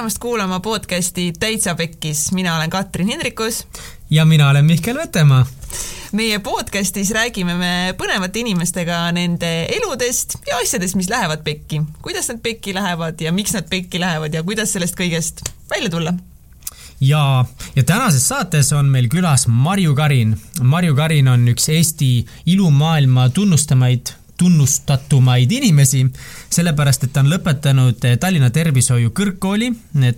tulemast 0.00 0.18
kuulama 0.18 0.60
podcasti 0.60 1.32
Täitsa 1.40 1.74
Pekkis, 1.74 2.32
mina 2.32 2.56
olen 2.56 2.70
Katrin 2.70 3.06
Hindrikus. 3.06 3.66
ja 4.10 4.24
mina 4.24 4.48
olen 4.50 4.64
Mihkel 4.64 4.96
Vetemaa. 4.96 5.46
meie 6.12 6.38
podcastis 6.38 7.10
räägime 7.10 7.54
me 7.54 7.94
põnevate 7.98 8.40
inimestega 8.40 9.12
nende 9.12 9.66
eludest 9.76 10.38
ja 10.48 10.56
asjadest, 10.56 10.94
mis 10.94 11.10
lähevad 11.10 11.44
pekki. 11.44 11.82
kuidas 12.02 12.28
nad 12.28 12.40
pekki 12.40 12.74
lähevad 12.74 13.20
ja 13.20 13.32
miks 13.32 13.52
nad 13.52 13.68
pekki 13.70 14.00
lähevad 14.00 14.34
ja 14.34 14.42
kuidas 14.42 14.72
sellest 14.72 14.96
kõigest 14.96 15.44
välja 15.70 15.90
tulla 15.90 16.14
ja, 17.00 17.44
ja 17.76 17.84
tänases 17.84 18.28
saates 18.28 18.72
on 18.72 18.88
meil 18.88 19.08
külas 19.08 19.48
Marju 19.48 19.94
Karin. 19.94 20.40
Marju 20.62 20.96
Karin 20.96 21.28
on 21.28 21.44
üks 21.48 21.68
Eesti 21.68 22.24
ilumaailma 22.46 23.28
tunnustamaid 23.28 24.14
tunnustatumaid 24.40 25.52
inimesi, 25.52 26.06
sellepärast 26.50 27.04
et 27.04 27.12
ta 27.12 27.20
on 27.24 27.30
lõpetanud 27.32 28.06
Tallinna 28.20 28.48
Tervishoiu 28.50 29.12
Kõrgkooli, 29.16 29.68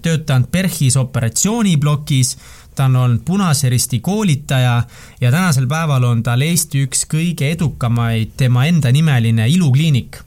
töötanud 0.02 0.50
PERHis 0.52 0.96
operatsiooniplokis, 1.00 2.36
ta 2.74 2.86
on 2.86 2.96
olnud 2.96 3.24
Punase 3.26 3.68
Risti 3.72 3.98
koolitaja 4.00 4.76
ja 5.20 5.30
tänasel 5.30 5.66
päeval 5.66 6.06
on 6.08 6.22
tal 6.22 6.44
Eesti 6.46 6.84
üks 6.86 7.02
kõige 7.10 7.50
edukamaid 7.56 8.36
tema 8.36 8.66
enda 8.70 8.92
nimeline 8.94 9.48
ilukliinik. 9.50 10.22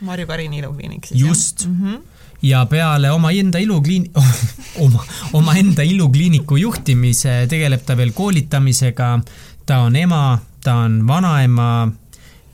Marju 0.00 0.30
Karini 0.30 0.62
ilukliinik 0.62 1.10
siis, 1.10 1.20
just 1.20 1.66
mm. 1.66 1.76
-hmm 1.82 2.00
ja 2.42 2.66
peale 2.66 3.10
omaenda 3.10 3.58
ilukliin- 3.58 4.10
oma, 4.84 5.04
omaenda 5.32 5.82
ilukliiniku 5.82 6.56
juhtimise 6.56 7.46
tegeleb 7.48 7.82
ta 7.86 7.96
veel 7.96 8.12
koolitamisega. 8.12 9.20
ta 9.66 9.78
on 9.78 9.96
ema, 9.96 10.38
ta 10.64 10.74
on 10.74 11.06
vanaema 11.06 11.92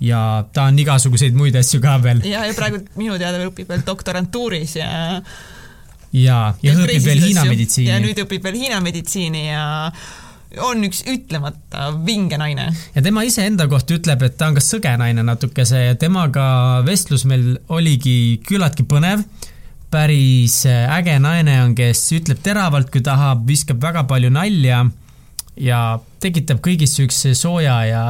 ja 0.01 0.45
ta 0.53 0.69
on 0.71 0.79
igasuguseid 0.79 1.37
muid 1.37 1.57
asju 1.57 1.81
ka 1.81 1.97
veel. 2.03 2.23
ja, 2.29 2.45
ja 2.47 2.55
praegu 2.57 2.83
minu 3.01 3.17
teada 3.21 3.41
õpib 3.49 3.71
veel 3.71 3.85
doktorantuuris 3.87 4.77
ja 4.77 4.91
ja, 6.13 6.41
ja 6.63 6.77
õpib 6.77 7.05
veel 7.05 7.25
Hiina 7.29 7.47
meditsiini. 7.49 7.91
ja 7.91 7.99
nüüd 8.03 8.21
õpib 8.27 8.45
veel 8.45 8.61
Hiina 8.61 8.81
meditsiini 8.85 9.47
ja 9.49 9.65
on 10.63 10.85
üks 10.87 11.03
ütlemata 11.11 11.91
vinge 12.07 12.39
naine. 12.41 12.69
ja 12.95 13.03
tema 13.03 13.25
iseenda 13.27 13.67
kohta 13.71 13.97
ütleb, 13.97 14.23
et 14.27 14.37
ta 14.39 14.51
on 14.51 14.59
ka 14.59 14.65
sõge 14.65 14.93
naine 15.01 15.25
natukese 15.27 15.83
ja 15.89 15.97
temaga 16.01 16.83
vestlus 16.87 17.27
meil 17.29 17.57
oligi 17.69 18.41
küllaltki 18.47 18.87
põnev. 18.89 19.25
päris 19.91 20.65
äge 20.67 21.17
naine 21.23 21.61
on, 21.63 21.75
kes 21.79 22.05
ütleb 22.13 22.43
teravalt, 22.45 22.91
kui 22.93 23.01
tahab, 23.01 23.47
viskab 23.49 23.81
väga 23.83 24.05
palju 24.05 24.31
nalja 24.35 24.85
ja 25.57 25.81
tekitab 26.21 26.61
kõigis 26.61 26.97
siukse 26.99 27.35
sooja 27.35 27.81
ja 27.89 28.05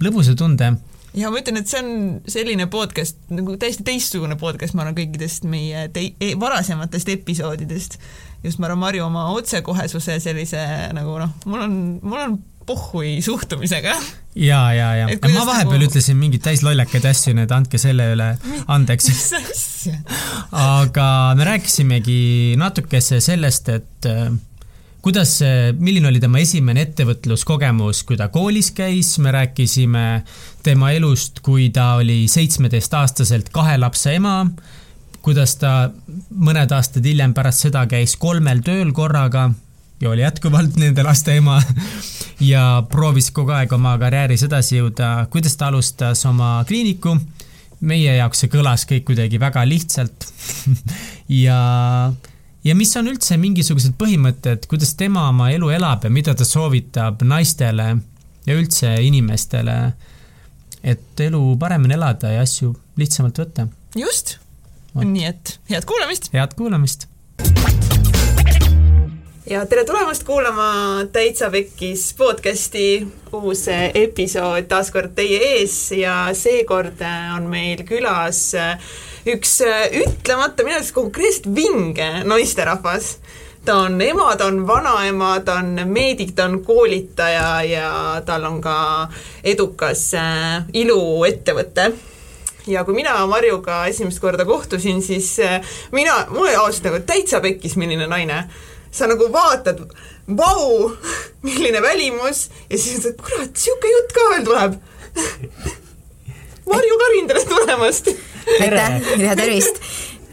lõbusa 0.00 0.36
tunde 0.38 0.72
ja 1.14 1.30
ma 1.30 1.40
ütlen, 1.40 1.60
et 1.60 1.70
see 1.70 1.80
on 1.82 1.90
selline 2.30 2.66
podcast 2.72 3.20
nagu 3.34 3.56
täiesti 3.60 3.86
teistsugune 3.86 4.38
podcast, 4.40 4.74
ma 4.76 4.84
arvan, 4.84 4.96
kõikidest 4.98 5.46
meie 5.50 5.86
tei-, 5.94 6.14
e 6.20 6.34
varasematest 6.40 7.12
episoodidest. 7.14 7.98
just 8.44 8.60
ma 8.60 8.68
arvan, 8.70 8.82
Marju 8.84 9.06
oma 9.06 9.28
otsekohesuse 9.34 10.18
sellise 10.22 10.64
nagu 10.96 11.18
noh, 11.22 11.32
mul 11.46 11.66
on, 11.66 11.78
mul 12.02 12.26
on 12.26 12.36
pohhui 12.66 13.22
suhtumisega. 13.22 13.94
ja, 14.34 14.60
ja, 14.72 14.88
ja 14.96 15.06
ma 15.06 15.46
vahepeal 15.46 15.78
nagu... 15.78 15.90
ütlesin 15.90 16.18
mingeid 16.18 16.44
täis 16.44 16.64
lollakaid 16.64 17.04
asju, 17.10 17.34
nii 17.36 17.46
et 17.46 17.54
andke 17.54 17.80
selle 17.80 18.10
üle 18.14 18.30
andeks. 18.74 19.10
mis 19.12 19.28
asja? 19.38 20.00
aga 20.50 21.06
me 21.38 21.46
rääkisimegi 21.52 22.18
natukese 22.60 23.20
sellest, 23.24 23.70
et 23.74 24.10
kuidas, 25.04 25.36
milline 25.78 26.08
oli 26.08 26.20
tema 26.22 26.40
esimene 26.40 26.86
ettevõtluskogemus, 26.86 28.00
kui 28.08 28.16
ta 28.16 28.30
koolis 28.32 28.70
käis, 28.72 29.10
me 29.20 29.34
rääkisime 29.34 30.04
tema 30.64 30.94
elust, 30.96 31.42
kui 31.44 31.68
ta 31.74 31.94
oli 32.00 32.24
seitsmeteistaastaselt 32.32 33.50
kahe 33.52 33.76
lapse 33.82 34.14
ema, 34.16 34.38
kuidas 35.24 35.58
ta 35.60 35.90
mõned 36.32 36.72
aastad 36.72 37.04
hiljem 37.04 37.36
pärast 37.36 37.66
seda 37.66 37.84
käis 37.90 38.16
kolmel 38.20 38.64
tööl 38.64 38.94
korraga 38.96 39.50
ja 40.00 40.10
oli 40.10 40.24
jätkuvalt 40.24 40.76
nende 40.80 41.04
laste 41.04 41.36
ema 41.36 41.60
ja 42.52 42.64
proovis 42.88 43.28
kogu 43.36 43.52
aeg 43.56 43.72
oma 43.76 43.96
karjääris 44.00 44.48
edasi 44.48 44.80
jõuda, 44.80 45.14
kuidas 45.32 45.56
ta 45.60 45.68
alustas 45.68 46.24
oma 46.28 46.56
kliiniku. 46.68 47.18
meie 47.84 48.16
jaoks 48.16 48.40
see 48.40 48.48
kõlas 48.48 48.86
kõik 48.88 49.04
kuidagi 49.10 49.40
väga 49.40 49.68
lihtsalt. 49.68 50.32
Ja 51.28 52.12
ja 52.64 52.74
mis 52.76 52.94
on 52.96 53.08
üldse 53.12 53.36
mingisugused 53.40 53.96
põhimõtted, 54.00 54.64
kuidas 54.70 54.94
tema 54.98 55.28
oma 55.28 55.50
elu 55.52 55.68
elab 55.76 56.06
ja 56.06 56.12
mida 56.12 56.34
ta 56.36 56.46
soovitab 56.48 57.22
naistele 57.28 57.90
ja 58.46 58.56
üldse 58.56 58.94
inimestele, 59.04 59.76
et 60.84 61.24
elu 61.26 61.42
paremini 61.60 61.96
elada 61.98 62.32
ja 62.34 62.44
asju 62.44 62.72
lihtsamalt 63.00 63.40
võtta. 63.44 63.68
just, 63.96 64.38
nii 64.96 65.28
et 65.28 65.58
head 65.70 65.88
kuulamist! 65.88 66.32
head 66.32 66.56
kuulamist! 66.56 67.08
ja 69.50 69.66
tere 69.68 69.84
tulemast 69.84 70.24
kuulama 70.24 70.68
Täitsa 71.12 71.50
Pekkis 71.52 72.14
podcasti 72.16 73.04
uus 73.36 73.66
episood 73.68 74.70
taas 74.72 74.88
kord 74.94 75.12
teie 75.18 75.40
ees 75.52 75.76
ja 75.98 76.30
seekord 76.32 77.04
on 77.36 77.50
meil 77.52 77.84
külas 77.84 78.46
äh, 78.56 78.78
üks 79.24 79.58
äh, 79.64 79.88
ütlemata 80.04 80.64
minu 80.64 80.76
arust 80.78 80.94
konkreetselt 80.96 81.48
vinge 81.56 82.08
naisterahvas. 82.28 83.16
ta 83.64 83.78
on 83.86 84.00
ema, 84.00 84.34
ta 84.36 84.46
on 84.46 84.66
vanaema, 84.68 85.38
ta 85.40 85.54
on 85.62 85.78
meedik, 85.88 86.34
ta 86.36 86.44
on 86.44 86.58
koolitaja 86.64 87.62
ja 87.64 88.22
tal 88.26 88.44
on 88.44 88.60
ka 88.60 88.76
edukas 89.44 90.10
äh, 90.20 90.66
iluettevõte 90.72 91.92
ja 92.66 92.84
kui 92.84 92.94
mina 92.94 93.16
Marjuga 93.26 93.86
esimest 93.88 94.20
korda 94.20 94.44
kohtusin, 94.44 95.00
siis 95.02 95.38
äh, 95.40 95.76
mina, 95.92 96.26
mul 96.28 96.48
oli 96.48 96.58
ausalt 96.60 96.90
nagu 96.90 97.00
täitsa 97.08 97.40
pekkis, 97.40 97.78
milline 97.80 98.06
naine. 98.06 98.44
sa 98.94 99.08
nagu 99.10 99.26
vaatad, 99.32 99.80
vau, 100.36 100.92
milline 101.42 101.80
välimus 101.82 102.50
ja 102.70 102.78
siis 102.78 103.00
mõtled, 103.00 103.16
kurat, 103.24 103.56
sihuke 103.56 103.90
jutt 103.90 104.12
ka 104.14 104.28
veel 104.34 104.44
tuleb 104.46 104.76
Marju 106.70 106.98
Karin, 106.98 107.28
tere 107.28 107.44
tulemast! 107.48 108.08
aitäh 108.60 109.20
ja 109.20 109.36
tervist! 109.36 109.80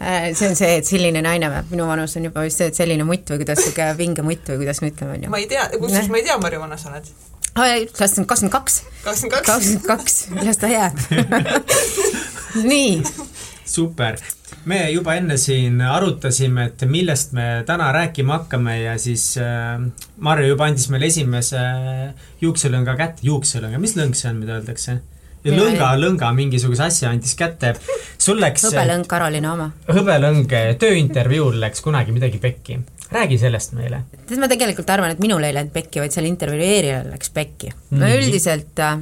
Äh, 0.02 0.32
see 0.34 0.48
on 0.48 0.56
see, 0.58 0.78
et 0.80 0.88
selline 0.88 1.20
naine 1.22 1.46
või 1.52 1.76
minu 1.76 1.84
vanus 1.86 2.16
on 2.18 2.24
juba 2.26 2.42
vist 2.42 2.58
see, 2.58 2.72
et 2.72 2.78
selline 2.78 3.04
mutt 3.06 3.28
või 3.30 3.44
kuidas 3.44 3.60
niisugune 3.60 3.92
vinge 4.00 4.24
mutt 4.26 4.48
või 4.50 4.64
kuidas 4.64 4.80
me 4.82 4.90
ütleme, 4.90 5.14
on 5.14 5.26
ju. 5.26 5.30
ma 5.30 5.38
ei 5.38 5.46
tea, 5.50 5.68
kusjuures 5.76 6.08
ma 6.10 6.18
ei 6.18 6.24
tea, 6.26 6.38
Marju 6.42 6.62
vana 6.64 6.78
sa 6.80 6.90
oled? 6.90 7.10
kakskümmend, 7.52 8.28
kakskümmend 8.32 8.54
kaks. 8.56 8.78
kakskümmend 9.04 9.36
kaks? 9.36 9.46
kakskümmend 9.46 9.86
kaks, 9.92 10.16
las 10.48 10.58
ta 10.58 10.72
jääb 10.72 10.98
nii. 12.72 12.96
super, 13.76 14.18
me 14.66 14.80
juba 14.90 15.14
enne 15.20 15.38
siin 15.38 15.78
arutasime, 15.86 16.66
et 16.72 16.82
millest 16.90 17.36
me 17.38 17.46
täna 17.68 17.92
rääkima 17.94 18.40
hakkame 18.40 18.80
ja 18.80 18.98
siis 18.98 19.36
äh, 19.38 19.78
Marju 20.18 20.56
juba 20.56 20.66
andis 20.72 20.88
meile 20.90 21.12
esimese 21.12 21.62
juukselõnga 22.42 22.98
kätte, 22.98 23.28
juukselõnga, 23.30 23.78
mis 23.78 23.94
lõng 24.00 24.18
see 24.18 24.32
on, 24.32 24.42
mida 24.42 24.58
öeldakse? 24.58 24.98
Lõnga, 25.50 25.92
lõnga 25.98 26.32
mingisuguse 26.36 26.84
asja 26.86 27.10
andis 27.10 27.34
kätte. 27.38 27.74
sul 28.18 28.40
läks. 28.40 28.66
hõbelõng 28.68 29.06
Karolina 29.10 29.52
oma. 29.54 29.70
hõbelõng 29.88 30.46
tööintervjuul 30.78 31.60
läks 31.60 31.80
kunagi 31.80 32.12
midagi 32.12 32.38
pekki. 32.38 32.78
räägi 33.12 33.38
sellest 33.38 33.72
meile. 33.78 34.04
tead, 34.26 34.38
ma 34.38 34.48
tegelikult 34.48 34.90
arvan, 34.90 35.10
et 35.10 35.22
minul 35.22 35.42
ei 35.42 35.54
läinud 35.54 35.72
pekki, 35.72 36.00
vaid 36.00 36.14
seal 36.14 36.28
intervjueerijal 36.30 37.10
läks 37.10 37.30
pekki. 37.30 37.72
no 37.90 38.06
mm. 38.06 38.14
üldiselt 38.20 38.78
äh, 38.78 38.98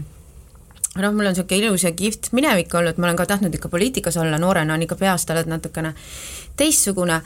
noh, 0.97 1.13
mul 1.13 1.27
on 1.27 1.35
niisugune 1.35 1.67
ilus 1.67 1.85
ja 1.85 1.93
kihvt 1.93 2.33
minevik 2.37 2.75
olnud, 2.75 2.99
ma 2.99 3.11
olen 3.11 3.21
ka 3.21 3.29
tahtnud 3.35 3.55
ikka 3.55 3.69
poliitikas 3.69 4.17
olla, 4.17 4.39
noorena 4.39 4.75
on 4.75 4.87
ikka 4.87 4.99
peast 5.01 5.31
oled 5.31 5.51
natukene 5.51 5.95
teistsugune, 6.57 7.21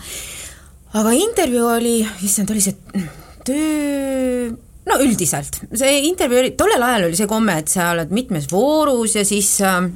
aga 0.94 1.16
intervjuu 1.16 1.70
oli, 1.78 1.96
issand, 2.26 2.50
oli 2.50 2.64
see 2.64 2.76
töö 3.44 4.52
no 4.88 4.98
üldiselt, 5.02 5.60
see 5.72 6.00
intervjuu 6.08 6.40
oli, 6.42 6.50
tollel 6.58 6.82
ajal 6.86 7.08
oli 7.08 7.18
see 7.18 7.30
komme, 7.30 7.56
et 7.62 7.72
sa 7.72 7.92
oled 7.94 8.12
mitmes 8.14 8.48
voorus 8.52 9.16
ja 9.18 9.24
siis 9.26 9.56
äh, 9.64 9.86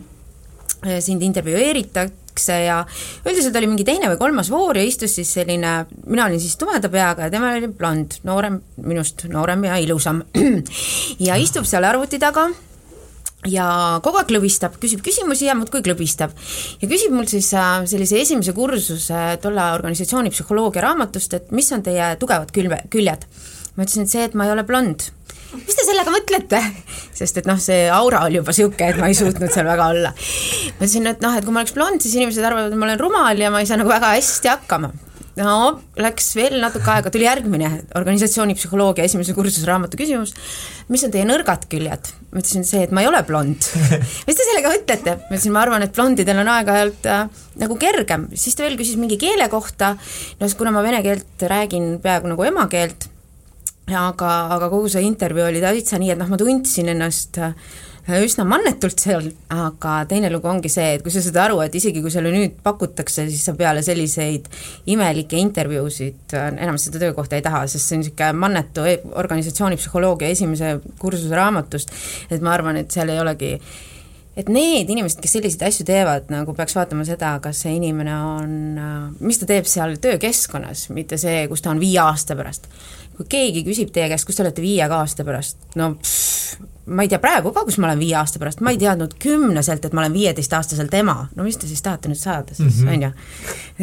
sind 1.04 1.24
intervjueeritakse 1.26 2.60
ja 2.62 2.78
üldiselt 3.26 3.56
oli 3.58 3.68
mingi 3.70 3.84
teine 3.86 4.08
või 4.12 4.20
kolmas 4.20 4.50
voor 4.52 4.78
ja 4.78 4.86
istus 4.86 5.16
siis 5.18 5.32
selline, 5.40 5.74
mina 6.06 6.28
olin 6.28 6.40
siis 6.40 6.56
tumeda 6.60 6.90
peaga 6.92 7.26
ja 7.26 7.34
tema 7.34 7.52
oli 7.56 7.68
blond, 7.68 8.20
noorem, 8.28 8.60
minust 8.86 9.26
noorem 9.32 9.66
ja 9.68 9.76
ilusam. 9.82 10.22
ja 11.28 11.36
istub 11.40 11.68
seal 11.68 11.84
arvuti 11.88 12.20
taga 12.22 12.46
ja 13.46 13.66
kogu 14.02 14.18
aeg 14.18 14.30
klõbistab, 14.32 14.80
küsib 14.82 15.02
küsimusi 15.04 15.46
ja 15.46 15.54
muudkui 15.58 15.82
klõbistab. 15.84 16.32
ja 16.80 16.88
küsib 16.88 17.12
mul 17.14 17.28
siis 17.30 17.52
äh, 17.54 17.84
sellise 17.90 18.22
esimese 18.24 18.56
kursuse 18.56 19.36
tolle 19.42 19.68
organisatsiooni 19.76 20.32
psühholoogia 20.32 20.88
raamatust, 20.88 21.36
et 21.36 21.52
mis 21.54 21.70
on 21.76 21.84
teie 21.84 22.14
tugevad 22.22 22.54
külve, 22.54 22.82
küljed 22.90 23.28
ma 23.78 23.86
ütlesin, 23.86 24.08
et 24.08 24.10
see, 24.10 24.26
et 24.26 24.34
ma 24.34 24.48
ei 24.48 24.50
ole 24.50 24.64
blond. 24.66 25.06
mis 25.54 25.76
te 25.78 25.84
sellega 25.86 26.10
mõtlete? 26.12 26.58
sest 27.18 27.38
et 27.38 27.46
noh, 27.48 27.58
see 27.62 27.86
aura 27.94 28.24
oli 28.26 28.40
juba 28.40 28.54
sihuke, 28.56 28.90
et 28.90 28.98
ma 28.98 29.06
ei 29.10 29.16
suutnud 29.16 29.52
seal 29.54 29.68
väga 29.68 29.90
olla. 29.94 30.14
ma 30.14 30.80
ütlesin, 30.80 31.06
et 31.06 31.22
noh, 31.22 31.36
et 31.38 31.46
kui 31.46 31.54
ma 31.54 31.62
oleks 31.62 31.76
blond, 31.76 32.02
siis 32.02 32.16
inimesed 32.18 32.42
arvavad, 32.42 32.72
et 32.74 32.80
ma 32.80 32.88
olen 32.88 33.04
rumal 33.04 33.38
ja 33.38 33.52
ma 33.54 33.62
ei 33.62 33.68
saa 33.70 33.78
nagu 33.78 33.92
väga 33.92 34.16
hästi 34.16 34.50
hakkama. 34.50 34.90
no 35.38 35.52
läks 36.02 36.32
veel 36.34 36.56
natuke 36.58 36.90
aega, 36.90 37.12
tuli 37.14 37.28
järgmine 37.28 37.70
organisatsioonipsühholoogia 38.00 39.06
esimese 39.06 39.36
kursuse 39.36 39.68
raamatu 39.68 40.00
küsimus, 40.00 40.34
mis 40.90 41.04
on 41.06 41.14
teie 41.14 41.28
nõrgad 41.28 41.68
küljed? 41.70 42.10
ma 42.32 42.42
ütlesin 42.42 42.66
see, 42.66 42.82
et 42.88 42.90
ma 42.90 43.04
ei 43.04 43.10
ole 43.10 43.22
blond 43.28 43.68
mis 44.26 44.34
te 44.40 44.42
sellega 44.42 44.72
mõtlete? 44.74 45.14
ma 45.22 45.36
ütlesin, 45.36 45.54
ma 45.54 45.62
arvan, 45.62 45.86
et 45.86 45.94
blondidel 45.94 46.42
on 46.42 46.50
aeg-ajalt 46.56 47.06
äh, 47.14 47.44
nagu 47.62 47.78
kergem, 47.78 48.26
siis 48.34 48.58
ta 48.58 48.66
veel 48.66 48.74
küsis 48.80 48.98
mingi 48.98 49.20
keele 49.22 49.46
kohta, 49.54 49.94
no 50.42 50.50
kuna 50.58 50.74
ma 50.74 50.82
vene 50.82 51.04
keelt 51.06 51.46
räägin 51.54 51.94
peaaegu 52.02 52.34
nagu 52.34 52.50
emakeelt, 52.50 53.06
aga, 53.96 54.32
aga 54.56 54.70
kogu 54.72 54.88
see 54.92 55.04
intervjuu 55.06 55.48
oli 55.48 55.62
täitsa 55.64 56.00
nii, 56.00 56.12
et 56.14 56.20
noh, 56.20 56.28
ma 56.30 56.38
tundsin 56.40 56.90
ennast 56.92 57.38
äh, 57.40 57.54
üsna 58.24 58.44
mannetult 58.48 59.00
seal, 59.02 59.26
aga 59.52 59.98
teine 60.08 60.30
lugu 60.32 60.48
ongi 60.48 60.70
see, 60.72 60.94
et 60.96 61.04
kui 61.04 61.12
sa 61.12 61.22
saad 61.24 61.40
aru, 61.44 61.58
et 61.64 61.74
isegi 61.76 62.02
kui 62.04 62.12
sulle 62.12 62.32
nüüd 62.32 62.56
pakutakse, 62.64 63.26
siis 63.28 63.44
sa 63.48 63.56
peale 63.58 63.82
selliseid 63.84 64.48
imelikke 64.92 65.40
intervjuusid 65.40 66.36
äh, 66.36 66.48
enam 66.56 66.80
seda 66.80 67.02
töökohta 67.04 67.38
ei 67.38 67.44
taha, 67.44 67.66
sest 67.68 67.84
see 67.84 67.98
on 67.98 68.04
niisugune 68.04 68.32
mannetu 68.46 68.88
e-, 68.88 69.02
organisatsioonipsühholoogia 69.24 70.32
esimese 70.36 70.78
kursuse 71.00 71.36
raamatust, 71.36 71.94
et 72.30 72.44
ma 72.44 72.56
arvan, 72.56 72.80
et 72.80 72.92
seal 72.92 73.12
ei 73.12 73.22
olegi 73.22 73.54
et 74.38 74.50
need 74.52 74.90
inimesed, 74.92 75.20
kes 75.22 75.34
selliseid 75.38 75.64
asju 75.68 75.86
teevad, 75.88 76.28
nagu 76.30 76.54
peaks 76.56 76.76
vaatama 76.78 77.06
seda, 77.08 77.34
kas 77.42 77.64
see 77.64 77.74
inimene 77.78 78.14
on, 78.14 78.54
äh, 78.78 78.94
mis 79.24 79.40
ta 79.40 79.48
teeb 79.50 79.66
seal 79.68 79.96
töökeskkonnas, 80.02 80.88
mitte 80.94 81.18
see, 81.20 81.42
kus 81.50 81.64
ta 81.64 81.72
on 81.74 81.82
viie 81.82 81.98
aasta 82.02 82.38
pärast. 82.38 82.70
kui 83.18 83.26
keegi 83.26 83.64
küsib 83.66 83.88
teie 83.90 84.06
käest, 84.06 84.28
kus 84.28 84.36
te 84.38 84.44
olete 84.44 84.62
viie 84.62 84.84
aasta 84.86 85.24
pärast, 85.26 85.58
no 85.74 85.96
pff, 85.98 86.67
ma 86.88 87.04
ei 87.04 87.10
tea 87.10 87.20
praegu 87.22 87.52
ka, 87.54 87.64
kus 87.68 87.78
ma 87.80 87.88
olen 87.88 88.00
viie 88.00 88.16
aasta 88.18 88.40
pärast, 88.40 88.62
ma 88.64 88.72
ei 88.74 88.80
teadnud 88.80 89.14
kümneselt, 89.22 89.84
et 89.84 89.94
ma 89.96 90.02
olen 90.04 90.14
viieteistaastaselt 90.16 90.94
ema, 90.98 91.16
no 91.36 91.46
mis 91.46 91.58
te 91.60 91.68
siis 91.70 91.82
tahate 91.84 92.10
nüüd 92.10 92.20
saada 92.20 92.56
siis, 92.56 92.80
mhm. 92.82 92.94
on 92.94 93.06
ju. 93.06 93.12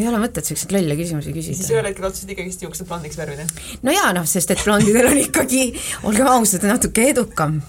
ei 0.01 0.09
ole 0.09 0.21
mõtet 0.23 0.47
selliseid 0.47 0.75
lolle 0.75 0.97
küsimusi 0.99 1.33
küsida. 1.35 1.59
siis 1.61 1.71
ühel 1.73 1.89
hetkel 1.89 2.09
otsustasid 2.09 2.35
ikkagist 2.35 2.65
juuksed 2.65 2.89
blondiks 2.89 3.19
värvida? 3.19 3.47
no 3.85 3.95
jaa, 3.95 4.11
noh, 4.17 4.27
sest 4.29 4.55
et 4.55 4.63
blondidel 4.65 5.09
on 5.11 5.21
ikkagi, 5.21 5.65
olgem 6.03 6.29
ausad, 6.33 6.65
natuke 6.69 7.09
edukam. 7.13 7.59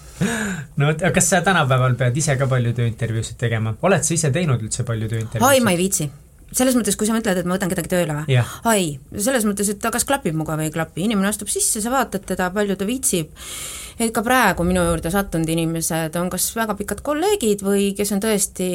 no 0.76 0.92
vot, 0.92 1.08
kas 1.14 1.32
sa 1.32 1.42
tänapäeval 1.46 1.98
pead 2.00 2.22
ise 2.22 2.38
ka 2.40 2.48
palju 2.50 2.76
tööintervjuusid 2.76 3.40
tegema, 3.40 3.76
oled 3.82 4.06
sa 4.06 4.16
ise 4.16 4.32
teinud 4.34 4.62
üldse 4.62 4.88
palju 4.88 5.10
tööintervjuusid? 5.12 5.50
oi, 5.50 5.64
ma 5.64 5.76
ei 5.76 5.84
viitsi 5.84 6.10
selles 6.54 6.76
mõttes, 6.78 6.96
kui 6.98 7.08
sa 7.08 7.14
mõtled, 7.16 7.40
et 7.40 7.48
ma 7.48 7.56
võtan 7.56 7.70
kedagi 7.72 7.90
tööle 7.90 8.14
või 8.14 8.36
yeah.? 8.36 8.52
ei, 8.70 8.92
selles 9.18 9.46
mõttes, 9.48 9.70
et 9.72 9.80
ta 9.82 9.90
kas 9.94 10.06
klapib 10.06 10.36
minuga 10.36 10.56
või 10.58 10.68
ei 10.68 10.74
klapi, 10.74 11.04
inimene 11.06 11.30
astub 11.30 11.50
sisse, 11.50 11.82
sa 11.82 11.92
vaatad 11.92 12.26
teda, 12.28 12.48
palju 12.54 12.76
ta 12.78 12.86
viitsib, 12.86 13.32
et 13.98 14.12
ka 14.14 14.22
praegu 14.26 14.66
minu 14.66 14.84
juurde 14.86 15.10
sattunud 15.12 15.50
inimesed 15.50 16.16
on 16.20 16.30
kas 16.32 16.48
väga 16.56 16.76
pikad 16.78 17.02
kolleegid 17.06 17.64
või 17.66 17.90
kes 17.98 18.14
on 18.14 18.22
tõesti 18.22 18.68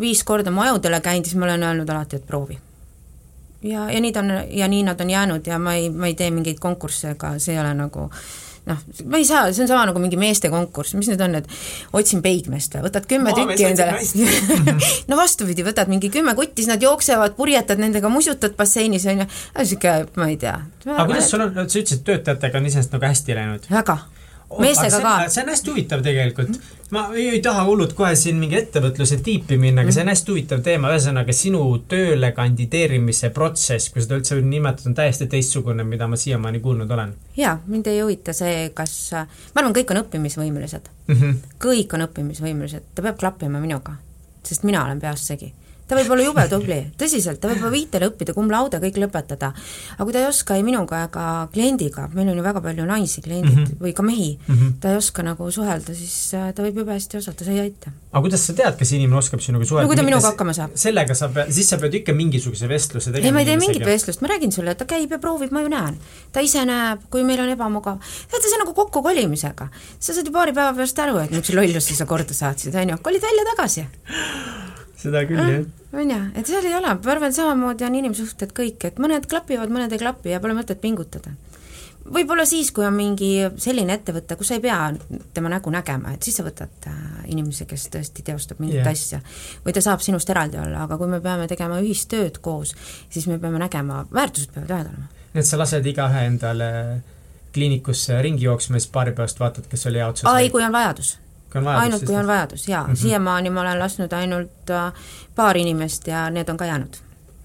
viis 0.00 0.22
korda 0.26 0.54
mu 0.54 0.62
ajudele 0.66 1.00
käinud, 1.04 1.26
siis 1.26 1.38
ma 1.40 1.48
olen 1.48 1.66
öelnud 1.70 1.90
alati, 1.90 2.20
et 2.20 2.28
proovi. 2.28 2.58
ja, 3.66 3.88
ja 3.90 4.00
nii 4.00 4.12
ta 4.14 4.22
on, 4.22 4.36
ja 4.60 4.68
nii 4.70 4.84
nad 4.86 5.00
on 5.00 5.10
jäänud 5.10 5.50
ja 5.50 5.58
ma 5.58 5.74
ei, 5.80 5.90
ma 5.90 6.06
ei 6.06 6.14
tee 6.14 6.30
mingeid 6.30 6.62
konkursse, 6.62 7.16
ega 7.16 7.34
see 7.38 7.56
ei 7.56 7.60
ole 7.64 7.74
nagu 7.74 8.06
noh, 8.68 8.82
ma 9.08 9.20
ei 9.20 9.26
saa, 9.28 9.48
see 9.54 9.64
on 9.64 9.70
sama 9.70 9.86
nagu 9.88 10.02
mingi 10.02 10.18
meeste 10.20 10.50
konkurss, 10.52 10.94
mis 10.98 11.08
need 11.10 11.22
on, 11.24 11.38
et 11.40 11.48
otsin 11.96 12.22
peigmeest 12.24 12.76
või, 12.76 12.84
võtad 12.88 13.08
kümme 13.10 13.34
tükki 13.36 13.66
endale 13.70 13.98
no 15.10 15.18
vastupidi, 15.20 15.64
võtad 15.66 15.90
mingi 15.92 16.12
kümme 16.12 16.36
kutti, 16.38 16.62
siis 16.62 16.70
nad 16.72 16.84
jooksevad, 16.84 17.36
purjetad 17.38 17.80
nendega, 17.82 18.12
musutad 18.12 18.56
basseinis, 18.58 19.08
on 19.10 19.24
ju, 19.24 19.28
niisugune, 19.58 20.08
ma 20.20 20.30
ei 20.30 20.38
tea. 20.40 20.56
aga 20.86 21.08
kuidas 21.10 21.30
sul 21.32 21.46
on, 21.46 21.54
sa 21.64 21.82
ütlesid, 21.82 22.04
töötajatega 22.06 22.60
on 22.60 22.70
iseenesest 22.70 22.96
nagu 22.96 23.08
hästi 23.08 23.38
läinud? 23.38 23.70
väga 23.72 24.00
meestega 24.58 25.00
ka. 25.00 25.14
see 25.28 25.42
on 25.44 25.50
hästi 25.52 25.70
huvitav 25.70 26.02
tegelikult. 26.02 26.58
ma 26.90 27.04
ei, 27.14 27.28
ei 27.36 27.40
taha 27.44 27.64
hullult 27.68 27.92
kohe 27.98 28.14
siin 28.18 28.40
mingi 28.40 28.58
ettevõtluse 28.58 29.20
tiipi 29.24 29.58
minna, 29.60 29.84
aga 29.84 29.92
see 29.94 30.02
on 30.02 30.08
mm. 30.08 30.14
hästi 30.14 30.32
huvitav 30.34 30.64
teema, 30.66 30.90
ühesõnaga 30.94 31.34
sinu 31.36 31.62
tööle 31.90 32.32
kandideerimise 32.36 33.30
protsess, 33.36 33.92
kui 33.94 34.02
seda 34.02 34.18
üldse 34.18 34.38
võib 34.38 34.50
nimetada, 34.50 34.90
on 34.90 34.98
täiesti 34.98 35.30
teistsugune, 35.30 35.86
mida 35.86 36.08
ma 36.10 36.18
siiamaani 36.20 36.62
kuulnud 36.64 36.90
olen. 36.90 37.14
jaa, 37.38 37.56
mind 37.66 37.92
ei 37.92 38.02
huvita 38.02 38.34
see, 38.36 38.68
kas, 38.74 38.96
ma 39.14 39.62
arvan, 39.62 39.76
kõik 39.76 39.94
on 39.94 40.02
õppimisvõimelised 40.02 40.90
mm. 41.06 41.14
-hmm. 41.14 41.40
kõik 41.66 41.96
on 41.98 42.06
õppimisvõimelised, 42.08 42.90
ta 42.94 43.06
peab 43.06 43.18
klappima 43.22 43.62
minuga, 43.62 43.96
sest 44.42 44.66
mina 44.66 44.84
olen 44.84 45.00
peast 45.00 45.30
segi 45.30 45.54
ta 45.90 45.98
võib 45.98 46.12
olla 46.14 46.24
jube 46.24 46.44
tubli, 46.50 46.78
tõsiselt, 46.98 47.40
ta 47.42 47.50
võib 47.50 47.66
viitele 47.74 48.10
õppida, 48.10 48.34
cum 48.36 48.50
laude 48.52 48.78
kõik 48.82 48.98
lõpetada. 49.02 49.50
aga 49.96 50.06
kui 50.06 50.14
ta 50.14 50.22
ei 50.22 50.28
oska 50.28 50.56
ei 50.58 50.62
minuga 50.66 51.02
ega 51.08 51.24
kliendiga, 51.52 52.06
meil 52.14 52.30
on 52.30 52.38
ju 52.38 52.44
väga 52.44 52.62
palju 52.62 52.86
naisi 52.86 53.22
kliendid 53.24 53.56
mm 53.56 53.64
-hmm. 53.64 53.80
või 53.82 53.94
ka 53.96 54.02
mehi 54.06 54.30
mm, 54.38 54.54
-hmm. 54.54 54.76
ta 54.80 54.92
ei 54.92 55.00
oska 55.00 55.22
nagu 55.26 55.50
suhelda, 55.50 55.94
siis 55.94 56.34
äh, 56.34 56.52
ta 56.54 56.62
võib 56.62 56.78
jube 56.82 56.92
hästi 56.94 57.18
osata, 57.18 57.44
see 57.44 57.54
ei 57.54 57.60
aita. 57.60 57.90
aga 58.12 58.22
kuidas 58.22 58.46
sa 58.46 58.54
tead, 58.54 58.78
kas 58.78 58.92
inimene 58.92 59.18
oskab 59.18 59.40
sinuga 59.40 59.64
suhelda? 59.64 59.82
no 59.82 59.88
kui 59.88 59.96
ta 59.96 60.06
minuga 60.06 60.30
hakkama 60.30 60.52
saab. 60.52 60.70
sellega 60.74 61.14
sa 61.14 61.28
pead, 61.28 61.52
siis 61.52 61.68
sa 61.68 61.78
pead 61.78 61.94
ikka 61.94 62.12
mingisuguse 62.12 62.68
vestluse 62.68 63.10
tegema. 63.10 63.26
ei, 63.26 63.32
ma 63.32 63.40
ei 63.40 63.46
tee 63.46 63.56
mingit 63.56 63.86
vestlust, 63.86 64.22
ma 64.22 64.28
räägin 64.28 64.52
sulle, 64.52 64.74
ta 64.74 64.84
käib 64.84 65.10
ja 65.10 65.18
proovib, 65.18 65.50
ma 65.50 65.60
ju 65.60 65.68
näen. 65.68 65.98
ta 66.32 66.40
ise 66.40 66.64
näeb, 66.64 67.02
kui 67.10 67.24
meil 67.24 67.40
on 67.40 67.48
ebamugav. 67.48 67.98
teate, 68.30 68.46
see 68.46 68.58
on 68.60 68.66
nagu 68.66 68.74
kokkukolimisega. 68.74 69.68
sa 69.98 70.14
saad 70.14 70.26
ju 70.26 70.32
paari 70.32 70.52
päeva 70.52 70.72
pärast 70.72 70.98
aru, 70.98 71.18
et 71.18 71.30
niisuguse 71.30 71.56
lolluse 71.56 71.94
sa 71.96 72.06
korda 72.06 72.34
saatsid, 72.34 72.74
on 72.74 72.94
ju, 72.94 73.02
kolid 73.02 73.22
välja 73.22 73.44
tagasi 73.56 73.86
seda 75.00 75.22
küll, 75.28 75.40
jah. 75.40 75.68
on 75.96 76.10
ju, 76.12 76.18
et 76.38 76.48
seal 76.48 76.66
ei 76.68 76.74
ole, 76.76 76.94
ma 76.96 77.14
arvan, 77.14 77.34
samamoodi 77.34 77.86
on 77.86 78.00
inimsuhted 78.00 78.52
kõik, 78.56 78.88
et 78.88 78.98
mõned 79.02 79.28
klapivad, 79.30 79.72
mõned 79.72 79.94
ei 79.94 80.02
klapi 80.02 80.34
ja 80.34 80.40
pole 80.42 80.56
mõtet 80.56 80.80
pingutada. 80.82 81.32
võib-olla 82.04 82.46
siis, 82.48 82.72
kui 82.74 82.84
on 82.86 82.96
mingi 82.96 83.30
selline 83.60 83.94
ettevõte, 83.98 84.36
kus 84.36 84.50
sa 84.50 84.58
ei 84.58 84.64
pea 84.64 84.78
tema 85.36 85.52
nägu 85.52 85.72
nägema, 85.72 86.14
et 86.16 86.26
siis 86.26 86.40
sa 86.40 86.44
võtad 86.46 86.88
äh, 86.90 86.98
inimese, 87.32 87.66
kes 87.70 87.88
tõesti 87.92 88.24
teostab 88.26 88.60
mingit 88.60 88.80
yeah. 88.80 88.90
asja. 88.90 89.22
või 89.64 89.76
ta 89.76 89.84
saab 89.84 90.04
sinust 90.04 90.30
eraldi 90.30 90.60
olla, 90.60 90.84
aga 90.86 90.98
kui 91.00 91.08
me 91.10 91.22
peame 91.24 91.48
tegema 91.48 91.80
ühistööd 91.80 92.40
koos, 92.44 92.74
siis 93.08 93.28
me 93.30 93.38
peame 93.38 93.62
nägema, 93.62 94.04
väärtused 94.12 94.52
peavad 94.54 94.76
ühed 94.76 94.92
olema. 94.92 95.08
nii 95.32 95.44
et 95.44 95.48
sa 95.48 95.60
lased 95.60 95.86
igaühe 95.86 96.26
endale 96.26 96.70
kliinikusse 97.54 98.20
ringi 98.22 98.46
jooksma 98.46 98.78
siis 98.78 98.90
paari 98.92 99.12
pärast 99.16 99.40
vaatad, 99.40 99.66
kes 99.70 99.88
oli 99.90 100.00
hea 100.02 100.12
otsus? 100.12 100.30
ei, 100.36 100.50
kui 100.52 100.62
on 100.64 100.72
vajadus 100.72 101.16
ainult 101.54 102.04
kui 102.04 102.16
on 102.16 102.26
vajadus 102.26 102.68
jaa 102.68 102.86
mm 102.86 102.92
-hmm., 102.92 102.96
siiamaani 102.96 103.50
ma 103.50 103.60
olen 103.60 103.78
lasknud 103.78 104.12
ainult 104.12 104.70
äh, 104.70 104.92
paar 105.34 105.56
inimest 105.56 106.06
ja 106.06 106.30
need 106.30 106.48
on 106.48 106.56
ka 106.56 106.64
jäänud 106.64 106.96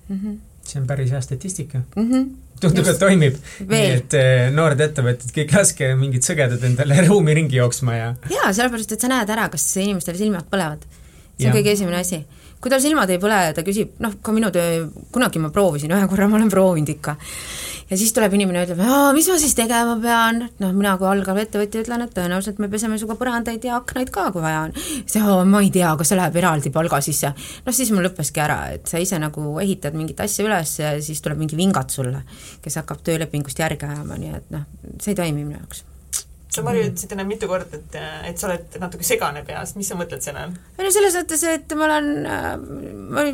mm. 0.10 0.20
-hmm. 0.24 0.38
see 0.64 0.82
on 0.82 0.88
päris 0.88 1.12
hea 1.12 1.22
statistika 1.22 1.82
mm. 1.96 2.12
-hmm 2.12 2.46
tundub, 2.62 2.88
et 2.88 3.00
toimib. 3.00 3.36
nii 3.60 3.88
et 3.98 4.14
äh, 4.20 4.52
noored 4.56 4.80
ettevõtted, 4.80 5.32
kõik 5.36 5.56
laske 5.58 5.92
mingid 6.00 6.24
sõgedad 6.28 6.64
endale 6.64 7.02
ruumi 7.08 7.34
ringi 7.34 7.60
jooksma 7.60 7.96
ja 7.96 8.14
jaa, 8.32 8.54
sellepärast, 8.54 8.96
et 8.96 9.02
sa 9.02 9.12
näed 9.12 9.30
ära, 9.30 9.50
kas 9.54 9.66
inimestel 9.78 10.18
silmad 10.20 10.48
põlevad. 10.52 10.86
see 11.38 11.50
on 11.50 11.58
kõige 11.58 11.76
esimene 11.76 12.00
asi. 12.00 12.24
Kui 12.66 12.74
tal 12.74 12.82
silmad 12.82 13.12
ei 13.14 13.22
põle, 13.22 13.38
ta 13.54 13.62
küsib, 13.62 13.94
noh, 14.02 14.18
ka 14.26 14.34
minu 14.34 14.50
töö, 14.50 14.88
kunagi 15.14 15.38
ma 15.38 15.52
proovisin, 15.54 15.94
ühe 15.94 16.10
korra 16.10 16.26
ma 16.26 16.40
olen 16.40 16.50
proovinud 16.50 16.90
ikka 16.96 17.14
ja 17.90 17.98
siis 17.98 18.14
tuleb 18.16 18.34
inimene 18.34 18.64
ja 18.64 18.66
ütleb, 18.66 18.82
mis 19.14 19.28
ma 19.30 19.38
siis 19.38 19.54
tegema 19.58 19.94
pean, 20.02 20.42
noh, 20.64 20.74
mina 20.74 20.96
kui 20.98 21.06
algav 21.10 21.38
ettevõtja 21.44 21.84
ütlen, 21.86 22.02
et 22.06 22.14
tõenäoliselt 22.18 22.58
me 22.64 22.70
peseme 22.72 22.98
sinuga 22.98 23.18
põrandaid 23.20 23.66
ja 23.68 23.78
aknaid 23.78 24.10
ka, 24.14 24.32
kui 24.34 24.42
vaja 24.42 24.66
on. 24.66 24.76
siis 25.06 25.22
ma 25.22 25.62
ei 25.62 25.72
tea, 25.74 25.94
kas 26.00 26.10
see 26.12 26.20
läheb 26.20 26.42
eraldi 26.42 26.74
palga 26.74 27.02
sisse. 27.06 27.36
noh, 27.66 27.76
siis 27.76 27.94
mul 27.94 28.08
lõppeski 28.10 28.42
ära, 28.42 28.60
et 28.76 28.90
sa 28.90 29.02
ise 29.02 29.22
nagu 29.22 29.58
ehitad 29.62 29.98
mingit 29.98 30.26
asja 30.26 30.48
üles 30.48 30.78
ja 30.82 30.96
siis 30.98 31.22
tuleb 31.22 31.46
mingi 31.46 31.60
vingat 31.60 31.94
sulle, 31.94 32.26
kes 32.66 32.82
hakkab 32.82 33.06
töölepingust 33.06 33.62
järge 33.62 33.90
ajama, 33.90 34.18
nii 34.18 34.40
et 34.42 34.56
noh, 34.56 34.66
see 34.98 35.14
ei 35.14 35.22
toimi 35.22 35.44
minu 35.44 35.60
jaoks 35.60 35.86
sa, 36.56 36.64
Marju, 36.66 36.86
ütlesid 36.90 37.16
enne 37.16 37.26
mitu 37.28 37.50
korda, 37.50 37.80
et, 37.80 37.98
et 38.30 38.40
sa 38.40 38.50
oled 38.50 38.78
natuke 38.82 39.06
segane 39.08 39.44
peas, 39.48 39.76
mis 39.80 39.90
sa 39.92 39.98
mõtled 40.00 40.24
selle 40.24 40.46
all? 40.46 40.56
ei 40.78 40.88
no 40.88 40.94
selles 40.94 41.18
mõttes, 41.20 41.44
et 41.52 41.76
ma 41.78 41.90
olen, 41.90 42.10
ma, 43.16 43.26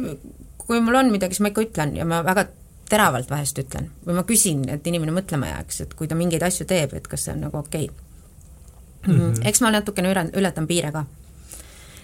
kui 0.62 0.82
mul 0.84 1.00
on 1.02 1.14
midagi, 1.14 1.38
siis 1.38 1.46
ma 1.46 1.54
ikka 1.54 1.66
ütlen 1.68 1.96
ja 2.00 2.08
ma 2.08 2.22
väga 2.26 2.48
teravalt 2.92 3.30
vahest 3.32 3.60
ütlen 3.62 3.90
või 4.06 4.18
ma 4.20 4.26
küsin, 4.28 4.66
et 4.74 4.88
inimene 4.88 5.16
mõtlema 5.16 5.54
jääks, 5.54 5.84
et 5.86 5.94
kui 5.98 6.10
ta 6.12 6.18
mingeid 6.20 6.44
asju 6.48 6.68
teeb, 6.70 6.96
et 6.98 7.08
kas 7.08 7.28
see 7.28 7.36
on 7.36 7.46
nagu 7.48 7.62
okei 7.62 7.88
okay. 7.88 9.14
mm. 9.14 9.20
-hmm. 9.20 9.48
eks 9.48 9.64
ma 9.64 9.72
natukene 9.72 10.12
üle, 10.12 10.26
ületan 10.42 10.68
piire 10.68 10.92
ka. 10.92 11.06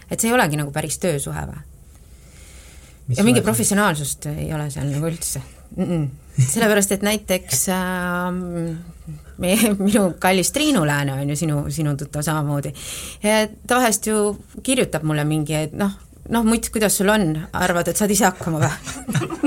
et 0.10 0.20
see 0.20 0.32
ei 0.32 0.38
olegi 0.38 0.60
nagu 0.60 0.72
päris 0.72 1.00
töösuhe 1.04 1.46
või? 1.52 1.62
ja 3.18 3.24
mingi 3.24 3.42
professionaalsust 3.42 4.30
ei 4.34 4.54
ole 4.54 4.70
seal 4.72 4.90
nagu 4.92 5.12
üldse 5.12 5.42
mm. 5.78 5.84
-mm. 5.84 6.08
sellepärast, 6.48 6.92
et 6.92 7.06
näiteks 7.06 7.70
äh, 7.70 7.78
meie, 9.38 9.74
minu 9.80 10.14
kallis 10.20 10.52
Triinu 10.52 10.86
Lääne 10.86 11.14
on 11.14 11.30
ju 11.30 11.36
sinu, 11.36 11.66
sinu 11.70 11.96
tuttav 11.98 12.22
samamoodi, 12.22 12.74
ta 13.68 13.76
vahest 13.76 14.08
ju 14.08 14.38
kirjutab 14.64 15.04
mulle 15.04 15.24
mingi, 15.24 15.54
et 15.54 15.74
noh, 15.74 15.92
noh, 16.30 16.44
mutt, 16.44 16.70
kuidas 16.70 16.98
sul 16.98 17.10
on, 17.10 17.38
arvad, 17.54 17.88
et 17.88 17.98
saad 17.98 18.12
ise 18.12 18.26
hakkama 18.26 18.60
või 18.60 19.47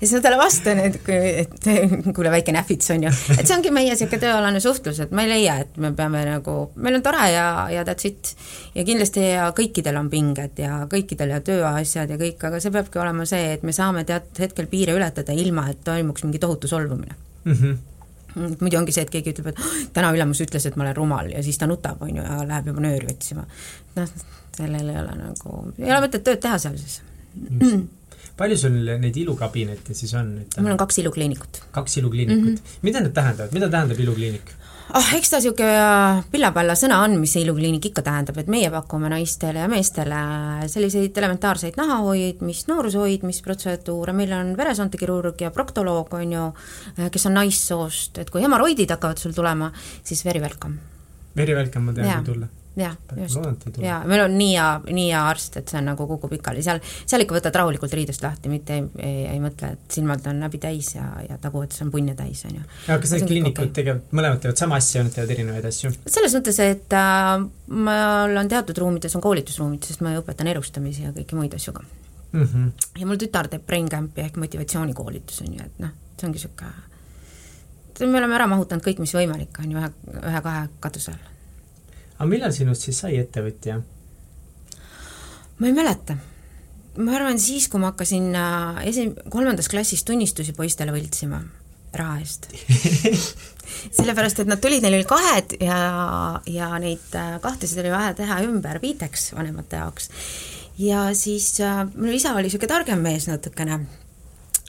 ja 0.00 0.06
siis 0.06 0.14
ma 0.14 0.20
talle 0.22 0.38
vastan, 0.38 0.80
et 0.82 0.98
kui, 1.04 1.16
et 1.42 1.68
kuule, 2.14 2.30
väike 2.32 2.54
näfits 2.54 2.92
on 2.94 3.08
ju, 3.08 3.12
et 3.34 3.42
see 3.42 3.56
ongi 3.56 3.72
meie 3.74 3.90
niisugune 3.92 4.22
tööalane 4.22 4.62
suhtlus, 4.62 5.00
et 5.04 5.12
ma 5.14 5.24
ei 5.26 5.32
leia, 5.32 5.58
et 5.64 5.76
me 5.82 5.90
peame 5.98 6.22
nagu, 6.28 6.56
meil 6.78 6.98
on 7.00 7.04
tore 7.04 7.26
ja, 7.32 7.48
ja 7.72 7.84
that's 7.88 8.06
it. 8.08 8.32
ja 8.78 8.86
kindlasti 8.86 9.26
ja 9.26 9.50
kõikidel 9.56 9.98
on 10.00 10.10
pinged 10.12 10.62
ja 10.62 10.80
kõikidel 10.90 11.34
ja 11.34 11.42
tööasjad 11.44 12.14
ja 12.14 12.20
kõik, 12.20 12.42
aga 12.46 12.62
see 12.62 12.74
peabki 12.74 13.02
olema 13.02 13.26
see, 13.28 13.52
et 13.58 13.66
me 13.66 13.74
saame 13.74 14.06
teatud 14.08 14.42
hetkel 14.46 14.70
piire 14.70 14.94
ületada, 14.96 15.34
ilma 15.34 15.68
et 15.72 15.82
toimuks 15.84 16.26
mingi 16.26 16.42
tohutu 16.42 16.70
solvumine 16.70 17.14
mm. 17.44 17.52
-hmm 17.52 17.78
muidu 18.38 18.76
ongi 18.78 18.92
see, 18.92 19.02
et 19.02 19.10
keegi 19.10 19.32
ütleb, 19.32 19.48
et 19.50 19.60
oh, 19.62 19.76
täna 19.96 20.12
ülemus 20.14 20.38
ütles, 20.44 20.66
et 20.68 20.76
ma 20.76 20.84
olen 20.84 20.96
rumal 20.96 21.30
ja 21.32 21.42
siis 21.42 21.58
ta 21.58 21.66
nutab, 21.66 22.02
on 22.04 22.12
ju, 22.12 22.22
ja 22.22 22.36
läheb 22.46 22.68
juba 22.70 22.84
nööri 22.84 23.08
otsima. 23.10 23.46
noh, 23.96 24.10
sellel 24.56 24.90
ei 24.92 25.00
ole 25.00 25.14
nagu, 25.18 25.60
ei 25.78 25.90
ole 25.90 26.02
mõtet 26.04 26.22
tööd 26.22 26.42
teha 26.44 26.58
seal 26.62 26.76
siis 26.78 27.00
palju 28.38 28.60
sul 28.60 28.78
neid 29.02 29.16
ilukabinette 29.18 29.96
siis 29.96 30.14
on? 30.18 30.36
mul 30.58 30.74
on 30.74 30.80
kaks 30.80 31.02
ilukliinikut. 31.02 31.62
kaks 31.74 31.98
ilukliinikut 32.02 32.44
mm. 32.44 32.54
-hmm. 32.54 32.80
mida 32.82 33.02
need 33.02 33.14
tähendavad, 33.14 33.52
mida 33.52 33.68
tähendab 33.68 34.00
ilukliinik? 34.00 34.54
ah, 34.94 35.14
eks 35.18 35.30
ta 35.30 35.40
niisugune 35.40 36.24
pillapalla 36.32 36.76
sõna 36.78 37.00
on, 37.04 37.18
mis 37.20 37.34
see 37.36 37.44
ilukliinik 37.44 37.90
ikka 37.90 38.02
tähendab, 38.06 38.38
et 38.40 38.50
meie 38.52 38.70
pakume 38.72 39.10
naistele 39.12 39.64
ja 39.64 39.68
meestele 39.68 40.20
selliseid 40.66 41.18
elementaarseid 41.22 41.76
nahahoidmist, 41.80 42.70
nooruse 42.72 43.00
hoidmisprotseduure, 43.02 44.14
meil 44.16 44.32
on 44.38 44.54
veresoontekirurg 44.56 45.44
ja 45.44 45.50
proktoloog, 45.54 46.14
on 46.20 46.32
ju, 46.32 46.46
kes 47.12 47.26
on 47.28 47.36
naissoost, 47.40 48.22
et 48.22 48.30
kui 48.30 48.44
hemoroidid 48.44 48.96
hakkavad 48.96 49.20
sul 49.20 49.36
tulema, 49.36 49.72
siis 50.02 50.24
very 50.24 50.40
welcome. 50.40 50.78
Very 51.36 51.54
welcome, 51.54 51.90
ma 51.90 51.92
tean, 51.92 52.14
kui 52.16 52.32
tulla 52.32 52.48
jah, 52.78 52.96
just. 53.16 53.78
jaa, 53.82 53.98
meil 54.08 54.22
on 54.24 54.34
nii 54.38 54.52
hea, 54.54 54.66
nii 54.94 55.06
hea 55.10 55.20
arst, 55.30 55.58
et 55.60 55.70
see 55.70 55.78
on 55.80 55.88
nagu 55.90 56.06
kukub 56.10 56.32
pikali, 56.32 56.62
seal, 56.64 56.80
seal 56.84 57.24
ikka 57.24 57.38
võtad 57.38 57.58
rahulikult 57.60 57.94
riidest 57.98 58.24
lahti, 58.24 58.50
mitte 58.52 58.76
ei, 58.76 58.84
ei, 59.02 59.20
ei 59.34 59.42
mõtle, 59.42 59.72
et 59.76 59.98
silmad 59.98 60.26
on 60.30 60.42
läbi 60.44 60.60
täis 60.62 60.92
ja, 60.94 61.06
ja 61.26 61.38
taguots 61.42 61.82
on 61.84 61.92
punne 61.94 62.14
täis, 62.18 62.44
on 62.48 62.58
ju. 62.58 62.64
aga 62.86 62.98
kas 63.04 63.14
need 63.16 63.28
kliinikud 63.30 63.72
tegelikult, 63.76 64.10
mõlemad 64.18 64.42
teevad 64.44 64.64
sama 64.64 64.80
asja, 64.80 65.04
nad 65.06 65.14
teevad 65.14 65.34
erinevaid 65.36 65.70
asju? 65.70 65.92
selles 66.06 66.36
mõttes, 66.38 66.60
et 66.64 66.98
äh, 66.98 67.30
mul 67.88 68.42
on 68.42 68.52
teatud 68.52 68.82
ruumides 68.84 69.16
on 69.18 69.24
koolitusruumid, 69.24 69.88
sest 69.88 70.04
ma 70.04 70.16
õpetan 70.20 70.50
elustamisi 70.54 71.06
ja 71.06 71.14
kõiki 71.16 71.38
muid 71.38 71.56
asju 71.58 71.74
ka 71.76 71.84
mm. 71.84 72.44
-hmm. 72.44 72.68
ja 73.00 73.08
mul 73.08 73.20
tütar 73.20 73.50
teeb 73.50 73.66
brain 73.66 73.88
camp'i 73.88 74.26
ehk 74.26 74.38
motivatsioonikoolitus, 74.44 75.42
on 75.46 75.58
ju, 75.58 75.64
et 75.64 75.82
noh, 75.82 75.96
see 76.18 76.30
ongi 76.30 76.38
niisugune 76.38 76.86
me 78.06 78.18
oleme 78.18 78.36
ära 78.36 78.46
mahutanud 78.46 78.84
kõik, 78.84 79.00
mis 79.02 79.14
võimalik, 79.14 79.58
on 79.58 79.72
ju, 79.72 79.80
ühe, 79.80 79.90
ühe-kahe 80.22 80.68
katuse 80.80 81.16
all 81.16 81.37
aga 82.18 82.28
millal 82.30 82.54
sinust 82.54 82.86
siis 82.86 82.98
sai 83.04 83.18
ettevõtja? 83.20 83.78
ma 85.58 85.66
ei 85.66 85.74
mäleta. 85.74 86.18
ma 86.98 87.14
arvan 87.18 87.38
siis, 87.42 87.68
kui 87.70 87.80
ma 87.82 87.92
hakkasin 87.92 88.34
äh, 88.34 88.82
esi-, 88.90 89.12
kolmandas 89.30 89.70
klassis 89.70 90.04
tunnistusi 90.06 90.54
poistele 90.56 90.94
võltsima 90.94 91.42
raha 91.98 92.18
eest 92.20 92.50
sellepärast, 93.98 94.42
et 94.42 94.50
nad 94.50 94.60
tulid, 94.60 94.82
neil 94.84 94.98
oli 94.98 95.08
kahed 95.08 95.56
ja, 95.62 95.78
ja 96.50 96.72
neid 96.82 97.14
äh, 97.16 97.38
kahtesid 97.44 97.80
oli 97.84 97.94
vaja 97.94 98.14
teha 98.18 98.42
ümber 98.46 98.82
viiteks 98.82 99.32
vanemate 99.36 99.80
jaoks. 99.82 100.10
ja 100.82 101.08
siis 101.14 101.54
äh, 101.64 101.84
minu 101.94 102.14
isa 102.18 102.34
oli 102.34 102.48
niisugune 102.48 102.74
targem 102.74 103.02
mees 103.04 103.30
natukene 103.30 103.80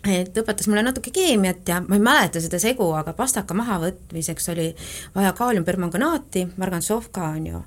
et 0.07 0.37
õpetas 0.37 0.67
mulle 0.69 0.83
natuke 0.85 1.11
keemiat 1.11 1.67
ja 1.67 1.81
ma 1.83 1.97
ei 1.97 2.03
mäleta 2.03 2.39
seda 2.43 2.59
segu, 2.61 2.87
aga 2.95 3.13
pastaka 3.17 3.55
mahavõtmiseks 3.57 4.51
oli 4.53 4.69
vaja 5.15 5.33
kaaliumpermanganaati, 5.35 6.45
margansovka 6.61 7.33
on 7.33 7.49
ju, 7.49 7.63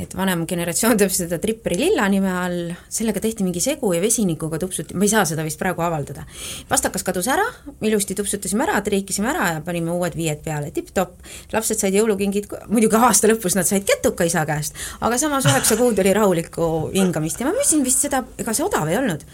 et 0.00 0.14
vanem 0.16 0.44
generatsioon 0.48 0.98
teab 1.00 1.12
seda 1.14 1.38
Tripperi 1.40 1.76
lilla 1.78 2.06
nime 2.12 2.30
all, 2.32 2.72
sellega 2.92 3.20
tehti 3.22 3.44
mingi 3.46 3.62
segu 3.62 3.92
ja 3.94 4.00
vesinikuga 4.02 4.58
tupsuti, 4.62 4.96
ma 4.96 5.06
ei 5.06 5.12
saa 5.12 5.26
seda 5.28 5.44
vist 5.46 5.60
praegu 5.60 5.84
avaldada. 5.84 6.24
pastakas 6.68 7.04
kadus 7.06 7.28
ära, 7.32 7.44
ilusti 7.86 8.16
tupsutasime 8.18 8.64
ära, 8.66 8.80
triikisime 8.86 9.30
ära 9.32 9.50
ja 9.54 9.62
panime 9.64 9.92
uued 9.94 10.16
viied 10.18 10.42
peale, 10.44 10.72
tipp-topp. 10.74 11.20
lapsed 11.52 11.80
said 11.80 11.96
jõulukingid, 11.96 12.50
muidugi 12.72 13.00
aasta 13.00 13.30
lõpus 13.30 13.56
nad 13.58 13.68
said 13.68 13.86
ketuka 13.88 14.28
isa 14.28 14.44
käest, 14.48 14.78
aga 15.00 15.18
samas 15.20 15.48
üheksa 15.50 15.78
kuud 15.80 15.98
oli 16.02 16.14
rahulikku 16.16 16.90
hingamist 16.94 17.40
ja 17.40 17.48
ma 17.48 17.54
müüsin 17.56 17.84
vist 17.86 18.06
seda, 18.06 18.24
ega 18.40 18.56
see 18.56 18.66
odav 18.66 18.88
ei 18.90 19.00
olnud. 19.00 19.24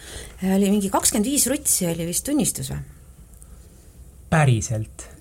oli 0.43 0.71
mingi 0.71 0.93
kakskümmend 0.93 1.29
viis 1.29 1.47
rutsi 1.51 1.87
oli 1.87 2.09
vist 2.09 2.25
tunnistus 2.27 2.71
või? 2.73 2.81
päriselt 4.29 5.16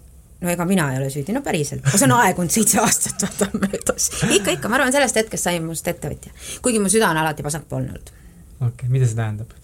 no 0.46 0.54
ega 0.54 0.66
mina 0.68 0.90
ei 0.92 1.00
ole 1.00 1.10
süüdi, 1.12 1.34
no 1.34 1.42
päriselt, 1.44 1.86
see 1.92 2.06
on 2.06 2.14
aegunud 2.20 2.54
seitse 2.54 2.80
aastat, 2.82 3.26
vaata 3.26 3.50
möödas. 3.58 4.10
ikka, 4.30 4.56
ikka, 4.58 4.70
ma 4.70 4.80
arvan, 4.80 4.94
sellest 4.94 5.18
hetkest 5.22 5.48
sai 5.48 5.58
minust 5.60 5.88
ettevõtja. 5.90 6.32
kuigi 6.62 6.82
mu 6.82 6.92
süda 6.92 7.10
on 7.10 7.20
alati 7.22 7.46
vasakpoolne 7.46 7.94
olnud. 7.94 8.12
okei 8.60 8.68
okay,, 8.70 8.92
mida 8.92 9.08
see 9.08 9.18
tähendab? 9.18 9.56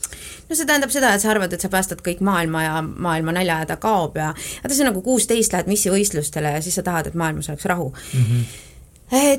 no 0.49 0.59
see 0.59 0.69
tähendab 0.69 0.93
seda, 0.95 1.15
et 1.15 1.25
sa 1.25 1.31
arvad, 1.33 1.55
et 1.55 1.63
sa 1.65 1.71
päästad 1.73 2.03
kõik 2.05 2.21
maailma 2.25 2.67
ja 2.67 2.75
maailma 2.83 3.37
näljahäda 3.39 3.79
kaob 3.83 4.19
ja 4.21 4.33
vaata, 4.35 4.75
see 4.75 4.85
on 4.85 4.93
nagu 4.93 5.05
kuusteist 5.07 5.55
lähed 5.55 5.71
missivõistlustele 5.71 6.57
ja 6.59 6.61
siis 6.65 6.77
sa 6.81 6.85
tahad, 6.87 7.09
et 7.11 7.19
maailmas 7.19 7.51
oleks 7.53 7.71
rahu 7.73 7.93
mm. 7.95 8.29
-hmm 8.29 8.69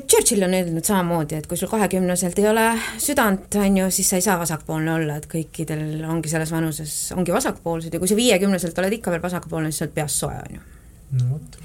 Churchill 0.06 0.44
on 0.46 0.52
öelnud 0.54 0.86
samamoodi, 0.86 1.34
et 1.34 1.46
kui 1.50 1.58
sul 1.58 1.66
kahekümneselt 1.66 2.38
ei 2.38 2.44
ole 2.46 2.66
südant, 3.02 3.56
on 3.58 3.78
ju, 3.80 3.88
siis 3.90 4.12
sa 4.12 4.20
ei 4.20 4.22
saa 4.22 4.36
vasakpoolne 4.38 4.92
olla, 4.92 5.16
et 5.18 5.26
kõikidel 5.26 6.04
ongi 6.06 6.30
selles 6.30 6.52
vanuses, 6.54 6.92
ongi 7.16 7.34
vasakpoolsed 7.34 7.96
ja 7.96 7.98
kui 7.98 8.06
sa 8.06 8.14
viiekümneselt 8.14 8.78
oled 8.78 8.94
ikka 8.94 9.10
veel 9.10 9.24
vasakpoolne, 9.24 9.72
siis 9.72 9.82
sa 9.82 9.88
oled 9.88 9.96
peast 9.96 10.22
soe, 10.22 10.36
on 10.38 10.54
ju 10.54 10.73
no 11.12 11.34
vot. 11.34 11.58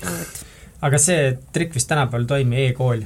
aga 0.81 1.01
see 1.01 1.38
trikk 1.53 1.77
vist 1.77 1.89
tänapäeval 1.91 2.27
toimib 2.29 2.60
e, 2.60 2.67
e-kool 2.72 3.05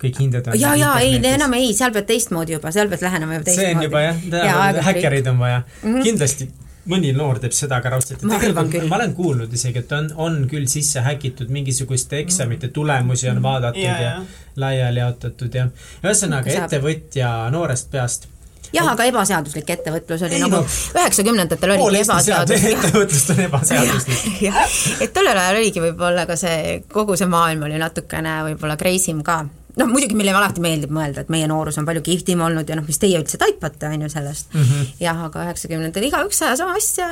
kõik 0.00 0.22
hinded 0.22 0.48
on 0.48 0.56
ja, 0.60 0.74
ja 0.78 0.94
ei, 1.04 1.18
enam 1.32 1.54
ei, 1.58 1.74
seal 1.76 1.92
pead 1.92 2.08
teistmoodi 2.08 2.56
juba, 2.56 2.72
seal 2.72 2.88
pead 2.92 3.04
lähenema 3.04 3.38
juba 3.38 3.50
teistmoodi. 3.50 3.68
see 3.68 3.76
on 3.76 3.86
juba 3.88 4.02
jah, 4.06 4.24
tänapäeval 4.30 4.82
häkkereid 4.88 5.30
on 5.32 5.38
vaja 5.38 5.62
mm. 5.62 5.94
-hmm. 5.94 6.02
kindlasti 6.08 6.50
mõni 6.90 7.12
noor 7.16 7.38
teeb 7.42 7.54
seda 7.54 7.80
ka 7.84 7.92
raudselt. 7.92 8.22
ma 8.28 8.38
arvan 8.40 8.70
küll. 8.72 8.88
ma 8.88 8.98
olen 8.98 9.14
kuulnud 9.14 9.52
isegi, 9.52 9.82
et 9.84 9.92
on, 9.92 10.10
on 10.16 10.38
küll 10.50 10.66
sisse 10.70 11.02
häkitud 11.04 11.52
mingisuguste 11.52 12.18
eksamite 12.24 12.68
tulemusi 12.68 13.28
on 13.30 13.42
vaadatud 13.42 13.82
ja, 13.82 13.96
ja, 14.00 14.10
ja 14.10 14.60
laiali 14.60 15.02
jaotatud 15.02 15.54
ja 15.54 15.68
ühesõnaga 16.04 16.52
ettevõtja 16.56 17.32
noorest 17.54 17.90
peast 17.92 18.28
jah, 18.74 18.90
aga 18.92 19.06
ebaseaduslik 19.10 19.70
ettevõtlus 19.76 20.26
oli 20.26 20.38
ei, 20.38 20.42
nagu 20.44 20.62
üheksakümnendatel 20.64 21.74
no, 21.74 21.78
oligi 21.86 22.04
ebaseaduslik. 22.04 22.76
ettevõtlust 22.76 23.32
on 23.34 23.40
ebaseaduslik 23.48 24.42
jah, 24.48 24.60
et 25.00 25.14
tollel 25.16 25.38
ajal 25.38 25.62
oligi 25.62 25.84
võib-olla 25.84 26.26
ka 26.30 26.36
see, 26.40 26.82
kogu 26.92 27.18
see 27.20 27.30
maailm 27.30 27.66
oli 27.68 27.80
natukene 27.80 28.40
võib-olla 28.50 28.78
crazy 28.80 29.14
m 29.14 29.24
ka 29.26 29.42
noh, 29.78 29.90
muidugi 29.90 30.16
meile 30.18 30.34
alati 30.36 30.62
meeldib 30.62 30.92
mõelda, 30.94 31.24
et 31.24 31.30
meie 31.32 31.48
noorus 31.50 31.78
on 31.80 31.86
palju 31.88 32.02
kihvtim 32.06 32.42
olnud 32.46 32.68
ja 32.68 32.78
noh, 32.78 32.86
mis 32.86 32.98
teie 33.00 33.18
üldse 33.20 33.38
taipate, 33.40 33.90
on 33.90 34.06
ju 34.06 34.10
sellest 34.12 34.54
mm. 34.54 34.64
-hmm. 34.64 34.88
jah, 35.04 35.22
aga 35.28 35.46
üheksakümnendatel 35.46 36.08
igaüks 36.08 36.42
ajas 36.46 36.64
oma 36.64 36.76
asja, 36.78 37.08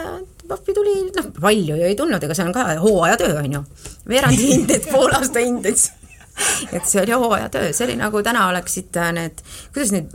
pappi 0.49 0.75
tuli, 0.75 0.97
noh, 1.17 1.31
palju 1.41 1.77
ju 1.79 1.91
ei 1.91 1.97
tulnud, 1.99 2.25
ega 2.25 2.35
see 2.35 2.47
on 2.47 2.57
ka 2.57 2.67
hooajatöö, 2.83 3.39
on 3.43 3.53
ju. 3.59 3.65
veerandi 4.09 4.49
hinded, 4.53 4.91
pool 4.93 5.15
aasta 5.21 5.45
hinded 5.45 5.87
et 6.73 6.87
see 6.87 7.03
oli 7.03 7.13
hooajatöö, 7.13 7.73
see 7.73 7.87
oli 7.89 7.97
nagu 7.99 8.23
täna 8.23 8.49
oleksid 8.49 8.99
need, 9.13 9.43
kuidas 9.75 9.95
need 9.95 10.13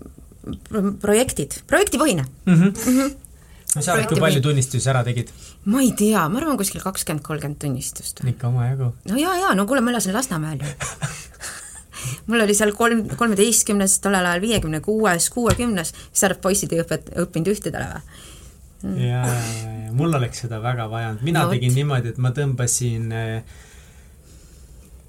projektid, 1.02 1.62
projektipõhine 1.68 2.26
mm. 2.46 2.54
-hmm. 2.54 2.72
Mm 2.72 3.00
-hmm. 3.00 3.16
no 3.76 3.82
sa 3.82 3.94
oled, 3.94 4.08
kui 4.12 4.20
palju 4.20 4.42
tunnistusi 4.42 4.90
ära 4.90 5.04
tegid? 5.04 5.30
ma 5.66 5.82
ei 5.82 5.92
tea, 5.92 6.28
ma 6.30 6.42
arvan 6.42 6.58
kuskil 6.58 6.82
kakskümmend, 6.82 7.24
kolmkümmend 7.26 7.60
tunnistust. 7.60 8.24
ikka 8.28 8.48
omajagu. 8.48 8.94
no 9.10 9.18
jaa, 9.18 9.38
jaa, 9.38 9.56
no 9.56 9.66
kuule, 9.66 9.82
ma 9.82 9.92
elasin 9.92 10.14
Lasnamäel 10.14 10.60
ju 10.60 10.68
mul 12.28 12.42
oli 12.42 12.56
seal 12.56 12.72
kolm, 12.76 13.08
kolmeteistkümnes, 13.18 14.00
tollel 14.04 14.26
ajal 14.26 14.42
viiekümne 14.42 14.80
kuues, 14.84 15.30
kuuekümnes, 15.30 15.94
sa 16.12 16.28
arvad, 16.28 16.42
poisid 16.42 16.74
ei 16.74 16.84
õpet-, 16.84 17.12
õppinud 17.26 17.52
ühtedele 17.54 17.90
või? 17.94 18.02
Mm. 18.84 18.98
ja, 19.00 19.20
ja, 19.28 19.74
ja 19.86 19.92
mul 19.96 20.14
oleks 20.14 20.44
seda 20.44 20.60
väga 20.60 20.90
vaja 20.92 21.14
olnud, 21.14 21.24
mina 21.24 21.46
no, 21.46 21.54
tegin 21.54 21.72
niimoodi, 21.72 22.12
et 22.12 22.18
ma 22.18 22.34
tõmbasin 22.36 23.14
äh, 23.16 23.62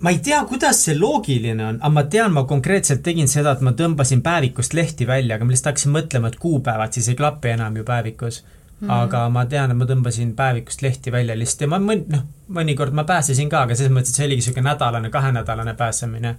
ma 0.01 0.11
ei 0.11 0.19
tea, 0.19 0.41
kuidas 0.49 0.83
see 0.85 0.97
loogiline 0.99 1.65
on, 1.65 1.79
aga 1.81 1.93
ma 1.95 2.05
tean, 2.11 2.33
ma 2.35 2.45
konkreetselt 2.49 3.03
tegin 3.07 3.31
seda, 3.31 3.55
et 3.55 3.63
ma 3.65 3.73
tõmbasin 3.77 4.23
päevikust 4.25 4.75
lehti 4.75 5.07
välja, 5.07 5.37
aga 5.37 5.47
ma 5.47 5.55
lihtsalt 5.55 5.73
hakkasin 5.73 5.95
mõtlema, 5.95 6.31
et 6.31 6.41
kuupäevad 6.43 6.97
siis 6.97 7.09
ei 7.13 7.19
klapi 7.19 7.55
enam 7.55 7.77
ju 7.77 7.85
päevikus 7.85 8.43
mm. 8.43 8.89
-hmm. 8.89 8.93
aga 9.03 9.29
ma 9.29 9.47
tean, 9.47 9.71
et 9.71 9.77
ma 9.77 9.89
tõmbasin 9.89 10.35
päevikust 10.37 10.83
lehti 10.83 11.13
välja 11.13 11.39
lihtsalt 11.39 11.67
ja 11.67 11.69
ma 11.69 11.79
mõn-, 11.79 12.05
noh, 12.13 12.27
mõnikord 12.49 12.93
ma 12.93 13.05
pääsesin 13.05 13.49
ka, 13.49 13.63
aga 13.63 13.75
selles 13.75 13.93
mõttes, 13.93 14.13
et 14.13 14.21
see 14.21 14.27
oligi 14.27 14.43
niisugune 14.43 14.69
nädalane, 14.71 15.11
kahenädalane 15.11 15.75
pääsemine 15.75 16.37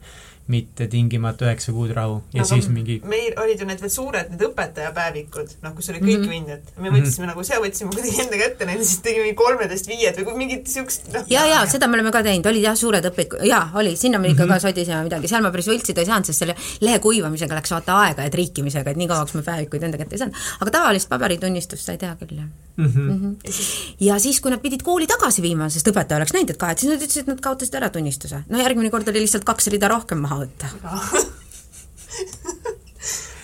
mitte 0.48 0.86
tingimata 0.88 1.48
üheksa 1.48 1.74
kuud 1.74 1.90
rahu 1.98 2.20
ja 2.34 2.44
aga 2.44 2.50
siis 2.52 2.68
mingi 2.70 3.00
meil 3.10 3.34
olid 3.42 3.62
ju 3.62 3.66
need 3.66 3.80
veel 3.82 3.92
suured, 3.94 4.28
need 4.30 4.44
õpetajapäevikud, 4.46 5.56
noh, 5.64 5.74
kus 5.74 5.90
oli 5.90 6.02
kõik 6.04 6.20
mm 6.20 6.26
-hmm. 6.26 6.34
vinded. 6.36 6.68
me 6.78 6.90
võtsime 6.90 7.02
mm 7.02 7.10
-hmm. 7.10 7.30
nagu, 7.32 7.42
ise 7.42 7.62
võtsime 7.64 7.94
kuidagi 7.96 8.22
enda 8.22 8.38
kätte 8.42 8.68
need, 8.70 8.84
siis 8.84 9.00
tegime 9.08 9.34
kolmeteist 9.34 9.90
viied 9.90 10.20
või 10.22 10.38
mingit 10.44 10.68
siukest 10.70 11.10
noh. 11.14 11.26
ja, 11.30 11.46
ja 11.50 11.64
seda 11.66 11.88
me 11.88 11.98
oleme 11.98 12.12
ka 12.12 12.22
teinud, 12.24 12.46
olid 12.52 12.68
jah, 12.68 12.78
suured 12.78 13.10
õpikud, 13.10 13.42
jaa, 13.50 13.72
oli, 13.74 13.96
sinna 13.96 14.20
me 14.20 14.30
ikka 14.30 14.46
mm 14.46 14.50
-hmm. 14.50 14.54
ka 14.54 14.68
sodisime 14.68 15.04
midagi, 15.04 15.28
seal 15.28 15.42
ma 15.42 15.52
päris 15.52 15.72
võltsida 15.72 16.06
ei 16.06 16.12
saanud, 16.12 16.26
sest 16.30 16.46
selle 16.46 16.56
lehe 16.82 17.00
kuivamisega 17.00 17.56
läks 17.56 17.72
vaata 17.72 17.98
aega 18.04 18.30
ja 18.30 18.30
triikimisega, 18.30 18.92
et 18.92 18.98
nii 18.98 19.08
kauaks 19.08 19.34
me 19.34 19.42
päevikuid 19.42 19.84
enda 19.84 19.98
kätte 19.98 20.16
ei 20.16 20.20
saanud. 20.20 20.36
aga 20.60 20.72
tavalist 20.72 21.10
paberitunnistust 21.10 21.86
sai 21.86 21.98
teha 21.98 22.16
küll, 22.22 22.38
jah 22.38 22.50
mm. 22.78 22.86
-hmm. 22.86 23.00
Mm 23.00 23.36
-hmm. 23.42 23.96
ja 24.00 24.20
siis, 24.20 24.42
kui 24.42 24.52
nad 24.52 24.62
pidid 24.62 24.84
kooli 24.84 25.08
tagasi 25.08 25.42
viima, 25.42 25.70
sest 25.70 25.88
õpetaja 25.88 26.18
oleks 26.18 26.34
näinud, 26.34 26.50
et 26.50 26.58
kahet, 26.58 26.80
siis 26.80 26.92
nad 26.94 27.02
ütlesid, 27.02 27.22
et 27.22 27.28
nad 27.28 27.40
kaotasid 27.40 27.76
ära 27.76 27.90
tunnistuse. 27.90 28.44
no 28.50 28.58
järgmine 28.58 28.90
kord 28.90 29.08
oli 29.08 29.20
lihtsalt 29.20 29.44
kaks 29.44 29.68
rida 29.68 29.88
rohkem 29.88 30.18
maha 30.18 30.35
võtta 30.42 30.72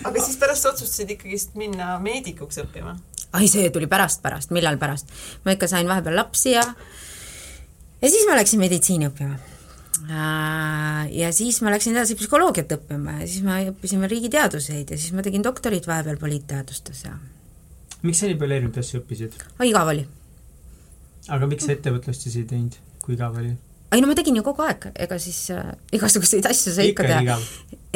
aga 0.07 0.24
siis 0.24 0.38
pärast 0.41 0.67
otsustasid 0.71 1.15
ikkagist 1.15 1.55
minna 1.60 1.95
meedikuks 2.03 2.62
õppima? 2.63 2.98
ai, 3.38 3.48
see 3.51 3.69
tuli 3.74 3.88
pärast, 3.91 4.21
pärast, 4.24 4.51
millal 4.55 4.77
pärast? 4.81 5.12
ma 5.45 5.55
ikka 5.55 5.69
sain 5.71 5.89
vahepeal 5.89 6.17
lapsi 6.19 6.55
ja 6.55 6.65
ja 8.01 8.10
siis 8.10 8.27
ma 8.27 8.38
läksin 8.39 8.62
meditsiini 8.62 9.07
õppima. 9.12 9.36
Äh, 10.01 11.12
ja 11.13 11.29
siis 11.36 11.60
ma 11.62 11.74
läksin 11.74 11.93
edasi 11.93 12.17
psühholoogiat 12.17 12.74
õppima 12.79 13.19
ja 13.19 13.27
siis 13.27 13.43
ma 13.45 13.60
õppisin 13.69 14.01
veel 14.01 14.15
riigiteaduseid 14.15 14.89
ja 14.89 14.98
siis 14.98 15.13
ma 15.13 15.21
tegin 15.25 15.45
doktorit 15.45 15.86
vahepeal 15.88 16.17
poliitteadustes 16.21 17.03
ja 17.05 17.13
miks 18.01 18.24
sa 18.24 18.29
nii 18.29 18.39
palju 18.41 18.57
erinevaid 18.57 18.81
asju 18.81 19.03
õppisid? 19.03 19.36
igav 19.67 19.91
oli. 19.93 20.07
aga 21.29 21.50
miks 21.51 21.67
sa 21.67 21.75
ettevõtlust 21.75 22.25
siis 22.25 22.39
ei 22.41 22.48
teinud, 22.50 22.79
kui 23.05 23.13
igav 23.13 23.38
oli? 23.38 23.53
Ei 23.91 24.01
no 24.01 24.07
ma 24.07 24.15
tegin 24.15 24.38
ju 24.39 24.43
kogu 24.45 24.63
aeg, 24.65 24.89
ega 25.03 25.17
siis 25.19 25.39
äh, 25.55 25.71
igasuguseid 25.95 26.48
asju 26.48 26.74
sa 26.75 26.86
ikka 26.88 27.07
tead. 27.07 27.31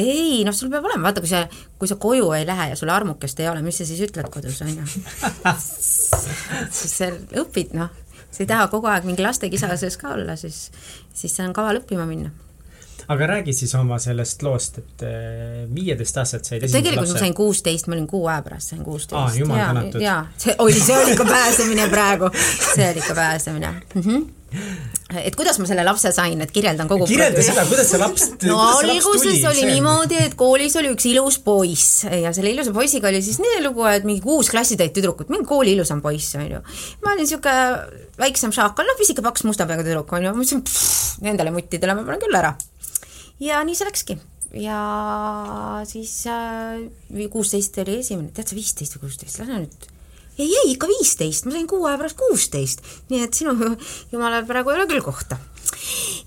ei 0.02 0.44
noh, 0.48 0.56
sul 0.56 0.72
peab 0.74 0.88
olema, 0.90 1.08
vaata 1.08 1.24
kui 1.24 1.32
sa, 1.32 1.46
kui 1.80 1.90
sa 1.92 1.98
koju 2.02 2.32
ei 2.36 2.48
lähe 2.48 2.72
ja 2.74 2.80
sul 2.80 2.92
armukest 2.92 3.40
ei 3.40 3.50
ole, 3.52 3.64
mis 3.66 3.80
sa 3.80 3.88
siis 3.88 4.02
ütled 4.10 4.28
kodus, 4.32 4.60
on 4.66 4.74
ju. 4.74 5.04
siis 6.80 6.98
sa 7.00 7.12
õpid, 7.42 7.75
noh, 7.80 7.94
sa 8.28 8.44
ei 8.44 8.50
taha 8.50 8.68
kogu 8.74 8.92
aeg 8.92 9.08
mingi 9.08 9.24
lastekisa 9.24 9.72
sees 9.80 9.96
ka 10.02 10.16
olla, 10.18 10.36
siis, 10.40 10.68
siis 11.16 11.32
see 11.32 11.48
on 11.48 11.56
kaval 11.56 11.80
õppima 11.84 12.08
minna 12.10 12.34
aga 13.08 13.28
räägi 13.30 13.54
siis 13.54 13.75
oma 13.78 14.00
sellest 14.02 14.42
loost, 14.44 14.80
et 14.82 15.04
äh, 15.06 15.64
viieteist 15.72 16.18
aastat 16.18 16.48
said 16.48 16.64
esimese 16.64 16.82
tegelikult 16.82 17.06
lapse. 17.06 17.20
ma 17.20 17.24
sain 17.24 17.38
kuusteist, 17.38 17.88
ma 17.88 17.96
olin 17.96 18.08
kuu 18.10 18.25
aja 18.28 18.42
pärast 18.42 18.74
sain 18.74 18.84
kuusteist. 18.84 19.22
aa, 19.22 19.40
jumal 19.40 19.62
tänatud. 19.62 20.02
jaa, 20.02 20.20
see 20.42 20.56
oli, 20.58 20.80
see 20.80 20.98
oli 20.98 21.16
ikka 21.16 21.30
pääsemine 21.30 21.88
praegu, 21.94 22.32
see 22.74 22.90
oli 22.90 23.04
ikka 23.06 23.16
pääsemine 23.16 23.72
mm. 23.72 24.02
-hmm 24.02 24.25
et 25.22 25.36
kuidas 25.38 25.60
ma 25.62 25.68
selle 25.70 25.86
lapse 25.88 26.12
sain, 26.16 26.42
et 26.44 26.52
kirjeldan 26.54 26.90
kogu 26.92 27.08
kirjelda 27.10 27.44
seda, 27.46 27.66
kuidas 27.70 27.90
see 27.92 28.02
laps 28.02 28.28
no 28.46 28.60
alguses 28.66 29.46
oli 29.52 29.62
see... 29.62 29.70
niimoodi, 29.72 30.20
et 30.28 30.38
koolis 30.40 30.76
oli 30.82 30.92
üks 30.94 31.08
ilus 31.12 31.40
poiss 31.46 32.06
ja 32.10 32.34
selle 32.36 32.54
ilusa 32.54 32.74
poisiga 32.76 33.10
oli 33.12 33.22
siis 33.26 33.40
nii 33.44 33.64
lugu, 33.66 33.86
et 33.90 34.08
mingi 34.08 34.24
kuus 34.26 34.52
klassitäit 34.54 34.96
tüdrukut, 34.96 35.32
mingi 35.34 35.48
kooli 35.50 35.76
ilusam 35.78 36.04
poiss, 36.06 36.36
on 36.40 36.48
ju. 36.50 36.62
ma 37.04 37.14
olin 37.14 37.24
niisugune 37.26 38.06
väiksem 38.22 38.54
šaakal, 38.56 38.88
noh, 38.88 39.00
pisike 39.00 39.26
paks 39.26 39.46
musta 39.48 39.68
peaga 39.70 39.86
tüdruk, 39.88 40.14
on 40.16 40.26
ju, 40.26 40.32
ma 40.32 40.42
mõtlesin, 40.42 40.64
nendele 41.26 41.56
muttidele 41.56 41.98
ma 41.98 42.06
panen 42.08 42.24
küll 42.24 42.40
ära. 42.40 42.54
Ja 43.44 43.64
nii 43.68 43.76
see 43.76 43.90
läkski. 43.90 44.20
Ja 44.56 44.80
siis 45.90 46.22
äh, 46.32 46.80
kuusteist 47.32 47.76
äh, 47.76 47.84
oli 47.84 48.00
esimene, 48.00 48.32
tead 48.36 48.48
sa, 48.48 48.56
viisteist 48.56 48.96
või 48.96 49.08
kuusteist, 49.08 49.42
lähme 49.42 49.66
nüüd 49.66 49.92
ei, 50.38 50.50
ei 50.50 50.72
ikka 50.74 50.89
viisteist, 50.92 51.48
ma 51.48 51.56
sain 51.56 51.68
kuu 51.70 51.86
aja 51.88 52.00
pärast 52.01 52.20
kuusteist, 52.20 52.84
nii 53.12 53.24
et 53.25 53.38
sinu 53.38 53.56
jumalal 54.13 54.48
praegu 54.48 54.74
ei 54.74 54.80
ole 54.80 54.88
küll 54.92 55.06
kohta. 55.06 55.38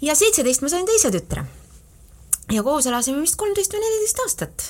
ja 0.03 0.17
seitseteist 0.19 0.65
ma 0.65 0.73
sain 0.73 0.87
teise 0.89 1.13
tütre. 1.15 1.45
ja 2.53 2.63
koos 2.63 2.87
elasime 2.87 3.23
vist 3.25 3.39
kolmteist 3.41 3.75
või 3.75 3.85
neliteist 3.85 4.25
aastat. 4.25 4.69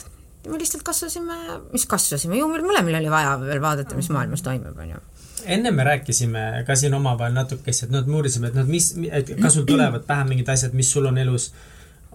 me 0.49 0.59
lihtsalt 0.59 0.83
kasvasime, 0.83 1.39
mis 1.73 1.87
kasvasime, 1.87 2.39
ju 2.39 2.49
meil 2.49 2.67
mõlemil 2.67 2.99
oli 3.01 3.11
vaja 3.13 3.39
veel 3.43 3.63
vaadata, 3.63 3.97
mis 3.97 4.11
maailmas 4.15 4.43
toimub, 4.43 4.77
on 4.79 4.97
ju 4.97 5.07
enne 5.49 5.71
me 5.71 5.85
rääkisime 5.87 6.65
ka 6.67 6.75
siin 6.77 6.95
omavahel 6.95 7.33
natukese, 7.33 7.87
et 7.87 7.93
noh, 7.95 8.03
et 8.03 8.09
me 8.11 8.17
uurisime, 8.19 8.49
et 8.51 8.57
noh, 8.59 8.67
mis, 8.67 8.91
et 9.07 9.37
kas 9.39 9.55
sul 9.55 9.67
tulevad 9.69 10.03
pähe 10.07 10.25
mingid 10.27 10.49
asjad, 10.51 10.75
mis 10.77 10.91
sul 10.93 11.07
on 11.07 11.19
elus 11.19 11.53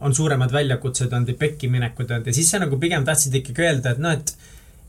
on 0.04 0.16
suuremad 0.16 0.52
väljakutsed 0.52 1.14
olnud 1.14 1.32
ja 1.32 1.38
pekki 1.40 1.70
minekud 1.72 2.12
olnud 2.12 2.28
ja 2.28 2.36
siis 2.36 2.50
sa 2.52 2.60
nagu 2.60 2.78
pigem 2.82 3.06
tahtsid 3.08 3.36
ikkagi 3.40 3.64
öelda, 3.64 3.94
et 3.94 4.02
noh, 4.04 4.12
et 4.18 4.36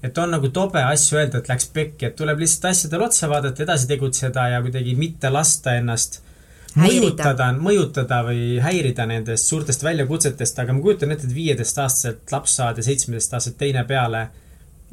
et 0.02 0.18
on 0.18 0.30
nagu 0.34 0.50
tobe 0.52 0.82
asju 0.82 1.18
öelda, 1.18 1.40
et 1.40 1.48
läks 1.48 1.70
pekki, 1.74 2.10
et 2.10 2.16
tuleb 2.16 2.42
lihtsalt 2.42 2.70
asjadele 2.72 3.06
otsa 3.08 3.28
vaadata, 3.30 3.64
edasi 3.64 3.88
tegutseda 3.88 4.48
ja 4.52 4.62
kuidagi 4.64 4.94
mitte 4.98 5.30
lasta 5.32 5.76
ennast 5.78 6.20
mõjutada, 6.78 7.50
mõjutada 7.56 8.20
või 8.26 8.58
häirida 8.62 9.06
nendest 9.06 9.50
suurtest 9.50 9.84
väljakutsetest, 9.86 10.58
aga 10.58 10.74
ma 10.74 10.82
kujutan 10.84 11.14
ette, 11.14 11.28
et 11.28 11.36
viieteistaastaselt 11.36 12.34
laps 12.34 12.56
saad 12.58 12.80
ja 12.80 12.86
seitsmeteistaastaselt 12.88 13.58
teine 13.60 13.84
peale 13.88 14.26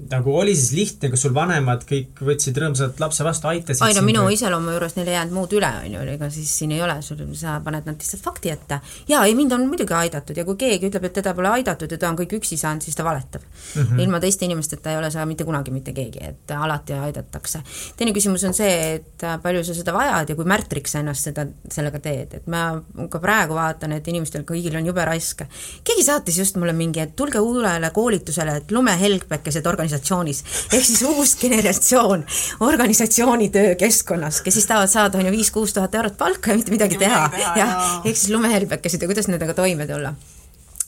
nagu 0.09 0.33
oli 0.37 0.55
siis 0.55 0.71
lihtne, 0.75 1.09
kas 1.13 1.23
sul 1.25 1.33
vanemad 1.35 1.83
kõik 1.87 2.21
võtsid 2.25 2.57
rõõmsalt 2.61 2.99
lapse 3.01 3.25
vastu, 3.25 3.49
aitasid 3.51 3.83
ai 3.85 3.95
no 3.97 4.03
minu 4.05 4.23
või? 4.25 4.35
iseloomu 4.37 4.73
juures 4.73 4.95
neil 4.97 5.11
ei 5.11 5.15
jäänud 5.17 5.35
muud 5.35 5.53
üle, 5.57 5.69
on 5.83 5.95
ju, 5.95 6.01
ega 6.15 6.29
siis 6.33 6.51
siin 6.61 6.73
ei 6.75 6.81
ole, 6.83 6.97
sul, 7.05 7.21
sa 7.37 7.57
paned 7.63 7.87
nad 7.87 7.99
lihtsalt 8.01 8.23
fakti 8.23 8.51
ette. 8.53 8.79
jaa, 9.09 9.23
ei 9.27 9.35
mind 9.37 9.55
on 9.57 9.65
muidugi 9.69 9.95
aidatud 9.97 10.37
ja 10.37 10.45
kui 10.47 10.57
keegi 10.59 10.89
ütleb, 10.89 11.05
et 11.07 11.15
teda 11.19 11.33
pole 11.37 11.51
aidatud 11.51 11.91
ja 11.91 11.99
ta 12.01 12.09
on 12.09 12.19
kõik 12.19 12.37
üksi 12.39 12.57
saanud, 12.59 12.83
siis 12.85 12.97
ta 12.97 13.05
valetab 13.07 13.43
mm. 13.43 13.81
-hmm. 13.81 14.01
ilma 14.05 14.19
teiste 14.19 14.45
inimesteta 14.45 14.91
ei 14.91 14.97
ole 14.97 15.11
sa 15.11 15.25
mitte 15.25 15.47
kunagi 15.47 15.71
mitte 15.71 15.93
keegi, 15.93 16.23
et 16.27 16.55
alati 16.55 16.93
aidatakse. 16.93 17.61
teine 17.97 18.15
küsimus 18.17 18.43
on 18.47 18.53
see, 18.53 18.95
et 18.95 19.27
palju 19.43 19.63
sa 19.63 19.73
seda 19.73 19.93
vajad 19.93 20.29
ja 20.29 20.35
kui 20.35 20.45
märtriks 20.45 20.91
sa 20.91 20.99
ennast 20.99 21.29
seda, 21.29 21.45
sellega 21.71 21.99
teed, 21.99 22.33
et 22.41 22.47
ma 22.47 22.81
ka 23.09 23.19
praegu 23.19 23.53
vaatan, 23.53 23.91
et 23.91 24.07
inimestel 24.07 24.43
kõigil 24.43 24.75
on 24.77 24.85
jube 24.85 25.05
raske. 25.05 25.47
keegi 25.83 26.03
saatis 26.03 26.37
just 26.37 26.57
mulle 26.57 26.73
mingi, 26.73 26.99
et 26.99 27.15
tulge 27.15 27.39
uuele 27.39 27.89
koolitusele, 27.93 28.57
et 28.57 28.71
lumehelgpekesed 28.71 29.65
organiseerivad 29.65 29.90
organisatsioonis. 29.91 30.43
ehk 30.73 30.85
siis 30.85 31.01
uus 31.03 31.35
generatsioon 31.35 32.25
organisatsiooni 32.59 33.49
töökeskkonnas, 33.49 34.41
kes 34.41 34.53
siis 34.53 34.67
tahavad 34.67 34.89
saada, 34.89 35.17
on 35.17 35.25
ju, 35.25 35.31
viis-kuus 35.31 35.73
tuhat 35.73 35.95
eurot 35.95 36.17
palka 36.17 36.51
ja 36.51 36.57
mitte 36.57 36.71
midagi 36.71 36.97
teha. 36.97 37.29
jah, 37.55 38.01
ehk 38.05 38.17
siis 38.17 38.31
lumehelbekesed 38.31 39.01
ja 39.01 39.07
kuidas 39.07 39.27
nendega 39.27 39.53
toime 39.53 39.87
tulla 39.87 40.13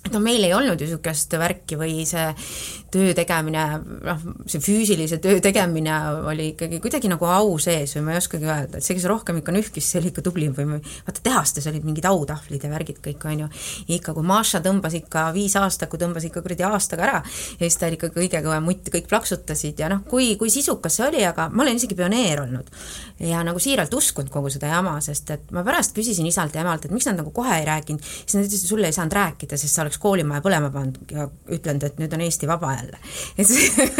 et 0.03 0.12
no 0.12 0.19
meil 0.19 0.43
ei 0.43 0.53
olnud 0.53 0.79
ju 0.79 0.88
niisugust 0.88 1.31
värki 1.39 1.77
või 1.79 2.03
see 2.07 2.25
töö 2.93 3.13
tegemine, 3.17 3.63
noh, 4.05 4.23
see 4.50 4.62
füüsilise 4.63 5.17
töö 5.23 5.39
tegemine 5.43 5.95
oli 6.29 6.51
ikkagi 6.53 6.79
kuidagi 6.83 7.09
nagu 7.12 7.27
au 7.29 7.55
sees 7.62 7.95
või 7.97 8.05
ma 8.07 8.13
ei 8.13 8.21
oskagi 8.21 8.47
öelda, 8.47 8.79
et 8.79 8.85
see, 8.85 8.97
kes 8.97 9.07
rohkem 9.09 9.39
ikka 9.41 9.55
nühkis, 9.55 9.88
see 9.89 10.01
oli 10.01 10.12
ikka 10.12 10.23
tublim 10.25 10.53
või 10.58 10.77
vaata, 10.77 11.23
tehastes 11.25 11.67
olid 11.71 11.86
mingid 11.88 12.08
autahvlid 12.10 12.65
ja 12.65 12.71
värgid 12.71 13.01
kõik, 13.03 13.25
on 13.29 13.45
ju. 13.45 13.49
ikka, 13.97 14.15
kui 14.15 14.27
Maša 14.29 14.62
tõmbas 14.65 14.97
ikka 14.99 15.25
viis 15.36 15.56
aastakut, 15.60 16.01
tõmbas 16.03 16.27
ikka 16.27 16.43
kuradi 16.45 16.67
aastaga 16.67 17.08
ära 17.08 17.21
ja 17.23 17.63
siis 17.63 17.79
ta 17.79 17.89
oli 17.89 17.97
ikka 17.99 18.12
kõige 18.13 18.43
kõvem 18.45 18.67
mutt, 18.69 18.91
kõik 18.93 19.10
plaksutasid 19.12 19.82
ja 19.82 19.89
noh, 19.93 20.03
kui, 20.10 20.34
kui 20.39 20.53
sisukas 20.53 20.99
see 20.99 21.08
oli, 21.08 21.23
aga 21.25 21.49
ma 21.53 21.65
olen 21.65 21.82
isegi 21.82 21.97
pioneer 21.97 22.43
olnud. 22.45 22.69
ja 23.23 23.41
nagu 23.45 23.62
siiralt 23.62 23.93
uskunud 23.93 24.32
kogu 24.34 24.51
seda 24.53 24.71
jama, 24.73 24.97
sest 25.01 25.32
et 25.34 25.51
ma 25.56 25.63
pärast 25.65 25.95
küsisin 25.95 26.27
isalt 26.29 26.56
ja 26.56 26.63
emalt, 26.63 26.86
et 26.86 26.93
miks 26.93 27.08
nad 27.10 27.17
nagu 27.19 27.32
kohe 27.36 27.58
ei 27.60 27.65
rääkinud, 27.67 28.03
siis 28.03 28.38
nad 28.38 28.47
ütlesid, 28.47 28.69
sulle 28.69 28.89
ei 28.89 28.95
saanud 28.95 29.15
rääkida, 29.17 29.58
sest 29.58 29.75
sa 29.75 29.86
oleks 29.86 29.99
koolimaja 30.01 30.43
põlema 30.43 30.71
pannud 30.73 31.13
ja 31.13 31.27
ütlenud, 31.56 31.88
et 31.88 32.01
nüüd 32.01 32.13
on 32.15 32.25
Eesti 32.25 32.49
vaba 32.49 32.73
jälle. 32.84 33.00
et 33.38 33.48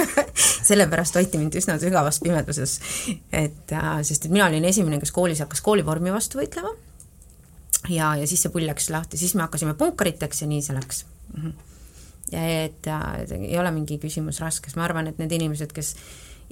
sellepärast 0.70 1.18
hoiti 1.20 1.42
mind 1.42 1.58
üsna 1.60 1.78
sügavas 1.82 2.20
pimeduses. 2.24 2.80
et 3.32 3.76
äh, 3.76 3.92
sest 4.04 4.28
et 4.28 4.34
mina 4.34 4.48
olin 4.52 4.66
esimene, 4.70 5.00
kes 5.02 5.14
koolis 5.16 5.44
hakkas 5.44 5.64
koolivormi 5.66 6.14
vastu 6.14 6.42
võitlema. 6.42 6.74
ja, 7.90 8.14
ja 8.20 8.28
siis 8.30 8.46
see 8.46 8.54
pull 8.54 8.68
läks 8.70 8.90
lahti, 8.94 9.20
siis 9.20 9.36
me 9.36 9.46
hakkasime 9.46 9.78
punkariteks 9.80 10.44
ja 10.44 10.50
nii 10.52 10.62
see 10.66 10.78
läks 10.78 11.06
mm. 11.34 11.42
-hmm. 11.42 11.54
ja 12.36 12.48
et 12.66 12.88
äh, 12.88 13.40
ei 13.40 13.58
ole 13.60 13.72
mingi 13.72 14.00
küsimus 14.02 14.42
raske, 14.44 14.70
sest 14.70 14.80
ma 14.80 14.88
arvan, 14.90 15.08
et 15.08 15.22
need 15.22 15.32
inimesed, 15.40 15.74
kes 15.74 15.96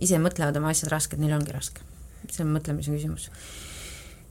ise 0.01 0.17
mõtlevad 0.17 0.57
oma 0.57 0.73
asjad 0.73 0.91
rasked, 0.91 1.19
neil 1.19 1.37
ongi 1.37 1.53
raske. 1.53 1.81
see 2.31 2.45
on 2.45 2.55
mõtlemise 2.55 2.93
küsimus 2.93 3.29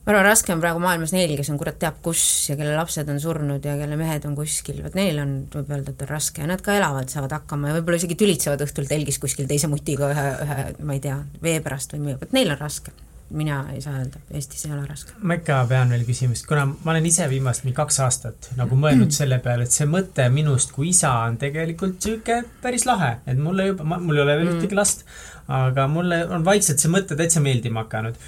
ma 0.07 0.15
arvan, 0.15 0.25
raske 0.25 0.55
on 0.55 0.63
praegu 0.63 0.81
maailmas 0.81 1.13
neil, 1.13 1.35
kes 1.37 1.51
on 1.53 1.59
kurat 1.61 1.77
teab 1.81 2.01
kus 2.05 2.23
ja 2.49 2.57
kelle 2.59 2.73
lapsed 2.79 3.11
on 3.13 3.21
surnud 3.21 3.67
ja 3.67 3.77
kelle 3.81 3.99
mehed 4.01 4.25
on 4.29 4.39
kuskil, 4.39 4.81
vot 4.85 4.97
neil 4.97 5.21
on, 5.21 5.37
võib 5.53 5.75
öelda, 5.77 5.93
et 5.93 6.07
on 6.07 6.11
raske. 6.11 6.41
Ja 6.41 6.49
nad 6.49 6.65
ka 6.65 6.75
elavad, 6.77 7.13
saavad 7.13 7.37
hakkama 7.37 7.71
ja 7.71 7.77
võib-olla 7.79 8.01
isegi 8.01 8.17
tülitsevad 8.21 8.65
õhtul 8.65 8.89
telgis 8.91 9.21
kuskil 9.21 9.51
teise 9.51 9.69
mutiga 9.71 10.09
ühe, 10.15 10.27
ühe, 10.47 10.67
ma 10.89 10.97
ei 10.97 11.05
tea, 11.05 11.21
vee 11.45 11.61
pärast 11.65 11.95
või 11.97 12.09
muu, 12.09 12.17
vot 12.23 12.37
neil 12.37 12.57
on 12.57 12.61
raske. 12.61 12.97
Mina 13.31 13.61
ei 13.71 13.79
saa 13.79 13.93
öelda, 14.01 14.19
Eestis 14.35 14.65
ei 14.67 14.73
ole 14.75 14.83
raske. 14.89 15.13
ma 15.23 15.37
ikka 15.39 15.61
pean 15.71 15.93
veel 15.95 16.03
küsimust, 16.09 16.49
kuna 16.51 16.65
ma 16.67 16.91
olen 16.91 17.05
ise 17.07 17.29
viimased 17.31 17.63
mingi 17.63 17.77
kaks 17.77 18.01
aastat 18.03 18.49
nagu 18.59 18.75
mõelnud 18.75 19.15
selle 19.15 19.39
peale, 19.45 19.69
et 19.69 19.77
see 19.77 19.87
mõte 19.87 20.27
minust 20.35 20.73
kui 20.75 20.89
isa 20.91 21.13
on 21.29 21.39
tegelikult 21.39 22.03
sihuke 22.03 22.41
päris 22.65 22.89
lahe, 22.91 23.21
et 23.31 23.39
mulle 23.39 23.69
juba, 23.69 23.87
mul 24.01 24.19
ei 24.19 24.25
ole 24.25 24.35
veel 24.35 24.49
mm. 24.49 24.59
ühtegi 24.59 24.81
last, 24.81 25.07
aga 25.47 25.87
mulle 25.93 26.25
on 26.27 26.43
vaikselt 26.49 26.83
see 26.83 26.91
mõte 26.91 27.15
täitsa 27.21 27.45
meeldima 27.45 27.85
hakanud 27.87 28.19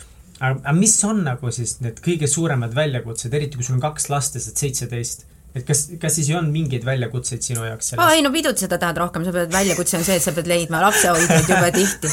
aga, 0.42 0.72
mis 0.76 0.94
on 1.08 1.22
nagu 1.26 1.52
siis 1.54 1.78
need 1.84 2.00
kõige 2.04 2.28
suuremad 2.30 2.74
väljakutsed, 2.76 3.34
eriti 3.34 3.58
kui 3.58 3.66
sul 3.66 3.78
on 3.78 3.84
kaks 3.84 4.08
last 4.12 4.38
ja 4.38 4.42
sa 4.42 4.50
oled 4.50 4.64
seitseteist? 4.64 5.28
et 5.52 5.66
kas, 5.68 5.84
kas 6.00 6.16
siis 6.16 6.30
on 6.36 6.48
mingeid 6.52 6.86
väljakutseid 6.88 7.44
sinu 7.44 7.66
jaoks 7.66 7.92
selles? 7.92 8.04
aa 8.04 8.16
ei 8.16 8.24
no 8.24 8.32
pidutseda 8.34 8.78
tahad 8.80 9.02
rohkem, 9.02 9.26
sa 9.26 9.34
pead, 9.34 9.52
väljakutse 9.52 9.98
on 10.00 10.06
see, 10.06 10.16
et 10.16 10.24
sa 10.24 10.32
pead 10.36 10.48
leidma 10.48 10.80
lapsehoidjaid 10.86 11.52
jube 11.52 11.68
tihti. 11.76 12.12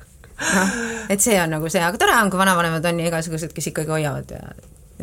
noh, 0.56 0.74
et 1.12 1.20
see 1.20 1.36
on 1.42 1.54
nagu 1.58 1.68
see, 1.72 1.84
aga 1.84 2.00
tore 2.00 2.16
on, 2.16 2.32
kui 2.32 2.40
vanavanemad 2.40 2.88
on 2.88 3.04
ja 3.04 3.12
igasugused, 3.12 3.52
kes 3.54 3.70
ikkagi 3.72 3.92
hoiavad 3.92 4.34
ja 4.38 4.42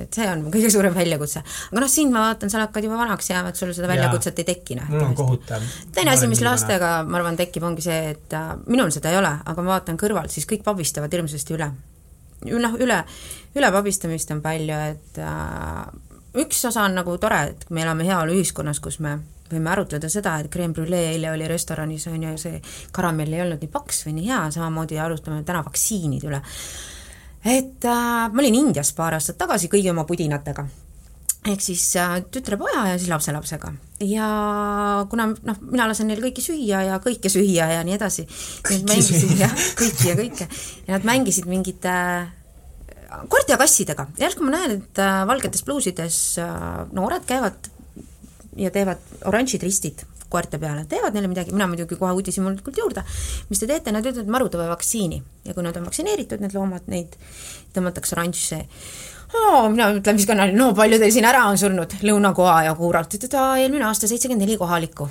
et 0.01 0.17
see 0.17 0.25
on 0.27 0.41
kõige 0.51 0.67
suurem 0.73 0.95
väljakutse. 0.97 1.45
aga 1.69 1.83
noh, 1.85 1.91
sind 1.91 2.11
ma 2.11 2.25
vaatan, 2.25 2.51
sa 2.51 2.65
hakkad 2.65 2.89
juba 2.89 2.97
vanaks 2.99 3.29
jääma, 3.29 3.53
et 3.53 3.61
sul 3.61 3.71
seda 3.77 3.87
väljakutset 3.91 4.41
ei 4.41 4.49
teki, 4.49 4.79
noh. 4.81 4.89
mul 4.91 5.05
on 5.05 5.15
kohutav. 5.15 5.63
teine 5.95 6.15
asi, 6.17 6.27
mis 6.31 6.41
lastega, 6.43 6.97
ma 7.07 7.21
arvan, 7.21 7.37
tekib, 7.39 7.63
ongi 7.69 7.85
see, 7.85 8.01
et 8.15 8.35
äh, 8.35 8.55
minul 8.65 8.91
seda 8.95 9.13
ei 9.13 9.21
ole, 9.21 9.31
aga 9.45 9.61
ma 9.61 9.77
vaatan 9.77 10.01
kõrvalt, 10.01 10.33
siis 10.33 10.49
kõik 10.49 10.65
pabistavad 10.65 11.13
hirmsasti 11.13 11.55
üle 11.55 11.69
noh, 12.43 12.75
üle, 12.81 12.99
ülepabistamist 13.55 14.31
on 14.35 14.41
palju, 14.43 14.79
et 14.91 15.21
äh, 15.23 15.85
üks 16.41 16.65
osa 16.69 16.85
on 16.85 16.97
nagu 16.99 17.17
tore, 17.21 17.41
et 17.51 17.65
me 17.69 17.85
elame 17.85 18.07
heaoluühiskonnas, 18.07 18.81
kus 18.83 18.99
me 19.03 19.17
võime 19.51 19.71
arutleda 19.71 20.09
seda, 20.09 20.39
et 20.41 20.49
creme 20.51 20.73
brulee 20.73 21.11
eile 21.13 21.29
oli 21.31 21.47
restoranis, 21.47 22.07
on 22.09 22.23
ju, 22.29 22.33
see 22.41 22.61
karamell 22.95 23.33
ei 23.33 23.43
olnud 23.45 23.61
nii 23.61 23.71
paks 23.71 24.05
või 24.07 24.17
nii 24.19 24.31
hea, 24.31 24.41
samamoodi 24.57 24.99
alustame 25.01 25.43
täna 25.45 25.61
vaktsiinid 25.65 26.25
üle. 26.27 26.41
et 27.45 27.85
äh, 27.85 28.25
ma 28.31 28.41
olin 28.41 28.61
Indias 28.63 28.93
paar 28.97 29.13
aastat 29.13 29.37
tagasi 29.37 29.69
kõigi 29.69 29.91
oma 29.93 30.05
pudinatega 30.09 30.65
ehk 31.45 31.61
siis 31.61 31.83
äh, 31.99 32.15
tütre-poja 32.33 32.87
ja 32.91 32.95
siis 32.97 33.09
lapselapsega. 33.11 33.73
ja 34.03 34.29
kuna 35.09 35.27
noh, 35.33 35.59
mina 35.61 35.87
lasen 35.89 36.09
neil 36.09 36.23
kõiki 36.23 36.43
süüa 36.43 36.81
ja 36.89 36.97
kõike 37.03 37.31
süüa 37.31 37.69
ja 37.75 37.83
nii 37.85 37.97
edasi, 37.97 38.25
nad 38.69 38.89
mängisid 38.89 39.37
jah, 39.39 39.53
kõiki 39.79 40.09
ja 40.09 40.17
kõike. 40.19 40.49
Ja 40.87 40.97
nad 40.97 41.07
mängisid 41.07 41.47
mingite 41.49 41.93
äh, 41.93 43.21
koerte 43.31 43.55
ja 43.55 43.61
kassidega, 43.61 44.09
järsku 44.21 44.47
ma 44.47 44.57
näen, 44.57 44.81
et 44.81 45.03
äh, 45.03 45.21
valgetes 45.29 45.63
pluusides 45.67 46.19
noored 46.95 47.29
käivad 47.29 47.71
ja 48.55 48.71
teevad 48.71 49.01
oranžid 49.27 49.63
ristid 49.65 50.05
koerte 50.35 50.57
peale, 50.59 50.83
teevad 50.89 51.15
neile 51.15 51.29
midagi, 51.31 51.53
mina 51.55 51.67
muidugi 51.69 51.97
kohe 51.99 52.11
uudishimulikult 52.17 52.79
juurde, 52.81 53.03
mis 53.51 53.61
te 53.61 53.69
teete, 53.69 53.93
nad 53.93 54.05
ütlevad 54.05 54.31
marutõve 54.33 54.65
vaktsiini. 54.71 55.21
Ja 55.45 55.53
kui 55.55 55.63
nad 55.63 55.77
on 55.77 55.85
vaktsineeritud, 55.87 56.41
need 56.43 56.55
loomad, 56.57 56.87
neid 56.91 57.13
tõmmatakse 57.75 58.17
oranž 58.17 58.41
see 58.49 58.63
no 59.35 59.69
mina 59.69 59.91
ütlen 59.99 60.19
siis 60.19 60.27
ka, 60.29 60.37
no 60.55 60.71
palju 60.77 60.99
teil 61.01 61.13
siin 61.13 61.27
ära 61.27 61.45
on 61.51 61.59
surnud, 61.59 61.99
lõunakoha 62.05 62.65
ja 62.69 62.75
kuuralt, 62.77 63.15
et 63.17 63.33
eelmine 63.33 63.87
aasta 63.87 64.09
seitsekümmend 64.09 64.45
neli 64.45 64.57
kohalikku 64.61 65.09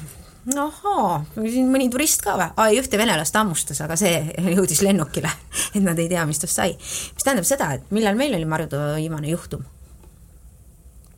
ahaa, 0.52 1.24
siin 1.36 1.70
mõni 1.72 1.88
turist 1.92 2.22
ka 2.24 2.34
või? 2.36 2.50
aa, 2.56 2.72
ühte 2.76 2.98
venelast 3.00 3.36
hammustas, 3.38 3.80
aga 3.84 3.96
see 3.96 4.18
jõudis 4.56 4.82
lennukile, 4.84 5.30
et 5.72 5.80
nad 5.84 5.98
ei 5.98 6.10
tea, 6.10 6.26
mis 6.28 6.42
tast 6.42 6.58
sai. 6.58 6.74
mis 6.76 7.24
tähendab 7.24 7.48
seda, 7.48 7.72
et 7.78 7.94
millal 7.94 8.18
meil 8.18 8.36
oli 8.36 8.48
Marju 8.48 8.82
viimane 8.98 9.32
juhtum? 9.32 9.64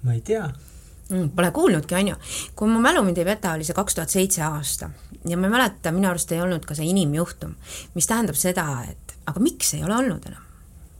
ma 0.06 0.14
ei 0.14 0.22
tea 0.22 0.44
mm,. 0.46 1.30
Pole 1.34 1.50
kuulnudki, 1.50 1.98
on 1.98 2.12
ju. 2.12 2.16
kui 2.54 2.70
mu 2.70 2.80
mälu 2.82 3.02
mind 3.06 3.18
ei 3.18 3.28
peta, 3.28 3.56
oli 3.58 3.66
see 3.66 3.76
kaks 3.76 3.98
tuhat 3.98 4.14
seitse 4.14 4.44
aasta 4.46 4.90
ja 5.26 5.38
ma 5.38 5.50
ei 5.50 5.56
mäleta, 5.56 5.94
minu 5.94 6.10
arust 6.12 6.32
ei 6.32 6.42
olnud 6.42 6.66
ka 6.66 6.78
see 6.78 6.86
inimjuhtum, 6.92 7.56
mis 7.98 8.06
tähendab 8.06 8.38
seda, 8.38 8.68
et 8.90 9.16
aga 9.26 9.42
miks 9.42 9.74
ei 9.74 9.82
ole 9.86 9.98
olnud 9.98 10.30
enam? 10.30 10.44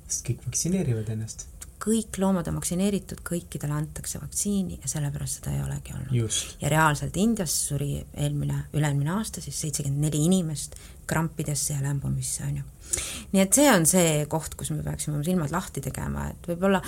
sest 0.06 0.26
kõik 0.26 0.42
vaktsineerivad 0.46 1.14
ennast 1.14 1.46
kõik 1.86 2.18
loomad 2.18 2.48
on 2.50 2.58
vaktsineeritud, 2.58 3.22
kõikidele 3.26 3.76
antakse 3.76 4.20
vaktsiini 4.22 4.80
ja 4.82 4.90
sellepärast 4.90 5.40
seda 5.40 5.54
ei 5.54 5.62
olegi 5.62 5.94
olnud. 5.94 6.38
ja 6.60 6.70
reaalselt 6.72 7.16
Indias 7.20 7.54
suri 7.68 8.00
eelmine, 8.14 8.64
üle-eelmine 8.74 9.14
aasta 9.14 9.44
siis 9.44 9.60
seitsekümmend 9.60 10.08
neli 10.08 10.24
inimest 10.26 10.74
krampidesse 11.06 11.76
ja 11.76 11.82
lämbumisse, 11.84 12.42
on 12.48 12.56
ju. 12.56 12.64
nii 13.34 13.42
et 13.42 13.58
see 13.58 13.66
on 13.70 13.86
see 13.86 14.24
koht, 14.30 14.54
kus 14.58 14.72
me 14.74 14.82
peaksime 14.82 15.16
oma 15.18 15.26
silmad 15.26 15.52
lahti 15.54 15.82
tegema, 15.84 16.26
et 16.32 16.48
võib-olla 16.50 16.80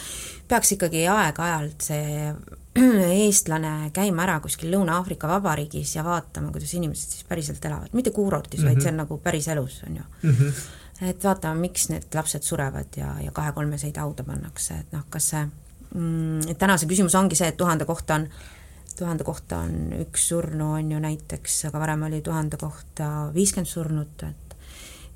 peaks 0.50 0.74
ikkagi 0.74 1.04
aeg-ajalt 1.12 1.86
see 1.90 2.32
eestlane 3.24 3.92
käima 3.94 4.24
ära 4.26 4.38
kuskil 4.42 4.72
Lõuna-Aafrika 4.74 5.30
Vabariigis 5.30 5.94
ja 5.96 6.06
vaatama, 6.06 6.50
kuidas 6.54 6.74
inimesed 6.78 7.14
siis 7.14 7.28
päriselt 7.28 7.64
elavad, 7.70 7.94
mitte 7.94 8.14
kuurortis 8.14 8.60
mm, 8.60 8.66
-hmm. 8.66 8.74
vaid 8.74 8.86
see 8.86 8.94
on 8.94 9.00
nagu 9.04 9.22
päris 9.22 9.48
elus, 9.54 9.82
on 9.86 10.02
ju 10.02 10.10
mm. 10.22 10.34
-hmm 10.34 10.76
et 11.02 11.24
vaatame, 11.24 11.60
miks 11.68 11.88
need 11.92 12.14
lapsed 12.14 12.42
surevad 12.46 12.96
ja, 12.98 13.12
ja 13.22 13.32
kahe-kolmeseid 13.34 13.98
hauda 14.00 14.24
pannakse, 14.26 14.80
et 14.82 14.94
noh, 14.96 15.04
kas 15.10 15.30
see 15.34 15.44
mm,, 15.44 16.56
täna 16.58 16.78
see 16.78 16.90
küsimus 16.90 17.16
ongi 17.18 17.38
see, 17.38 17.50
et 17.52 17.58
tuhande 17.58 17.86
kohta 17.88 18.18
on, 18.18 18.26
tuhande 18.98 19.26
kohta 19.26 19.62
on 19.66 19.94
üks 20.02 20.28
surnu, 20.32 20.72
on 20.80 20.90
ju 20.92 21.00
näiteks, 21.02 21.60
aga 21.70 21.82
varem 21.84 22.02
oli 22.08 22.20
tuhande 22.24 22.58
kohta 22.60 23.28
viiskümmend 23.34 23.70
surnut, 23.70 24.26
et 24.26 24.58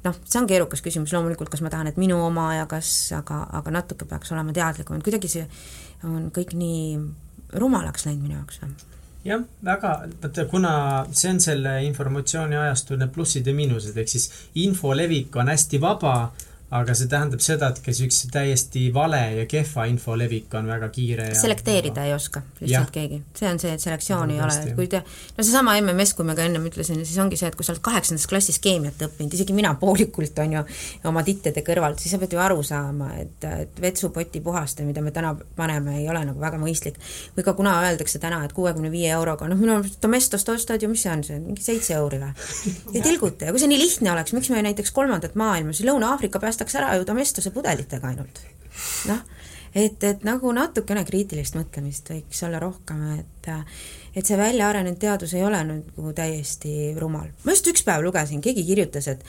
noh, 0.07 0.23
see 0.23 0.41
on 0.41 0.49
keerukas 0.51 0.83
küsimus. 0.85 1.13
Loomulikult, 1.15 1.51
kas 1.51 1.63
ma 1.65 1.71
tahan, 1.73 1.91
et 1.91 1.99
minu 2.01 2.19
oma 2.27 2.49
ja 2.57 2.69
kas, 2.71 2.91
aga, 3.17 3.45
aga 3.59 3.75
natuke 3.79 4.07
peaks 4.09 4.33
olema 4.35 4.55
teadlikum, 4.55 4.99
et 4.99 5.07
kuidagi 5.07 5.31
see 5.31 5.45
on 6.07 6.31
kõik 6.35 6.57
nii 6.59 7.59
rumalaks 7.59 8.07
läinud 8.09 8.27
minu 8.27 8.39
jaoks 8.41 8.63
või 8.63 8.75
jah, 9.25 9.43
väga, 9.65 9.93
vaata 10.23 10.45
kuna 10.51 10.73
see 11.13 11.31
on 11.31 11.41
selle 11.41 11.75
informatsiooni 11.87 12.59
ajastu 12.59 12.99
need 12.99 13.13
plussid 13.15 13.47
ja 13.47 13.55
miinused, 13.55 13.97
ehk 13.99 14.11
siis 14.11 14.31
info 14.65 14.95
levik 14.99 15.37
on 15.37 15.53
hästi 15.53 15.81
vaba 15.83 16.15
aga 16.73 16.95
see 16.97 17.09
tähendab 17.11 17.43
seda, 17.45 17.69
et 17.73 17.81
ka 17.85 17.93
niisuguse 17.93 18.29
täiesti 18.33 18.87
vale 18.95 19.21
ja 19.37 19.45
kehva 19.51 19.85
info 19.91 20.15
levik 20.17 20.55
on 20.57 20.69
väga 20.71 20.89
kiire 20.95 21.29
ja 21.29 21.37
selekteerida 21.37 22.07
ja... 22.07 22.13
ei 22.13 22.15
oska 22.17 22.41
lihtsalt 22.61 22.89
ja. 22.89 22.93
keegi. 22.95 23.19
see 23.37 23.51
on 23.51 23.61
see, 23.61 23.73
et 23.77 23.85
selektsiooni 23.85 24.39
ei 24.39 24.43
ole, 24.45 24.57
et 24.63 24.77
kui 24.79 24.89
te, 24.91 25.03
no 25.37 25.45
seesama 25.45 25.75
MMS, 25.81 26.15
kui 26.17 26.25
ma 26.29 26.37
ka 26.39 26.47
ennem 26.49 26.65
ütlesin, 26.71 27.03
siis 27.05 27.19
ongi 27.21 27.37
see, 27.41 27.51
et 27.53 27.59
kui 27.59 27.67
sa 27.67 27.75
oled 27.75 27.83
kaheksandas 27.85 28.25
klassis 28.31 28.61
keemiat 28.63 29.05
õppinud, 29.05 29.37
isegi 29.37 29.57
mina 29.57 29.75
poolikult, 29.81 30.41
on 30.45 30.57
ju, 30.57 30.65
oma 31.11 31.25
tittede 31.27 31.65
kõrvalt, 31.67 32.01
siis 32.01 32.15
sa 32.15 32.21
pead 32.23 32.37
ju 32.37 32.41
aru 32.43 32.65
saama, 32.67 33.11
et, 33.21 33.49
et 33.67 33.83
vetsupoti 33.85 34.41
puhastamine, 34.45 34.93
mida 34.93 35.05
me 35.05 35.13
täna 35.15 35.35
paneme, 35.57 35.99
ei 36.01 36.09
ole 36.09 36.25
nagu 36.31 36.41
väga 36.41 36.61
mõistlik. 36.63 36.97
või 37.37 37.45
ka 37.45 37.57
kuna 37.59 37.77
öeldakse 37.85 38.21
täna, 38.23 38.43
et 38.47 38.57
kuuekümne 38.57 38.91
viie 38.93 39.13
euroga, 39.13 39.49
noh, 39.51 39.61
minu 39.61 39.77
arust 39.77 40.01
Domestost 40.03 40.49
ostad 40.49 40.83
ju, 40.83 40.89
mis 40.93 41.05
see 41.05 41.13
on, 41.13 41.25
see 41.27 41.37
on 41.37 41.47
mingi 41.51 41.65
seitse 41.65 41.95
euri 41.99 42.23
või? 42.23 42.33
ei 42.97 43.05
tilguta 43.05 43.49
ja 43.49 43.55
kui 43.55 43.61
see 43.61 43.71
nii 43.71 43.81
lihtne 43.81 44.13
oleks, 44.15 44.33
miks 44.37 44.51
me 44.53 44.65
näiteks 44.65 44.95
kolmandat 44.97 45.37
maailma, 45.39 45.75
siis 45.77 45.89
Lõuna-Aafrika 45.89 46.41
päästab 46.43 46.62
ostaks 46.63 46.79
ära 46.79 46.97
ju 46.97 47.07
Domestose 47.07 47.51
pudelitega 47.51 48.09
ainult. 48.09 48.41
noh, 49.11 49.19
et, 49.75 50.05
et 50.05 50.25
nagu 50.25 50.53
natukene 50.55 51.05
kriitilist 51.05 51.57
mõtlemist 51.59 52.09
võiks 52.13 52.43
olla 52.47 52.63
rohkem, 52.63 53.03
et 53.19 53.51
et 54.13 54.29
see 54.29 54.37
väljaarenenud 54.37 55.01
teadus 55.01 55.33
ei 55.35 55.43
ole 55.43 55.59
nagu 55.65 56.13
täiesti 56.15 56.95
rumal. 56.99 57.29
ma 57.45 57.53
just 57.53 57.67
üks 57.67 57.83
päev 57.83 58.05
lugesin, 58.05 58.41
keegi 58.45 58.65
kirjutas, 58.69 59.09
et 59.09 59.25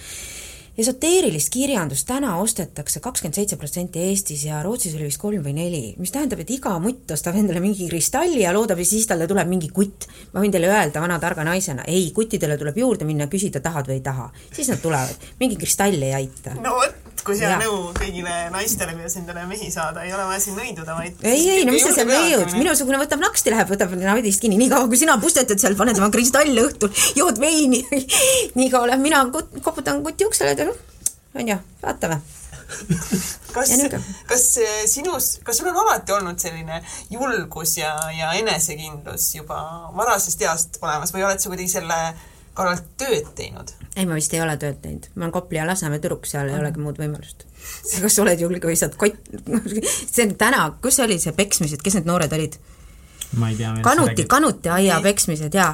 esoteerilist 0.77 1.51
kirjandust 1.53 2.07
täna 2.09 2.31
ostetakse 2.41 2.99
kakskümmend 3.03 3.37
seitse 3.37 3.57
protsenti 3.61 4.01
Eestis 4.07 4.45
ja 4.47 4.61
Rootsis 4.65 4.95
oli 4.97 5.05
vist 5.05 5.21
kolm 5.21 5.43
või 5.45 5.53
neli, 5.53 5.81
mis 6.01 6.13
tähendab, 6.13 6.41
et 6.41 6.53
iga 6.55 6.73
mutt 6.81 7.11
ostab 7.13 7.37
endale 7.37 7.61
mingi 7.61 7.85
kristalli 7.91 8.41
ja 8.41 8.53
loodab 8.55 8.81
ja 8.81 8.87
siis 8.89 9.05
talle 9.09 9.27
tuleb 9.29 9.51
mingi 9.51 9.69
kutt. 9.73 10.07
ma 10.33 10.41
võin 10.41 10.53
teile 10.53 10.71
öelda 10.73 11.03
vana 11.03 11.19
targa 11.21 11.45
naisena, 11.45 11.85
ei, 11.85 12.09
kuttidele 12.15 12.57
tuleb 12.57 12.77
juurde 12.81 13.05
minna, 13.05 13.29
küsida, 13.29 13.61
tahad 13.61 13.89
või 13.89 13.99
ei 13.99 14.05
taha. 14.05 14.31
siis 14.51 14.73
nad 14.73 14.81
tulevad, 14.81 15.29
mingi 15.39 15.59
kristall 15.61 16.09
ei 16.09 16.13
aita. 16.23 16.57
no 16.57 16.73
vot, 16.79 17.02
kui 17.23 17.39
hea 17.39 17.55
nõu 17.61 17.77
kõigile 17.97 18.33
naistele, 18.53 18.95
kuidas 18.97 19.15
endale 19.19 19.45
mehi 19.49 19.69
saada, 19.73 20.03
ei 20.05 20.13
ole 20.15 20.27
vaja 20.27 20.41
siin 20.43 20.57
nõiduda, 20.59 20.95
vaid 20.97 21.23
ei, 21.25 21.47
ei, 21.55 21.65
no 21.67 21.75
mis 21.75 21.85
sa 21.85 21.93
seal 21.95 22.09
nõiud, 22.09 22.55
minusugune 22.57 22.99
võtab 23.01 23.23
naksti, 23.23 23.53
läheb, 23.53 23.71
võtab 23.73 23.95
naudist 23.99 24.43
kinni, 24.43 24.59
niikaua 24.61 24.89
kui 24.91 24.99
sina 24.99 25.17
pustetad 25.21 25.61
seal, 25.61 25.77
paned 25.79 25.99
oma 26.01 26.11
kristalle 26.13 26.67
õhtul, 26.67 26.91
jood 27.19 27.41
veini. 27.41 27.83
Niikaua 28.59 28.91
lähen 28.91 29.03
mina 29.03 29.25
koputan 29.33 30.03
kuti 30.05 30.27
uksele, 30.27 30.55
et 30.55 30.65
noh, 30.67 30.79
on 31.39 31.53
ju, 31.53 31.59
vaatame. 31.83 32.19
Kas, 33.53 33.69
kas 34.25 34.45
sinus, 34.89 35.27
kas 35.45 35.59
sul 35.59 35.69
on 35.69 35.77
alati 35.83 36.15
olnud 36.15 36.41
selline 36.41 36.79
julgus 37.13 37.77
ja, 37.77 37.93
ja 38.15 38.31
enesekindlus 38.39 39.27
juba 39.35 39.59
varasest 39.93 40.41
east 40.47 40.79
olemas 40.81 41.13
või 41.13 41.25
oled 41.27 41.43
sa 41.43 41.51
kuidagi 41.51 41.75
selle 41.75 41.99
kallal 42.57 42.81
tööd 42.97 43.29
teinud? 43.37 43.75
Ei, 43.95 44.05
ma 44.05 44.17
vist 44.17 44.33
ei 44.33 44.41
ole 44.41 44.55
tööd 44.57 44.79
teinud, 44.81 45.09
ma 45.15 45.27
olen 45.27 45.33
Kopli 45.35 45.59
ja 45.59 45.65
Lasnamäe 45.69 46.01
tüdruk, 46.01 46.25
seal 46.29 46.49
ei 46.49 46.59
olegi 46.59 46.81
muud 46.81 46.99
võimalust. 47.01 47.45
kas 48.03 48.15
sa 48.15 48.23
oled 48.25 48.41
julge 48.41 48.69
või 48.69 48.77
saad 48.79 48.95
kott, 48.99 49.33
see 50.13 50.27
on 50.27 50.37
täna, 50.39 50.67
kus 50.83 50.99
oli 51.03 51.19
see 51.21 51.35
peksmised, 51.37 51.83
kes 51.83 51.99
need 51.99 52.09
noored 52.09 52.33
olid? 52.33 52.59
ma 53.37 53.49
ei 53.49 53.55
tea. 53.57 53.73
kanuti, 53.81 54.25
kanutiaia 54.29 54.99
peksmised 55.01 55.53
jaa. 55.53 55.71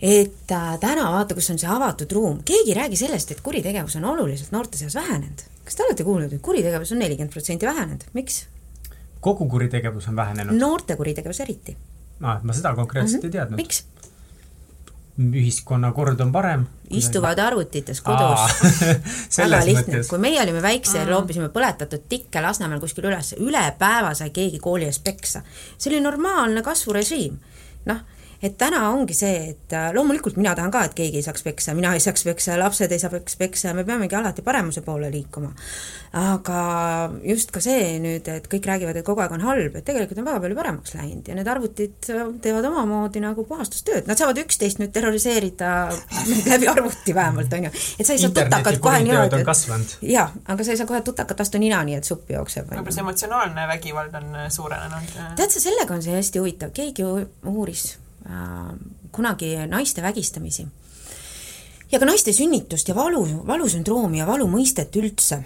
et 0.00 0.52
äh, 0.52 0.70
täna 0.80 1.10
vaata, 1.12 1.36
kus 1.36 1.50
on 1.52 1.60
see 1.60 1.68
avatud 1.70 2.12
ruum, 2.16 2.38
keegi 2.44 2.72
ei 2.72 2.78
räägi 2.78 2.96
sellest, 2.96 3.34
et 3.34 3.42
kuritegevus 3.44 3.96
on 4.00 4.06
oluliselt 4.12 4.52
noorte 4.52 4.80
seas 4.80 4.94
vähenenud. 4.94 5.44
kas 5.64 5.76
te 5.76 5.84
olete 5.84 6.04
kuulnud, 6.04 6.32
et 6.32 6.42
kuritegevus 6.42 6.92
on 6.92 7.02
nelikümmend 7.04 7.32
protsenti 7.32 7.66
vähenenud, 7.66 8.06
miks? 8.16 8.44
kogu 9.20 9.48
kuritegevus 9.48 10.08
on 10.08 10.16
vähenenud? 10.16 10.56
noorte 10.60 10.96
kuritegevus 10.96 11.40
eriti. 11.44 11.76
aa, 12.22 12.40
ma 12.42 12.56
seda 12.56 12.74
konkreetselt 12.74 13.22
mm 13.22 13.28
-hmm. 13.28 13.34
ei 13.34 13.38
teadnud. 13.38 13.56
miks? 13.60 13.84
Ühiskonnakord 15.18 16.20
on 16.20 16.32
parem. 16.32 16.66
istuvad 16.90 17.38
arvutites 17.38 18.00
kodus. 18.00 18.40
väga 19.38 19.60
lihtne, 19.66 20.00
kui 20.08 20.18
meie 20.18 20.40
olime 20.42 20.62
väikse, 20.62 21.04
loopisime 21.06 21.48
põletatud 21.54 22.08
tikke 22.08 22.42
Lasnamäel 22.42 22.82
kuskil 22.82 23.06
üles, 23.10 23.34
üle 23.38 23.62
päeva 23.78 24.14
sai 24.14 24.30
keegi 24.34 24.58
kooli 24.62 24.88
ees 24.90 24.98
peksa. 24.98 25.42
see 25.78 25.92
oli 25.92 26.02
normaalne 26.04 26.62
kasvurežiim. 26.62 27.38
noh 27.86 28.13
et 28.44 28.56
täna 28.60 28.82
ongi 28.92 29.14
see, 29.16 29.36
et 29.54 29.72
äh, 29.72 29.88
loomulikult 29.96 30.36
mina 30.36 30.52
tahan 30.56 30.72
ka, 30.72 30.84
et 30.88 30.94
keegi 30.96 31.20
ei 31.20 31.24
saaks 31.24 31.44
peksa, 31.46 31.74
mina 31.76 31.94
ei 31.96 32.02
saaks 32.02 32.26
peksa, 32.26 32.58
lapsed 32.60 32.92
ei 32.92 33.00
saaks 33.00 33.38
peksa 33.40 33.70
ja 33.70 33.76
me 33.76 33.84
peamegi 33.88 34.16
alati 34.18 34.44
paremuse 34.44 34.82
poole 34.84 35.10
liikuma. 35.12 35.52
aga 36.14 36.58
just 37.26 37.50
ka 37.50 37.62
see 37.64 37.96
nüüd, 38.02 38.28
et 38.30 38.44
kõik 38.50 38.68
räägivad, 38.68 39.00
et 39.00 39.06
kogu 39.06 39.24
aeg 39.24 39.32
on 39.34 39.42
halb, 39.42 39.78
et 39.80 39.86
tegelikult 39.86 40.20
on 40.20 40.28
väga 40.28 40.42
palju 40.44 40.58
paremaks 40.58 40.94
läinud 40.94 41.30
ja 41.30 41.38
need 41.38 41.50
arvutid 41.50 42.10
teevad 42.44 42.68
omamoodi 42.68 43.22
nagu 43.24 43.46
puhastustööd, 43.48 44.06
nad 44.10 44.20
saavad 44.20 44.38
üksteist 44.44 44.78
nüüd 44.82 44.92
terroriseerida 44.94 45.72
läbi 46.52 46.70
arvuti 46.70 47.16
vähemalt, 47.16 47.58
on 47.58 47.68
ju. 47.70 47.72
et 47.98 48.06
sa 48.06 48.14
ei 48.14 48.22
saa 48.22 48.30
tutakat 48.36 48.78
kohe 48.84 49.02
niimoodi, 49.08 49.40
et 49.40 49.98
jaa, 50.12 50.28
aga 50.44 50.68
sa 50.68 50.76
ei 50.76 50.82
saa 50.82 50.90
kohe 50.90 51.02
tutakat 51.06 51.42
vastu 51.42 51.62
nina, 51.62 51.82
nii 51.88 51.98
et 51.98 52.12
supp 52.12 52.30
jookseb. 52.36 52.70
võib-olla 52.70 52.94
see 52.94 53.06
emotsionaalne 53.08 53.66
vägivald 53.72 54.14
on 54.20 54.38
suurenenud. 54.54 55.18
tead 55.40 55.50
sa, 55.50 55.66
sellega 55.70 55.96
on 55.96 56.04
see 56.04 56.14
hästi 56.14 56.44
huvitav, 56.44 56.74
keegi 56.76 57.08
uuris 57.08 57.94
Äh, 57.94 58.03
kunagi 59.12 59.56
naiste 59.68 60.02
vägistamisi. 60.02 60.66
ja 61.92 61.98
ka 61.98 62.06
naiste 62.06 62.32
sünnitust 62.32 62.88
ja 62.88 62.94
valu, 62.94 63.26
valusündroomi 63.46 64.18
ja 64.18 64.26
valu 64.26 64.46
mõistet 64.48 64.96
üldse. 64.96 65.42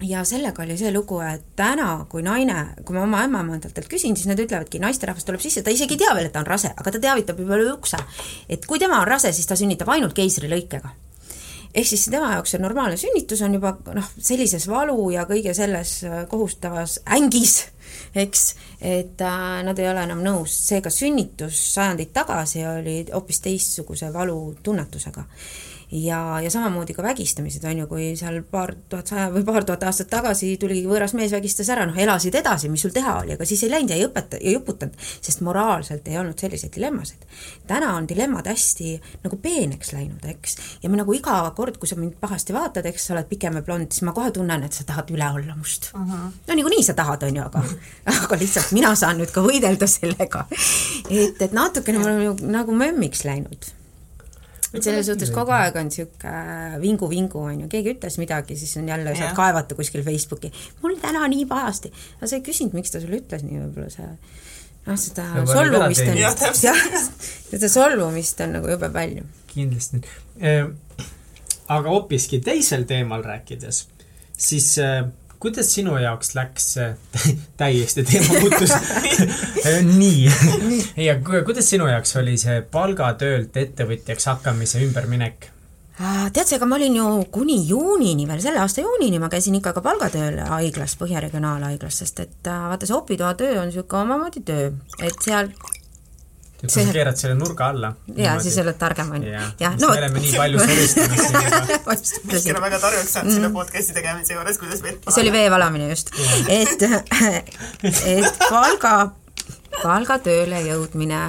ja 0.00 0.24
sellega 0.24 0.62
oli 0.62 0.76
see 0.78 0.92
lugu, 0.92 1.20
et 1.20 1.44
täna, 1.56 2.06
kui 2.08 2.22
naine, 2.22 2.74
kui 2.84 2.96
ma 2.96 3.02
oma 3.02 3.22
ämmaemandadelt 3.24 3.88
küsin, 3.88 4.16
siis 4.16 4.26
nad 4.26 4.40
ütlevadki, 4.40 4.80
naisterahvas 4.80 5.24
tuleb 5.24 5.40
sisse, 5.40 5.62
ta 5.62 5.70
isegi 5.70 5.94
ei 5.94 6.02
tea 6.02 6.14
veel, 6.14 6.26
et 6.26 6.32
ta 6.32 6.40
on 6.40 6.46
rase, 6.46 6.72
aga 6.76 6.90
ta 6.90 7.00
teavitab 7.00 7.40
juba 7.40 7.56
üle 7.60 7.72
ukse. 7.72 8.00
et 8.48 8.66
kui 8.66 8.78
tema 8.78 9.00
on 9.00 9.08
rase, 9.08 9.32
siis 9.32 9.46
ta 9.46 9.56
sünnitab 9.56 9.88
ainult 9.88 10.16
keisrilõikega 10.16 11.03
ehk 11.74 11.88
siis 11.88 12.06
tema 12.10 12.32
jaoks 12.36 12.54
see 12.54 12.62
normaalne 12.62 12.96
sünnitus 13.00 13.42
on 13.42 13.58
juba 13.58 13.74
noh, 13.94 14.10
sellises 14.18 14.68
valu 14.70 15.10
ja 15.14 15.26
kõige 15.28 15.54
selles 15.56 16.00
kohustavas 16.30 17.00
ängis 17.16 17.64
eks, 18.14 18.54
et 18.80 19.20
äh, 19.20 19.62
nad 19.66 19.78
ei 19.78 19.88
ole 19.90 20.04
enam 20.06 20.22
nõus, 20.24 20.54
seega 20.68 20.90
sünnitus 20.92 21.58
sajandeid 21.74 22.12
tagasi 22.14 22.64
oli 22.66 22.96
hoopis 23.12 23.40
teistsuguse 23.44 24.12
valutunnetusega. 24.14 25.24
Ja, 25.90 26.40
ja 26.40 26.50
samamoodi 26.50 26.94
ka 26.94 27.02
vägistamised, 27.02 27.64
on 27.64 27.78
ju, 27.78 27.86
kui 27.90 28.06
seal 28.18 28.40
paar 28.50 28.74
tuhat 28.88 29.10
saja 29.10 29.28
või 29.32 29.44
paar 29.46 29.64
tuhat 29.66 29.82
aastat 29.88 30.10
tagasi 30.12 30.54
tuli 30.60 30.82
võõras 30.86 31.14
mees, 31.16 31.32
vägistas 31.34 31.68
ära, 31.72 31.86
noh, 31.88 31.98
elasid 31.98 32.34
edasi, 32.38 32.70
mis 32.72 32.84
sul 32.84 32.94
teha 32.94 33.18
oli, 33.22 33.34
aga 33.36 33.46
siis 33.48 33.64
ei 33.66 33.72
läinud 33.72 33.92
ja 33.92 33.98
ei 33.98 34.06
õpeta, 34.08 34.40
ei 34.40 34.56
õputanud, 34.58 34.96
sest 35.24 35.44
moraalselt 35.46 36.08
ei 36.08 36.18
olnud 36.20 36.40
selliseid 36.40 36.72
dilemmasid. 36.74 37.26
täna 37.66 37.94
on 37.98 38.08
dilemmad 38.08 38.46
hästi 38.48 38.94
nagu 39.24 39.38
peeneks 39.42 39.92
läinud, 39.92 40.24
eks, 40.34 40.56
ja 40.82 40.90
me 40.90 41.00
nagu 41.00 41.14
iga 41.16 41.36
kord, 41.56 41.78
kui 41.78 41.90
sa 41.90 41.98
mind 42.00 42.18
pahasti 42.20 42.56
vaatad, 42.56 42.86
eks 42.90 43.08
sa 43.08 43.16
oled 43.16 43.28
pikem 43.30 43.60
ja 43.60 43.62
blond, 43.66 43.92
siis 43.92 44.06
ma 44.06 44.16
kohe 44.16 44.32
tunnen, 44.34 44.64
et 44.64 44.72
sa 44.72 44.86
tahad 44.88 45.10
üle 45.14 45.30
olla 45.38 45.56
must 45.56 45.90
uh. 45.94 46.00
-huh. 46.00 46.32
no 46.48 46.54
niikuinii 46.54 46.82
sa 46.82 46.94
tahad, 46.94 47.22
on 47.22 47.36
ju, 47.36 47.42
aga 47.42 47.64
aga 48.24 48.40
lihtsalt 48.40 48.72
mina 48.72 48.94
saan 48.94 49.18
nüüd 49.18 49.32
ka 49.32 49.42
võidelda 49.42 49.86
sellega. 49.86 50.46
et, 51.10 51.42
et 51.42 51.52
natukene 51.52 51.98
on 51.98 52.04
nagu, 52.04 52.52
nagu 52.58 52.72
mömmiks 52.72 53.24
läinud 53.24 53.74
et 54.74 54.82
selles 54.82 55.06
suhtes 55.06 55.30
kogu 55.34 55.54
aeg 55.54 55.76
on 55.78 55.88
niisugune 55.88 56.80
vingu-vingu, 56.82 57.42
on 57.50 57.64
ju, 57.64 57.70
keegi 57.72 57.94
ütles 57.94 58.18
midagi, 58.20 58.56
siis 58.58 58.74
on 58.80 58.88
jälle, 58.90 59.14
saad 59.18 59.36
kaevata 59.36 59.76
kuskil 59.78 60.04
Facebooki, 60.06 60.52
mul 60.82 60.98
täna 61.02 61.26
nii 61.30 61.46
pahasti. 61.50 61.92
no 62.20 62.28
sa 62.28 62.38
ei 62.38 62.44
küsinud, 62.46 62.76
miks 62.76 62.94
ta 62.94 63.02
sulle 63.02 63.22
ütles 63.22 63.46
nii, 63.46 63.60
võib-olla 63.66 63.90
see 63.92 64.10
noh, 64.86 65.00
seda 65.00 65.46
solvumist 65.48 66.06
on, 66.06 66.20
jah, 66.20 66.38
seda 67.50 67.72
solvumist 67.72 68.44
on 68.44 68.56
nagu 68.58 68.72
jube 68.74 68.90
palju. 68.94 69.26
kindlasti 69.54 70.02
eh,. 70.40 70.64
aga 71.68 71.94
hoopiski 71.94 72.42
teisel 72.44 72.84
teemal 72.88 73.24
rääkides, 73.24 73.84
siis 74.36 74.72
eh, 74.82 75.04
kuidas 75.44 75.72
sinu 75.76 75.96
jaoks 76.00 76.34
läks 76.38 76.68
täiesti 77.60 78.04
teema 78.08 78.40
muutus 78.40 78.72
nii, 80.00 80.28
ja 81.04 81.18
kuidas 81.20 81.68
sinu 81.70 81.88
jaoks 81.90 82.16
oli 82.20 82.38
see 82.40 82.62
palgatöölt 82.74 83.56
ettevõtjaks 83.64 84.32
hakkamise 84.32 84.80
ümberminek? 84.86 85.50
tead 85.94 86.48
sa, 86.48 86.56
ega 86.56 86.66
ma 86.66 86.78
olin 86.78 86.96
ju 86.98 87.08
kuni 87.34 87.60
juunini 87.68 88.26
veel, 88.26 88.40
selle 88.42 88.62
aasta 88.62 88.82
juunini 88.82 89.20
ma 89.22 89.28
käisin 89.30 89.54
ikka 89.60 89.74
ka 89.76 89.82
palgatööl 89.84 90.40
haiglas, 90.48 90.96
Põhja 90.98 91.22
Regionaalhaiglas, 91.22 92.00
sest 92.02 92.24
et 92.24 92.50
äh, 92.50 92.64
vaata, 92.70 92.88
see 92.88 92.96
opitoatöö 92.96 93.60
on 93.60 93.70
niisugune 93.70 94.02
omamoodi 94.02 94.42
töö, 94.48 94.72
et 94.98 95.22
seal 95.22 95.52
et 96.64 96.74
sa 96.74 96.84
keerad 96.96 97.20
selle 97.20 97.36
nurga 97.38 97.70
alla. 97.74 97.92
jaa, 98.18 98.36
siis 98.42 98.58
oled 98.62 98.78
targem, 98.80 99.12
on 99.16 99.26
ju. 99.26 99.32
jah, 99.60 99.76
no 99.80 99.90
me 99.92 100.02
oleme 100.02 100.22
nii 100.24 100.36
palju 100.42 100.62
suristamas 100.64 101.24
siin. 101.30 102.22
Mihkel 102.32 102.58
on 102.58 102.64
väga 102.66 102.80
targaks 102.82 103.16
saanud 103.16 103.30
mm. 103.30 103.38
selle 103.38 103.52
podcast'i 103.54 103.96
tegemise 103.96 104.38
juures, 104.38 104.60
kuidas 104.62 104.84
vett 104.84 105.10
see 105.10 105.24
oli 105.24 105.34
vee 105.34 105.50
valamine 105.54 105.90
just. 105.90 106.14
et, 106.48 106.86
et 108.16 108.46
palga, 108.48 108.94
palgatööle 109.82 110.64
jõudmine 110.68 111.26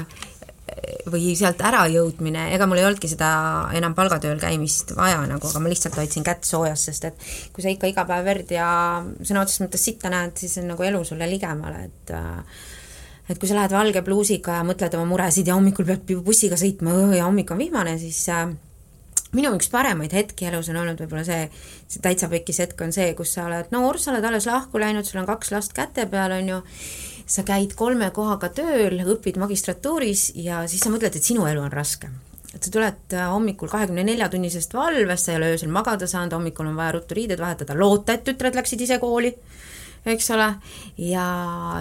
või 1.11 1.33
sealt 1.37 1.61
ära 1.65 1.85
jõudmine, 1.91 2.47
ega 2.55 2.65
mul 2.67 2.79
ei 2.81 2.87
olnudki 2.87 3.09
seda 3.09 3.29
enam 3.77 3.93
palgatööl 3.97 4.39
käimist 4.41 4.95
vaja 4.97 5.21
nagu, 5.29 5.47
aga 5.47 5.61
ma 5.61 5.71
lihtsalt 5.71 5.97
hoidsin 5.99 6.25
kätt 6.25 6.47
soojas, 6.47 6.87
sest 6.89 7.09
et 7.11 7.27
kui 7.53 7.63
sa 7.63 7.71
ikka 7.71 7.89
iga 7.91 8.05
päev 8.09 8.25
verd 8.25 8.53
ja 8.53 8.69
sõna 9.21 9.43
otseses 9.45 9.63
mõttes 9.65 9.85
sitta 9.85 10.11
näed, 10.13 10.35
siis 10.41 10.57
on 10.61 10.71
nagu 10.73 10.87
elu 10.87 11.03
sulle 11.07 11.29
ligemale, 11.29 11.85
et 11.89 12.15
äh, 12.17 12.65
et 13.29 13.39
kui 13.39 13.49
sa 13.49 13.57
lähed 13.57 13.73
valge 13.73 14.03
pluusiga 14.05 14.59
ja 14.59 14.65
mõtled 14.67 14.93
oma 14.97 15.09
muresid 15.09 15.47
ja 15.49 15.57
hommikul 15.57 15.87
pead 15.87 16.13
bussiga 16.25 16.57
sõitma 16.59 17.15
ja 17.15 17.25
hommik 17.25 17.51
on 17.51 17.61
vihmane, 17.63 17.97
siis 18.01 18.19
äh, 18.29 18.51
minu 19.35 19.51
üks 19.57 19.69
paremaid 19.73 20.13
hetki 20.15 20.47
elus 20.49 20.69
on 20.71 20.79
olnud 20.81 21.01
võib-olla 21.01 21.25
see, 21.27 21.47
see 21.89 22.03
täitsa 22.03 22.29
pekkis 22.31 22.61
hetk 22.63 22.85
on 22.85 22.93
see, 22.95 23.09
kus 23.17 23.33
sa 23.35 23.47
oled 23.49 23.73
noor, 23.73 23.99
sa 24.01 24.13
oled 24.13 24.27
alles 24.29 24.47
lahku 24.49 24.81
läinud, 24.81 25.07
sul 25.07 25.23
on 25.23 25.29
kaks 25.29 25.51
last 25.55 25.75
käte 25.75 26.05
peal, 26.11 26.37
on 26.37 26.53
ju, 26.53 26.61
sa 27.25 27.45
käid 27.47 27.73
kolme 27.77 28.11
kohaga 28.15 28.51
tööl, 28.53 29.01
õpid 29.15 29.41
magistratuuris 29.41 30.29
ja 30.37 30.63
siis 30.69 30.85
sa 30.85 30.93
mõtled, 30.93 31.17
et 31.17 31.25
sinu 31.25 31.47
elu 31.49 31.65
on 31.65 31.73
raske. 31.73 32.11
Et 32.55 32.63
sa 32.63 32.71
tuled 32.71 33.15
äh, 33.17 33.27
hommikul 33.33 33.67
kahekümne 33.67 34.05
nelja 34.07 34.29
tunnisest 34.31 34.77
valvest, 34.77 35.27
sa 35.27 35.33
ei 35.33 35.41
ole 35.41 35.55
öösel 35.55 35.73
magada 35.73 36.07
saanud, 36.07 36.37
hommikul 36.37 36.69
on 36.69 36.77
vaja 36.77 36.93
ruttu 36.95 37.17
riided 37.17 37.41
vahetada, 37.41 37.75
loota, 37.75 38.15
et 38.15 38.23
tütred 38.29 38.55
läksid 38.55 38.85
ise 38.85 39.01
kooli 39.01 39.33
eks 40.13 40.31
ole, 40.35 40.49
ja 41.01 41.27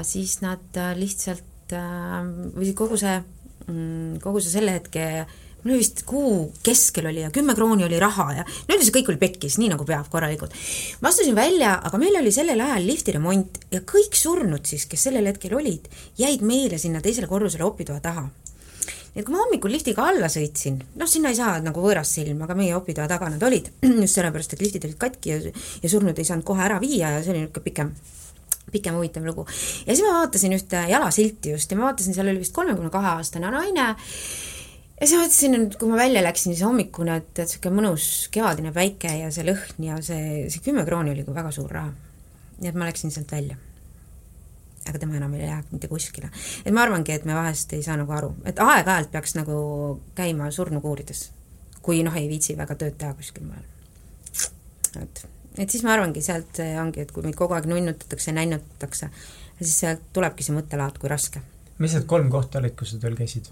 siis 0.07 0.39
nad 0.45 0.81
äh, 0.81 0.95
lihtsalt 0.99 1.75
äh, 1.77 2.21
või 2.55 2.75
kogu 2.77 2.99
see, 3.01 3.19
mm, 3.69 4.21
kogu 4.25 4.43
see 4.43 4.57
selle 4.59 4.79
hetke 4.79 5.27
mul 5.65 5.73
oli 5.73 5.81
vist 5.81 6.03
kuu 6.05 6.53
keskel 6.65 7.09
oli 7.09 7.23
ja 7.23 7.31
kümme 7.33 7.55
krooni 7.57 7.87
oli 7.87 7.99
raha 8.01 8.27
ja 8.37 8.45
no 8.45 8.77
üldse 8.77 8.93
kõik 8.93 9.09
oli 9.13 9.21
pekkis, 9.21 9.57
nii 9.61 9.71
nagu 9.73 9.87
peab 9.89 10.11
korralikult. 10.13 10.53
ma 11.01 11.09
astusin 11.09 11.37
välja, 11.37 11.79
aga 11.89 12.01
meil 12.01 12.17
oli 12.21 12.33
sellel 12.33 12.61
ajal 12.61 12.85
liftiremont 12.85 13.61
ja 13.73 13.81
kõik 13.81 14.17
surnud 14.19 14.69
siis, 14.69 14.85
kes 14.91 15.09
sellel 15.09 15.33
hetkel 15.33 15.57
olid, 15.57 15.89
jäid 16.21 16.45
meile 16.45 16.79
sinna 16.79 17.01
teisele 17.05 17.31
korrusele 17.31 17.65
opitoa 17.65 18.01
taha. 18.05 18.29
Et 19.15 19.23
kui 19.23 19.35
ma 19.35 19.43
hommikul 19.45 19.71
liftiga 19.71 20.09
alla 20.11 20.29
sõitsin, 20.33 20.81
noh, 20.99 21.11
sinna 21.11 21.31
ei 21.31 21.39
saa 21.39 21.61
nagu 21.63 21.85
võõras 21.85 22.11
silm, 22.17 22.43
aga 22.47 22.57
meie 22.59 22.75
opitoa 22.77 23.07
taga 23.11 23.31
nad 23.31 23.43
olid, 23.47 23.71
just 24.03 24.19
sellepärast, 24.19 24.57
et 24.57 24.65
liftid 24.65 24.89
olid 24.89 24.99
katki 25.01 25.33
ja, 25.33 25.55
ja 25.83 25.91
surnud 25.93 26.19
ei 26.19 26.29
saanud 26.29 26.47
kohe 26.47 26.65
ära 26.67 26.81
viia 26.83 27.15
ja 27.17 27.23
see 27.23 27.35
oli 27.35 27.45
niisugune 27.45 27.69
pikem 27.71 27.95
pikem 28.75 28.97
huvitav 28.97 29.23
lugu. 29.27 29.45
ja 29.87 29.95
siis 29.95 30.03
ma 30.07 30.17
vaatasin 30.19 30.57
ühte 30.57 30.81
jalasilti 30.91 31.53
just 31.55 31.71
ja 31.71 31.79
ma 31.79 31.91
vaatasin, 31.91 32.17
seal 32.17 32.31
oli 32.33 32.43
vist 32.43 32.55
kolmekümne 32.57 32.91
kahe 32.91 33.13
aastane 33.13 33.53
naine 33.55 33.85
ja 35.01 35.07
siis 35.07 35.19
mõtlesin, 35.21 35.59
et 35.59 35.77
kui 35.79 35.91
ma 35.91 36.01
välja 36.01 36.23
läksin, 36.25 36.55
siis 36.55 36.65
hommikune, 36.67 37.19
et, 37.21 37.31
et 37.37 37.45
niisugune 37.45 37.79
mõnus 37.79 38.09
kevadine 38.35 38.73
päike 38.75 39.13
ja 39.21 39.31
see 39.35 39.47
lõhn 39.47 39.87
ja 39.91 40.01
see, 40.03 40.49
see 40.53 40.65
kümme 40.65 40.87
krooni 40.89 41.15
oli 41.15 41.27
väga 41.29 41.53
suur 41.55 41.71
raha. 41.71 41.93
nii 42.61 42.71
et 42.71 42.79
ma 42.79 42.89
läksin 42.89 43.15
sealt 43.15 43.33
välja. 43.35 43.59
Aga 44.89 44.99
tema 44.99 45.17
enam 45.17 45.35
ei 45.35 45.47
jäänud 45.47 45.73
mitte 45.73 45.89
kuskile. 45.89 46.31
et 46.65 46.73
ma 46.73 46.83
arvangi, 46.83 47.13
et 47.13 47.25
me 47.25 47.35
vahest 47.35 47.73
ei 47.73 47.83
saa 47.83 47.97
nagu 47.97 48.13
aru, 48.13 48.35
et 48.45 48.59
aeg-ajalt 48.61 49.11
peaks 49.13 49.35
nagu 49.39 50.01
käima 50.15 50.51
surnukuurides, 50.51 51.31
kui 51.83 52.03
noh, 52.03 52.17
ei 52.17 52.29
viitsi 52.29 52.57
väga 52.57 52.77
tööd 52.81 52.99
teha 52.99 53.15
kuskil 53.15 53.47
mujal. 53.47 53.65
et 55.03 55.27
et 55.59 55.71
siis 55.71 55.85
ma 55.87 55.95
arvangi, 55.95 56.23
sealt 56.23 56.61
ongi, 56.83 57.05
et 57.05 57.13
kui 57.15 57.23
meid 57.23 57.37
kogu 57.39 57.55
aeg 57.55 57.69
nunnutatakse 57.71 58.33
nännutatakse, 58.35 59.11
siis 59.61 59.77
sealt 59.85 60.09
tulebki 60.13 60.47
see 60.47 60.57
mõttelaad, 60.57 60.99
kui 60.99 61.13
raske. 61.13 61.43
mis 61.79 61.95
need 61.95 62.09
kolm 62.11 62.31
kohta 62.31 62.59
olid, 62.59 62.77
kus 62.79 62.95
sa 62.95 63.03
tööl 63.03 63.17
käisid? 63.19 63.51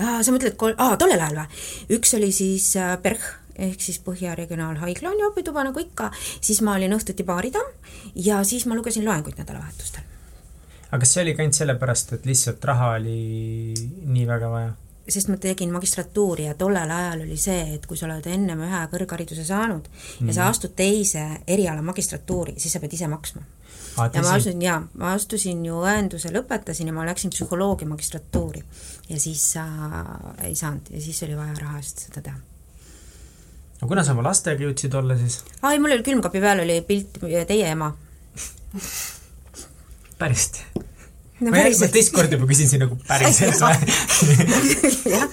sa 0.00 0.32
mõtled 0.32 0.56
kol-, 0.60 0.76
aa, 0.80 0.96
tollel 1.00 1.20
ajal 1.20 1.42
või? 1.42 1.60
üks 1.98 2.14
oli 2.16 2.32
siis 2.32 2.72
äh, 2.80 2.96
PERH, 3.02 3.26
ehk 3.68 3.80
siis 3.84 4.00
Põhja 4.04 4.34
Regionaalhaigla 4.38 5.12
on 5.12 5.22
ju 5.22 5.30
õpituba 5.30 5.64
nagu 5.66 5.82
ikka, 5.82 6.10
siis 6.40 6.62
ma 6.66 6.76
olin 6.78 6.96
õhtuti 6.96 7.26
baaritamm 7.26 7.72
ja 8.14 8.42
siis 8.44 8.66
ma 8.66 8.78
lugesin 8.78 9.04
loenguid 9.04 9.40
nädalavahetustel. 9.40 10.06
aga 10.90 11.00
kas 11.00 11.16
see 11.16 11.24
oli 11.24 11.34
ka 11.34 11.44
ainult 11.44 11.58
sellepärast, 11.58 12.14
et 12.18 12.30
lihtsalt 12.30 12.64
raha 12.72 12.94
oli 12.98 13.18
nii 14.06 14.28
väga 14.28 14.52
vaja? 14.52 14.78
sest 15.10 15.28
ma 15.28 15.36
tegin 15.40 15.72
magistratuuri 15.72 16.44
ja 16.44 16.54
tollel 16.54 16.90
ajal 16.90 17.24
oli 17.24 17.36
see, 17.40 17.62
et 17.74 17.86
kui 17.86 17.98
sa 17.98 18.06
oled 18.06 18.26
ennem 18.30 18.60
ühe 18.66 18.82
kõrghariduse 18.92 19.44
saanud 19.46 19.88
mm 19.88 20.28
ja 20.28 20.34
sa 20.34 20.42
mhm. 20.42 20.50
astud 20.50 20.74
teise 20.76 21.24
eriala 21.48 21.82
magistratuuri, 21.82 22.54
siis 22.58 22.76
sa 22.76 22.80
pead 22.80 22.94
ise 22.94 23.08
maksma. 23.08 23.42
ja 23.96 24.22
ma 24.22 24.34
astusin, 24.36 24.62
jaa, 24.62 24.82
ma 24.94 25.14
astusin 25.16 25.64
ju 25.66 25.80
õenduse, 25.80 26.30
lõpetasin 26.34 26.92
ja 26.92 26.94
ma 26.94 27.06
läksin 27.08 27.32
psühholoogia 27.34 27.88
magistratuuri. 27.88 28.62
ja 29.08 29.20
siis 29.20 29.52
sa 29.52 29.64
äh, 29.64 30.46
ei 30.50 30.54
saanud 30.54 30.90
ja 30.90 31.00
siis 31.00 31.22
oli 31.22 31.36
vaja 31.36 31.58
raha 31.60 31.82
eest 31.82 32.06
seda 32.06 32.22
teha. 32.22 32.49
No 33.80 33.88
kuna 33.88 34.04
sa 34.04 34.14
oma 34.16 34.24
lastega 34.26 34.66
jõudsid 34.66 34.94
olla 35.00 35.16
siis? 35.18 35.40
aa 35.62 35.74
ei, 35.74 35.82
mul 35.82 35.96
oli 35.96 36.06
külmkapi 36.06 36.42
peal 36.42 36.64
oli 36.64 36.80
pilt 36.86 37.20
teie 37.48 37.72
ema. 37.72 37.90
Päriselt? 40.20 40.62
no, 41.40 41.50
ma, 41.50 41.64
ma 41.64 41.90
teist 41.92 42.14
korda 42.14 42.36
juba 42.36 42.48
küsin 42.50 42.70
siin 42.70 42.84
nagu 42.84 42.98
päriselt 43.08 43.60
või? 43.62 43.76
Jah. 45.14 45.28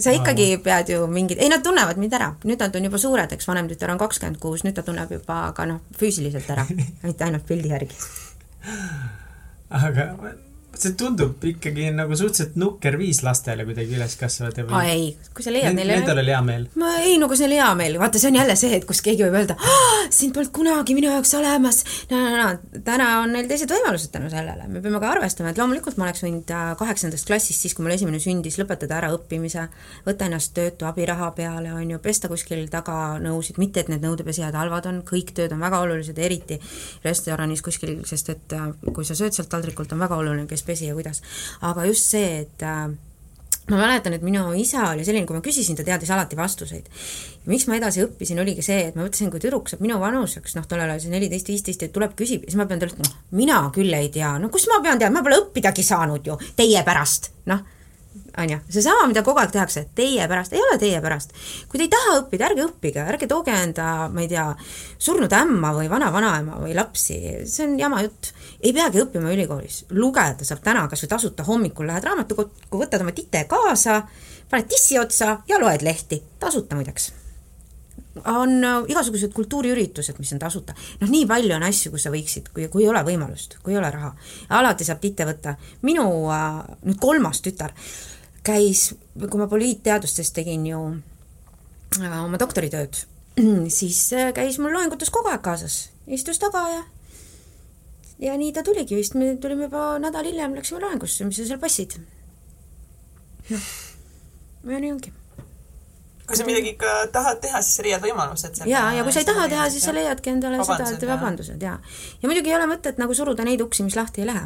Sa 0.00 0.12
ikkagi 0.16 0.54
pead 0.64 0.92
ju 0.94 1.04
mingid, 1.10 1.40
ei 1.42 1.50
nad 1.52 1.64
tunnevad 1.64 1.98
mind 2.00 2.14
ära, 2.16 2.30
nüüd 2.48 2.62
nad 2.62 2.76
on 2.78 2.86
juba 2.86 3.00
suured, 3.02 3.32
eks 3.34 3.48
vanem 3.50 3.68
tütar 3.68 3.90
on 3.92 3.98
kakskümmend 4.00 4.38
kuus, 4.40 4.62
nüüd 4.64 4.76
ta 4.78 4.84
tunneb 4.86 5.10
juba 5.12 5.42
ka 5.56 5.66
noh, 5.68 5.82
füüsiliselt 5.98 6.48
ära, 6.54 6.64
mitte 7.02 7.26
ainult 7.26 7.44
pildi 7.48 7.74
järgi. 7.74 7.98
aga 9.68 10.06
see 10.84 10.96
tundub 10.98 11.44
ikkagi 11.50 11.90
nagu 11.94 12.16
suhteliselt 12.16 12.56
nukker 12.60 12.96
viis 13.00 13.22
lastele 13.26 13.64
kuidagi 13.68 13.96
üles 13.98 14.16
kasvada 14.20 14.64
või? 14.64 14.76
aa 14.76 14.94
ei, 14.94 15.06
kui 15.34 15.44
sa 15.44 15.52
leiad 15.54 15.76
neile 15.76 15.98
Nendel 15.98 16.22
oli 16.22 16.34
hea 16.34 16.40
meel? 16.46 16.66
ma 16.80 16.94
ei, 17.02 17.16
no 17.20 17.28
kui 17.30 17.38
neil 17.40 17.56
hea 17.58 17.68
meel, 17.78 17.98
vaata, 18.00 18.20
see 18.22 18.30
on 18.30 18.38
jälle 18.40 18.56
see, 18.58 18.72
et 18.78 18.86
kus 18.88 19.02
keegi 19.04 19.24
võib 19.26 19.38
öelda, 19.40 19.56
sind 20.14 20.34
polnud 20.36 20.52
kunagi 20.54 20.96
minu 20.96 21.10
jaoks 21.10 21.34
olemas, 21.38 21.82
no, 22.10 22.20
no, 22.20 22.30
no, 22.38 22.80
täna 22.86 23.08
on 23.22 23.34
neil 23.34 23.48
teised 23.50 23.70
võimalused 23.72 24.12
tänu 24.14 24.30
sellele, 24.32 24.68
me 24.70 24.82
peame 24.84 25.00
ka 25.02 25.10
arvestama, 25.14 25.52
et 25.52 25.60
loomulikult 25.60 25.98
ma 26.00 26.08
oleks 26.08 26.24
võinud 26.24 26.52
äh, 26.54 26.70
kaheksandast 26.80 27.28
klassist, 27.28 27.64
siis 27.64 27.76
kui 27.76 27.86
mul 27.86 27.94
esimene 27.96 28.20
sündis, 28.22 28.58
lõpetada 28.60 28.98
ära 29.00 29.12
õppimise, 29.16 29.66
võtta 30.06 30.28
ennast 30.28 30.54
töötu 30.56 30.88
abiraha 30.88 31.30
peale, 31.36 31.72
on 31.76 31.94
ju, 31.94 32.00
pesta 32.02 32.30
kuskil 32.30 32.66
taga 32.72 33.18
nõusid, 33.22 33.60
mitte 33.62 33.84
et 33.84 33.92
need 33.92 34.04
nõudepesijad 34.06 34.56
halvad 34.58 34.88
on, 34.90 35.02
kõik 35.06 35.34
tööd 35.36 35.54
on 35.56 35.62
väga 35.62 35.82
olulised, 35.86 36.18
eriti 36.18 36.60
restoranis 37.04 37.64
kuskil, 37.64 38.00
sest 38.08 38.32
et 38.34 38.56
äh, 38.56 38.70
kui 38.94 39.06
sa 39.06 39.18
sööd 39.18 39.36
sealt 39.36 39.50
taldrikult, 39.52 39.92
on 39.94 40.02
väga 40.02 40.18
oluline, 40.20 40.46
kes 40.50 40.64
pesi 40.70 40.90
ja 40.90 40.96
kuidas. 40.96 41.22
aga 41.66 41.86
just 41.90 42.14
see, 42.14 42.44
et 42.46 42.66
äh, 42.66 42.90
ma 43.70 43.78
mäletan, 43.78 44.14
et 44.16 44.22
minu 44.26 44.44
isa 44.58 44.88
oli 44.90 45.04
selline, 45.06 45.26
kui 45.28 45.36
ma 45.36 45.42
küsisin, 45.44 45.78
ta 45.78 45.86
teadis 45.86 46.10
alati 46.14 46.38
vastuseid. 46.38 46.88
miks 47.50 47.66
ma 47.70 47.78
edasi 47.78 48.04
õppisin, 48.04 48.40
oligi 48.42 48.62
see, 48.64 48.86
et 48.90 48.96
ma 48.98 49.04
mõtlesin, 49.06 49.30
kui 49.32 49.42
tüdruk 49.42 49.70
saab 49.70 49.82
minu 49.84 49.98
vanuseks, 50.02 50.56
noh, 50.58 50.66
tollel 50.68 50.90
ajal 50.90 51.04
see 51.06 51.14
neliteist, 51.14 51.50
viisteist, 51.52 51.84
et 51.86 51.92
tuleb, 51.94 52.14
küsib, 52.18 52.46
siis 52.46 52.58
ma 52.58 52.66
pean 52.70 52.82
talle 52.82 52.94
ütlema, 52.94 53.10
noh, 53.10 53.26
mina 53.38 53.60
küll 53.74 53.94
ei 53.96 54.10
tea, 54.12 54.36
no 54.42 54.50
kust 54.52 54.70
ma 54.70 54.80
pean 54.84 55.00
teadma, 55.00 55.20
ma 55.20 55.26
pole 55.26 55.40
õppidagi 55.44 55.86
saanud 55.86 56.26
ju, 56.26 56.38
teie 56.58 56.82
pärast, 56.86 57.32
noh 57.50 57.66
on 58.38 58.50
ju, 58.50 58.58
seesama, 58.70 59.06
mida 59.10 59.22
kogu 59.26 59.40
aeg 59.42 59.52
tehakse, 59.54 59.84
teie 59.96 60.26
pärast, 60.30 60.54
ei 60.54 60.62
ole 60.62 60.78
teie 60.80 61.00
pärast. 61.02 61.34
kui 61.68 61.80
te 61.80 61.86
ei 61.86 61.92
taha 61.92 62.16
õppida, 62.20 62.48
ärge 62.50 62.66
õppige, 62.66 63.04
ärge 63.12 63.28
tooge 63.30 63.54
enda, 63.54 64.08
ma 64.12 64.24
ei 64.24 64.30
tea, 64.30 64.46
surnud 64.98 65.32
ämma 65.40 65.72
või 65.76 65.90
vana-vanaema 65.92 66.60
või 66.62 66.74
lapsi, 66.78 67.20
see 67.50 67.68
on 67.68 67.78
jama 67.80 68.02
jutt. 68.06 68.32
ei 68.60 68.74
peagi 68.76 69.02
õppima 69.04 69.32
ülikoolis, 69.34 69.84
lugeda 69.96 70.46
saab 70.46 70.64
täna 70.64 70.86
kas 70.90 71.04
või 71.04 71.14
tasuta 71.14 71.46
hommikul, 71.48 71.88
lähed 71.90 72.06
raamatukokku, 72.10 72.84
võtad 72.84 73.02
oma 73.04 73.16
tite 73.16 73.46
kaasa, 73.50 74.02
paned 74.50 74.70
tissi 74.70 74.98
otsa 75.00 75.40
ja 75.48 75.58
loed 75.62 75.86
lehti, 75.86 76.22
tasuta 76.40 76.78
muideks 76.78 77.12
on 78.24 78.64
äh, 78.64 78.84
igasugused 78.88 79.32
kultuuriüritused, 79.32 80.18
mis 80.18 80.32
on 80.32 80.38
tasuta. 80.38 80.74
noh, 81.00 81.10
nii 81.10 81.26
palju 81.30 81.54
on 81.54 81.64
asju, 81.66 81.92
kus 81.94 82.06
sa 82.06 82.12
võiksid, 82.12 82.50
kui, 82.54 82.66
kui 82.72 82.84
ei 82.84 82.90
ole 82.90 83.02
võimalust, 83.06 83.58
kui 83.62 83.74
ei 83.74 83.78
ole 83.78 83.90
raha. 83.90 84.12
alati 84.58 84.86
saab 84.86 85.00
titte 85.00 85.26
võtta. 85.28 85.54
minu 85.86 86.06
äh, 86.32 86.60
nüüd 86.84 87.00
kolmas 87.00 87.42
tütar 87.44 87.74
käis, 88.46 88.90
kui 89.20 89.40
ma 89.40 89.48
poliitteadustes 89.50 90.32
tegin 90.36 90.66
ju 90.66 90.80
äh, 92.00 92.16
oma 92.24 92.40
doktoritööd, 92.40 93.02
siis 93.78 94.02
käis 94.36 94.58
mul 94.62 94.74
loengutes 94.76 95.12
kogu 95.12 95.32
aeg 95.32 95.44
kaasas, 95.44 95.82
istus 96.06 96.40
taga 96.42 96.64
ja 96.72 96.82
ja 98.20 98.36
nii 98.36 98.52
ta 98.52 98.64
tuligi 98.64 98.98
vist, 98.98 99.16
me 99.16 99.34
tulime 99.40 99.68
juba 99.68 99.94
nädal 100.02 100.26
hiljem, 100.28 100.56
läksime 100.58 100.82
loengusse, 100.82 101.24
mis 101.24 101.40
sa 101.40 101.48
seal 101.48 101.62
passid. 101.62 101.96
noh, 103.50 103.70
ja 104.68 104.82
nii 104.82 104.92
ongi 104.92 105.14
kui 106.30 106.38
sa 106.38 106.46
midagi 106.46 106.74
ikka 106.76 106.90
tahad 107.10 107.40
teha, 107.42 107.60
siis 107.66 107.82
leiad 107.84 108.02
võimalused. 108.04 108.62
ja, 108.70 108.84
ja 108.94 109.04
kui 109.06 109.14
sa 109.14 109.22
ei 109.22 109.28
taha 109.28 109.48
teha, 109.50 109.68
siis 109.72 109.86
sa 109.88 109.94
leiadki 109.94 110.30
endale 110.30 110.62
seda, 110.62 110.86
et 110.94 111.06
vabandused 111.10 111.62
ja, 111.64 111.76
ja 112.22 112.30
muidugi 112.30 112.52
ei 112.52 112.58
ole 112.58 112.68
mõtet 112.70 113.00
nagu 113.02 113.16
suruda 113.16 113.46
neid 113.46 113.62
uksi, 113.64 113.86
mis 113.86 113.98
lahti 113.98 114.22
ei 114.22 114.30
lähe. 114.30 114.44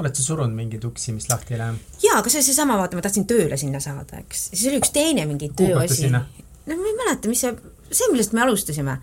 Oled 0.00 0.16
sa 0.16 0.24
surunud 0.24 0.56
mingeid 0.56 0.84
uksi, 0.84 1.14
mis 1.16 1.28
lahti 1.30 1.56
ei 1.56 1.60
lähe? 1.60 1.76
jaa, 2.02 2.18
aga 2.20 2.32
see 2.32 2.40
oli 2.40 2.48
seesama, 2.50 2.78
vaata, 2.80 2.98
ma 2.98 3.04
tahtsin 3.04 3.26
tööle 3.28 3.58
sinna 3.60 3.80
saada, 3.82 4.20
eks, 4.24 4.48
siis 4.52 4.66
oli 4.70 4.80
üks 4.82 4.92
teine 4.94 5.26
mingi 5.28 5.50
tööasi. 5.56 6.10
no 6.12 6.22
ma 6.66 6.90
ei 6.90 6.98
mäleta, 6.98 7.30
mis 7.32 7.44
see, 7.44 7.54
see, 7.90 8.10
millest 8.12 8.36
me 8.36 8.44
alustasime. 8.44 8.98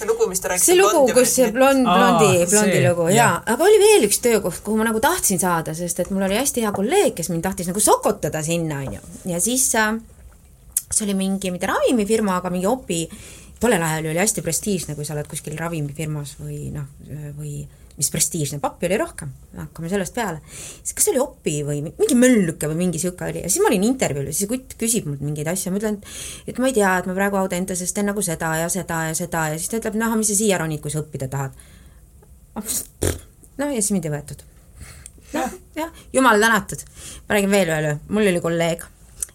See 0.00 0.06
lugu, 0.08 0.26
mis 0.30 0.40
ta 0.40 0.48
rääkis. 0.48 0.64
see 0.70 0.78
lugu, 0.78 1.02
kus 1.12 1.34
see 1.36 1.50
blond, 1.52 1.84
blondi, 1.84 2.46
blondi 2.50 2.78
lugu, 2.86 3.10
jaa, 3.14 3.34
aga 3.54 3.66
oli 3.66 3.80
veel 3.82 4.06
üks 4.08 4.22
töökoht, 4.24 4.62
kuhu 4.64 4.78
ma 4.80 4.86
nagu 4.88 5.02
tahtsin 5.02 5.40
saada, 5.42 5.74
sest 5.76 6.00
et 6.00 6.14
mul 6.14 6.24
oli 6.28 6.38
hästi 6.40 6.64
hea 6.64 6.72
kolleeg, 6.74 7.12
kes 7.18 7.28
mind 7.32 7.44
tahtis 7.44 7.68
nagu 7.70 7.82
sokutada 7.84 8.42
sinna, 8.46 8.80
on 8.86 8.96
ju, 8.96 9.02
ja 9.34 9.42
siis 9.42 9.66
äh, 9.78 9.92
see 10.90 11.04
oli 11.06 11.18
mingi, 11.18 11.52
mitte 11.54 11.68
ravimifirma, 11.70 12.38
aga 12.40 12.50
mingi 12.54 12.66
opi, 12.70 13.04
tollel 13.60 13.82
ajal 13.84 14.08
oli 14.10 14.22
hästi 14.22 14.42
prestiižne, 14.46 14.96
kui 14.96 15.04
sa 15.06 15.14
oled 15.14 15.28
kuskil 15.30 15.58
ravimifirmas 15.60 16.38
või 16.40 16.70
noh, 16.74 16.88
või 17.36 17.60
mis 18.00 18.08
prestiižne, 18.12 18.58
pappi 18.62 18.88
oli 18.88 18.96
rohkem, 19.00 19.32
hakkame 19.58 19.90
sellest 19.92 20.14
peale. 20.16 20.40
siis 20.48 20.94
kas 20.96 21.06
see 21.06 21.12
oli 21.12 21.20
opi 21.20 21.56
või 21.66 21.80
mingi 21.84 22.16
mölluke 22.16 22.68
või 22.70 22.78
mingi 22.78 22.96
niisugune 22.96 23.28
oli 23.28 23.42
ja 23.44 23.50
siis 23.52 23.60
ma 23.60 23.68
olin 23.68 23.84
intervjuul 23.90 24.30
ja 24.30 24.36
siis 24.36 24.48
kutt 24.48 24.76
küsib 24.80 25.08
mult 25.10 25.20
mingeid 25.24 25.50
asju, 25.52 25.72
ma 25.74 25.80
ütlen, 25.82 25.98
et 26.48 26.60
ma 26.62 26.70
ei 26.70 26.76
tea, 26.76 26.94
et 27.02 27.10
ma 27.10 27.16
praegu 27.16 27.40
Audentases 27.42 27.92
teen 27.96 28.08
nagu 28.08 28.24
seda 28.24 28.54
ja 28.62 28.70
seda 28.72 29.02
ja 29.10 29.18
seda 29.18 29.50
ja 29.52 29.58
siis 29.60 29.72
ta 29.72 29.82
ütleb, 29.82 29.98
noh, 30.00 30.16
mis 30.16 30.32
sa 30.32 30.38
siia 30.38 30.60
ronid, 30.62 30.80
kui 30.80 30.94
sa 30.94 31.02
õppida 31.02 31.28
tahad. 31.28 31.60
noh, 32.56 33.68
ja 33.68 33.76
siis 33.76 33.92
mind 33.96 34.08
ei 34.08 34.16
võetud. 34.16 34.46
noh, 35.36 35.58
jah, 35.76 35.92
jumal 36.16 36.40
tänatud. 36.40 36.88
ma 37.28 37.36
räägin 37.36 37.52
veel 37.58 37.76
ühe, 37.76 37.94
mul 38.08 38.32
oli 38.32 38.44
kolleeg 38.48 38.88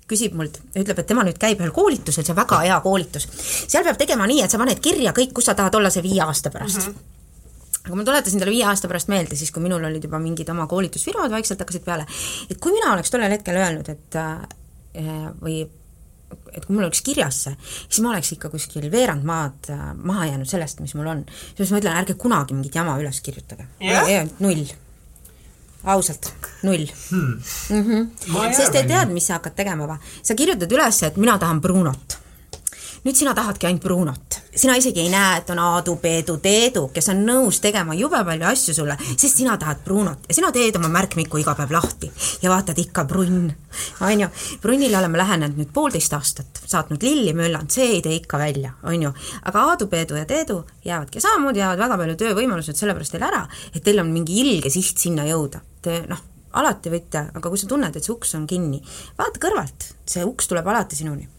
küsib 0.10 0.34
mult, 0.38 0.60
ütleb, 0.78 1.00
et 1.02 1.08
tema 1.10 1.24
nüüd 1.26 1.38
käib 1.42 1.62
ühel 1.62 1.74
koolitusel, 1.74 2.26
see 2.26 2.34
on 2.34 2.38
väga 2.42 2.62
hea 2.66 2.78
koolitus. 2.82 3.26
seal 3.66 3.86
peab 3.86 3.98
tegema 4.02 4.26
nii, 4.30 4.44
et 4.46 4.54
sa 4.54 4.62
paned 4.62 4.82
kirja 4.82 5.14
kõik, 5.18 5.34
kus 5.38 5.50
sa 5.50 5.58
tahad 5.58 5.78
olla 5.78 5.94
see 5.94 6.06
viie 6.06 6.22
aasta 6.26 6.54
pärast 6.54 6.82
mm. 6.82 6.94
-hmm 6.94 7.12
aga 7.86 7.96
ma 7.96 8.06
tuletasin 8.08 8.42
talle 8.42 8.54
viie 8.56 8.66
aasta 8.68 8.90
pärast 8.92 9.10
meelde, 9.14 9.38
siis 9.38 9.54
kui 9.54 9.64
minul 9.64 9.84
olid 9.86 10.04
juba 10.04 10.20
mingid 10.22 10.50
oma 10.54 10.68
koolitusfirmad 10.70 11.34
vaikselt 11.34 11.62
hakkasid 11.62 11.86
peale, 11.86 12.06
et 12.50 12.62
kui 12.62 12.74
mina 12.76 12.94
oleks 12.94 13.14
tollel 13.14 13.36
hetkel 13.38 13.60
öelnud, 13.62 13.90
et 13.94 14.20
äh, 14.22 14.46
või 15.42 15.64
et 16.56 16.66
kui 16.66 16.76
mul 16.76 16.88
oleks 16.88 17.04
kirjas 17.06 17.44
see, 17.46 17.58
siis 17.68 18.02
ma 18.04 18.14
oleks 18.14 18.32
ikka 18.36 18.50
kuskil 18.54 18.88
veerand 18.92 19.26
maad 19.28 19.70
äh, 19.74 19.84
maha 19.96 20.32
jäänud 20.32 20.50
sellest, 20.50 20.82
mis 20.84 20.96
mul 20.98 21.12
on. 21.12 21.22
seepärast 21.28 21.76
ma 21.76 21.84
ütlen, 21.84 22.00
ärge 22.02 22.18
kunagi 22.20 22.58
mingit 22.58 22.76
jama 22.76 22.98
üles 23.02 23.22
kirjutage 23.26 23.68
yeah.. 23.84 24.26
null 24.40 24.66
ausalt, 25.86 26.34
null 26.66 26.86
hmm.. 27.12 27.42
Mm 27.70 27.84
-hmm. 27.84 28.54
sest 28.56 28.76
ei 28.76 28.88
tead, 28.88 29.14
mis 29.14 29.28
sa 29.28 29.40
hakkad 29.40 29.56
tegema 29.56 29.88
või? 29.88 29.98
sa 30.24 30.36
kirjutad 30.36 30.72
üles, 30.72 31.04
et 31.04 31.18
mina 31.18 31.38
tahan 31.38 31.62
Brunot. 31.62 32.18
Nüüd 33.06 33.16
sina 33.16 33.36
tahadki 33.38 33.70
ainult 33.70 33.86
Brunot 33.86 34.46
sina 34.56 34.76
isegi 34.76 35.02
ei 35.04 35.10
näe, 35.12 35.40
et 35.40 35.50
on 35.52 35.60
Aadu, 35.60 35.96
Peedu, 36.02 36.38
Teedu, 36.42 36.88
kes 36.94 37.10
on 37.12 37.22
nõus 37.28 37.60
tegema 37.64 37.96
jube 37.98 38.22
palju 38.28 38.48
asju 38.48 38.76
sulle, 38.78 38.96
sest 39.16 39.42
sina 39.42 39.58
tahad 39.60 39.82
Brunot 39.84 40.30
ja 40.30 40.38
sina 40.38 40.52
teed 40.56 40.78
oma 40.80 40.90
märkmiku 40.94 41.40
iga 41.42 41.56
päev 41.58 41.74
lahti 41.76 42.10
ja 42.44 42.52
vaatad 42.52 42.80
ikka 42.80 43.06
Brunn, 43.10 43.50
on 44.02 44.24
ju. 44.24 44.30
Brunnile 44.64 44.98
oleme 45.00 45.20
lähenenud 45.20 45.60
nüüd 45.60 45.74
poolteist 45.76 46.16
aastat, 46.16 46.62
saatnud 46.66 47.04
lilli, 47.04 47.34
möllanud, 47.36 47.72
see 47.72 47.98
ei 47.98 48.02
tee 48.06 48.16
ikka 48.22 48.40
välja, 48.40 48.76
on 48.84 49.08
ju. 49.08 49.12
aga 49.44 49.66
Aadu, 49.72 49.90
Peedu 49.92 50.20
ja 50.20 50.26
Teedu 50.30 50.62
jäävadki, 50.86 51.24
samamoodi 51.24 51.64
jäävad 51.64 51.84
väga 51.84 52.00
palju 52.04 52.18
töövõimalused 52.24 52.80
sellepärast 52.80 53.16
teil 53.18 53.28
ära, 53.28 53.44
et 53.74 53.84
teil 53.84 54.00
on 54.04 54.12
mingi 54.14 54.40
ilge 54.44 54.72
siht 54.72 55.04
sinna 55.04 55.28
jõuda. 55.28 55.62
Te 55.84 56.02
noh, 56.10 56.24
alati 56.56 56.94
võite, 56.94 57.28
aga 57.36 57.52
kui 57.52 57.60
sa 57.60 57.68
tunned, 57.70 57.96
et 57.96 58.04
see 58.04 58.16
uks 58.16 58.38
on 58.40 58.48
kinni, 58.50 58.82
vaata 59.20 59.42
kõrvalt, 59.44 59.92
see 60.08 60.24
uks 60.24 60.48
tuleb 60.52 60.68
alati 60.72 61.04
sinuni 61.04 61.35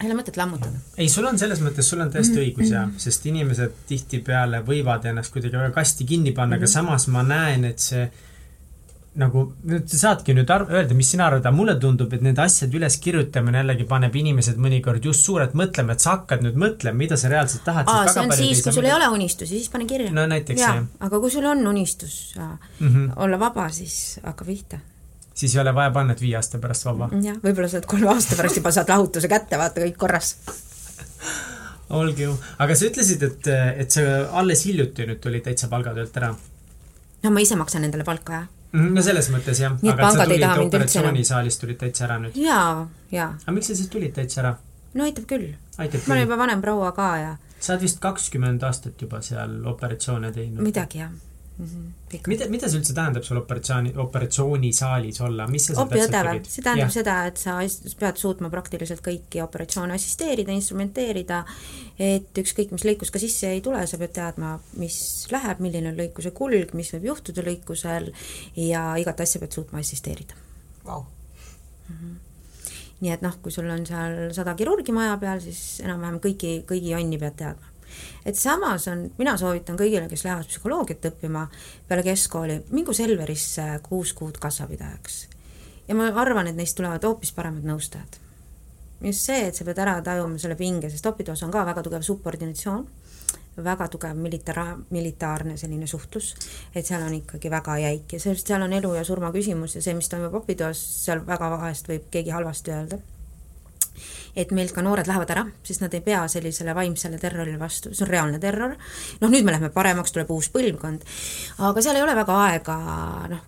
ei 0.00 0.10
ole 0.10 0.18
mõtet 0.18 0.36
lammutada. 0.36 0.78
ei, 0.96 1.08
sul 1.08 1.26
on 1.28 1.38
selles 1.40 1.62
mõttes, 1.64 1.88
sul 1.88 2.04
on 2.04 2.12
täiesti 2.12 2.38
õigus 2.42 2.72
ja, 2.72 2.86
sest 3.00 3.26
inimesed 3.26 3.82
tihtipeale 3.88 4.62
võivad 4.66 5.08
ennast 5.08 5.32
kuidagi 5.32 5.56
väga 5.56 5.72
kasti 5.76 6.04
kinni 6.04 6.32
panna 6.36 6.56
mm, 6.56 6.62
-hmm. 6.62 6.64
aga 6.64 6.66
mhm. 6.66 6.72
samas 6.72 7.08
ma 7.08 7.22
näen, 7.22 7.64
et 7.64 7.78
see 7.80 8.08
nagu, 9.16 9.42
sa 9.88 9.98
saadki 10.00 10.34
nüüd 10.36 10.50
arv-, 10.52 10.72
öelda, 10.74 10.96
mis 10.96 11.08
sina 11.14 11.26
arvad, 11.30 11.44
aga 11.44 11.56
mulle 11.56 11.76
tundub, 11.80 12.12
et 12.12 12.24
nende 12.24 12.42
asjade 12.44 12.76
üleskirjutamine 12.76 13.62
jällegi 13.62 13.86
paneb 13.88 14.18
inimesed 14.20 14.58
mõnikord 14.60 15.04
just 15.08 15.24
suurelt 15.24 15.54
mõtlema, 15.56 15.96
et 15.96 16.04
sa 16.04 16.18
hakkad 16.18 16.44
nüüd 16.44 16.58
mõtlema, 16.60 17.00
mida 17.04 17.16
sa 17.20 17.30
reaalselt 17.32 17.64
tahad. 17.64 17.88
aa, 17.88 18.10
see 18.12 18.24
on 18.26 18.34
siis, 18.36 18.60
kui 18.66 18.76
sul 18.76 18.88
ei 18.88 18.92
ole 18.92 19.08
unistusi, 19.14 19.54
siis 19.54 19.72
pane 19.72 19.88
kirja. 19.88 20.12
no 20.12 20.26
näiteks, 20.28 20.60
jah. 20.60 20.82
aga 21.00 21.22
kui 21.22 21.32
sul 21.32 21.48
on 21.48 21.64
unistus 21.66 22.34
mm 22.36 22.58
-hmm. 22.88 23.08
olla 23.16 23.40
vaba, 23.40 23.70
siis 23.72 24.20
hakka 24.24 24.44
pihta 24.44 24.80
siis 25.36 25.54
ei 25.54 25.60
ole 25.60 25.74
vaja 25.76 25.92
panna, 25.92 26.16
et 26.16 26.22
viie 26.24 26.36
aasta 26.38 26.60
pärast 26.62 26.88
vaba. 26.88 27.10
jah, 27.22 27.36
võib-olla 27.42 27.68
sa 27.68 27.80
oled 27.80 27.90
kolme 27.90 28.10
aasta 28.14 28.38
pärast 28.38 28.60
juba 28.60 28.72
saad 28.74 28.90
lahutuse 28.92 29.28
kätte, 29.28 29.60
vaata 29.60 29.84
kõik 29.84 30.00
korras 30.00 30.34
olgu 31.90 32.34
aga 32.58 32.74
sa 32.74 32.88
ütlesid, 32.88 33.22
et, 33.22 33.48
et 33.84 33.94
sa 33.94 34.02
alles 34.40 34.64
hiljuti 34.66 35.06
nüüd 35.06 35.22
tulid 35.22 35.44
täitsa 35.46 35.70
palgatöölt 35.72 36.16
ära. 36.18 36.32
no 37.22 37.32
ma 37.32 37.42
ise 37.44 37.58
maksan 37.58 37.86
endale 37.86 38.06
palka, 38.06 38.40
jah 38.40 38.46
mm,. 38.72 38.94
no 38.96 39.04
selles 39.04 39.30
mõttes 39.34 39.60
jah. 39.62 39.76
nii 39.82 39.92
et 39.92 40.02
üldse 40.02 40.38
enam. 40.38 40.64
operatsioonisaalist 40.66 41.62
tulid 41.64 41.80
täitsa 41.84 42.06
ära 42.08 42.18
nüüd? 42.24 42.38
jaa, 42.40 42.86
jaa. 43.12 43.30
aga 43.42 43.56
miks 43.58 43.70
sa 43.72 43.78
siis 43.78 43.92
tulid 43.92 44.16
täitsa 44.16 44.42
ära? 44.44 44.56
no 44.94 45.06
aitab 45.06 45.28
küll. 45.30 45.52
ma 45.78 45.86
olen 45.86 46.24
juba 46.24 46.40
vanem 46.42 46.64
proua 46.64 46.92
ka 46.96 47.10
ja 47.22 47.36
sa 47.60 47.74
oled 47.74 47.86
vist 47.86 48.02
kakskümmend 48.02 48.66
aastat 48.66 49.00
juba 49.02 49.22
seal 49.24 49.60
operatsioone 49.66 50.32
teinud? 50.34 50.64
midagi, 50.66 51.04
jah 51.04 51.14
mm. 51.58 51.66
-hmm. 51.66 52.20
mida, 52.26 52.48
mida 52.48 52.68
see 52.68 52.80
üldse 52.80 52.94
tähendab 52.96 53.24
sul 53.26 53.40
operatsiooni, 53.40 53.92
operatsioonisaalis 54.04 55.20
olla, 55.20 55.46
mis 55.50 55.66
sa 55.68 55.74
seal 55.74 55.88
täpselt 55.92 56.16
tegid? 56.16 56.50
see 56.50 56.64
tähendab 56.66 56.90
ja. 56.90 56.94
seda, 56.96 57.16
et 57.30 57.40
sa 57.40 57.56
pead 58.00 58.20
suutma 58.20 58.50
praktiliselt 58.52 59.02
kõiki 59.06 59.42
operatsioone 59.44 59.96
assisteerida, 59.96 60.52
instrumenteerida, 60.52 61.42
et 61.98 62.42
ükskõik, 62.44 62.74
mis 62.76 62.86
lõikus 62.88 63.12
ka 63.14 63.22
sisse 63.22 63.50
ei 63.52 63.62
tule, 63.64 63.86
sa 63.86 64.00
pead 64.00 64.14
teadma, 64.18 64.56
mis 64.80 64.98
läheb, 65.32 65.62
milline 65.64 65.92
on 65.92 66.00
lõikuse 66.02 66.34
kulg, 66.36 66.74
mis 66.78 66.92
võib 66.96 67.10
juhtuda 67.12 67.46
lõikusel 67.46 68.12
ja 68.68 68.88
igat 69.00 69.24
asja 69.24 69.42
pead 69.42 69.58
suutma 69.60 69.82
assisteerida 69.84 70.38
wow.. 70.86 71.04
Mm 71.88 71.96
-hmm 71.96 72.14
nii 72.96 73.12
et 73.12 73.20
noh, 73.20 73.34
kui 73.42 73.52
sul 73.52 73.68
on 73.68 73.82
seal 73.86 74.32
sada 74.32 74.54
kirurgi 74.56 74.92
maja 74.92 75.18
peal, 75.20 75.40
siis 75.44 75.82
enam-vähem 75.84 76.16
kõiki, 76.16 76.52
kõigi 76.68 76.94
jonni 76.94 77.18
pead 77.20 77.34
teadma 77.36 77.75
et 78.26 78.36
samas 78.38 78.88
on, 78.88 79.06
mina 79.18 79.36
soovitan 79.38 79.78
kõigile, 79.78 80.08
kes 80.10 80.24
lähevad 80.26 80.48
psühholoogiat 80.50 81.08
õppima 81.10 81.46
peale 81.88 82.04
keskkooli, 82.06 82.60
mingu 82.74 82.94
Selverisse 82.96 83.66
kuus 83.86 84.12
kuud 84.16 84.38
kassapidajaks. 84.42 85.28
ja 85.88 85.94
ma 85.94 86.10
arvan, 86.20 86.46
et 86.46 86.56
neist 86.56 86.76
tulevad 86.76 87.04
hoopis 87.04 87.32
paremad 87.32 87.64
nõustajad. 87.64 88.20
just 89.04 89.26
see, 89.26 89.46
et 89.48 89.54
sa 89.54 89.64
pead 89.64 89.78
ära 89.78 90.00
tajuma 90.02 90.38
selle 90.38 90.56
pinge, 90.56 90.90
sest 90.90 91.06
opidoos 91.06 91.42
on 91.42 91.50
ka 91.50 91.64
väga 91.64 91.82
tugev 91.82 92.02
subordinatsioon, 92.02 92.86
väga 93.64 93.88
tugev 93.88 94.16
militara-, 94.16 94.78
militaarne 94.90 95.56
selline 95.56 95.86
suhtlus, 95.86 96.34
et 96.74 96.86
seal 96.86 97.02
on 97.02 97.14
ikkagi 97.14 97.50
väga 97.50 97.78
jäik 97.78 98.12
ja 98.12 98.20
sellest, 98.20 98.46
seal 98.46 98.62
on 98.62 98.72
elu 98.72 98.94
ja 98.94 99.04
surma 99.04 99.32
küsimus 99.32 99.76
ja 99.76 99.82
see, 99.82 99.94
mis 99.94 100.08
toimub 100.08 100.34
opidoos, 100.34 100.80
seal 101.04 101.26
väga 101.26 101.50
vahest 101.50 101.88
võib 101.88 102.10
keegi 102.10 102.34
halvasti 102.34 102.74
öelda 102.74 103.00
et 104.36 104.52
meilt 104.52 104.74
ka 104.76 104.84
noored 104.84 105.08
lähevad 105.08 105.32
ära, 105.32 105.44
sest 105.64 105.80
nad 105.80 105.94
ei 105.96 106.02
pea 106.04 106.22
sellisele 106.28 106.74
vaimsele 106.76 107.18
terrorile 107.20 107.58
vastu, 107.60 107.92
see 107.96 108.04
on 108.04 108.10
reaalne 108.10 108.40
terror, 108.42 108.76
noh 109.22 109.32
nüüd 109.32 109.46
me 109.46 109.54
läheme 109.54 109.70
paremaks, 109.72 110.12
tuleb 110.12 110.30
uus 110.34 110.50
põlvkond, 110.52 111.06
aga 111.70 111.84
seal 111.84 111.96
ei 111.96 112.04
ole 112.04 112.16
väga 112.18 112.36
aega 112.44 112.76
noh, 113.32 113.44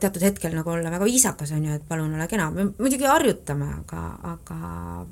teatud 0.00 0.22
hetkel 0.24 0.54
nagu 0.56 0.70
olla 0.70 0.92
väga 0.94 1.08
viisakas, 1.08 1.52
on 1.56 1.66
ju, 1.66 1.74
et 1.76 1.84
palun 1.88 2.14
ole 2.14 2.28
kena, 2.30 2.48
me 2.54 2.68
muidugi 2.78 3.08
harjutame, 3.10 3.68
aga, 3.80 4.04
aga 4.30 4.58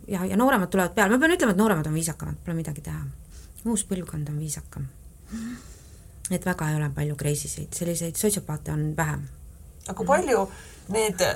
ja, 0.09 0.25
ja 0.31 0.38
nooremad 0.41 0.71
tulevad 0.73 0.95
peale, 0.97 1.12
ma 1.12 1.21
pean 1.21 1.37
ütlema, 1.37 1.57
et 1.57 1.61
nooremad 1.61 1.91
on 1.91 1.99
viisakamad, 1.99 2.41
pole 2.45 2.57
midagi 2.57 2.87
teha. 2.87 3.05
uus 3.67 3.85
põlvkond 3.87 4.31
on 4.31 4.38
viisakam. 4.38 4.88
et 6.31 6.47
väga 6.47 6.71
ei 6.71 6.77
ole 6.79 6.91
palju 6.95 7.17
sid, 7.37 7.73
selliseid 7.75 8.17
sotsiopaate 8.17 8.73
on 8.73 8.95
vähem. 8.97 9.29
aga 9.87 9.95
kui 9.95 10.07
palju 10.07 10.49
need 10.88 11.27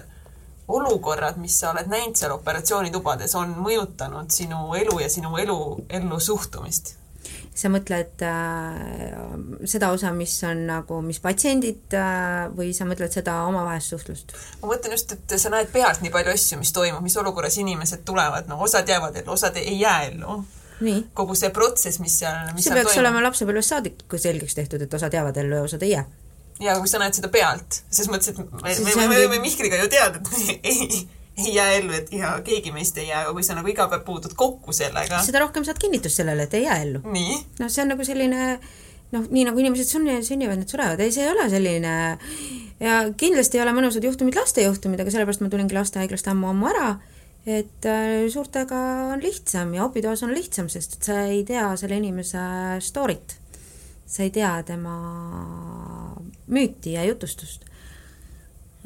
olukorrad, 0.68 1.38
mis 1.38 1.60
sa 1.60 1.70
oled 1.70 1.90
näinud 1.90 2.18
seal 2.18 2.34
operatsioonitubades, 2.34 3.34
on 3.38 3.54
mõjutanud 3.62 4.30
sinu 4.34 4.74
elu 4.78 5.00
ja 5.00 5.10
sinu 5.10 5.36
elu, 5.42 5.58
ellu 6.00 6.20
suhtumist? 6.20 6.96
sa 7.56 7.70
mõtled 7.72 8.20
äh, 8.26 9.14
seda 9.68 9.88
osa, 9.94 10.10
mis 10.14 10.34
on 10.46 10.66
nagu, 10.68 10.98
mis 11.04 11.18
patsiendid 11.24 11.94
äh, 11.96 12.44
või 12.52 12.72
sa 12.76 12.84
mõtled 12.88 13.14
seda 13.14 13.38
omavahelist 13.48 13.94
suhtlust? 13.94 14.34
ma 14.60 14.74
mõtlen 14.74 14.96
just, 14.96 15.14
et 15.16 15.36
sa 15.40 15.52
näed 15.52 15.72
pealt 15.72 16.02
nii 16.04 16.12
palju 16.12 16.34
asju, 16.34 16.60
mis 16.60 16.74
toimub, 16.76 17.00
mis 17.06 17.16
olukorras 17.20 17.56
inimesed 17.62 18.04
tulevad, 18.08 18.50
no 18.50 18.60
osad 18.66 18.88
jäävad 18.88 19.16
ellu, 19.22 19.32
osad 19.36 19.56
ei 19.62 19.80
jää 19.80 20.10
ellu. 20.10 20.42
kogu 21.16 21.34
see 21.38 21.50
protsess, 21.56 22.02
mis 22.04 22.18
seal, 22.20 22.52
mis 22.52 22.66
see 22.66 22.70
seal 22.70 22.82
peaks 22.82 22.92
toimub. 22.92 23.06
olema 23.06 23.24
lapsepõlvest 23.30 23.72
saadik 23.72 24.04
selgeks 24.20 24.60
tehtud, 24.60 24.84
et 24.84 25.00
osad 25.00 25.16
jäävad 25.16 25.40
ellu 25.40 25.62
ja 25.62 25.68
osad 25.70 25.88
ei 25.88 25.96
jää. 25.96 26.04
Ja 26.62 26.78
kui 26.80 26.88
sa 26.90 27.00
näed 27.02 27.18
seda 27.18 27.30
pealt, 27.32 27.82
ses 27.90 28.08
mõttes, 28.12 28.32
et 28.32 28.40
me, 28.40 28.74
Siis 28.74 28.96
me, 28.96 29.08
me 29.10 29.20
võime 29.26 29.42
Mihkliga 29.44 29.80
ju 29.82 29.90
teada, 29.92 30.22
et 30.22 30.64
ei, 30.72 31.02
ei 31.36 31.54
jää 31.58 31.76
ellu, 31.80 31.92
et 31.98 32.12
ja 32.16 32.36
keegi 32.44 32.72
meist 32.74 32.96
ei 33.00 33.10
jää, 33.10 33.26
aga 33.26 33.36
kui 33.36 33.44
sa 33.46 33.58
nagu 33.58 33.70
iga 33.72 33.88
päev 33.92 34.06
puutud 34.06 34.36
kokku 34.38 34.74
sellega, 34.76 35.20
seda 35.26 35.44
rohkem 35.44 35.66
saad 35.68 35.80
kinnitust 35.82 36.22
sellele, 36.22 36.48
et 36.48 36.56
ei 36.56 36.64
jää 36.64 36.80
ellu. 36.86 37.02
noh, 37.60 37.68
see 37.68 37.84
on 37.84 37.92
nagu 37.92 38.06
selline 38.08 38.54
noh, 39.14 39.26
nii 39.30 39.44
nagu 39.48 39.60
inimesed 39.62 39.90
sünni, 39.90 40.16
sünnivad, 40.26 40.60
need 40.60 40.72
surevad, 40.72 41.02
ei, 41.02 41.12
see 41.14 41.26
ei 41.26 41.34
ole 41.34 41.48
selline 41.52 41.92
ja 42.82 42.96
kindlasti 43.18 43.60
ei 43.60 43.64
ole 43.64 43.74
mõnusad 43.76 44.04
juhtumid 44.04 44.38
laste 44.38 44.64
juhtumid, 44.64 45.00
aga 45.02 45.12
sellepärast 45.12 45.44
ma 45.44 45.52
tulingi 45.52 45.76
lastehaiglast 45.76 46.32
ammu-ammu 46.32 46.70
ära, 46.72 46.88
et 47.46 47.86
äh, 47.86 48.26
suurtega 48.32 48.80
on 49.12 49.22
lihtsam 49.22 49.74
ja 49.76 49.86
opitoas 49.86 50.24
on 50.26 50.34
lihtsam, 50.34 50.70
sest 50.72 50.98
et 50.98 51.10
sa 51.10 51.20
ei 51.30 51.44
tea 51.46 51.68
selle 51.78 52.00
inimese 52.00 52.42
story't. 52.84 53.38
sa 54.06 54.22
ei 54.22 54.30
tea 54.30 54.52
tema 54.62 54.96
müüti 56.46 56.92
ja 56.92 57.04
jutustust. 57.04 57.64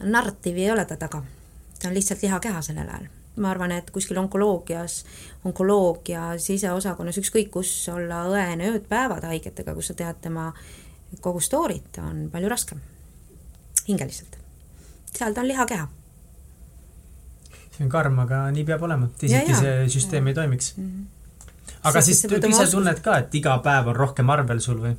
narratiivi 0.03 0.65
ei 0.65 0.71
ole 0.71 0.85
ta 0.85 0.97
taga, 0.97 1.23
ta 1.83 1.89
on 1.89 1.95
lihtsalt 1.95 2.23
lihakeha 2.23 2.63
sellel 2.63 2.89
ajal 2.89 3.09
ma 3.41 3.51
arvan, 3.51 3.73
et 3.73 3.91
kuskil 3.91 4.19
onkoloogias, 4.21 5.05
onkoloogia 5.49 6.35
siseosakonnas, 6.39 7.19
ükskõik 7.23 7.51
kus 7.55 7.73
olla 7.93 8.25
õena 8.31 8.71
ööd-päevad 8.73 9.25
haigetega, 9.31 9.75
kus 9.77 9.93
sa 9.93 9.97
tead 9.99 10.21
tema 10.25 10.51
kogu 11.25 11.43
story't, 11.43 12.01
on 12.03 12.29
palju 12.33 12.51
raskem. 12.51 12.81
hingeliselt. 13.89 14.37
seal 15.17 15.35
ta 15.35 15.41
on 15.41 15.49
lihakeha. 15.49 15.89
see 17.71 17.85
on 17.85 17.89
karm, 17.91 18.19
aga 18.19 18.51
nii 18.51 18.65
peab 18.65 18.83
olema, 18.83 19.09
teisiti 19.19 19.53
Ja, 19.53 19.57
ja. 19.57 19.61
see 19.61 19.89
süsteem 19.89 20.27
ei 20.27 20.35
toimiks. 20.35 20.75
aga 21.83 22.01
Sest 22.01 22.07
siis 22.07 22.21
sa 22.23 22.29
pead 22.29 22.45
oma 22.45 22.63
ise 22.63 22.71
tunned 22.71 23.01
ka, 23.01 23.19
et 23.19 23.35
iga 23.35 23.59
päev 23.65 23.89
on 23.95 23.97
rohkem 23.97 24.31
arvel 24.31 24.61
sul 24.61 24.83
või? 24.83 24.97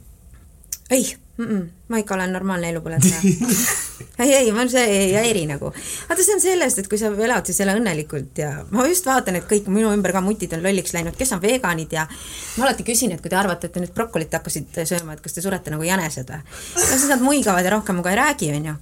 Ei 0.91 1.05
mm, 1.37 1.45
-mm, 1.45 1.69
ma 1.87 1.97
ikka 2.01 2.15
olen 2.15 2.33
normaalne 2.33 2.69
elupõletaja 2.69 3.21
ei, 4.23 4.33
ei, 4.33 4.51
ma 4.51 4.65
see 4.69 4.83
ei 4.85 5.13
häiri 5.13 5.45
nagu. 5.49 5.71
vaata, 6.09 6.23
see 6.23 6.35
on 6.35 6.41
sellest, 6.41 6.79
et 6.79 6.89
kui 6.91 6.99
sa 6.99 7.11
elad 7.27 7.47
siis 7.47 7.61
ela 7.63 7.75
õnnelikult 7.79 8.41
ja 8.43 8.51
ma 8.69 8.87
just 8.87 9.05
vaatan, 9.05 9.39
et 9.39 9.47
kõik 9.49 9.69
minu 9.71 9.93
ümber 9.93 10.13
ka 10.15 10.21
mutid 10.21 10.53
on 10.57 10.63
lolliks 10.63 10.93
läinud, 10.93 11.17
kes 11.17 11.33
on 11.37 11.41
veganid 11.41 11.93
ja 11.95 12.07
ma 12.57 12.67
alati 12.67 12.85
küsin, 12.87 13.15
et 13.15 13.21
kui 13.21 13.29
te 13.29 13.39
arvate, 13.39 13.67
et 13.67 13.73
te 13.73 13.83
nüüd 13.83 13.95
brokolit 13.95 14.33
hakkasite 14.33 14.85
sööma, 14.85 15.15
et 15.15 15.23
kas 15.23 15.37
te 15.37 15.45
surete 15.45 15.73
nagu 15.73 15.87
jänesed 15.87 16.29
või? 16.29 16.43
no 16.75 16.91
siis 16.91 17.09
nad 17.09 17.23
muigavad 17.23 17.65
ja 17.65 17.75
rohkem 17.77 17.99
minuga 17.99 18.13
ei 18.13 18.21
räägi, 18.21 18.53
onju 18.59 18.77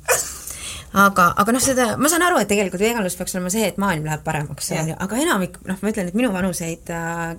aga, 0.93 1.34
aga 1.38 1.53
noh, 1.53 1.62
seda, 1.64 1.89
ma 2.01 2.10
saan 2.10 2.26
aru, 2.26 2.41
et 2.41 2.49
tegelikult 2.49 2.82
veganlus 2.82 3.18
peaks 3.20 3.36
olema 3.38 3.53
see, 3.53 3.68
et 3.70 3.78
maailm 3.82 4.07
läheb 4.10 4.24
paremaks, 4.26 4.72
Jah. 4.72 4.84
onju, 4.84 4.97
aga 5.05 5.24
enamik, 5.26 5.60
noh, 5.70 5.78
ma 5.82 5.91
ütlen, 5.93 6.10
et 6.10 6.18
minu 6.18 6.32
vanuseid, 6.34 6.89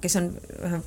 kes 0.03 0.17
on 0.21 0.31
äh, 0.69 0.79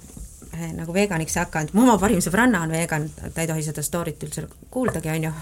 nagu 0.78 0.94
veganiks 0.96 1.36
hakanud, 1.42 1.74
mu 1.74 1.86
oma 1.86 1.98
parim 2.02 2.22
sõbranna 2.24 2.64
on 2.66 2.74
vegan, 2.76 3.10
ta 3.24 3.42
ei 3.42 3.50
tohi 3.50 3.66
seda 3.66 3.84
story't 3.86 4.24
üldse 4.28 4.46
kuuldagi, 4.74 5.12
onju. 5.14 5.34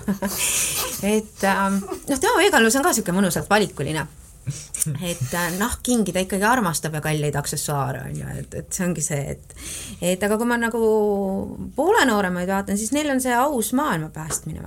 et 1.16 1.46
ähm, 1.50 1.80
noh, 1.84 2.18
tema 2.18 2.42
veganlus 2.42 2.78
on 2.80 2.86
ka 2.86 2.94
niisugune 2.94 3.20
mõnusalt 3.20 3.50
valikuline. 3.52 4.08
et 5.06 5.34
äh, 5.38 5.50
nahkkingi 5.60 6.14
ta 6.16 6.24
ikkagi 6.24 6.48
armastab 6.50 6.96
ja 6.98 7.02
kalleid 7.06 7.36
aksessuaare, 7.38 8.06
on 8.10 8.16
ju, 8.18 8.38
et, 8.42 8.56
et 8.64 8.72
see 8.74 8.88
ongi 8.88 9.04
see, 9.06 9.36
et 9.36 9.58
et 10.14 10.24
aga 10.26 10.40
kui 10.42 10.50
ma 10.50 10.58
nagu 10.58 10.80
poole 11.76 12.06
nooremaid 12.10 12.50
vaatan, 12.50 12.80
siis 12.80 12.94
neil 12.96 13.14
on 13.14 13.22
see 13.22 13.36
aus 13.38 13.70
maailma 13.78 14.10
päästmine 14.16 14.64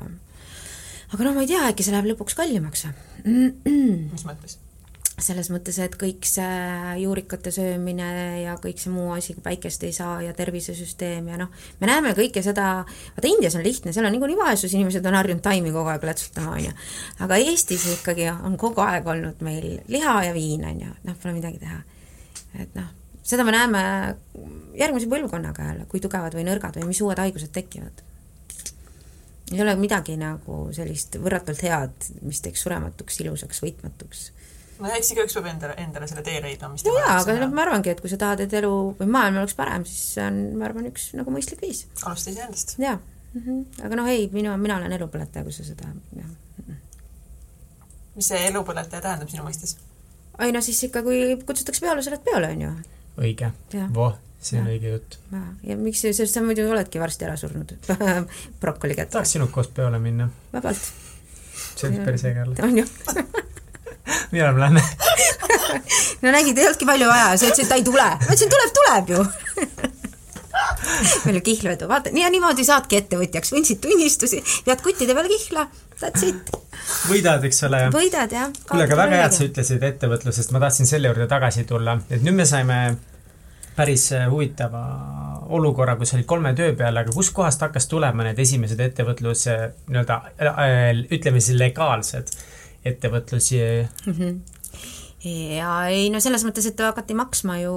aga 1.14 1.26
noh, 1.28 1.34
ma 1.36 1.44
ei 1.44 1.50
tea, 1.50 1.64
äkki 1.70 1.86
see 1.86 1.94
läheb 1.94 2.12
lõpuks 2.12 2.38
kallimaks 2.38 2.86
või? 2.86 3.50
mis 4.12 4.26
mõttes? 4.26 4.58
Selles 5.14 5.46
mõttes, 5.52 5.76
et 5.78 5.94
kõik 5.98 6.26
see 6.26 6.94
juurikate 6.98 7.52
söömine 7.54 8.08
ja 8.42 8.56
kõik 8.62 8.80
see 8.82 8.90
muu 8.90 9.12
asi, 9.14 9.36
kui 9.36 9.44
päikest 9.44 9.84
ei 9.86 9.92
saa 9.94 10.16
ja 10.24 10.32
tervisesüsteem 10.34 11.28
ja 11.30 11.38
noh, 11.38 11.52
me 11.80 11.90
näeme 11.90 12.14
kõike 12.18 12.42
seda, 12.42 12.70
vaata 13.14 13.30
Indias 13.30 13.54
on 13.54 13.62
lihtne, 13.66 13.92
seal 13.94 14.08
on 14.08 14.14
niikuinii 14.16 14.38
vaesus, 14.40 14.74
inimesed 14.74 15.06
on 15.06 15.18
harjunud 15.20 15.44
taimi 15.44 15.70
kogu 15.74 15.92
aeg 15.92 16.06
lätsutama, 16.08 16.56
on 16.58 16.64
ju. 16.66 16.72
aga 17.26 17.38
Eestis 17.44 17.86
ikkagi 17.92 18.26
on 18.34 18.58
kogu 18.60 18.82
aeg 18.82 19.06
olnud 19.14 19.44
meil 19.46 19.68
liha 19.92 20.16
ja 20.28 20.32
viin, 20.34 20.66
on 20.66 20.82
ju, 20.82 20.96
noh, 21.06 21.20
pole 21.22 21.36
midagi 21.36 21.62
teha. 21.62 21.78
et 22.64 22.74
noh, 22.74 22.90
seda 23.22 23.46
me 23.46 23.54
näeme 23.54 23.84
järgmise 24.80 25.06
põlvkonnaga 25.12 25.70
jälle, 25.70 25.86
kui 25.90 26.02
tugevad 26.02 26.34
või 26.34 26.48
nõrgad 26.50 26.80
või 26.80 26.90
mis 26.90 27.04
uued 27.06 27.22
haigused 27.22 27.54
tekivad 27.54 28.02
ei 29.52 29.60
ole 29.62 29.74
midagi 29.76 30.16
nagu 30.18 30.68
sellist 30.74 31.18
võrratult 31.20 31.60
head, 31.66 32.06
mis 32.24 32.40
teeks 32.42 32.64
surematuks, 32.64 33.18
ilusaks, 33.20 33.60
võitmatuks. 33.62 34.30
No 34.82 34.90
eks 34.96 35.12
igaüks 35.14 35.36
peab 35.36 35.48
endale, 35.52 35.76
endale 35.82 36.08
selle 36.10 36.24
tee 36.26 36.40
leidma, 36.42 36.70
mis 36.72 36.84
no 36.86 36.94
jaa, 36.98 37.16
aga 37.20 37.36
noh, 37.40 37.52
ma 37.54 37.64
arvangi, 37.66 37.92
et 37.94 38.02
kui 38.02 38.10
sa 38.12 38.18
tahad, 38.20 38.44
et 38.44 38.56
elu 38.60 38.72
või 38.98 39.10
maailm 39.16 39.40
oleks 39.42 39.56
parem, 39.58 39.86
siis 39.88 40.16
see 40.16 40.26
on, 40.26 40.40
ma 40.58 40.68
arvan, 40.68 40.88
üks 40.90 41.10
nagu 41.18 41.34
mõistlik 41.34 41.62
viis. 41.64 41.84
alusta 42.02 42.34
iseendast. 42.34 42.76
jaa 42.82 42.96
mm, 42.96 43.42
-hmm. 43.44 43.86
aga 43.86 44.00
noh, 44.00 44.10
ei, 44.10 44.28
minu, 44.32 44.56
mina 44.60 44.78
olen 44.80 44.96
elupõletaja, 44.98 45.46
kui 45.46 45.54
sa 45.54 45.66
seda, 45.66 45.90
jah. 46.18 46.74
mis 48.16 48.28
see 48.32 48.44
elupõletaja 48.50 49.02
tähendab 49.02 49.30
sinu 49.30 49.46
mõistes? 49.46 49.76
ei 50.38 50.52
no 50.52 50.60
siis 50.64 50.82
ikka, 50.88 51.02
kui 51.06 51.38
kutsutakse 51.46 51.86
peole, 51.86 52.02
sa 52.02 52.14
oled 52.14 52.26
peole, 52.26 52.52
on 52.56 52.66
ju. 52.66 52.74
õige 53.28 53.52
voh, 53.94 54.18
see 54.40 54.58
on 54.58 54.66
Jah. 54.66 54.74
õige 54.74 54.94
jutt. 54.96 55.18
ja 55.62 55.78
miks, 55.78 56.02
sest 56.02 56.34
sa 56.34 56.42
muidu 56.42 56.66
oledki 56.70 57.02
varsti 57.02 57.30
ära 57.30 57.36
surnud 57.40 57.76
brokoli 58.60 58.98
kätte. 58.98 59.18
tahaks 59.18 59.38
sinuga 59.38 59.52
koos 59.54 59.70
peole 59.74 60.02
minna, 60.02 60.28
vabalt, 60.52 60.92
see 61.74 61.90
võiks 61.90 62.04
päris 62.04 62.30
äge 62.30 62.46
olla. 62.48 62.68
on 62.68 62.78
ju 62.82 62.86
millal 64.32 64.54
me 64.54 64.66
lähme? 64.66 64.82
no 66.22 66.34
nägid, 66.34 66.58
ei 66.58 66.68
olnudki 66.68 66.88
palju 66.88 67.10
vaja, 67.10 67.34
sa 67.36 67.50
ütlesid, 67.50 67.70
ta 67.70 67.80
ei 67.80 67.86
tule. 67.86 68.04
ma 68.04 68.30
ütlesin, 68.30 68.52
tuleb, 68.52 68.74
tuleb 68.80 69.14
ju 69.14 69.24
meil 71.24 71.38
on 71.38 71.44
kihlvedu, 71.44 71.88
vaata, 71.90 72.12
nii 72.14 72.24
ja 72.24 72.30
niimoodi 72.32 72.66
saadki 72.66 72.98
ettevõtjaks, 73.00 73.52
võtsid 73.54 73.80
tunnistusi, 73.82 74.42
pead 74.66 74.84
kuttide 74.84 75.16
peal 75.16 75.30
kihla, 75.30 75.66
that's 76.00 76.26
it. 76.28 76.52
võidad, 77.08 77.44
eks 77.48 77.64
ole. 77.68 77.82
võidad, 77.94 78.34
jah. 78.34 78.52
kuule, 78.68 78.86
aga 78.86 79.00
väga 79.00 79.18
hea, 79.18 79.26
et 79.30 79.38
sa 79.38 79.48
ütlesid 79.48 79.88
ettevõtlusest, 79.90 80.54
ma 80.54 80.62
tahtsin 80.62 80.90
selle 80.90 81.10
juurde 81.10 81.26
tagasi 81.30 81.66
tulla, 81.68 81.98
et 82.10 82.24
nüüd 82.24 82.38
me 82.38 82.46
saime 82.48 82.78
päris 83.74 84.06
äh, 84.14 84.28
huvitava 84.30 84.84
olukorra, 85.54 85.96
kus 85.98 86.14
olid 86.14 86.28
kolme 86.30 86.54
töö 86.56 86.76
peal, 86.78 86.96
aga 86.96 87.12
kuskohast 87.14 87.62
hakkas 87.66 87.88
tulema 87.90 88.26
need 88.26 88.38
esimesed 88.40 88.80
ettevõtluse 88.80 89.56
nii-öelda 89.88 90.20
äh, 90.38 91.04
ütleme 91.12 91.42
siis 91.42 91.58
legaalsed 91.58 92.30
ettevõtlusi 92.84 93.60
mm. 94.06 94.12
-hmm. 94.12 94.40
ja 95.58 95.72
ei 95.88 96.10
no 96.12 96.20
selles 96.20 96.44
mõttes, 96.44 96.66
et 96.68 96.80
hakati 96.84 97.16
maksma 97.16 97.58
ju, 97.62 97.74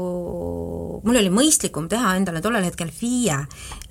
mul 1.08 1.22
oli 1.22 1.32
mõistlikum 1.34 1.88
teha 1.92 2.16
endale 2.20 2.42
tollel 2.44 2.68
hetkel 2.68 2.92
FIE 2.92 3.40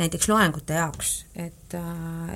näiteks 0.01 0.29
loengute 0.29 0.77
jaoks, 0.77 1.17
et, 1.35 1.77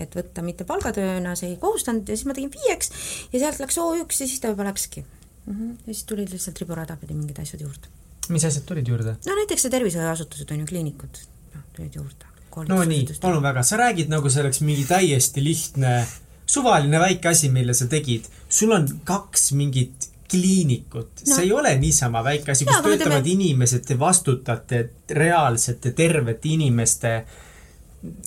et 0.00 0.16
võtta 0.16 0.44
mitte 0.46 0.64
palgatööna, 0.68 1.36
see 1.36 1.52
ei 1.52 1.60
kohustanud 1.60 2.08
ja 2.08 2.16
siis 2.16 2.28
ma 2.28 2.36
tegin 2.36 2.52
FIE-ks 2.54 2.92
ja 3.32 3.44
sealt 3.44 3.60
läks 3.64 3.80
O1 3.80 4.06
ja 4.08 4.26
siis 4.26 4.40
ta 4.40 4.54
juba 4.54 4.68
läkski 4.70 5.04
mm. 5.04 5.54
-hmm. 5.54 5.76
ja 5.86 5.94
siis 5.94 6.04
tulid 6.04 6.32
lihtsalt 6.32 6.58
riburada 6.58 6.96
pidi 6.96 7.14
mingid 7.14 7.38
asjad 7.42 7.60
juurde. 7.60 7.92
mis 8.28 8.44
asjad 8.44 8.64
tulid 8.64 8.88
juurde? 8.88 9.16
no 9.26 9.36
näiteks 9.42 9.62
see 9.62 9.76
tervishoiuasutused 9.76 10.50
on 10.50 10.64
ju, 10.64 10.66
kliinikud, 10.72 11.22
noh, 11.54 11.68
tulid 11.76 11.94
juurde. 12.00 12.24
no 12.68 12.82
nii, 12.84 13.06
palun 13.20 13.42
väga, 13.42 13.62
sa 13.62 13.76
räägid 13.76 14.08
nagu 14.08 14.30
see 14.30 14.42
oleks 14.42 14.60
mingi 14.60 14.84
täiesti 14.88 15.44
lihtne 15.44 16.06
suvaline 16.50 16.98
väike 17.02 17.28
asi, 17.30 17.48
mille 17.54 17.74
sa 17.78 17.86
tegid, 17.90 18.24
sul 18.48 18.72
on 18.74 18.86
kaks 19.04 19.52
mingit 19.58 20.08
kliinikut 20.30 21.22
no., 21.26 21.34
see 21.34 21.44
ei 21.48 21.52
ole 21.52 21.72
niisama 21.78 22.22
väike 22.26 22.52
asi, 22.54 22.64
kus 22.64 22.76
me 22.76 22.82
töötavad 22.88 23.22
teeme- 23.24 23.32
inimesed, 23.34 23.84
te 23.86 23.96
vastutate 23.98 24.82
reaalsete 25.10 25.90
tervete 25.98 26.48
inimeste 26.56 27.14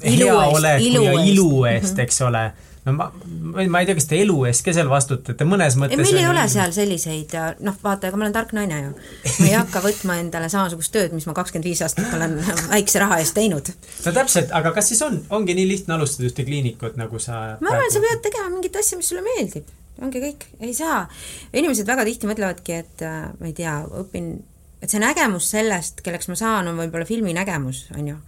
heaoleku 0.03 1.03
ja 1.03 1.13
ilu 1.25 1.65
eest, 1.65 1.93
Mhm. 1.97 1.99
eks 2.05 2.21
ole. 2.21 2.43
No 2.85 2.93
ma, 2.97 3.07
ma 3.71 3.81
ei 3.81 3.87
tea, 3.87 3.95
kas 3.97 4.07
te 4.09 4.17
elu 4.19 4.35
eest 4.49 4.65
ka 4.65 4.73
seal 4.75 4.89
vastutate, 4.91 5.45
mõnes 5.47 5.77
mõttes 5.79 6.01
ei, 6.01 6.03
meil 6.03 6.19
ei 6.23 6.29
ole 6.29 6.43
seal 6.51 6.73
selliseid 6.75 7.35
ja 7.35 7.45
noh, 7.63 7.77
vaata, 7.83 8.09
ega 8.09 8.19
ma 8.19 8.25
olen 8.27 8.35
tark 8.35 8.51
naine 8.57 8.79
ju. 8.81 8.91
ma 9.29 9.47
ei 9.47 9.55
hakka 9.55 9.83
võtma 9.85 10.17
endale 10.21 10.49
samasugust 10.51 10.93
tööd, 10.95 11.15
mis 11.15 11.27
ma 11.29 11.35
kakskümmend 11.37 11.69
viis 11.69 11.83
aastat 11.85 12.11
olen 12.17 12.35
väikse 12.73 13.03
raha 13.03 13.21
eest 13.23 13.35
teinud. 13.37 13.71
no 14.05 14.15
täpselt, 14.15 14.51
aga 14.55 14.73
kas 14.75 14.91
siis 14.91 15.03
on, 15.05 15.21
ongi 15.33 15.55
nii 15.57 15.69
lihtne 15.69 15.95
alustada 15.97 16.27
ühte 16.27 16.47
kliinikut, 16.47 16.99
nagu 16.99 17.21
sa 17.23 17.55
ma 17.63 17.71
arvan, 17.75 17.93
sa 17.93 18.03
pead 18.03 18.25
tegema 18.27 18.51
mingit 18.51 18.75
asja, 18.81 18.99
mis 18.99 19.13
sulle 19.13 19.23
meeldib, 19.25 19.71
ongi 20.03 20.23
kõik, 20.25 20.47
ei 20.59 20.75
saa. 20.75 21.05
inimesed 21.55 21.87
väga 21.87 22.07
tihti 22.09 22.29
mõtlevadki, 22.29 22.81
et 22.83 23.07
äh, 23.07 23.23
ma 23.39 23.47
ei 23.47 23.55
tea, 23.55 23.79
õpin, 24.03 24.33
et 24.83 24.91
see 24.91 24.99
nägemus 25.03 25.47
sellest, 25.55 26.03
kelleks 26.03 26.27
ma 26.31 26.39
saan, 26.39 26.67
on 26.67 26.83
võib-olla 26.83 27.07
filmi 27.07 27.35
nägemus, 27.37 27.85
on 27.95 28.11
ju. 28.11 28.19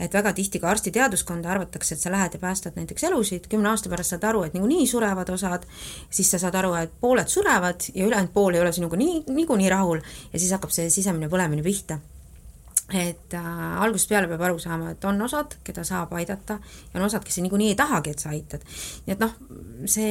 Et 0.00 0.14
väga 0.14 0.32
tihti 0.32 0.60
ka 0.60 0.70
arstiteaduskonda 0.70 1.50
arvatakse, 1.50 1.94
et 1.94 2.00
sa 2.00 2.12
lähed 2.12 2.34
ja 2.34 2.40
päästad 2.42 2.78
näiteks 2.78 3.04
elusid, 3.10 3.48
kümne 3.50 3.70
aasta 3.70 3.92
pärast 3.92 4.14
saad 4.14 4.24
aru, 4.30 4.42
et 4.46 4.56
niikuinii 4.56 4.86
surevad 4.90 5.30
osad, 5.34 5.68
siis 6.10 6.30
sa 6.30 6.38
saad 6.42 6.54
aru, 6.62 6.74
et 6.80 6.96
pooled 7.00 7.28
surevad 7.28 7.90
ja 7.94 8.06
ülejäänud 8.06 8.32
pool 8.34 8.54
ei 8.54 8.64
ole 8.64 8.72
sinuga 8.72 8.96
nii, 8.96 9.22
niikuinii 9.28 9.70
rahul 9.70 10.02
ja 10.32 10.38
siis 10.38 10.52
hakkab 10.56 10.74
see 10.74 10.90
sisemine 10.90 11.30
põlemine 11.32 11.62
pihta 11.62 12.00
et 12.92 13.34
äh, 13.34 13.80
algusest 13.80 14.10
peale 14.10 14.28
peab 14.28 14.42
aru 14.44 14.58
saama, 14.60 14.90
et 14.92 15.04
on 15.08 15.22
osad, 15.24 15.56
keda 15.64 15.86
saab 15.88 16.12
aidata 16.18 16.58
ja 16.60 16.98
on 16.98 17.06
osad, 17.06 17.24
kes 17.24 17.38
niikuinii 17.40 17.70
ei 17.72 17.78
tahagi, 17.78 18.12
et 18.12 18.20
sa 18.20 18.32
aitad. 18.34 18.66
nii 19.06 19.14
et 19.14 19.22
noh, 19.24 19.32
see, 19.88 20.10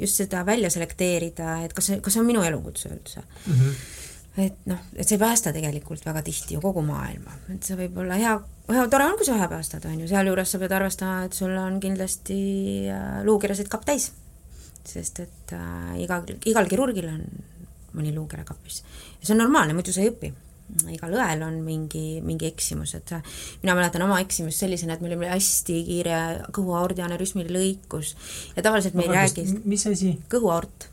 just 0.00 0.18
seda 0.18 0.42
välja 0.46 0.70
selekteerida, 0.74 1.60
et 1.66 1.76
kas 1.76 1.92
see, 1.92 2.00
kas 2.02 2.16
see 2.16 2.24
on 2.24 2.26
minu 2.26 2.42
elukutse 2.42 2.90
üldse 2.90 3.22
mm. 3.22 3.54
-hmm. 3.54 3.78
Et 4.36 4.66
noh, 4.70 4.80
et 4.94 5.06
see 5.06 5.16
ei 5.16 5.22
päästa 5.22 5.52
tegelikult 5.54 6.04
väga 6.06 6.22
tihti 6.26 6.56
ju 6.56 6.62
kogu 6.62 6.82
maailma, 6.86 7.34
et 7.54 7.66
see 7.66 7.78
võib 7.78 7.98
olla 8.04 8.18
hea, 8.20 8.34
hea, 8.70 8.86
tore 8.92 9.08
on, 9.08 9.16
kui 9.18 9.26
sa 9.26 9.36
ühe 9.38 9.48
päästad, 9.50 9.86
on 9.90 10.00
ju, 10.02 10.08
sealjuures 10.10 10.54
sa 10.54 10.60
pead 10.62 10.74
arvestama, 10.78 11.22
et 11.26 11.38
sul 11.38 11.54
on 11.58 11.80
kindlasti 11.82 12.40
äh, 12.92 13.20
luukirasid 13.26 13.70
kapp 13.72 13.86
täis. 13.88 14.12
sest 14.88 15.20
et 15.20 15.52
äh, 15.52 15.96
iga, 16.00 16.22
igal 16.48 16.68
kirurgil 16.68 17.08
on 17.10 17.24
mõni 17.96 18.12
luukere 18.14 18.44
kapis. 18.44 18.82
ja 19.20 19.26
see 19.26 19.34
on 19.34 19.42
normaalne, 19.46 19.74
muidu 19.76 19.92
sa 19.94 20.04
ei 20.04 20.12
õpi 20.12 20.32
igal 20.92 21.14
õel 21.16 21.42
on 21.46 21.58
mingi, 21.64 22.20
mingi 22.24 22.48
eksimus, 22.50 22.92
et 22.98 23.14
mina 23.62 23.74
mäletan 23.78 24.04
oma 24.04 24.20
eksimust 24.20 24.60
sellisena, 24.64 24.96
et 24.96 25.04
meil 25.04 25.16
oli 25.16 25.30
hästi 25.30 25.78
kiire 25.86 26.18
kõhuaordi 26.54 27.04
anürüsmi 27.04 27.46
lõikus 27.48 28.14
ja 28.56 28.64
tavaliselt 28.66 28.98
me 28.98 29.06
ei 29.06 29.14
räägi 29.14 29.46
mis 29.64 29.86
asi? 29.88 30.16
kõhuaort. 30.30 30.90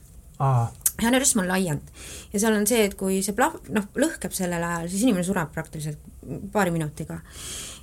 Anürüsm 1.03 1.41
on 1.43 1.49
laiend 1.49 1.89
ja 2.31 2.39
seal 2.39 2.55
on 2.55 2.65
see, 2.69 2.85
et 2.87 2.95
kui 2.99 3.19
see 3.25 3.35
plah-, 3.35 3.55
noh, 3.75 3.87
lõhkeb 3.99 4.35
sellel 4.35 4.63
ajal, 4.63 4.89
siis 4.91 5.03
inimene 5.03 5.25
sureb 5.27 5.51
praktiliselt 5.55 5.99
paari 6.53 6.71
minutiga. 6.71 7.19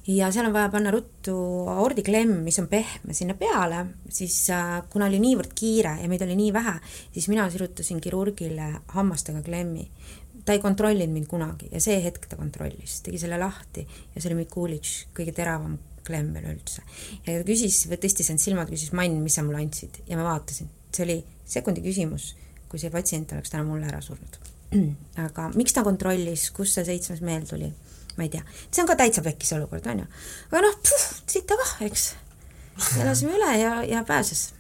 ja 0.09 0.31
seal 0.35 0.49
on 0.49 0.55
vaja 0.57 0.71
panna 0.73 0.91
ruttu 0.95 1.37
aordiklemm, 1.71 2.41
mis 2.47 2.59
on 2.63 2.67
pehme, 2.73 3.15
sinna 3.15 3.37
peale, 3.39 3.85
siis 4.09 4.39
äh, 4.51 4.81
kuna 4.91 5.11
oli 5.11 5.21
niivõrd 5.23 5.53
kiire 5.59 5.99
ja 6.01 6.09
meid 6.11 6.25
oli 6.25 6.39
nii 6.39 6.51
vähe, 6.57 6.75
siis 7.13 7.29
mina 7.31 7.47
sirutasin 7.51 8.01
kirurgile 8.03 8.73
hammastega 8.97 9.45
klemmi. 9.47 9.87
Ta 10.43 10.57
ei 10.57 10.59
kontrollinud 10.59 11.15
mind 11.15 11.29
kunagi 11.31 11.69
ja 11.71 11.79
see 11.81 12.01
hetk 12.03 12.27
ta 12.27 12.35
kontrollis, 12.35 12.99
tegi 13.07 13.21
selle 13.23 13.39
lahti 13.39 13.85
ja 13.85 14.19
see 14.19 14.33
oli 14.33 14.41
Mikulitš, 14.41 14.97
kõige 15.15 15.35
teravam 15.37 15.77
klemm 16.03 16.33
veel 16.35 16.57
üldse. 16.57 16.83
ja 17.27 17.37
ta 17.37 17.47
küsis, 17.47 17.85
tõstis 17.93 18.33
end 18.33 18.43
silmad, 18.43 18.73
küsis, 18.73 18.91
Mann, 18.97 19.21
mis 19.23 19.37
sa 19.39 19.45
mulle 19.47 19.63
andsid? 19.63 20.01
Ja 20.09 20.19
ma 20.19 20.27
vaatasin, 20.33 20.71
see 20.91 21.07
oli 21.07 21.19
sekundi 21.47 21.85
küsimus, 21.85 22.33
kui 22.73 22.81
see 22.81 22.93
patsient 22.93 23.37
oleks 23.37 23.53
täna 23.53 23.67
mulle 23.69 23.91
ära 23.91 24.01
surnud. 24.05 24.41
aga 25.27 25.51
miks 25.55 25.77
ta 25.77 25.85
kontrollis, 25.85 26.49
kust 26.57 26.79
see 26.79 26.89
seitsmes 26.89 27.21
meel 27.21 27.45
tuli, 27.49 27.69
ma 28.17 28.25
ei 28.25 28.33
tea, 28.33 28.43
see 28.71 28.83
on 28.83 28.89
ka 28.89 28.97
täitsa 28.97 29.25
pekkis 29.25 29.53
olukord, 29.59 29.87
on 29.93 30.03
ju. 30.05 30.09
aga 30.51 30.65
noh, 30.65 30.81
siit 31.29 31.47
ta 31.49 31.61
kah, 31.61 31.77
eks. 31.89 32.09
elasime 33.03 33.37
üle 33.37 33.55
ja, 33.61 33.77
ja 33.85 34.05
pääses 34.09 34.51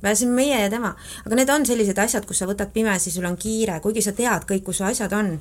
pääsime 0.00 0.32
meie 0.34 0.60
ja 0.62 0.70
tema. 0.70 0.94
aga 1.26 1.36
need 1.36 1.52
on 1.52 1.66
sellised 1.66 1.98
asjad, 1.98 2.26
kus 2.26 2.40
sa 2.40 2.48
võtad 2.48 2.72
pimesi, 2.74 3.12
sul 3.12 3.28
on 3.28 3.36
kiire, 3.40 3.80
kuigi 3.84 4.02
sa 4.04 4.14
tead 4.16 4.46
kõik, 4.48 4.64
kus 4.66 4.80
su 4.80 4.86
asjad 4.88 5.12
on, 5.16 5.34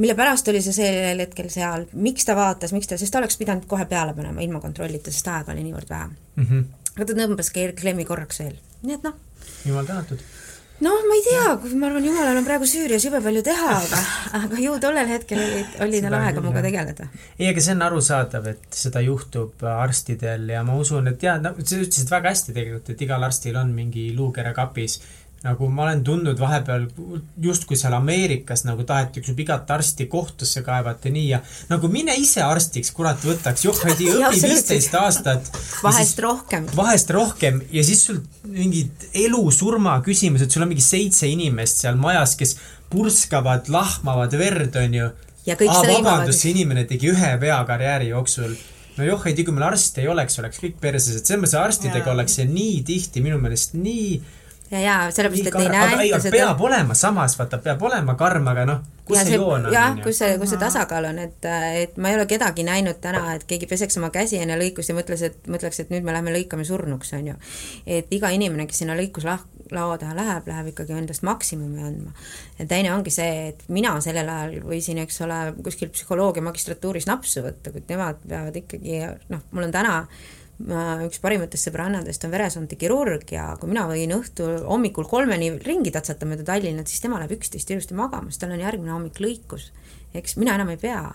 mille 0.00 0.14
pärast 0.18 0.48
oli 0.52 0.60
see 0.64 0.76
sellel 0.76 1.24
hetkel 1.24 1.48
seal, 1.52 1.86
miks 1.92 2.28
ta 2.28 2.36
vaatas, 2.38 2.74
miks 2.76 2.90
ta, 2.90 2.98
sest 3.00 3.12
ta 3.12 3.22
oleks 3.22 3.40
pidanud 3.40 3.66
kohe 3.70 3.86
peale 3.90 4.14
panema 4.16 4.44
ilma 4.44 4.60
kontrollita, 4.62 5.12
sest 5.14 5.32
aega 5.32 5.54
oli 5.56 5.64
niivõrd 5.66 5.90
vähe 5.90 6.10
mm. 6.10 6.44
-hmm. 6.44 6.92
aga 6.96 7.08
ta 7.08 7.18
tõmbas 7.22 7.52
klemmi 7.82 8.04
korraks 8.08 8.44
veel, 8.44 8.60
nii 8.82 9.00
et 9.00 9.08
noh. 9.08 9.16
jumal 9.64 9.88
tänatud 9.88 10.22
noh, 10.84 11.04
ma 11.08 11.16
ei 11.18 11.24
tea, 11.24 11.46
ma 11.76 11.88
arvan, 11.90 12.06
jumalal 12.08 12.40
on 12.40 12.46
praegu 12.46 12.68
Süürias 12.68 13.04
jube 13.04 13.20
palju 13.24 13.42
teha, 13.46 13.76
aga, 13.76 14.00
aga 14.40 14.60
ju 14.64 14.76
tollel 14.82 15.10
hetkel 15.10 15.40
oli, 15.42 15.62
oli 15.86 16.02
tal 16.04 16.16
aega 16.18 16.42
minuga 16.42 16.64
tegeleda. 16.64 17.08
ei, 17.38 17.48
aga 17.50 17.64
see 17.64 17.76
on 17.76 17.86
arusaadav, 17.86 18.50
et 18.54 18.80
seda 18.82 19.02
juhtub 19.04 19.64
arstidel 19.70 20.48
ja 20.54 20.64
ma 20.66 20.78
usun, 20.80 21.12
et 21.12 21.22
jaa, 21.26 21.38
no 21.42 21.54
sa 21.60 21.80
ütlesid 21.80 22.12
väga 22.12 22.34
hästi 22.34 22.56
tegelikult, 22.56 22.92
et 22.94 23.06
igal 23.08 23.28
arstil 23.28 23.58
on 23.60 23.74
mingi 23.76 24.10
luukere 24.16 24.54
kapis 24.56 25.00
nagu 25.40 25.68
ma 25.72 25.86
olen 25.86 26.02
tundnud 26.04 26.40
vahepeal 26.40 26.82
justkui 27.40 27.78
seal 27.80 27.94
Ameerikas 27.96 28.66
nagu 28.66 28.84
tahetakse 28.84 29.32
igat 29.40 29.70
arsti 29.72 30.04
kohtusse 30.12 30.60
kaevata 30.66 31.12
nii 31.12 31.28
ja 31.30 31.38
nagu 31.70 31.88
mine 31.88 32.12
ise 32.20 32.42
arstiks, 32.44 32.92
kurat, 32.96 33.22
võtaks, 33.24 33.64
joh, 33.64 33.78
ei 33.88 34.10
õpi 34.18 34.42
viisteist 34.44 34.96
aastat. 35.00 35.48
vahest 35.82 36.12
siis, 36.12 36.24
rohkem. 36.26 36.66
vahest 36.76 37.14
rohkem 37.16 37.62
ja 37.72 37.84
siis 37.86 38.04
sul 38.10 38.20
mingid 38.44 39.08
elu-surma 39.16 39.96
küsimused, 40.04 40.52
sul 40.52 40.66
on 40.66 40.72
mingi 40.74 40.84
seitse 40.84 41.30
inimest 41.30 41.80
seal 41.86 41.96
majas, 42.00 42.36
kes 42.36 42.58
purskavad, 42.90 43.70
lahmavad 43.70 44.34
verd, 44.36 44.76
onju. 44.76 45.08
Vabandust, 45.46 46.42
see 46.42 46.52
inimene 46.52 46.84
tegi 46.86 47.08
ühe 47.10 47.30
vea 47.40 47.56
karjääri 47.66 48.10
jooksul 48.10 48.52
no 48.98 49.06
joh, 49.06 49.22
ei 49.24 49.34
tea, 49.34 49.46
kui 49.46 49.54
meil 49.56 49.70
arste 49.70 50.02
ei 50.04 50.10
oleks, 50.12 50.36
oleks 50.42 50.60
kõik 50.60 50.76
perses, 50.82 51.16
et 51.16 51.26
selles 51.26 51.40
mõttes 51.40 51.56
arstidega 51.56 52.12
ollakse 52.12 52.44
nii 52.44 52.82
tihti 52.86 53.22
minu 53.24 53.38
meelest 53.40 53.72
nii 53.78 54.20
ja, 54.70 54.80
ja 54.80 54.96
sellepärast, 55.10 55.46
et 55.46 55.60
ei 55.60 55.68
näita 55.68 56.20
seda. 56.22 56.36
peab 56.36 56.60
olema, 56.62 56.94
samas 56.94 57.36
vaata, 57.38 57.58
peab 57.62 57.82
olema 57.82 58.14
karm, 58.18 58.46
aga 58.52 58.64
noh, 58.68 58.80
kus 59.06 59.18
ja 59.18 59.24
see, 59.24 59.34
see 59.34 59.40
joon 59.40 59.66
on? 59.66 59.74
jah, 59.74 59.96
kus 60.02 60.20
see, 60.22 60.36
kus 60.40 60.52
see 60.54 60.60
tasakaal 60.60 61.08
on, 61.10 61.18
et, 61.24 61.48
et 61.80 61.98
ma 62.00 62.12
ei 62.12 62.18
ole 62.18 62.26
kedagi 62.30 62.64
näinud 62.66 63.00
täna, 63.02 63.24
et 63.34 63.46
keegi 63.50 63.68
peseks 63.70 63.98
oma 64.00 64.12
käsi 64.14 64.38
enne 64.40 64.58
lõikust 64.60 64.92
ja 64.92 64.96
mõtles, 64.96 65.24
et 65.26 65.50
mõtleks, 65.50 65.82
et 65.82 65.92
nüüd 65.94 66.06
me 66.06 66.14
lähme 66.14 66.34
lõikame 66.34 66.66
surnuks, 66.68 67.12
on 67.18 67.32
ju. 67.32 67.38
et 67.98 68.12
iga 68.14 68.30
inimene, 68.34 68.68
kes 68.70 68.82
sinna 68.84 68.98
lõikuslao 68.98 69.98
taha 70.00 70.16
läheb, 70.18 70.50
läheb 70.50 70.72
ikkagi 70.72 70.98
endast 70.98 71.26
maksimumi 71.26 71.82
andma. 71.90 72.14
ja 72.58 72.68
teine 72.70 72.94
ongi 72.94 73.14
see, 73.14 73.48
et 73.52 73.64
mina 73.68 73.96
sellel 74.04 74.30
ajal 74.30 74.58
võisin, 74.70 75.02
eks 75.02 75.22
ole, 75.26 75.40
kuskil 75.64 75.90
psühholoogia 75.94 76.46
magistratuuris 76.46 77.10
napsu 77.10 77.42
võtta, 77.46 77.74
kuid 77.74 77.90
nemad 77.90 78.22
peavad 78.28 78.62
ikkagi, 78.62 79.02
noh, 79.34 79.48
mul 79.50 79.66
on 79.66 79.74
täna 79.74 79.96
üks 80.60 81.20
parimatest 81.22 81.68
sõbrannadest 81.68 82.24
on 82.26 82.32
veresoonkirurg 82.34 83.32
ja 83.32 83.46
kui 83.60 83.70
mina 83.70 83.86
võin 83.88 84.12
õhtul, 84.12 84.58
hommikul 84.68 85.06
kolmeni 85.08 85.54
ringi 85.64 85.92
tatsata 85.94 86.28
mööda 86.28 86.44
Tallinnat, 86.44 86.90
siis 86.90 87.00
tema 87.00 87.20
läheb 87.20 87.38
üksteist 87.38 87.70
ilusti 87.72 87.96
magama, 87.96 88.28
sest 88.28 88.44
tal 88.44 88.52
on 88.52 88.60
järgmine 88.60 88.92
hommik 88.92 89.20
lõikus. 89.24 89.70
eks 90.14 90.36
mina 90.36 90.58
enam 90.58 90.68
ei 90.68 90.76
pea. 90.76 91.14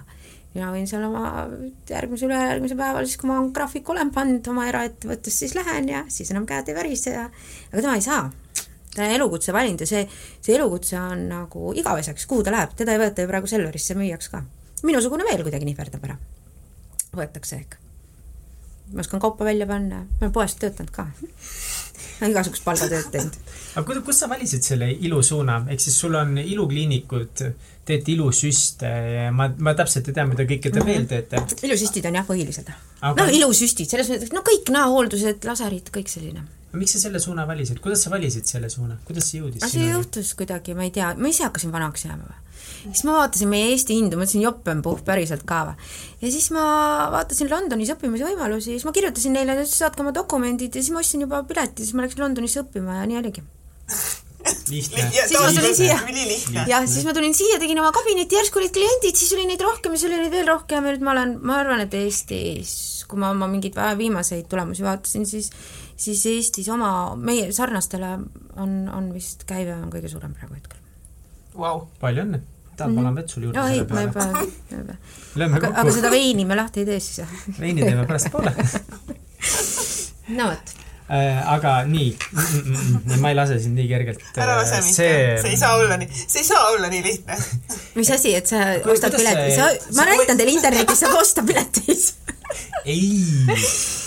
mina 0.55 0.71
võin 0.71 0.87
seal 0.87 1.03
oma 1.03 1.45
järgmise, 1.89 2.25
ülejärgmise 2.25 2.75
päeval, 2.79 3.05
siis 3.05 3.19
kui 3.21 3.29
ma 3.29 3.43
graafiku 3.53 3.91
olen 3.91 4.11
pannud 4.15 4.47
oma 4.47 4.67
eraettevõttes, 4.71 5.37
siis 5.43 5.53
lähen 5.55 5.89
ja 5.89 6.05
siis 6.07 6.31
enam 6.31 6.45
käed 6.45 6.69
ei 6.69 6.75
värise 6.75 7.11
ja 7.11 7.29
aga 7.29 7.81
tema 7.81 7.95
ei 7.95 8.01
saa. 8.01 8.31
ta 8.95 9.05
elukutse 9.13 9.53
valinud 9.53 9.81
ja 9.81 9.87
see, 9.87 10.07
see 10.41 10.55
elukutse 10.55 10.97
on 10.99 11.27
nagu 11.29 11.73
igaveseks, 11.75 12.25
kuhu 12.25 12.43
ta 12.43 12.55
läheb, 12.55 12.73
teda 12.73 12.95
ei 12.95 13.03
võeta 13.03 13.21
ju 13.21 13.29
praegu 13.29 13.47
Selverisse 13.47 13.93
müüjaks 13.93 14.31
ka. 14.31 14.43
minusugune 14.83 15.23
veel 15.23 15.43
kuidagi 15.43 15.69
nihverdab 15.69 16.09
ära. 16.09 16.17
võetakse 17.13 17.61
ehk 17.61 17.84
ma 18.93 19.03
oskan 19.03 19.19
kaupa 19.19 19.45
välja 19.45 19.67
panna, 19.67 20.03
ma 20.05 20.21
olen 20.21 20.33
poest 20.33 20.59
töötanud 20.61 20.91
ka. 20.93 21.07
olen 22.21 22.31
igasugust 22.31 22.63
palgatööd 22.65 23.07
teinud. 23.11 23.37
aga 23.75 23.85
kuidas, 23.87 24.03
kust 24.07 24.23
sa 24.23 24.29
valisid 24.31 24.63
selle 24.63 24.91
ilusuuna, 24.91 25.61
ehk 25.69 25.83
siis 25.83 25.99
sul 25.99 26.15
on 26.15 26.37
ilukliinikud, 26.37 27.45
teete 27.85 28.11
ilusüste 28.13 28.91
ja 29.15 29.31
ma, 29.35 29.49
ma 29.57 29.75
täpselt 29.77 30.09
ei 30.09 30.17
tea, 30.17 30.27
mida 30.29 30.45
kõike 30.49 30.69
te 30.69 30.79
mm 30.79 30.85
-hmm. 30.85 30.91
veel 30.93 31.07
teete. 31.11 31.67
ilusüstid 31.67 32.05
on 32.05 32.19
jah, 32.21 32.27
põhilised 32.27 32.69
aga.... 32.71 33.15
no 33.23 33.29
ilusüstid, 33.39 33.89
selles 33.89 34.11
mõttes, 34.11 34.33
no 34.33 34.45
kõik 34.45 34.71
näohooldused, 34.73 35.43
laserid, 35.45 35.91
kõik 35.93 36.11
selline 36.11 36.45
miks 36.77 36.95
sa 36.95 37.03
selle 37.05 37.21
suuna 37.23 37.45
valisid, 37.47 37.81
kuidas 37.83 38.05
sa 38.05 38.13
valisid 38.13 38.47
selle 38.49 38.69
suuna, 38.71 38.97
kuidas 39.07 39.29
see 39.31 39.41
jõudis? 39.41 39.65
see 39.71 39.91
juhtus 39.91 40.33
kuidagi, 40.39 40.75
ma 40.77 40.87
ei 40.87 40.93
tea, 40.95 41.13
ma 41.19 41.31
ise 41.31 41.47
hakkasin 41.47 41.73
vanaks 41.75 42.07
jääma 42.07 42.27
või? 42.27 42.41
siis 42.85 43.05
ma 43.07 43.19
vaatasin 43.19 43.49
meie 43.51 43.71
Eesti 43.73 43.97
hindu, 43.97 44.19
mõtlesin 44.19 44.43
jopenpuhh 44.45 45.03
päriselt 45.07 45.45
ka 45.47 45.61
või. 45.69 45.89
ja 46.23 46.33
siis 46.33 46.49
ma 46.55 46.65
vaatasin 47.13 47.51
Londonis 47.51 47.93
õppimise 47.95 48.27
võimalusi, 48.29 48.75
siis 48.75 48.85
ma 48.87 48.93
kirjutasin 48.95 49.35
neile, 49.37 49.57
et 49.61 49.71
saatke 49.71 50.05
oma 50.05 50.13
dokumendid 50.15 50.75
ja 50.75 50.83
siis 50.83 50.93
ma 50.95 51.03
ostsin 51.03 51.25
juba 51.25 51.43
pileti, 51.47 51.85
siis 51.85 51.97
ma 51.97 52.05
läksin 52.05 52.25
Londonisse 52.25 52.63
õppima 52.65 53.01
ja 53.01 53.09
nii 53.09 53.21
oligi 53.23 53.45
lihtne. 54.69 55.05
siis 55.27 55.39
ma 55.41 55.49
tulin 55.53 55.75
siia, 55.75 55.97
jah, 56.69 56.85
siis 56.89 57.05
ma 57.07 57.13
tulin 57.17 57.33
siia, 57.37 57.59
tegin 57.61 57.79
oma 57.81 57.91
kabinetti, 57.95 58.37
järsku 58.37 58.61
olid 58.61 58.73
kliendid, 58.75 59.17
siis 59.17 59.33
oli 59.37 59.47
neid 59.49 59.63
rohkem 59.65 59.95
ja 59.95 60.01
siis 60.01 60.11
oli 60.11 60.21
neid 60.21 60.33
veel 60.33 60.49
rohkem 60.49 60.85
ja 60.85 60.93
nüüd 60.93 61.05
ma 61.05 61.15
olen, 61.15 61.35
ma 61.45 61.59
arvan, 61.63 61.81
et 61.85 61.97
Eestis, 61.97 62.75
kui 63.09 63.21
ma 63.21 63.31
oma 63.33 63.49
mingeid 63.51 63.77
viimaseid 63.99 64.47
tulemusi 64.51 64.85
vaatasin, 64.85 65.25
siis 65.29 65.51
siis 65.95 66.25
Eestis 66.31 66.69
oma, 66.73 66.89
meie 67.15 67.51
sarnastele 67.55 68.17
on, 68.61 68.75
on 68.91 69.11
vist 69.15 69.45
käive 69.47 69.75
on 69.77 69.89
kõige 69.93 70.11
suurem 70.11 70.35
praegu 70.35 70.57
hetkel 70.57 70.79
wow.. 71.55 71.85
palju 72.01 72.25
õnne 72.25 72.41
tahad 72.75 72.91
mm, 72.91 72.97
-hmm. 72.97 73.01
ma 73.01 73.01
annan 73.01 73.15
vett 73.15 73.29
sulle 73.29 73.45
juurde 73.45 73.59
no, 73.59 73.67
selle 73.67 73.85
peale? 73.85 74.01
ei, 74.01 74.05
ma 74.05 74.77
ei 74.77 74.85
pea, 74.85 75.57
aga, 75.59 75.73
aga 75.81 75.91
seda 75.95 76.11
veini 76.11 76.45
me 76.45 76.57
lahti 76.59 76.83
ei 76.83 76.89
tee 76.89 76.99
siis, 76.99 77.21
jah? 77.23 77.37
veini 77.59 77.85
teeme 77.85 78.07
pärastpoole 78.09 78.51
no 80.37 80.49
vot 80.51 80.73
äh, 81.07 81.39
aga 81.53 81.75
nii 81.87 82.09
mm, 82.11 82.41
mm, 82.41 82.75
mm, 82.75 83.21
ma 83.23 83.31
ei 83.31 83.37
lase 83.37 83.59
sind 83.63 83.79
nii 83.79 83.87
kergelt. 83.87 84.25
ära 84.43 84.57
lase 84.59 84.81
mind 84.83 84.97
see..., 84.99 85.37
see 85.41 85.53
ei 85.55 85.61
saa 85.63 85.75
olla 85.79 85.99
nii, 86.01 86.09
see 86.25 86.41
ei 86.43 86.49
saa 86.49 86.67
olla 86.73 86.91
nii 86.91 87.03
lihtne. 87.07 87.39
mis 87.95 88.11
asi, 88.17 88.35
et 88.35 88.51
sa 88.51 88.65
ostad 88.83 89.15
pileti, 89.15 89.55
sa, 89.55 89.71
ma 89.95 90.09
näitan 90.11 90.41
teile 90.41 90.57
internetis, 90.57 91.05
saab 91.05 91.21
osta 91.21 91.45
piletis 91.47 92.11
ei, 92.85 93.23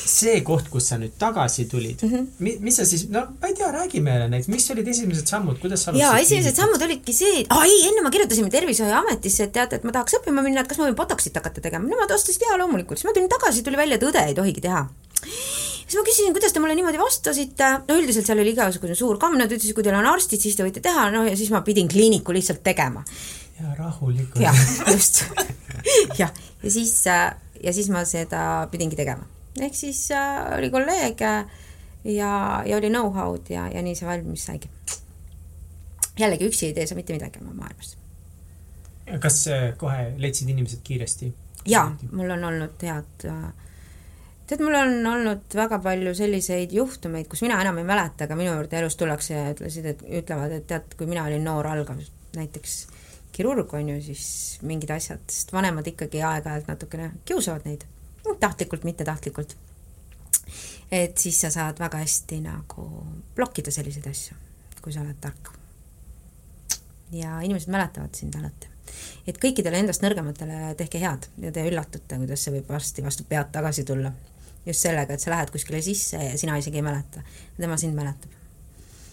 see 0.08 0.40
koht, 0.46 0.68
kus 0.72 0.88
sa 0.90 0.98
nüüd 1.00 1.14
tagasi 1.20 1.66
tulid 1.70 2.02
mm. 2.02 2.12
-hmm. 2.12 2.60
mis 2.64 2.76
sa 2.80 2.86
siis, 2.88 3.06
no 3.12 3.24
ma 3.40 3.50
ei 3.50 3.54
tea, 3.58 3.70
räägi 3.74 4.00
meile 4.04 4.28
näiteks, 4.32 4.48
mis 4.52 4.70
olid 4.74 4.88
esimesed 4.88 5.30
sammud, 5.30 5.58
kuidas 5.62 5.84
sa 5.84 5.94
jaa, 5.96 6.16
esimesed 6.22 6.56
sammud 6.56 6.82
olidki 6.88 7.12
see, 7.12 7.42
et 7.42 7.52
aa 7.54 7.64
ei, 7.64 7.78
enne 7.90 8.04
ma 8.04 8.12
kirjutasime 8.14 8.50
Tervishoiuametisse, 8.50 9.48
et 9.48 9.52
teate, 9.52 9.78
et 9.78 9.86
ma 9.86 9.94
tahaks 9.94 10.18
õppima 10.20 10.44
minna, 10.44 10.64
et 10.64 10.70
kas 10.70 10.80
ma 10.80 10.88
võin 10.88 10.98
botoxit 10.98 11.36
hakata 11.38 11.62
tegema. 11.64 11.88
Nemad 11.88 12.10
vastasid 12.14 12.44
jaa, 12.46 12.58
loomulikult. 12.62 12.98
siis 12.98 13.08
ma 13.08 13.14
tulin 13.16 13.30
tagasi, 13.32 13.62
tuli 13.62 13.80
välja, 13.80 13.98
et 14.00 14.06
õde 14.10 14.24
ei 14.26 14.36
tohigi 14.38 14.64
teha. 14.64 14.84
siis 15.86 15.96
ma 15.98 16.04
küsisin, 16.08 16.34
kuidas 16.36 16.52
te 16.52 16.60
mulle 16.60 16.76
niimoodi 16.78 17.00
vastasite, 17.00 17.70
no 17.88 17.98
üldiselt 18.00 18.26
seal 18.28 18.42
oli 18.42 18.52
igasugune 18.56 18.96
suur 18.98 19.18
kamm, 19.22 19.38
nad 19.40 19.52
ütlesid, 19.52 19.74
kui 19.76 19.86
teil 19.86 19.98
on 19.98 20.08
arstid, 20.08 20.40
siis 20.40 20.56
te 20.56 20.66
võite 20.66 20.84
teha, 20.84 21.08
no 21.14 21.24
ja 21.28 21.36
siis 21.36 21.50
ma 21.54 21.62
pidin 21.66 21.88
kliiniku 21.88 22.36
lihtsalt 22.36 22.62
tegema. 22.64 23.04
ja 23.60 23.74
rahulikult. 23.78 24.42
jah, 24.42 24.60
just. 24.92 25.24
jah, 26.20 26.32
ja 26.62 26.70
siis, 26.70 26.94
ja 27.06 27.72
siis 27.72 27.90
ma 27.92 28.04
seda 28.08 28.68
pidingi 28.72 28.96
tegema. 28.98 29.37
Ehk 29.64 29.74
siis 29.74 30.10
äh, 30.14 30.42
oli 30.58 30.70
kolleeg 30.70 31.22
äh, 31.22 31.44
ja, 32.04 32.62
ja 32.66 32.76
oli 32.76 32.90
know-how'd 32.90 33.50
ja, 33.52 33.68
ja 33.68 33.82
nii 33.82 33.94
see 33.98 34.08
valmis 34.08 34.48
saigi. 34.48 34.70
jällegi 36.18 36.48
üksi 36.48 36.70
ei 36.70 36.74
tee 36.74 36.86
sa 36.86 36.98
mitte 36.98 37.12
midagi 37.16 37.42
oma 37.42 37.54
maailmas. 37.54 37.96
kas 39.20 39.46
äh, 39.48 39.70
kohe 39.76 40.12
leidsid 40.16 40.48
inimesed 40.48 40.84
kiiresti? 40.84 41.32
jaa, 41.66 41.96
mul 42.12 42.30
on 42.36 42.44
olnud 42.50 42.86
head 42.86 43.26
äh, 43.30 43.48
tead, 44.48 44.62
mul 44.64 44.76
on 44.78 45.06
olnud 45.06 45.54
väga 45.54 45.78
palju 45.84 46.14
selliseid 46.16 46.72
juhtumeid, 46.72 47.28
kus 47.28 47.42
mina 47.44 47.60
enam 47.60 47.80
ei 47.80 47.88
mäleta, 47.88 48.24
aga 48.24 48.38
minu 48.38 48.54
juurde 48.54 48.80
elus 48.80 48.96
tullakse 48.96 49.34
ja 49.34 49.50
ütlesid, 49.52 49.90
et 49.92 50.06
ütlevad, 50.22 50.54
et 50.56 50.66
tead, 50.70 50.94
kui 50.96 51.10
mina 51.10 51.26
olin 51.28 51.44
noor 51.44 51.68
algav 51.68 52.00
näiteks 52.36 52.78
kirurg, 53.32 53.72
on 53.76 53.92
ju, 53.92 54.00
siis 54.02 54.24
mingid 54.66 54.90
asjad, 54.90 55.22
sest 55.30 55.52
vanemad 55.52 55.86
ikkagi 55.86 56.22
aeg-ajalt 56.24 56.70
natukene 56.70 57.10
kiusavad 57.28 57.68
neid, 57.68 57.84
tahtlikult, 58.40 58.84
mittetahtlikult. 58.84 59.56
et 60.90 61.18
siis 61.18 61.40
sa 61.40 61.50
saad 61.50 61.78
väga 61.78 61.98
hästi 61.98 62.40
nagu 62.40 62.88
blokkida 63.36 63.70
selliseid 63.70 64.06
asju, 64.10 64.36
kui 64.82 64.92
sa 64.92 65.00
oled 65.00 65.20
tark. 65.20 65.52
ja 67.12 67.40
inimesed 67.40 67.72
mäletavad 67.72 68.14
sind 68.14 68.34
alati 68.34 68.68
et 69.28 69.38
kõikidele 69.40 69.82
endast 69.82 70.02
nõrgematele 70.04 70.74
tehke 70.78 71.00
head 71.02 71.28
ja 71.42 71.52
te 71.54 71.64
üllatute, 71.68 72.18
kuidas 72.20 72.44
see 72.44 72.54
võib 72.56 72.70
varsti 72.72 73.04
vastu 73.04 73.26
pead 73.28 73.52
tagasi 73.54 73.84
tulla. 73.88 74.12
just 74.66 74.84
sellega, 74.84 75.14
et 75.14 75.20
sa 75.20 75.30
lähed 75.32 75.50
kuskile 75.52 75.80
sisse 75.82 76.18
ja 76.20 76.36
sina 76.38 76.58
isegi 76.60 76.80
ei 76.80 76.84
mäleta, 76.84 77.22
tema 77.56 77.76
sind 77.76 77.96
mäletab. 77.96 78.30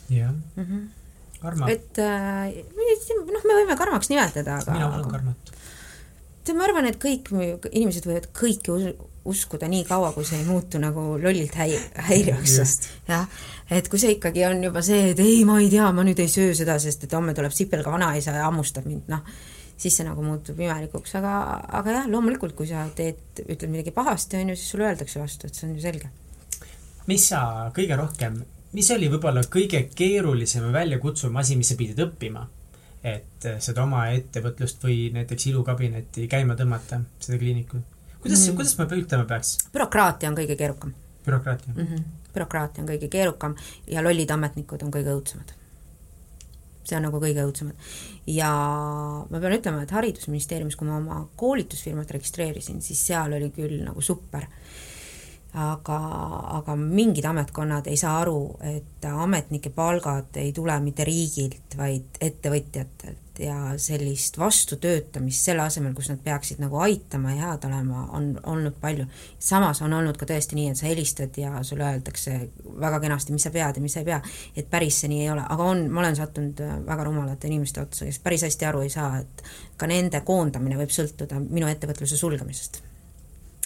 jah 0.09 0.32
mm. 0.32 0.63
-hmm. 0.63 0.88
Karma. 1.41 1.70
et 1.70 1.99
äh, 1.99 2.55
noh, 3.34 3.43
me 3.45 3.59
võime 3.61 3.78
karmaks 3.78 4.09
nimetada, 4.09 4.59
aga 4.61 4.74
mina 4.74 4.89
olen 4.89 5.11
karmat. 5.11 5.51
Tead, 6.45 6.57
ma 6.57 6.67
arvan, 6.69 6.87
et 6.89 7.01
kõik 7.01 7.31
inimesed 7.33 8.07
võivad 8.07 8.29
kõike 8.35 8.73
us 8.75 9.11
uskuda 9.25 9.65
nii 9.69 9.85
kaua, 9.87 10.11
kui 10.13 10.25
see 10.27 10.37
ei 10.37 10.45
muutu 10.45 10.77
nagu 10.81 11.15
lollilt 11.17 11.55
häi-, 11.57 11.79
häirivaks. 12.09 12.89
jah, 13.09 13.25
et 13.73 13.87
kui 13.89 14.01
see 14.01 14.13
ikkagi 14.19 14.45
on 14.45 14.61
juba 14.67 14.83
see, 14.85 15.11
et 15.15 15.21
ei, 15.23 15.39
ma 15.47 15.57
ei 15.61 15.69
tea, 15.71 15.87
ma 15.97 16.05
nüüd 16.05 16.21
ei 16.21 16.29
söö 16.29 16.53
seda, 16.57 16.77
sest 16.81 17.07
et 17.07 17.15
homme 17.17 17.33
tuleb 17.37 17.53
sipelga 17.55 17.93
vanaisa 17.93 18.35
ja 18.35 18.45
hammustab 18.45 18.85
mind, 18.85 19.09
noh, 19.09 19.23
siis 19.77 19.97
see 19.97 20.05
nagu 20.05 20.21
muutub 20.25 20.59
imelikuks, 20.61 21.15
aga, 21.17 21.33
aga 21.81 21.97
jah, 21.99 22.09
loomulikult, 22.11 22.53
kui 22.57 22.69
sa 22.69 22.85
teed, 22.95 23.41
ütled 23.47 23.71
midagi 23.71 23.95
pahasti, 23.95 24.37
on 24.43 24.53
ju, 24.53 24.59
siis 24.59 24.75
sulle 24.75 24.91
öeldakse 24.91 25.21
vastu, 25.21 25.49
et 25.49 25.57
see 25.57 25.69
on 25.69 25.73
ju 25.73 25.85
selge. 25.87 26.11
mis 27.09 27.25
sa 27.31 27.71
kõige 27.73 27.97
rohkem, 27.97 28.37
mis 28.77 28.91
oli 28.93 29.09
võib-olla 29.09 29.41
kõige 29.49 29.87
keerulisem 29.95 30.69
ja 30.69 30.75
väljakutsuvam 30.83 31.41
asi, 31.41 31.57
mis 31.57 31.73
sa 31.73 31.79
pidid 31.81 32.05
õppima? 32.05 32.45
Et 33.06 33.47
seda 33.62 33.84
oma 33.84 34.08
ettevõtlust 34.16 34.84
või 34.84 35.10
näiteks 35.14 35.51
ilukabinetti 35.51 36.28
käima 36.32 36.56
tõmmata, 36.60 37.01
seda 37.20 37.38
kliinikut. 37.41 37.84
kuidas 38.22 38.39
mm, 38.39 38.45
-hmm. 38.45 38.56
kuidas 38.56 38.78
ma 38.78 38.88
ütlema 39.01 39.26
peaks? 39.26 39.58
bürokraatia 39.74 40.30
on 40.30 40.39
kõige 40.39 40.56
keerukam. 40.56 40.93
bürokraatia 41.26 41.74
mm? 41.76 41.86
-hmm. 41.86 42.32
bürokraatia 42.34 42.84
on 42.84 42.89
kõige 42.89 43.08
keerukam 43.08 43.56
ja 43.88 44.03
lollid 44.03 44.32
ametnikud 44.32 44.84
on 44.84 44.91
kõige 44.91 45.14
õudsemad 45.14 45.53
see 46.86 46.97
on 46.99 47.08
nagu 47.08 47.20
kõige 47.22 47.45
õudsemad. 47.45 47.76
ja 48.30 48.49
ma 49.30 49.39
pean 49.39 49.58
ütlema, 49.58 49.84
et 49.84 49.93
Haridusministeeriumis, 49.95 50.78
kui 50.78 50.88
ma 50.88 50.99
oma 50.99 51.22
koolitusfirmat 51.36 52.12
registreerisin, 52.18 52.82
siis 52.82 53.01
seal 53.08 53.34
oli 53.38 53.49
küll 53.56 53.82
nagu 53.86 54.01
super. 54.01 54.45
Aga, 55.56 55.97
aga 56.60 56.76
mingid 56.76 57.26
ametkonnad 57.26 57.88
ei 57.88 57.97
saa 57.99 58.20
aru, 58.22 58.39
et 58.68 59.06
ametnike 59.08 59.72
palgad 59.76 60.36
ei 60.41 60.51
tule 60.56 60.76
mitte 60.84 61.06
riigilt, 61.08 61.78
vaid 61.78 62.20
ettevõtjatelt. 62.22 63.22
Ja 63.36 63.74
sellist 63.84 64.38
vastutöötamist 64.39 65.43
selle 65.43 65.66
asemel, 65.66 65.91
kus 65.91 66.08
nad 66.08 66.22
peaksid 66.24 66.62
nagu 66.64 66.80
aitama 66.80 67.34
ja 67.34 67.49
head 67.49 67.66
olema, 67.68 68.06
on 68.16 68.30
olnud 68.47 68.78
palju. 68.80 69.10
samas 69.39 69.82
on 69.84 69.93
olnud 69.93 70.16
ka 70.16 70.24
tõesti 70.30 70.56
nii, 70.56 70.70
et 70.72 70.80
sa 70.80 70.88
helistad 70.88 71.36
ja 71.38 71.60
sulle 71.64 71.84
öeldakse 71.84 72.38
väga 72.80 73.01
kenasti, 73.03 73.36
mis 73.36 73.43
sa 73.43 73.51
pead 73.51 73.76
ja 73.76 73.84
mis 73.84 73.91
sa 73.93 74.06
ei 74.06 74.08
pea, 74.08 74.22
et 74.56 74.72
päris 74.72 75.01
see 75.03 75.12
nii 75.12 75.26
ei 75.26 75.30
ole, 75.36 75.43
aga 75.49 75.68
on, 75.68 75.84
ma 75.91 76.06
olen 76.06 76.16
sattunud 76.16 76.64
väga 76.88 77.10
rumalate 77.12 77.51
inimeste 77.51 77.84
otsa, 77.84 78.08
kes 78.08 78.24
päris 78.24 78.47
hästi 78.47 78.72
aru 78.72 78.88
ei 78.88 78.95
saa, 78.95 79.20
et 79.20 79.43
ka 79.76 79.91
nende 79.91 80.24
koondamine 80.24 80.80
võib 80.80 80.95
sõltuda 80.95 81.43
minu 81.43 81.68
ettevõtluse 81.68 82.16
sulgemisest 82.16 82.86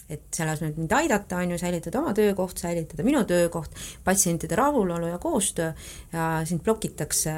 et 0.09 0.25
selle 0.33 0.55
asemel, 0.55 0.73
et 0.73 0.79
mind 0.81 0.93
aidata, 0.97 1.37
on 1.43 1.53
ju, 1.53 1.57
säilitada 1.61 1.99
oma 2.01 2.13
töökoht, 2.17 2.57
säilitada 2.57 3.05
minu 3.05 3.21
töökoht, 3.29 3.75
patsientide 4.03 4.57
rahulolu 4.57 5.11
ja 5.11 5.19
koostöö 5.21 5.71
ja 6.13 6.29
sind 6.49 6.63
blokitakse 6.65 7.33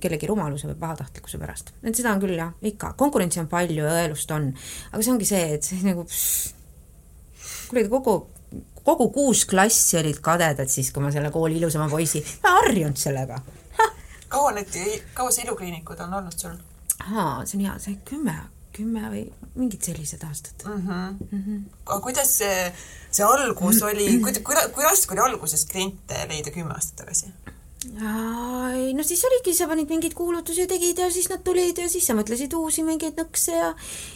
kellegi 0.00 0.30
rumaluse 0.30 0.70
või 0.70 0.78
pahatahtlikkuse 0.84 1.40
pärast. 1.42 1.74
et 1.82 1.98
seda 1.98 2.14
on 2.14 2.22
küll 2.22 2.36
jah, 2.38 2.52
ikka, 2.62 2.92
konkurentsi 2.98 3.42
on 3.42 3.50
palju 3.50 3.84
ja 3.84 3.96
õelust 4.02 4.30
on, 4.36 4.52
aga 4.92 5.02
see 5.02 5.14
ongi 5.14 5.28
see, 5.28 5.42
et 5.56 5.66
see 5.66 5.82
nagu 5.86 6.06
kuule, 7.72 7.88
kogu 7.90 8.16
kogu 8.82 9.10
kuus 9.14 9.44
klassi 9.46 9.98
olid 9.98 10.18
kadedad 10.22 10.70
siis, 10.70 10.90
kui 10.92 11.02
ma 11.02 11.12
selle 11.14 11.30
kooli 11.30 11.60
ilusama 11.60 11.88
poisi, 11.90 12.22
ma 12.42 12.56
harjunud 12.58 12.98
sellega. 12.98 13.38
kaua 14.28 14.54
need, 14.56 14.74
kaua 15.14 15.30
see 15.30 15.46
ilukliinikud 15.46 16.00
on 16.06 16.18
olnud 16.18 16.38
sul? 16.38 16.58
aa, 17.02 17.44
see 17.46 17.58
on 17.58 17.66
hea, 17.66 17.78
see 17.82 18.00
kümme 18.08 18.34
kümme 18.76 19.04
või 19.12 19.22
mingid 19.54 19.84
sellised 19.84 20.22
aastad 20.28 20.66
mm. 20.66 20.82
-hmm. 20.88 21.16
Mm 21.30 21.42
-hmm. 21.46 21.62
aga 21.86 22.00
kuidas 22.00 22.36
see, 22.38 22.72
see 23.10 23.24
algus 23.24 23.82
oli, 23.82 24.08
kui, 24.24 24.32
kui, 24.32 24.60
kui 24.74 24.84
raske 24.84 25.16
oli 25.16 25.26
alguses 25.28 25.66
kliente 25.66 26.26
leida 26.28 26.50
kümme 26.50 26.74
aastat 26.74 27.04
tagasi? 27.04 27.32
no 28.94 29.02
siis 29.02 29.24
oligi, 29.26 29.54
sa 29.56 29.66
panid 29.66 29.90
mingeid 29.90 30.14
kuulutusi, 30.14 30.66
tegid 30.70 30.98
ja 31.02 31.08
siis 31.10 31.28
nad 31.30 31.42
tulid 31.44 31.78
ja 31.78 31.88
siis 31.90 32.06
sa 32.06 32.14
mõtlesid 32.14 32.54
uusi 32.54 32.84
mingeid 32.86 33.18
nõkse 33.18 33.56
ja 33.56 33.72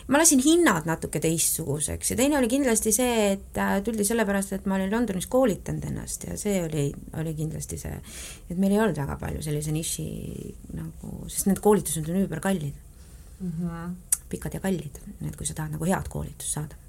ma 0.08 0.20
lasin 0.20 0.42
hinnad 0.44 0.86
natuke 0.86 1.20
teistsuguseks 1.20 2.12
ja 2.12 2.16
teine 2.20 2.38
oli 2.38 2.48
kindlasti 2.52 2.92
see, 2.94 3.32
et 3.34 3.60
tuldi 3.84 4.06
sellepärast, 4.06 4.52
et 4.52 4.66
ma 4.70 4.78
olin 4.78 4.92
Londonis 4.92 5.26
koolitanud 5.26 5.84
ennast 5.90 6.28
ja 6.28 6.38
see 6.38 6.62
oli, 6.62 6.88
oli 7.18 7.34
kindlasti 7.34 7.78
see, 7.78 8.00
et 8.48 8.56
meil 8.56 8.76
ei 8.76 8.82
olnud 8.84 9.02
väga 9.02 9.18
palju 9.20 9.42
sellise 9.42 9.74
niši 9.74 10.08
nagu, 10.78 11.16
sest 11.26 11.50
need 11.50 11.62
koolitused 11.64 12.06
on 12.06 12.22
üüberkallid 12.22 12.74
mm. 13.40 13.52
-hmm 13.52 14.05
pikad 14.28 14.54
ja 14.54 14.60
kallid, 14.60 15.00
et 15.26 15.36
kui 15.36 15.46
sa 15.46 15.54
tahad 15.54 15.76
nagu 15.76 15.88
head 15.88 16.10
koolitust 16.12 16.58
saada. 16.58 16.85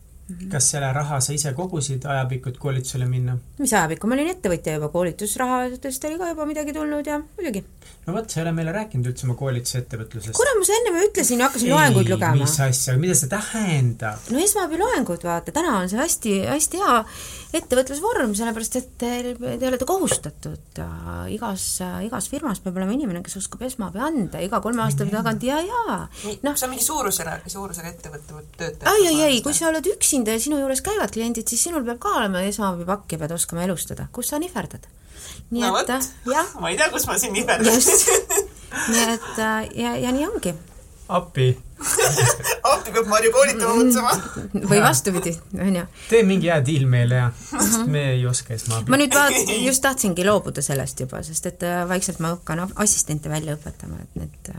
Kas 0.52 0.72
selle 0.74 0.90
raha 0.94 1.20
sa 1.24 1.36
ise 1.36 1.54
kogusid 1.56 2.04
ajapikku, 2.06 2.52
et 2.52 2.58
koolitusele 2.60 3.08
minna? 3.08 3.38
mis 3.62 3.74
ajapikku, 3.74 4.10
ma 4.10 4.18
olin 4.18 4.32
ettevõtja 4.34 4.76
juba, 4.76 4.90
koolitusrahadest 4.92 6.08
oli 6.10 6.20
ka 6.20 6.32
juba 6.34 6.48
midagi 6.50 6.76
tulnud 6.76 7.08
ja 7.08 7.20
muidugi. 7.22 7.64
no 8.08 8.16
vot, 8.18 8.30
sa 8.30 8.42
ei 8.42 8.46
ole 8.46 8.54
meile 8.60 8.76
rääkinud 8.76 9.08
üldse 9.12 9.28
oma 9.28 9.38
koolitusettevõtlusest. 9.40 10.36
kurat, 10.36 10.60
ma 10.60 10.68
seda 10.68 10.82
ennem 10.82 11.00
ju 11.00 11.08
ütlesin, 11.10 11.44
hakkasin 11.48 11.72
loenguid 11.72 12.12
lugema. 12.12 12.42
mis 12.42 12.60
asja, 12.68 12.98
mida 13.00 13.16
see 13.16 13.32
tähendab? 13.32 14.32
no 14.34 14.44
esmaabi 14.44 14.82
loengud, 14.84 15.28
vaata, 15.30 15.56
täna 15.56 15.78
on 15.80 15.92
see 15.92 16.02
hästi, 16.02 16.38
hästi 16.52 16.84
hea 16.84 16.98
ettevõtlusvorm, 17.56 18.34
sellepärast 18.36 18.76
et 18.80 18.90
te, 19.00 19.12
te 19.40 19.68
olete 19.70 19.88
kohustatud 19.88 20.82
igas 21.32 21.68
igas 22.04 22.28
firmas 22.32 22.60
peab 22.64 22.80
olema 22.80 22.96
inimene, 22.96 23.22
kes 23.24 23.38
oskab 23.40 23.64
esmaabi 23.68 24.02
anda 24.04 24.42
iga 24.44 24.60
kolme 24.64 24.84
aasta 24.84 25.08
tagant 25.08 25.44
ja, 25.48 25.62
ja 25.64 25.84
noh. 26.44 26.58
see 26.58 26.68
on 26.68 26.74
mingi 26.74 26.84
suurusega, 26.86 27.38
suurusega 27.48 27.94
ettevõtte 27.94 28.44
töötaja. 28.60 28.92
ai, 28.92 29.08
ai, 29.08 29.22
ei, 29.30 29.42
kui 29.46 29.56
sa 29.56 29.70
oled 29.72 29.88
üksinda 29.94 30.17
ja 30.26 30.40
sinu 30.42 30.60
juures 30.62 30.82
käivad 30.86 31.14
kliendid, 31.14 31.48
siis 31.48 31.68
sinul 31.68 31.86
peab 31.86 32.00
ka 32.04 32.16
olema 32.22 32.42
esmaabipakk 32.48 33.12
ja 33.12 33.22
pead 33.22 33.36
oskama 33.36 33.68
elustada, 33.68 34.08
kus 34.12 34.32
sa 34.34 34.40
nihverdad. 34.42 34.88
nii 35.52 35.62
no 35.62 35.78
et 35.78 35.90
äh, 35.94 36.10
jah. 36.34 36.56
ma 36.62 36.72
ei 36.72 36.80
tea, 36.80 36.90
kus 36.94 37.06
ma 37.08 37.20
siin 37.22 37.36
nihverdan. 37.38 37.84
nii 38.88 39.06
et 39.14 39.38
äh, 39.38 39.70
ja, 39.84 39.96
ja 40.08 40.16
nii 40.16 40.28
ongi 40.28 40.56
appi 41.08 41.48
appi 42.72 42.92
peab 42.92 43.08
Marju 43.08 43.32
koolitama 43.32 43.76
mõtlema. 43.80 44.14
või 44.68 44.80
vastupidi, 44.84 45.34
onju. 45.56 45.84
tee 46.10 46.24
mingi 46.28 46.50
hea 46.52 46.58
deal 46.66 46.88
meile 46.90 47.22
ja, 47.22 47.28
sest 47.54 47.86
me 47.92 48.04
ei 48.16 48.26
oska 48.28 48.56
esmaabi. 48.58 48.92
ma 48.92 49.00
nüüd 49.00 49.16
vaat-, 49.16 49.54
just 49.64 49.86
tahtsingi 49.86 50.26
loobuda 50.28 50.64
sellest 50.66 51.06
juba, 51.06 51.22
sest 51.24 51.48
et 51.52 51.68
äh, 51.68 51.84
vaikselt 51.90 52.20
ma 52.24 52.34
hakkan 52.36 52.66
assistente 52.76 53.32
välja 53.32 53.56
õpetama, 53.56 54.02
et 54.04 54.20
need, 54.20 54.52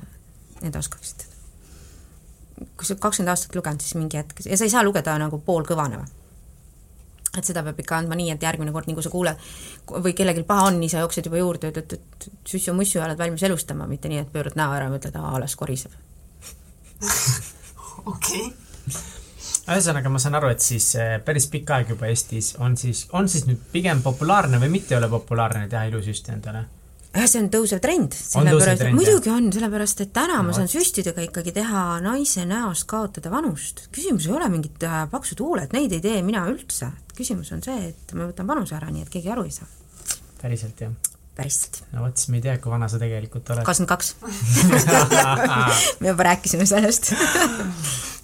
need 0.62 0.80
oskaksid. 0.80 1.27
Kui 2.59 2.86
sa 2.86 2.94
oled 2.94 3.02
kakskümmend 3.02 3.34
aastat 3.34 3.59
lugenud, 3.59 3.82
siis 3.84 3.98
mingi 3.98 4.20
hetk, 4.20 4.44
ja 4.46 4.59
sa 4.59 4.66
ei 4.66 4.72
saa 4.72 4.84
lugeda 4.86 5.16
nagu 5.20 5.40
poolkõvaneva 5.44 6.06
et 7.36 7.44
seda 7.46 7.62
peab 7.66 7.78
ikka 7.82 7.98
andma 7.98 8.16
nii, 8.18 8.30
et 8.34 8.44
järgmine 8.44 8.72
kord, 8.74 8.88
nii 8.88 8.96
kui 8.96 9.04
sa 9.04 9.12
kuuled 9.12 9.42
või 10.04 10.14
kellelgi 10.16 10.44
paha 10.48 10.68
on, 10.70 10.78
nii 10.80 10.90
sa 10.92 11.02
jooksed 11.04 11.28
juba 11.28 11.40
juurde, 11.40 11.72
ütled, 11.72 11.94
et 11.98 12.28
sussu-mussu 12.48 12.98
ja 12.98 13.04
oled 13.06 13.20
valmis 13.20 13.44
elustama, 13.46 13.88
mitte 13.90 14.11
nii, 14.11 14.22
et 14.24 14.32
pöörad 14.32 14.56
näo 14.59 14.74
ära 14.76 14.88
ja 14.88 14.94
mõtled, 14.94 15.18
aa, 15.20 15.36
las 15.42 15.56
koriseb 15.59 15.94
okei. 18.12 18.48
ühesõnaga, 19.68 20.11
ma 20.11 20.22
saan 20.22 20.38
aru, 20.40 20.50
et 20.54 20.64
siis 20.64 20.88
äh, 20.98 21.18
päris 21.24 21.46
pikk 21.52 21.76
aeg 21.76 21.92
juba 21.94 22.09
Eestis 22.11 22.54
on 22.64 22.76
siis, 22.80 23.06
on 23.12 23.28
siis 23.30 23.46
nüüd 23.46 23.61
pigem 23.72 24.02
populaarne 24.02 24.61
või 24.62 24.72
mitte 24.78 24.96
ei 24.96 25.02
ole 25.02 25.12
populaarne 25.12 25.68
teha 25.70 25.86
ilusüsti 25.92 26.34
endale? 26.34 26.64
Jah, 27.14 27.26
see 27.28 27.40
on 27.40 27.48
tõusev 27.52 27.80
trend, 27.82 28.14
sellepärast, 28.16 28.86
muidugi 28.94 29.32
on, 29.32 29.50
sellepärast 29.54 30.02
et 30.04 30.12
täna 30.16 30.40
no, 30.40 30.46
ma 30.48 30.56
saan 30.56 30.70
süstidega 30.70 31.24
ikkagi 31.24 31.54
teha 31.56 31.84
naise 32.04 32.44
näost 32.48 32.88
kaotada 32.90 33.32
vanust. 33.32 33.86
küsimus 33.94 34.28
ei 34.28 34.34
ole 34.36 34.48
mingid 34.52 34.84
äh, 34.86 35.04
paksud 35.11 35.42
huuled, 35.44 35.72
neid 35.76 35.94
ei 35.96 36.02
tee 36.04 36.22
mina 36.26 36.44
üldse. 36.50 36.90
küsimus 37.18 37.52
on 37.56 37.64
see, 37.64 37.92
et 37.92 38.16
ma 38.16 38.28
võtan 38.28 38.48
vanuse 38.48 38.76
ära, 38.78 38.90
nii 38.92 39.06
et 39.06 39.12
keegi 39.12 39.32
aru 39.34 39.46
ei 39.48 39.54
saa. 39.54 39.68
päriselt, 40.42 40.84
jah? 40.84 40.92
päriselt. 41.38 41.82
no 41.94 42.04
vot, 42.04 42.16
siis 42.18 42.32
me 42.32 42.40
ei 42.40 42.46
tea, 42.48 42.59
kui 42.62 42.72
vana 42.72 42.90
sa 42.90 43.00
tegelikult 43.00 43.54
oled. 43.54 43.64
kakskümmend 43.68 43.92
kaks. 43.94 44.14
me 46.02 46.12
juba 46.12 46.28
rääkisime 46.32 46.66
sellest. 46.68 47.12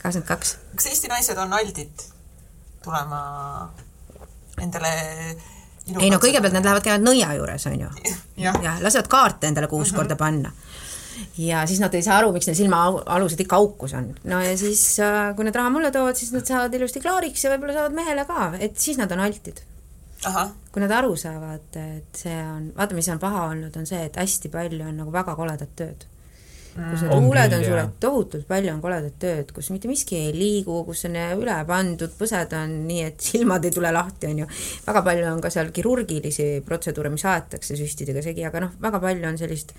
kakskümmend 0.03 0.29
kaks. 0.29 0.59
kas 0.77 0.93
Eesti 0.93 1.13
naised 1.13 1.41
on 1.41 1.57
aldid 1.57 2.09
tulema 2.85 3.21
endale 4.61 4.93
ei 5.93 6.11
no 6.13 6.21
kõigepealt 6.23 6.57
nad 6.57 6.65
lähevad, 6.65 6.85
käivad 6.85 7.05
nõia 7.05 7.35
juures, 7.39 7.67
on 7.69 7.77
ju. 7.81 7.91
jah 8.41 8.57
ja, 8.63 8.77
lasevad 8.85 9.11
kaarte 9.13 9.51
endale 9.51 9.69
kuus 9.69 9.91
mm 9.91 9.93
-hmm. 9.93 9.99
korda 9.99 10.17
panna. 10.17 10.53
ja 11.39 11.67
siis 11.67 11.81
nad 11.81 11.95
ei 11.95 12.03
saa 12.03 12.19
aru, 12.19 12.33
miks 12.33 12.47
neil 12.47 12.57
silmaalused 12.57 13.41
ikka 13.41 13.57
aukus 13.57 13.95
on. 13.95 14.15
no 14.25 14.41
ja 14.41 14.57
siis, 14.59 15.01
äh, 15.01 15.37
kui 15.37 15.45
nad 15.45 15.55
raha 15.55 15.71
mulle 15.71 15.91
toovad, 15.91 16.17
siis 16.17 16.33
nad 16.33 16.47
saavad 16.47 16.75
ilusti 16.75 17.01
klaariks 17.01 17.45
ja 17.45 17.51
võib-olla 17.51 17.73
saavad 17.73 17.93
mehele 17.93 18.25
ka, 18.25 18.53
et 18.59 18.79
siis 18.79 18.99
nad 18.99 19.13
on 19.13 19.21
altid. 19.21 19.61
kui 20.73 20.81
nad 20.81 20.91
aru 20.91 21.17
saavad, 21.17 21.77
et 21.77 22.17
see 22.17 22.43
on, 22.43 22.73
vaata, 22.77 22.95
mis 22.95 23.09
on 23.09 23.19
paha 23.19 23.45
olnud, 23.51 23.77
on 23.77 23.87
see, 23.87 24.05
et 24.05 24.17
hästi 24.17 24.49
palju 24.49 24.89
on 24.89 24.97
nagu 24.97 25.13
väga 25.13 25.37
koledat 25.37 25.77
tööd 25.77 26.07
kus 26.75 27.05
need 27.05 27.13
huuled 27.15 27.55
on 27.55 27.65
sulle 27.65 27.85
tohutult 28.03 28.47
palju 28.49 28.73
on 28.73 28.81
koledat 28.83 29.15
tööd, 29.23 29.53
kus 29.55 29.71
mitte 29.71 29.91
miski 29.91 30.19
ei 30.19 30.33
liigu, 30.35 30.81
kus 30.89 31.05
on 31.09 31.19
üle 31.37 31.59
pandud, 31.69 32.17
põsed 32.19 32.57
on 32.59 32.75
nii, 32.89 33.05
et 33.13 33.29
silmad 33.29 33.65
ei 33.67 33.75
tule 33.75 33.93
lahti, 33.95 34.31
on 34.33 34.43
ju. 34.43 34.49
väga 34.87 35.05
palju 35.07 35.31
on 35.31 35.41
ka 35.45 35.53
seal 35.55 35.71
kirurgilisi 35.75 36.49
protseduure, 36.67 37.13
mis 37.15 37.27
aetakse 37.31 37.79
süstidega 37.79 38.25
segi, 38.25 38.47
aga 38.49 38.67
noh, 38.67 38.75
väga 38.83 39.01
palju 39.05 39.31
on 39.31 39.39
sellist 39.41 39.75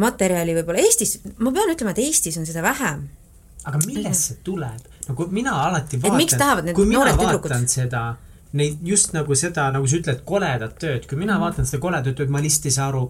materjali 0.00 0.54
võib-olla 0.56 0.84
Eestis, 0.84 1.18
ma 1.42 1.52
pean 1.54 1.74
ütlema, 1.74 1.92
et 1.92 2.02
Eestis 2.06 2.38
on 2.40 2.46
seda 2.48 2.62
vähem. 2.64 3.08
aga 3.64 3.80
millest 3.86 4.30
see 4.30 4.42
tuleb? 4.44 4.92
kui 5.14 5.26
mina 5.32 5.58
alati 5.66 5.98
vaatan, 6.00 6.72
kui 6.76 6.86
mina 6.88 7.04
vaatan 7.04 7.20
tüdrukud? 7.26 7.56
seda 7.68 8.06
neid 8.54 8.82
just 8.86 9.12
nagu 9.14 9.34
seda, 9.38 9.66
nagu 9.74 9.88
sa 9.90 9.98
ütled, 9.98 10.22
koledat 10.28 10.76
tööd, 10.82 11.08
kui 11.10 11.18
mina 11.18 11.36
mm 11.36 11.44
vaatan 11.44 11.68
seda 11.68 11.82
koledat 11.82 12.16
tööd, 12.18 12.30
ma 12.32 12.40
lihtsalt 12.42 12.70
ei 12.70 12.74
saa 12.76 12.86
aru, 12.92 13.02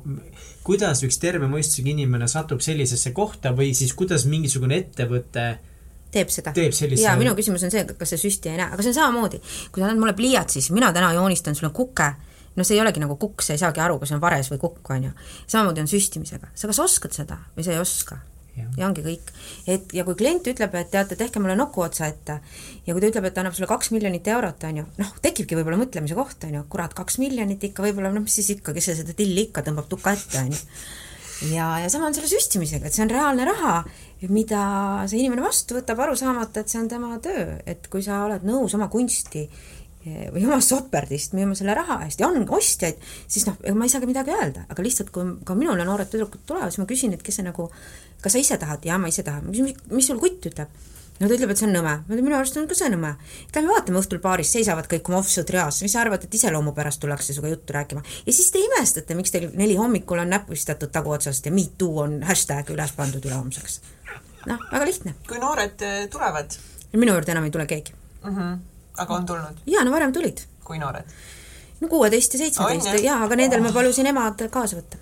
kuidas 0.64 1.04
üks 1.06 1.20
terve 1.20 1.48
mõistusega 1.50 1.92
inimene 1.92 2.28
satub 2.30 2.64
sellisesse 2.64 3.12
kohta 3.16 3.52
või 3.56 3.74
siis 3.76 3.92
kuidas 3.94 4.24
mingisugune 4.30 4.80
ettevõte 4.80 5.46
teeb 6.14 6.30
seda. 6.32 6.54
Jaa, 7.04 7.16
minu 7.20 7.34
küsimus 7.36 7.64
on 7.66 7.74
see, 7.74 7.84
kas 7.98 8.14
see 8.14 8.22
süsti 8.26 8.52
ei 8.52 8.58
näe, 8.60 8.70
aga 8.72 8.82
see 8.82 8.94
on 8.94 9.00
samamoodi, 9.00 9.40
kui 9.70 9.82
sa 9.82 9.88
annad 9.88 10.00
mulle 10.00 10.16
pliiatsi, 10.16 10.60
siis 10.60 10.74
mina 10.74 10.92
täna 10.96 11.12
joonistan 11.16 11.58
sulle 11.58 11.72
kuke, 11.76 12.12
no 12.56 12.66
see 12.66 12.78
ei 12.78 12.84
olegi 12.84 13.02
nagu 13.02 13.18
kukk, 13.20 13.44
sa 13.44 13.56
ei 13.56 13.62
saagi 13.62 13.82
aru, 13.84 13.98
kas 14.00 14.12
see 14.12 14.18
on 14.18 14.22
vares 14.24 14.52
või 14.54 14.62
kukk, 14.62 14.94
on 14.96 15.10
ju. 15.10 15.16
samamoodi 15.46 15.84
on 15.84 15.90
süstimisega, 15.90 16.54
sa 16.54 16.70
kas 16.70 16.80
oskad 16.86 17.16
seda 17.16 17.42
või 17.56 17.66
sa 17.66 17.74
ei 17.74 17.82
oska 17.82 18.22
ja, 18.58 18.66
ja 18.78 18.88
ongi 18.88 19.04
kõik. 19.04 19.30
et 19.70 19.94
ja 19.96 20.04
kui 20.06 20.16
klient 20.18 20.46
ütleb, 20.50 20.74
et 20.78 20.90
teate, 20.92 21.18
tehke 21.18 21.42
mulle 21.42 21.56
nuku 21.58 21.84
otsa 21.84 22.08
ette 22.10 22.38
ja 22.86 22.94
kui 22.94 23.02
ta 23.02 23.10
ütleb, 23.10 23.28
et 23.28 23.36
ta 23.36 23.42
annab 23.44 23.56
sulle 23.56 23.70
kaks 23.70 23.92
miljonit 23.94 24.28
eurot, 24.34 24.66
on 24.68 24.82
ju, 24.82 24.86
noh, 25.00 25.14
tekibki 25.24 25.58
võib-olla 25.58 25.80
mõtlemise 25.80 26.18
koht, 26.18 26.46
on 26.48 26.58
ju, 26.58 26.64
kurat, 26.72 26.94
kaks 26.96 27.18
miljonit 27.22 27.64
ikka 27.70 27.86
võib-olla, 27.86 28.12
noh, 28.14 28.24
mis 28.26 28.38
siis 28.40 28.54
ikka, 28.56 28.76
kes 28.76 28.92
seda 29.00 29.16
tilli 29.16 29.48
ikka 29.48 29.64
tõmbab 29.66 29.90
tuka 29.90 30.14
ette, 30.16 30.42
on 30.42 30.54
ju. 30.54 30.62
ja, 31.54 31.68
ja 31.84 31.92
sama 31.92 32.10
on 32.10 32.16
selle 32.16 32.30
süstimisega, 32.30 32.88
et 32.88 32.96
see 32.96 33.06
on 33.06 33.14
reaalne 33.14 33.48
raha, 33.50 33.78
mida 34.32 34.64
see 35.10 35.20
inimene 35.20 35.44
vastu 35.44 35.76
võtab, 35.76 36.00
aru 36.00 36.16
saamata, 36.16 36.62
et 36.62 36.72
see 36.72 36.80
on 36.80 36.90
tema 36.90 37.18
töö, 37.24 37.58
et 37.68 37.90
kui 37.92 38.04
sa 38.04 38.24
oled 38.28 38.46
nõus 38.46 38.76
oma 38.78 38.88
kunsti 38.92 39.48
või 40.04 40.44
oma 40.46 40.60
soperdist 40.64 41.36
müüma 41.36 41.56
selle 41.58 41.74
raha 41.76 42.00
eest 42.04 42.20
ja 42.20 42.28
on 42.28 42.44
ostjaid, 42.56 42.98
siis 43.26 43.46
noh, 43.48 43.56
ega 43.64 43.76
ma 43.78 43.88
ei 43.88 43.92
saagi 43.92 44.08
midagi 44.10 44.34
öelda, 44.34 44.66
aga 44.68 44.84
lihtsalt 44.84 45.12
kui 45.14 45.36
ka 45.46 45.56
minule 45.58 45.86
noored 45.86 46.10
tüdrukud 46.12 46.44
tulevad, 46.46 46.72
siis 46.72 46.82
ma 46.82 46.88
küsin, 46.90 47.14
et 47.16 47.22
kes 47.24 47.40
see 47.40 47.46
nagu 47.46 47.70
kas 48.24 48.36
sa 48.36 48.42
ise 48.42 48.58
tahad? 48.60 48.84
jaa, 48.84 48.98
ma 48.98 49.08
ise 49.12 49.24
tahan. 49.24 49.46
mis, 49.50 49.76
mis 49.90 50.10
sul 50.10 50.20
kutt 50.20 50.50
ütleb? 50.50 50.72
no 51.20 51.28
ta 51.28 51.36
ütleb, 51.36 51.52
et 51.54 51.60
see 51.60 51.68
on 51.68 51.74
nõme. 51.76 51.94
ma 52.02 52.10
ütlen, 52.10 52.26
minu 52.26 52.36
arust 52.38 52.56
on 52.58 52.66
ka 52.70 52.76
see 52.78 52.90
nõme. 52.92 53.14
Lähme 53.54 53.70
vaatame 53.70 54.00
õhtul 54.00 54.20
baaris, 54.24 54.50
seisavad 54.56 54.88
kõik 54.90 55.08
oma 55.10 55.20
offsud 55.20 55.50
reas, 55.54 55.80
mis 55.84 55.94
sa 55.94 56.02
arvad, 56.02 56.26
et 56.26 56.36
iseloomu 56.40 56.74
pärast 56.76 57.02
tullakse 57.02 57.32
sinuga 57.36 57.52
juttu 57.54 57.76
rääkima. 57.76 58.02
ja 58.26 58.32
siis 58.32 58.50
te 58.54 58.62
imestate, 58.62 59.16
miks 59.18 59.34
teil 59.34 59.50
neli 59.54 59.78
hommikul 59.80 60.24
on 60.24 60.32
näppu 60.34 60.56
istatud 60.58 60.92
taguotsast 60.94 61.46
ja 61.46 61.54
me 61.54 61.66
too 61.78 62.02
on 62.04 62.22
hashtag 62.26 62.74
üles 62.74 62.94
pandud 62.96 63.24
ülehomseks. 63.24 63.80
noh, 64.50 64.68
väga 64.72 64.84
lihtne. 64.90 65.14
kui 65.28 65.38
noored 65.38 65.86
äh, 65.86 66.04
tulevad? 66.10 66.58
minu 66.94 67.14
juurde 67.16 67.34
enam 67.34 67.46
ei 67.46 67.50
tule 67.54 67.66
keegi 67.66 67.94
mm. 67.94 68.36
-hmm. 68.36 68.58
Aga 68.98 69.14
on 69.14 69.26
tulnud? 69.26 69.64
jaa, 69.66 69.84
no 69.84 69.94
varem 69.94 70.12
tulid. 70.12 70.44
kui 70.64 70.78
noored? 70.78 71.16
no 71.80 71.88
kuueteist 71.88 72.36
ja 72.36 72.44
seitsmeteist, 72.44 73.02
jaa, 73.04 73.22
aga 73.24 73.36
nendel 73.36 73.64
ma 73.64 73.72
palusin 73.74 74.06
emad 74.10 74.46
kaasa 74.50 74.80
võtta 74.80 75.00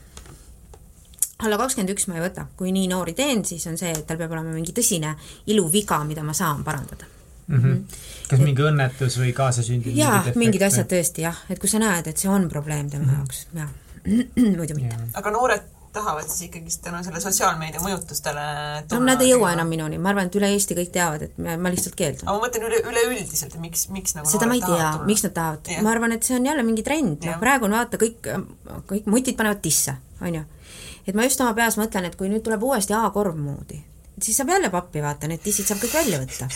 alla 1.43 1.59
kakskümmend 1.59 1.91
üks 1.95 2.07
ma 2.07 2.19
ei 2.19 2.23
võta, 2.23 2.47
kui 2.57 2.71
nii 2.75 2.87
noori 2.91 3.17
teen, 3.19 3.43
siis 3.45 3.65
on 3.71 3.79
see, 3.79 3.91
et 3.91 4.07
tal 4.07 4.21
peab 4.21 4.35
olema 4.35 4.53
mingi 4.55 4.75
tõsine 4.77 5.17
iluviga, 5.51 5.99
mida 6.07 6.23
ma 6.27 6.35
saan 6.37 6.63
parandada 6.65 7.09
mm. 7.47 7.61
-hmm. 7.61 8.01
kas 8.29 8.39
et, 8.39 8.45
mingi 8.47 8.67
õnnetus 8.67 9.19
või 9.19 9.35
kaasasündinud 9.37 9.99
jaa, 9.99 10.23
mingid 10.39 10.63
asjad 10.69 10.91
tõesti 10.91 11.27
jah, 11.27 11.45
et 11.51 11.59
kui 11.63 11.71
sa 11.71 11.83
näed, 11.83 12.07
et 12.07 12.19
see 12.19 12.31
on 12.31 12.49
probleem 12.49 12.91
tema 12.91 13.05
mm 13.05 13.11
-hmm. 13.11 13.19
jaoks, 13.19 13.47
jah 13.55 13.71
muidu 14.59 14.75
mitte. 14.75 14.97
aga 15.15 15.31
noored 15.31 15.71
tahavad 15.93 16.29
siis 16.29 16.47
ikkagist 16.49 16.83
tänu 16.85 17.03
selle 17.05 17.21
sotsiaalmeedia 17.21 17.83
mõjutustele 17.85 18.45
no 18.91 19.01
nad 19.05 19.21
ei 19.25 19.33
jõua 19.33 19.53
enam 19.57 19.69
minuni, 19.69 19.99
ma 20.03 20.13
arvan, 20.13 20.31
et 20.31 20.39
üle 20.41 20.49
Eesti 20.55 20.77
kõik 20.79 20.93
teavad, 20.95 21.27
et 21.29 21.39
ma 21.39 21.73
lihtsalt 21.73 21.97
keeldun. 21.99 22.25
aga 22.27 22.37
ma 22.39 22.47
mõtlen 22.47 22.67
üle, 22.69 22.81
üleüldiselt, 22.91 23.55
et 23.55 23.63
miks, 23.63 23.87
miks 23.93 24.17
nagu 24.17 24.31
seda 24.31 24.49
ma 24.49 24.57
ei 24.59 24.65
tea, 24.65 24.91
miks 25.09 25.27
nad 25.27 25.37
tahavad, 25.37 25.73
ma 25.85 25.93
arvan, 25.93 26.17
et 26.17 26.27
see 26.27 26.39
on 26.39 26.49
jälle 26.49 26.65
mingi 26.67 26.85
trend, 26.87 27.29
noh 27.29 27.39
praegu 27.43 27.69
on 27.69 27.77
vaata 27.77 28.01
kõik, 28.01 28.33
kõik 28.91 29.09
mutid 29.13 29.39
panevad 29.39 29.63
disse, 29.65 29.97
on 30.25 30.41
ju. 30.41 30.45
Et 31.07 31.17
ma 31.19 31.27
just 31.27 31.41
oma 31.43 31.55
peas 31.59 31.77
mõtlen, 31.81 32.07
et 32.09 32.17
kui 32.17 32.31
nüüd 32.31 32.45
tuleb 32.47 32.63
uuesti 32.63 32.95
A-korv 32.97 33.37
moodi, 33.37 33.81
siis 34.21 34.39
saab 34.39 34.55
jälle 34.55 34.71
pappi 34.73 35.03
vaata, 35.05 35.29
need 35.29 35.43
dissid 35.45 35.69
saab 35.69 35.83
kõik 35.83 35.99
välja 36.01 36.23
võtta. 36.23 36.49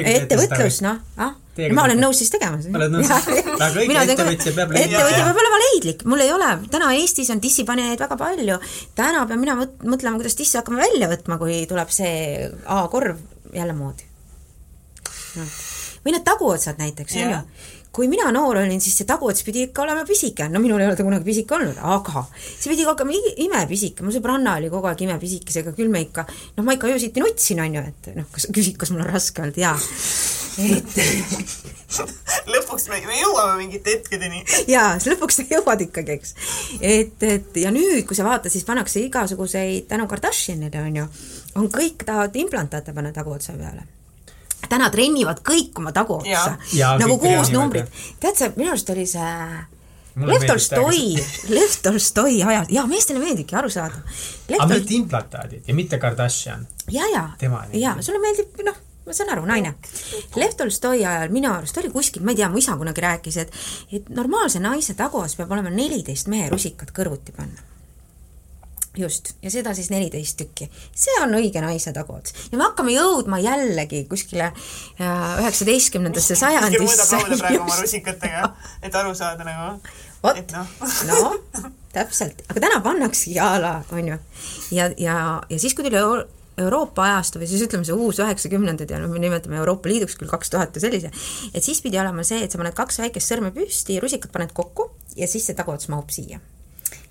Ettevõtlus, 0.00 0.80
noh, 0.84 1.00
ah. 1.22 1.34
ma 1.76 1.84
olen 1.86 2.00
nõus 2.00 2.22
siis 2.22 2.32
tegema. 2.32 2.60
oled 2.60 2.94
nõus? 2.94 3.10
aga 3.12 3.82
õige 3.82 3.98
ettevõtja 4.04 4.54
peab 4.56 4.72
leidlik. 4.74 4.94
ettevõtja 4.94 5.26
peab 5.26 5.42
olema 5.44 5.60
leidlik, 5.64 6.06
mul 6.08 6.24
ei 6.24 6.32
ole, 6.34 6.52
täna 6.72 6.92
Eestis 6.96 7.32
on 7.34 7.42
dissipanijaid 7.42 8.00
väga 8.02 8.18
palju, 8.20 8.58
täna 8.98 9.26
pean 9.28 9.42
mina 9.42 9.58
mõtlema, 9.58 10.16
kuidas 10.20 10.38
disse 10.38 10.60
hakkame 10.60 10.80
välja 10.82 11.10
võtma, 11.12 11.38
kui 11.42 11.62
tuleb 11.70 11.92
see 11.94 12.48
A-korv 12.78 13.20
jälle 13.52 13.76
moodi. 13.76 14.08
No.. 15.36 15.46
või 16.04 16.12
need 16.12 16.26
taguotsad 16.26 16.80
näiteks, 16.80 17.16
on 17.20 17.36
ju 17.36 17.44
kui 17.92 18.08
mina 18.08 18.30
noor 18.32 18.62
olin, 18.62 18.80
siis 18.80 18.94
see 18.96 19.08
taguots 19.08 19.44
pidi 19.44 19.66
ikka 19.66 19.84
olema 19.84 20.06
pisike, 20.08 20.46
no 20.48 20.62
minul 20.64 20.80
ei 20.80 20.88
ole 20.88 20.96
ta 20.96 21.04
kunagi 21.04 21.26
pisike 21.26 21.56
olnud, 21.58 21.76
aga 21.94 22.24
see 22.32 22.72
pidi 22.72 22.86
olema 22.88 23.18
imepisike, 23.44 24.04
mu 24.04 24.14
sõbranna 24.14 24.56
oli 24.60 24.70
kogu 24.72 24.88
aeg 24.88 25.04
imepisikesega, 25.04 25.74
küll 25.76 25.92
me 25.92 26.00
ikka, 26.06 26.24
noh, 26.56 26.64
ma 26.64 26.78
ikka 26.78 26.88
öösiti 26.88 27.20
nutsin, 27.20 27.60
on 27.60 27.76
ju, 27.76 27.84
et 27.92 28.10
noh, 28.16 28.28
kas 28.32 28.48
küsid, 28.48 28.80
kas 28.80 28.94
mul 28.94 29.04
on 29.04 29.12
raske 29.12 29.44
olnud, 29.44 29.60
jaa. 29.60 29.76
et 30.64 30.98
lõpuks 32.54 32.88
me, 32.88 33.04
me 33.04 33.20
jõuame 33.20 33.60
mingite 33.60 33.98
hetkedeni. 33.98 34.44
jaa, 34.72 34.96
lõpuks 35.12 35.42
sa 35.42 35.48
jõuad 35.52 35.84
ikkagi, 35.84 36.16
eks. 36.16 36.36
et, 36.80 37.28
et 37.28 37.60
ja 37.60 37.72
nüüd, 37.76 38.06
kui 38.08 38.16
sa 38.16 38.24
vaatad, 38.24 38.52
siis 38.52 38.64
pannakse 38.68 39.04
igasuguseid, 39.04 39.84
tänu 39.92 40.08
Kardashinile 40.08 40.86
on 40.88 41.02
ju, 41.02 41.10
on 41.60 41.68
kõik 41.72 42.08
tahavad 42.08 42.40
implantaate 42.40 42.96
panna 42.96 43.12
taguotsa 43.12 43.52
peale 43.58 43.84
täna 44.68 44.90
trennivad 44.90 45.42
kõik 45.46 45.78
oma 45.82 45.92
taguotsa, 45.92 46.56
nagu 47.00 47.18
kuus 47.22 47.52
numbrit. 47.54 48.02
tead 48.20 48.38
sa, 48.38 48.50
minu 48.56 48.72
arust 48.74 48.90
oli 48.94 49.06
see 49.06 49.30
Lev 50.16 50.44
Tolstoi, 50.44 51.16
Lev 51.56 51.74
Tolstoi 51.82 52.42
ajal, 52.42 52.66
jaa, 52.68 52.86
meestele 52.86 53.20
meeldibki 53.22 53.56
aru 53.56 53.70
saada. 53.72 54.02
aga 54.52 54.66
Tol... 54.66 54.78
mitte 54.78 54.94
implantaadid 54.98 55.68
ja 55.68 55.74
mitte 55.74 55.98
Kardashian. 55.98 56.66
ja, 56.90 57.08
ja, 57.14 57.28
ja 57.72 57.96
sulle 58.00 58.20
meeldib, 58.20 58.60
noh, 58.66 58.76
ma 59.06 59.16
saan 59.16 59.32
aru, 59.32 59.46
naine. 59.48 59.74
Lev 60.36 60.54
Tolstoi 60.58 61.00
ajal 61.00 61.32
minu 61.32 61.52
arust 61.54 61.80
oli 61.80 61.90
kuskil, 61.94 62.24
ma 62.24 62.36
ei 62.36 62.42
tea, 62.42 62.52
mu 62.52 62.60
isa 62.60 62.76
kunagi 62.76 63.04
rääkis, 63.04 63.40
et 63.40 63.60
et 63.92 64.12
normaalse 64.12 64.60
naise 64.60 64.94
taguas 64.98 65.36
peab 65.38 65.52
olema 65.56 65.72
neliteist 65.72 66.28
mehe 66.28 66.52
rusikat 66.52 66.92
kõrvuti 66.92 67.32
panna 67.36 67.71
just, 68.98 69.32
ja 69.42 69.50
seda 69.50 69.74
siis 69.74 69.90
neliteist 69.90 70.36
tükki. 70.40 70.68
see 70.94 71.14
on 71.22 71.34
õige 71.38 71.62
naise 71.64 71.92
taguots. 71.96 72.34
ja 72.52 72.58
me 72.58 72.66
hakkame 72.68 72.94
jõudma 72.96 73.40
jällegi 73.42 74.04
kuskile 74.10 74.50
äh, 74.50 75.38
üheksateistkümnendasse 75.42 76.36
sajandisse. 76.36 77.22
praegu 77.38 77.62
oma 77.66 77.78
rusikatega, 77.80 78.52
et 78.82 78.94
aru 78.94 79.14
saada 79.14 79.48
nagu. 79.48 79.78
vot, 80.22 80.54
noh. 80.56 80.76
no 81.08 81.72
täpselt, 81.92 82.44
aga 82.48 82.66
täna 82.68 82.84
pannaksegi 82.84 83.40
a 83.40 83.56
la, 83.60 83.74
on 83.92 84.14
ju. 84.14 84.20
ja, 84.76 84.92
ja, 84.96 85.16
ja 85.48 85.58
siis, 85.58 85.74
kui 85.74 85.88
tuli 85.88 86.00
Euro 86.00 86.28
Euroopa 86.60 87.06
ajastu 87.06 87.40
või 87.40 87.46
siis 87.48 87.62
ütleme, 87.64 87.86
see 87.88 87.96
uus 87.96 88.18
üheksakümnendad 88.20 88.90
ja 88.92 88.98
noh, 89.00 89.08
me 89.08 89.22
nimetame 89.22 89.56
Euroopa 89.56 89.88
Liiduks 89.88 90.18
küll 90.20 90.28
kaks 90.28 90.52
tuhat 90.52 90.76
ja 90.76 90.84
sellise, 90.84 91.08
et 91.48 91.64
siis 91.64 91.80
pidi 91.80 91.96
olema 91.96 92.26
see, 92.28 92.42
et 92.44 92.52
sa 92.52 92.60
paned 92.60 92.76
kaks 92.76 93.00
väikest 93.00 93.32
sõrme 93.32 93.54
püsti, 93.56 93.96
rusikad 94.04 94.34
paned 94.34 94.52
kokku 94.52 94.90
ja 95.16 95.28
siis 95.30 95.48
see 95.48 95.56
taguots 95.56 95.88
mahub 95.88 96.12
siia 96.12 96.42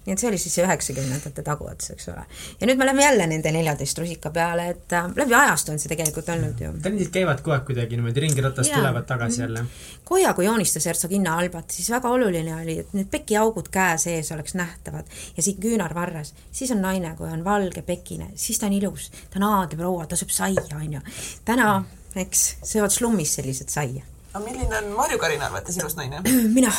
nii 0.06 0.14
et 0.16 0.22
see 0.22 0.30
oli 0.32 0.38
siis 0.42 0.56
see 0.58 0.66
üheksakümnendate 0.66 1.44
taguots, 1.46 1.92
eks 1.94 2.08
ole. 2.10 2.24
ja 2.60 2.68
nüüd 2.68 2.80
me 2.80 2.88
läheme 2.88 3.04
jälle 3.04 3.28
nende 3.30 3.52
neljateist 3.54 4.00
rusika 4.02 4.32
peale, 4.34 4.68
et 4.74 4.96
äh, 4.98 5.10
läbi 5.16 5.36
ajastu 5.38 5.74
on 5.76 5.82
see 5.82 5.92
tegelikult 5.92 6.30
olnud 6.34 6.62
ju. 6.64 6.72
trendid 6.82 7.12
käivad 7.14 7.44
kogu 7.46 7.56
aeg 7.56 7.66
kuidagi 7.70 8.00
niimoodi 8.00 8.26
ringiratast, 8.26 8.74
tulevad 8.74 9.06
tagasi 9.10 9.42
jälle. 9.44 9.66
Koja, 10.12 10.34
kui 10.34 10.46
joonistas 10.46 10.86
Hertsoginna 10.90 11.38
Albat, 11.38 11.70
siis 11.72 11.90
väga 11.94 12.10
oluline 12.10 12.56
oli, 12.56 12.80
et 12.82 12.94
need 12.98 13.10
pekiaugud 13.14 13.70
käe 13.74 13.98
sees 14.02 14.32
oleks 14.34 14.58
nähtavad 14.58 15.10
ja 15.38 15.46
siin 15.46 15.62
küünarvarres, 15.62 16.34
siis 16.52 16.74
on 16.74 16.82
naine, 16.82 17.14
kui 17.18 17.30
on 17.30 17.46
valge 17.46 17.86
pekine, 17.86 18.32
siis 18.36 18.60
ta 18.60 18.70
on 18.72 18.78
ilus, 18.80 19.12
ta 19.30 19.42
on 19.42 19.50
aadliproua, 19.52 20.10
ta 20.10 20.20
sööb 20.20 20.34
saia, 20.34 20.66
on 20.76 20.98
ju. 20.98 21.04
täna, 21.46 21.74
eks, 22.16 22.56
söövad 22.74 22.94
slummis 22.94 23.38
sellised 23.38 23.70
saia 23.70 24.11
aga 24.34 24.44
milline 24.46 24.78
on 24.78 24.94
Marju 24.96 25.20
Karin 25.20 25.42
arvates 25.44 25.78
ilus 25.78 25.98
naine? 26.00 26.22
mina 26.58 26.72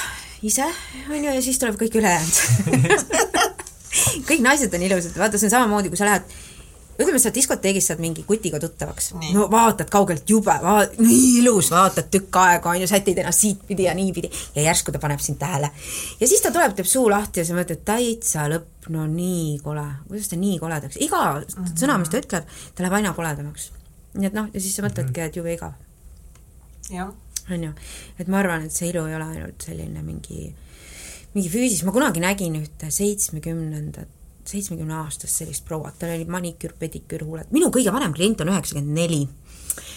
ise, 0.43 0.69
on 1.09 1.19
ju, 1.19 1.29
ja 1.29 1.43
siis 1.45 1.61
tuleb 1.61 1.77
kõik 1.81 1.99
ülejäänud 2.01 3.11
kõik 4.29 4.41
naised 4.45 4.73
on 4.73 4.89
ilusad, 4.89 5.19
vaata, 5.21 5.39
see 5.41 5.51
on 5.51 5.57
samamoodi, 5.59 5.93
kui 5.93 6.01
sa 6.01 6.09
lähed 6.09 6.33
ütleme, 7.03 7.19
sa 7.21 7.33
diskoteegis 7.35 7.87
saad 7.89 8.01
mingi 8.03 8.23
kutiga 8.29 8.61
tuttavaks, 8.61 9.11
no 9.35 9.47
vaatad 9.53 9.89
kaugelt 9.93 10.29
jube, 10.29 10.55
nii 11.01 11.39
ilus, 11.41 11.71
vaatad 11.73 12.09
tükk 12.13 12.37
aega, 12.41 12.73
on 12.73 12.83
ju, 12.83 12.89
sätid 12.89 13.21
ennast 13.21 13.45
siitpidi 13.45 13.89
ja 13.89 13.95
niipidi 13.97 14.31
ja 14.57 14.67
järsku 14.69 14.95
ta 14.95 15.01
paneb 15.03 15.21
sind 15.25 15.41
tähele. 15.41 15.71
ja 16.21 16.29
siis 16.29 16.45
ta 16.45 16.53
tuleb, 16.55 16.77
teeb 16.77 16.89
suu 16.89 17.09
lahti 17.11 17.43
ja 17.43 17.49
sa 17.49 17.57
mõtled, 17.57 17.85
täitsa 17.89 18.47
lõpp, 18.53 18.89
no 18.93 19.07
nii 19.09 19.59
kole, 19.65 19.85
kuidas 20.09 20.33
ta 20.33 20.41
nii 20.41 20.61
koledaks, 20.63 21.01
iga 21.01 21.25
mm 21.33 21.43
-hmm. 21.49 21.75
sõna, 21.85 21.99
mis 22.01 22.13
ta 22.13 22.21
ütleb, 22.21 22.49
ta 22.75 22.85
läheb 22.85 23.01
aina 23.01 23.13
koledamaks. 23.17 23.73
nii 24.15 24.29
et 24.29 24.37
noh, 24.37 24.49
ja 24.53 24.61
siis 24.61 24.77
sa 24.77 24.85
mõtledki, 24.85 25.21
et 25.21 25.37
jube 25.37 25.53
igav. 25.53 25.73
jah 26.91 27.13
on 27.51 27.69
ju, 27.69 27.75
et 28.19 28.31
ma 28.31 28.41
arvan, 28.43 28.67
et 28.67 28.75
see 28.75 28.91
ilu 28.93 29.05
ei 29.09 29.17
ole 29.19 29.29
ainult 29.35 29.67
selline 29.67 30.03
mingi, 30.07 30.51
mingi 31.35 31.53
füüsis, 31.53 31.85
ma 31.87 31.95
kunagi 31.95 32.23
nägin 32.23 32.59
ühte 32.61 32.91
seitsmekümnendat, 32.93 34.11
seitsmekümne 34.49 34.99
aastast 35.05 35.43
sellist 35.43 35.67
prouat, 35.67 35.99
tal 36.01 36.15
oli 36.17 36.27
maniküür, 36.31 36.75
pediküür, 36.79 37.27
huuled, 37.29 37.53
minu 37.55 37.71
kõige 37.75 37.95
vanem 37.95 38.15
klient 38.17 38.43
on 38.43 38.53
üheksakümmend 38.55 38.99
neli 38.99 39.23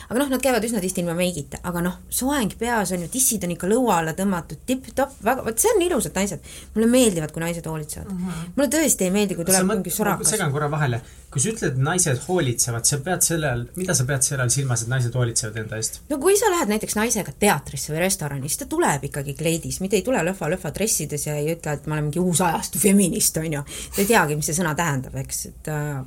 aga 0.10 0.20
noh, 0.20 0.30
nad 0.32 0.44
käivad 0.44 0.66
üsna 0.68 0.82
tihti 0.84 1.04
ilma 1.04 1.16
meigita, 1.18 1.60
aga 1.68 1.84
noh, 1.86 2.00
soeng 2.14 2.56
peas 2.60 2.94
on 2.96 3.06
ju, 3.06 3.10
tissid 3.12 3.44
on 3.48 3.54
ikka 3.56 3.70
lõua 3.70 4.00
alla 4.02 4.16
tõmmatud, 4.18 4.62
tipp-topp, 4.70 5.20
väga, 5.26 5.46
vot 5.46 5.62
see 5.62 5.74
on 5.74 5.84
ilusad 5.86 6.18
naised. 6.18 6.50
mulle 6.76 6.90
meeldivad, 6.92 7.34
kui 7.34 7.44
naised 7.44 7.66
hoolitsevad 7.70 8.12
mm. 8.12 8.26
-hmm. 8.26 8.50
mulle 8.56 8.70
tõesti 8.78 9.08
ei 9.08 9.14
meeldi, 9.16 9.38
kui 9.38 9.46
tuleb 9.46 9.70
mingi 9.72 9.94
sorakas. 9.94 10.30
segan 10.36 10.52
korra 10.52 10.70
vahele, 10.72 11.02
kui 11.32 11.42
sa 11.42 11.50
ütled, 11.52 11.80
naised 11.90 12.22
hoolitsevad, 12.28 12.86
sa 12.86 13.00
pead 13.08 13.26
selle 13.26 13.50
all, 13.52 13.66
mida 13.76 13.94
sa 13.98 14.06
pead 14.06 14.28
selle 14.28 14.44
all 14.44 14.54
silmas, 14.54 14.84
et 14.84 14.94
naised 14.94 15.16
hoolitsevad 15.16 15.58
enda 15.64 15.82
eest? 15.82 16.02
no 16.10 16.20
kui 16.22 16.38
sa 16.38 16.52
lähed 16.54 16.72
näiteks 16.72 16.96
naisega 17.00 17.34
teatrisse 17.40 17.94
või 17.94 18.06
restorani, 18.06 18.50
siis 18.50 18.64
ta 18.64 18.70
tuleb 18.70 19.10
ikkagi 19.10 19.34
kleidis, 19.34 19.82
mitte 19.82 20.00
ei 20.00 20.06
tule 20.06 20.22
lõhva-lõhva 20.30 20.74
dressides 20.76 21.28
ja 21.28 21.36
ei 21.36 21.52
ütle, 21.56 21.74
et 21.74 21.88
ma 21.88 21.98
olen 21.98 22.10
mingi 22.10 22.24
uus 22.24 22.42
ajastu 22.42 22.80
feminist, 22.80 23.38
on 23.38 23.60
ju. 23.60 23.66
ta 23.96 24.02
ei 24.02 24.08
teagi, 24.14 24.40
mis 24.40 24.52
see 24.52 24.62
sõna 24.62 24.76
tähendab, 24.78 25.16
eks, 25.26 25.46
et 25.52 25.74
äh, 25.74 26.00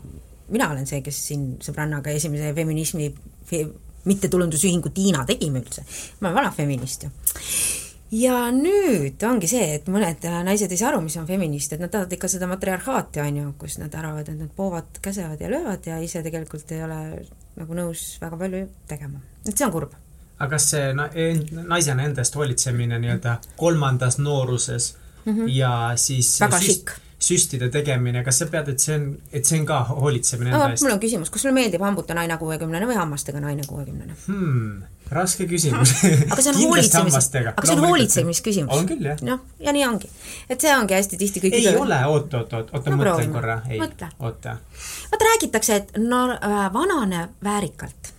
mina 0.48 0.70
olen 0.72 0.86
see, 0.86 1.02
kes 1.04 1.18
siin 1.30 1.50
sõbrannaga 1.64 2.14
esimese 2.14 2.54
feminismi 2.54 3.12
mittetulundusühingu 4.08 4.92
Tiina 4.94 5.24
tegime 5.28 5.60
üldse, 5.60 5.84
ma 6.20 6.30
olen 6.30 6.40
vana 6.40 6.54
feminist 6.54 7.04
ju 7.04 7.12
ja 8.14 8.48
nüüd 8.54 9.22
ongi 9.28 9.48
see, 9.50 9.64
et 9.76 9.88
mõned 9.92 10.24
naised 10.46 10.72
ei 10.72 10.80
saa 10.80 10.92
aru, 10.92 11.02
mis 11.04 11.16
on 11.20 11.26
feminist, 11.28 11.74
et 11.74 11.82
nad 11.82 11.92
tahavad 11.92 12.14
ikka 12.16 12.30
seda 12.32 12.48
matriarhaati, 12.50 13.20
on 13.24 13.40
ju, 13.42 13.54
kus 13.60 13.78
nad 13.82 13.94
arvavad, 13.98 14.28
et 14.28 14.38
nad 14.38 14.52
poovad, 14.56 15.00
käsevad 15.04 15.40
ja 15.44 15.50
löövad 15.52 15.88
ja 15.88 15.98
ise 16.04 16.22
tegelikult 16.24 16.72
ei 16.72 16.84
ole 16.86 17.00
nagu 17.58 17.76
nõus 17.76 18.10
väga 18.22 18.38
palju 18.40 18.62
tegema. 18.88 19.20
et 19.44 19.56
see 19.56 19.66
on 19.66 19.74
kurb. 19.74 19.92
aga 20.38 20.50
kas 20.54 20.70
see 20.70 20.92
na-, 20.94 21.10
naisena 21.68 22.06
enda 22.06 22.24
eest 22.24 22.38
hoolitsemine 22.38 22.98
nii-öelda 23.02 23.38
kolmandas 23.56 24.18
nooruses 24.18 24.94
mm 25.24 25.34
-hmm. 25.34 25.52
ja 25.52 25.92
siis 25.96 26.40
väga 26.40 26.60
šikk 26.60 26.90
süstide 27.18 27.66
tegemine, 27.74 28.22
kas 28.26 28.38
sa 28.42 28.46
pead, 28.50 28.68
et 28.70 28.82
see 28.82 28.94
on, 28.94 29.08
et 29.34 29.46
see 29.46 29.58
on 29.58 29.64
ka 29.66 29.80
hoolitsemine 29.88 30.52
enda 30.52 30.68
eest? 30.70 30.84
mul 30.84 30.94
on 30.94 31.00
küsimus, 31.02 31.32
kas 31.34 31.42
sulle 31.42 31.54
meeldib 31.56 31.82
hambuta 31.82 32.14
naine 32.14 32.36
kuuekümnene 32.38 32.86
või 32.86 32.98
hammastega 32.98 33.42
naine 33.42 33.64
kuuekümnene 33.66 34.14
hmm,? 34.28 34.84
raske 35.10 35.48
küsimus 35.50 35.96
aga 36.32 36.38
see 36.44 36.52
on 36.52 36.60
hoolitsemis, 36.60 37.16
aga 37.40 37.64
see 37.64 37.74
on 37.74 37.82
hoolitsemisküsimus. 37.88 38.74
on 38.76 38.86
küll, 38.90 39.02
jah. 39.10 39.24
noh, 39.26 39.42
ja 39.64 39.74
nii 39.74 39.86
ongi. 39.88 40.10
et 40.46 40.62
see 40.62 40.74
ongi 40.76 40.94
hästi 40.94 41.18
tihti 41.24 41.42
kõik 41.46 41.58
ei 41.58 41.66
üle... 41.66 41.80
ole, 41.82 41.98
oot, 42.12 42.38
oot, 42.38 42.54
oot, 42.60 42.70
oota 42.76 42.94
no,, 42.94 43.00
mõtlen 43.02 43.34
korra, 43.34 43.58
ei, 43.66 43.80
oota. 43.82 44.12
vaata, 44.20 44.58
räägitakse, 45.24 45.82
et 45.82 45.98
no 45.98 46.22
äh, 46.36 46.60
vanane 46.74 47.26
väärikalt 47.44 48.14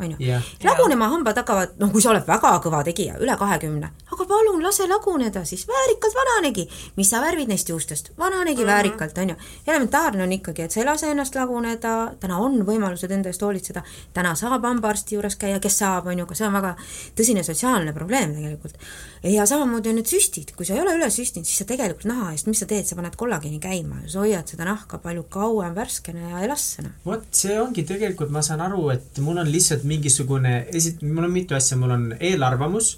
on 0.00 0.16
ju. 0.18 0.40
lagunema 0.64 1.08
hambad 1.12 1.36
hakkavad, 1.40 1.76
noh, 1.80 1.92
kui 1.92 2.02
sa 2.02 2.10
oled 2.10 2.26
väga 2.26 2.52
kõva 2.64 2.82
tegija, 2.86 3.18
üle 3.22 3.36
kahekümne, 3.40 3.90
aga 4.12 4.26
palun 4.28 4.62
lase 4.64 4.86
laguneda 4.88 5.44
siis, 5.44 5.66
väärikalt 5.68 6.16
vananegi. 6.16 6.68
mis 6.96 7.10
sa 7.10 7.20
värvid 7.20 7.48
neist 7.48 7.68
juustest, 7.68 8.12
vananegi 8.18 8.62
mm 8.62 8.68
-hmm. 8.68 8.72
väärikalt, 8.72 9.18
on 9.18 9.28
ju. 9.28 9.36
elementaarne 9.66 10.22
on 10.22 10.32
ikkagi, 10.32 10.62
et 10.62 10.70
sa 10.70 10.80
ei 10.80 10.86
lase 10.86 11.10
ennast 11.10 11.34
laguneda, 11.34 12.12
täna 12.20 12.38
on 12.38 12.66
võimalused 12.66 13.10
enda 13.10 13.28
eest 13.28 13.42
hoolitseda, 13.42 13.82
täna 14.12 14.34
saab 14.34 14.64
hambaarsti 14.64 15.14
juures 15.14 15.36
käia, 15.36 15.60
kes 15.60 15.78
saab, 15.78 16.06
on 16.06 16.18
ju, 16.18 16.24
aga 16.24 16.34
see 16.34 16.46
on 16.46 16.52
väga 16.52 16.74
tõsine 17.16 17.42
sotsiaalne 17.42 17.92
probleem 17.92 18.34
tegelikult. 18.34 18.74
ja 19.22 19.46
samamoodi 19.46 19.88
on 19.88 19.94
need 20.00 20.06
süstid, 20.06 20.54
kui 20.56 20.66
sa 20.66 20.74
ei 20.74 20.80
ole 20.80 20.94
üle 20.96 21.10
süstinud, 21.10 21.46
siis 21.46 21.58
sa 21.58 21.64
tegelikult 21.64 22.04
naha 22.04 22.32
eest, 22.32 22.46
mis 22.46 22.58
sa 22.58 22.66
teed, 22.66 22.86
sa 22.86 22.96
paned 22.96 23.16
kollageeni 23.16 23.60
käima, 23.60 24.00
sa 24.06 24.22
hoiad 24.24 24.48
seda 24.48 24.64
nahka 24.64 24.98
palju 24.98 25.26
kauem 25.28 25.74
värskena 25.74 26.30
ja 26.30 26.44
elastsena. 26.46 26.94
vot 27.04 27.26
see 27.36 27.60
ongi 27.60 27.84
tegelikult, 27.88 28.30
ma 28.30 28.42
saan 28.42 28.60
aru, 28.64 28.88
et 28.94 29.18
mul 29.24 29.38
on 29.42 29.52
lihtsalt 29.52 29.84
mingisugune, 29.90 30.54
esi-, 30.72 30.96
mul 31.04 31.26
on 31.26 31.34
mitu 31.34 31.58
asja, 31.58 31.78
mul 31.80 31.94
on 31.96 32.08
eelarvamus, 32.18 32.94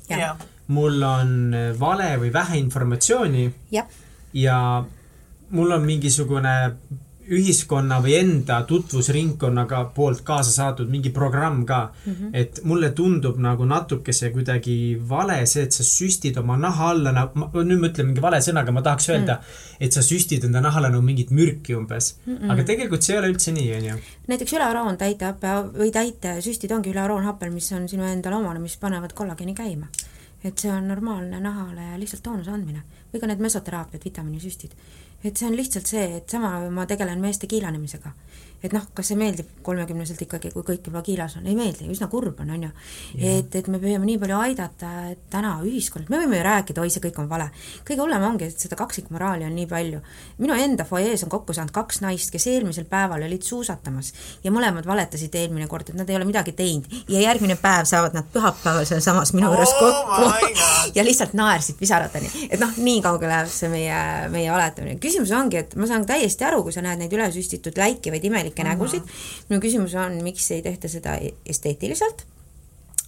mul 0.72 1.02
on 1.04 1.32
vale 1.80 2.10
või 2.22 2.30
vähe 2.32 2.58
informatsiooni 2.60 3.46
ja, 3.74 3.86
ja 4.36 4.58
mul 5.52 5.74
on 5.76 5.82
mingisugune 5.88 6.54
ühiskonna 7.30 8.00
või 8.02 8.16
enda 8.18 8.58
tutvusringkonnaga 8.66 9.82
poolt 9.94 10.22
kaasa 10.26 10.50
saadud 10.50 10.90
mingi 10.90 11.10
programm 11.14 11.64
ka 11.66 11.80
mm. 11.84 12.12
-hmm. 12.12 12.30
et 12.32 12.60
mulle 12.64 12.90
tundub 12.90 13.38
nagu 13.38 13.64
natukese 13.64 14.30
kuidagi 14.30 14.98
vale 15.08 15.46
see, 15.46 15.62
et 15.62 15.72
sa 15.72 15.84
süstid 15.86 16.38
oma 16.38 16.56
naha 16.56 16.90
alla 16.90 17.12
nagu, 17.12 17.46
nüüd 17.62 17.80
ma 17.80 17.90
ütlen 17.90 18.10
mingi 18.10 18.22
vale 18.22 18.40
sõnaga, 18.40 18.72
ma 18.72 18.82
tahaks 18.82 19.08
öelda 19.08 19.34
mm, 19.34 19.40
-hmm. 19.40 19.76
et 19.80 19.92
sa 19.92 20.02
süstid 20.02 20.44
enda 20.44 20.60
nahale 20.60 20.90
nagu 20.90 21.02
mingit 21.02 21.30
mürki 21.30 21.74
umbes 21.74 22.16
mm. 22.26 22.36
-hmm. 22.36 22.52
aga 22.52 22.64
tegelikult 22.64 23.02
see 23.02 23.14
ei 23.14 23.18
ole 23.18 23.28
üldse 23.34 23.52
nii, 23.52 23.74
onju. 23.76 23.98
näiteks 24.28 24.52
ülearoon 24.52 24.98
täitehappe 24.98 25.48
või 25.78 25.90
täitesüstid 25.92 26.72
ongi 26.72 26.90
ülearoonhappel, 26.90 27.50
mis 27.50 27.72
on 27.72 27.88
sinu 27.88 28.04
endale 28.04 28.36
omane, 28.36 28.58
mis 28.58 28.76
panevad 28.76 29.12
kollageeni 29.12 29.54
käima. 29.54 29.86
et 30.44 30.58
see 30.58 30.72
on 30.72 30.88
normaalne 30.88 31.40
nahale 31.40 31.98
lihtsalt 31.98 32.22
toonuse 32.22 32.50
andmine 32.50 32.82
või 33.14 33.20
ka 33.20 33.26
need 33.26 33.38
mesoteraapiad, 33.38 34.04
vitamiinisüstid 34.04 34.70
et 35.22 35.36
see 35.36 35.48
on 35.48 35.56
lihtsalt 35.56 35.86
see, 35.86 36.04
et 36.18 36.30
sama 36.30 36.58
ma 36.70 36.86
tegelen 36.90 37.20
meeste 37.22 37.46
kiilanemisega 37.50 38.14
et 38.62 38.74
noh, 38.74 38.84
kas 38.94 39.10
see 39.10 39.18
meeldib 39.18 39.48
kolmekümneselt 39.66 40.20
ikkagi, 40.22 40.52
kui 40.54 40.64
kõik 40.66 40.86
juba 40.86 41.02
kiilas 41.04 41.34
on, 41.38 41.46
ei 41.50 41.56
meeldi, 41.58 41.88
üsna 41.90 42.06
kurb 42.10 42.38
on, 42.44 42.52
on 42.54 42.66
ju. 42.68 42.70
et, 43.18 43.54
et 43.58 43.68
me 43.70 43.80
püüame 43.82 44.06
nii 44.06 44.20
palju 44.22 44.38
aidata, 44.38 44.90
et 45.10 45.24
täna 45.32 45.56
ühiskond, 45.66 46.06
me 46.12 46.20
võime 46.22 46.38
ju 46.38 46.44
rääkida, 46.46 46.84
oi, 46.84 46.92
see 46.92 47.02
kõik 47.02 47.18
on 47.24 47.30
vale. 47.30 47.48
kõige 47.88 48.04
hullem 48.04 48.26
ongi, 48.28 48.50
et 48.52 48.64
seda 48.66 48.78
kaksikmoraali 48.78 49.46
on 49.48 49.56
nii 49.58 49.66
palju. 49.70 50.02
minu 50.38 50.58
enda 50.58 50.86
fuajees 50.86 51.26
on 51.26 51.32
kokku 51.32 51.56
saanud 51.56 51.74
kaks 51.74 52.02
naist, 52.04 52.30
kes 52.34 52.46
eelmisel 52.52 52.86
päeval 52.90 53.26
olid 53.26 53.42
suusatamas 53.46 54.12
ja 54.44 54.54
mõlemad 54.54 54.86
valetasid 54.86 55.34
eelmine 55.42 55.66
kord, 55.70 55.90
et 55.90 55.98
nad 55.98 56.10
ei 56.10 56.18
ole 56.20 56.28
midagi 56.28 56.54
teinud 56.54 56.86
ja 57.10 57.24
järgmine 57.26 57.58
päev 57.58 57.90
saavad 57.90 58.14
nad 58.14 58.30
pühapäeval 58.30 58.86
sealsamas 58.86 59.34
minu 59.34 59.50
juures 59.50 59.74
oh 59.74 59.82
kokku 59.82 60.54
ja 60.96 61.02
lihtsalt 61.04 61.34
naersid 61.34 61.80
pisarateni. 61.82 62.30
et 62.48 62.62
noh, 62.62 62.70
nii 62.78 63.02
kaugele 63.02 63.34
läheb 63.34 63.50
see 63.50 63.72
meie, 63.72 63.98
meie 64.30 64.54
valetamine. 64.54 65.02
Küsimus 65.12 65.36
ongi, 65.36 65.60
et 65.60 65.76
ma 65.76 65.86
saan 65.86 66.08
täiesti 66.08 66.48
aru, 66.48 66.62
kui 66.64 66.72
sa 66.74 66.82
näed 66.84 67.04
neid 67.04 67.12
ülesüstitud 67.12 67.76
läikivaid 67.78 68.24
imelikke 68.24 68.42
imelikke 68.42 68.64
nägusid. 68.66 69.02
minu 69.48 69.60
küsimus 69.60 69.94
on, 69.94 70.22
miks 70.22 70.50
ei 70.50 70.62
tehta 70.62 70.88
seda 70.88 71.18
esteetiliselt? 71.46 72.26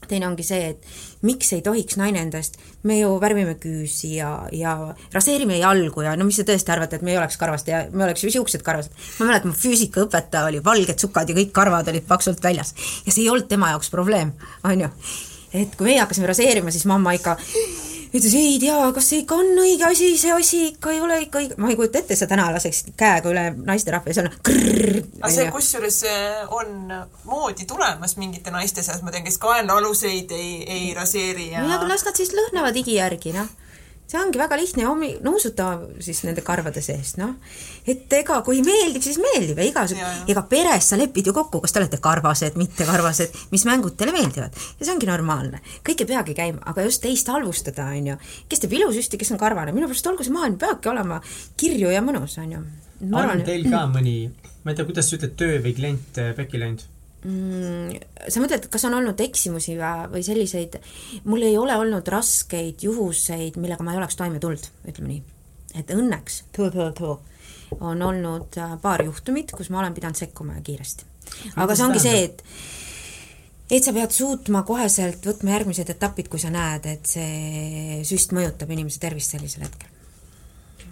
teine 0.05 0.27
ongi 0.29 0.45
see, 0.45 0.75
et 0.75 1.23
miks 1.25 1.49
ei 1.57 1.63
tohiks 1.65 1.97
naine 1.97 2.21
enda 2.21 2.37
eest, 2.37 2.59
me 2.85 2.99
ju 2.99 3.15
värvime 3.23 3.55
küüsi 3.57 4.19
ja, 4.19 4.45
ja 4.53 4.93
raseerime 5.15 5.57
jalgu 5.57 6.03
ja 6.05 6.13
no 6.21 6.27
mis 6.29 6.37
te 6.37 6.45
tõesti 6.45 6.75
arvate, 6.75 6.99
et 6.99 7.07
me 7.07 7.15
ei 7.15 7.17
oleks 7.17 7.39
karvased 7.41 7.71
ja 7.73 7.79
me 7.89 8.05
oleks 8.05 8.21
ju 8.21 8.33
siuksed 8.35 8.61
karvased. 8.67 8.93
ma 9.19 9.31
mäletan, 9.31 9.55
mu 9.55 9.57
füüsikaõpetaja 9.57 10.51
oli 10.51 10.61
valged 10.65 11.01
sukad 11.01 11.33
ja 11.33 11.39
kõik 11.39 11.55
karvad 11.57 11.89
olid 11.89 12.05
paksult 12.05 12.45
väljas 12.45 12.75
ja 13.07 13.15
see 13.15 13.25
ei 13.25 13.31
olnud 13.33 13.49
tema 13.49 13.73
jaoks 13.73 13.89
probleem, 13.89 14.35
on 14.69 14.85
ju. 14.85 14.93
et 15.55 15.73
kui 15.73 15.89
meie 15.89 16.05
hakkasime 16.05 16.29
raseerima, 16.29 16.75
siis 16.75 16.85
mamma 16.85 17.17
ikka 17.17 17.39
ütles 18.15 18.35
ei 18.39 18.59
tea, 18.63 18.77
kas 18.95 19.09
see 19.11 19.23
ikka 19.25 19.39
on 19.43 19.51
õige 19.65 19.89
asi, 19.89 20.13
see 20.21 20.31
asi 20.35 20.61
ikka 20.71 20.93
ei 20.95 21.01
ole 21.03 21.19
ikka 21.25 21.41
õige, 21.43 21.59
ma 21.59 21.73
ei 21.73 21.79
kujuta 21.79 21.99
ette, 22.01 22.19
sa 22.19 22.29
täna 22.31 22.47
laseks 22.55 22.85
käega 22.99 23.33
üle 23.33 23.49
naisterahva 23.57 24.13
ja 24.13 24.19
seal 24.21 24.31
on 24.31 24.39
krrrr. 24.47 25.01
aga 25.19 25.33
see 25.35 25.49
kusjuures 25.55 25.99
on 26.55 26.95
moodi 27.27 27.67
tulemas 27.71 28.17
mingite 28.21 28.55
naiste 28.55 28.87
seas, 28.87 29.03
ma 29.03 29.15
tean, 29.15 29.27
kes 29.27 29.41
kaenlaaluseid 29.43 30.31
ei, 30.37 30.55
ei 30.63 30.95
raseeri 30.95 31.51
ja. 31.57 31.67
no 31.67 31.75
aga 31.75 31.91
las 31.91 32.07
nad 32.07 32.19
siis 32.19 32.31
lõhnavad 32.37 32.79
higi 32.79 32.99
järgi, 33.01 33.35
noh 33.35 33.51
see 34.15 34.23
ongi 34.23 34.39
väga 34.39 34.57
lihtne 34.59 34.87
hommi-, 34.87 35.17
nuusuta 35.25 35.69
siis 36.03 36.23
nende 36.27 36.43
karvade 36.47 36.83
sees, 36.85 37.15
noh. 37.19 37.35
et 37.87 38.13
ega 38.19 38.41
kui 38.47 38.63
meeldib, 38.65 39.03
siis 39.05 39.19
meeldib 39.23 39.59
ja 39.59 39.67
igasugune, 39.67 40.13
ega 40.31 40.45
peres 40.51 40.91
sa 40.91 40.99
lepid 41.01 41.31
ju 41.31 41.35
kokku, 41.37 41.61
kas 41.65 41.75
te 41.75 41.83
olete 41.83 42.01
karvased, 42.05 42.59
mitte 42.61 42.87
karvased, 42.89 43.35
mis 43.55 43.67
mängud 43.69 43.99
teile 43.99 44.15
meeldivad. 44.15 44.55
ja 44.55 44.87
see 44.87 44.95
ongi 44.95 45.11
normaalne. 45.11 45.61
kõik 45.87 46.05
ei 46.05 46.11
peagi 46.15 46.39
käima, 46.39 46.63
aga 46.71 46.87
just 46.87 47.03
teist 47.03 47.29
halvustada, 47.33 47.91
on 47.91 48.13
ju. 48.13 48.17
kes 48.49 48.65
teeb 48.65 48.79
ilusüsti, 48.79 49.21
kes 49.21 49.35
on 49.35 49.43
karvane, 49.43 49.75
minu 49.75 49.91
pärast 49.91 50.11
olgu 50.13 50.27
see 50.27 50.35
maailm, 50.35 50.59
peabki 50.61 50.93
olema 50.93 51.21
kirju 51.61 51.93
ja 51.95 52.03
mõnus, 52.05 52.39
on 52.43 52.59
ju. 52.59 52.65
on 53.11 53.47
teil 53.47 53.69
ka 53.71 53.85
mõni, 53.91 54.19
ma 54.63 54.73
ei 54.73 54.79
tea, 54.79 54.87
kuidas 54.89 55.11
sa 55.11 55.19
ütled, 55.19 55.39
töö 55.41 55.61
või 55.65 55.75
klient 55.77 56.25
pekki 56.39 56.63
läinud? 56.63 56.87
Mm, 57.25 58.29
sa 58.29 58.43
mõtled, 58.43 58.69
kas 58.73 58.87
on 58.89 58.99
olnud 59.01 59.21
eksimusi 59.25 59.77
või, 59.79 60.09
või 60.13 60.25
selliseid, 60.27 60.79
mul 61.29 61.47
ei 61.47 61.57
ole 61.61 61.77
olnud 61.81 62.09
raskeid 62.13 62.85
juhuseid, 62.87 63.59
millega 63.61 63.87
ma 63.87 63.95
ei 63.95 64.03
oleks 64.03 64.19
toime 64.21 64.43
tulnud, 64.43 64.69
ütleme 64.89 65.15
nii. 65.15 65.23
et 65.81 65.91
õnneks 65.95 66.45
on 67.81 68.03
olnud 68.07 68.59
äh, 68.61 68.77
paar 68.83 69.03
juhtumit, 69.03 69.53
kus 69.57 69.71
ma 69.71 69.83
olen 69.83 69.95
pidanud 69.95 70.19
sekkuma 70.19 70.61
kiiresti. 70.63 71.05
aga 71.57 71.75
see 71.75 71.87
ongi 71.87 72.03
see, 72.03 72.25
et 72.29 72.45
et 73.75 73.83
sa 73.83 73.95
pead 73.97 74.13
suutma 74.13 74.63
koheselt 74.63 75.25
võtma 75.25 75.57
järgmised 75.57 75.91
etapid, 75.91 76.29
kui 76.31 76.39
sa 76.39 76.53
näed, 76.53 76.87
et 76.87 77.09
see 77.09 78.05
süst 78.07 78.37
mõjutab 78.37 78.71
inimese 78.71 79.01
tervist 79.03 79.35
sellisel 79.35 79.67
hetkel 79.67 79.91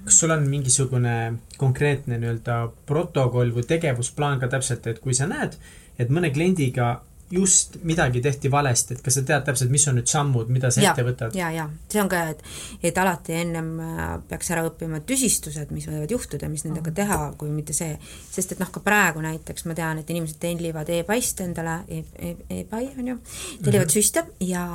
kas 0.03 0.19
sul 0.19 0.33
on 0.35 0.49
mingisugune 0.51 1.17
konkreetne 1.61 2.17
nii-öelda 2.19 2.57
protokoll 2.87 3.53
või 3.55 3.63
tegevusplaan 3.69 4.41
ka 4.43 4.49
täpselt, 4.51 4.87
et 4.91 4.99
kui 4.99 5.15
sa 5.15 5.29
näed, 5.31 5.55
et 5.99 6.11
mõne 6.11 6.33
kliendiga 6.35 7.01
just 7.33 7.77
midagi 7.83 8.21
tehti 8.21 8.51
valesti, 8.51 8.95
et 8.95 9.03
kas 9.05 9.17
sa 9.17 9.23
tead 9.25 9.45
täpselt, 9.47 9.71
mis 9.73 9.85
on 9.89 9.97
nüüd 9.97 10.09
sammud, 10.11 10.51
mida 10.53 10.69
sa 10.73 10.83
ette 10.85 11.05
võtad? 11.07 11.37
ja, 11.37 11.49
ja 11.55 11.65
see 11.89 12.03
on 12.03 12.11
ka, 12.13 12.21
et, 12.35 12.43
et 12.85 12.99
alati 13.01 13.37
ennem 13.39 13.71
äh, 13.81 14.03
peaks 14.29 14.53
ära 14.53 14.65
õppima 14.69 15.01
tüsistused, 15.09 15.73
mis 15.73 15.89
võivad 15.89 16.13
juhtuda, 16.13 16.51
mis 16.53 16.67
nendega 16.67 16.91
mhm. 16.91 16.99
teha, 17.01 17.19
kui 17.41 17.53
mitte 17.55 17.77
see, 17.77 17.97
sest 18.05 18.53
et 18.53 18.61
noh, 18.61 18.69
ka 18.73 18.85
praegu 18.85 19.25
näiteks 19.25 19.65
ma 19.71 19.77
tean, 19.79 20.03
et 20.03 20.13
inimesed 20.13 20.43
tellivad 20.43 20.93
e-paist 20.93 21.41
endale 21.47 21.79
e, 21.89 22.03
e, 22.21 22.35
e-pai 22.61 22.85
on 22.99 23.13
ju, 23.15 23.19
tellivad 23.63 23.87
mm 23.87 23.89
-hmm. 23.89 23.97
süste 23.97 24.27
ja 24.45 24.67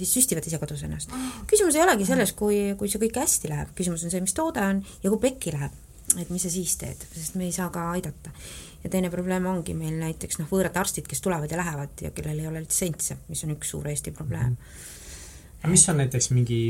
siis 0.00 0.14
süstivad 0.16 0.46
ise 0.48 0.58
kodus 0.58 0.82
ennast. 0.82 1.12
küsimus 1.46 1.76
ei 1.76 1.84
olegi 1.84 2.06
selles, 2.08 2.32
kui, 2.32 2.74
kui 2.78 2.88
see 2.88 3.00
kõik 3.04 3.20
hästi 3.20 3.52
läheb, 3.52 3.76
küsimus 3.76 4.04
on 4.04 4.10
see, 4.10 4.20
mis 4.20 4.34
toode 4.34 4.64
on 4.64 4.84
ja 5.02 5.10
kui 5.10 5.18
pekki 5.28 5.52
läheb, 5.52 5.72
et 6.16 6.30
mis 6.30 6.42
sa 6.42 6.50
siis 6.50 6.76
teed, 6.76 7.04
sest 7.12 7.34
me 7.34 7.44
ei 7.44 7.52
saa 7.52 7.68
ka 7.68 7.90
aidata 7.90 8.32
ja 8.86 8.90
teine 8.90 9.10
probleem 9.10 9.46
ongi 9.50 9.74
meil 9.74 9.96
näiteks 9.98 10.38
noh, 10.40 10.48
võõrad 10.50 10.76
arstid, 10.78 11.08
kes 11.10 11.22
tulevad 11.24 11.50
ja 11.50 11.58
lähevad 11.58 12.04
ja 12.06 12.12
kellel 12.14 12.38
ei 12.42 12.50
ole 12.50 12.62
litsentse, 12.62 13.18
mis 13.30 13.42
on 13.46 13.56
üks 13.56 13.72
suur 13.74 13.88
Eesti 13.90 14.12
probleem 14.14 14.52
mm. 14.52 14.56
-hmm. 14.56 15.56
aga 15.62 15.72
mis 15.72 15.88
on 15.90 16.02
näiteks 16.02 16.30
mingi 16.30 16.60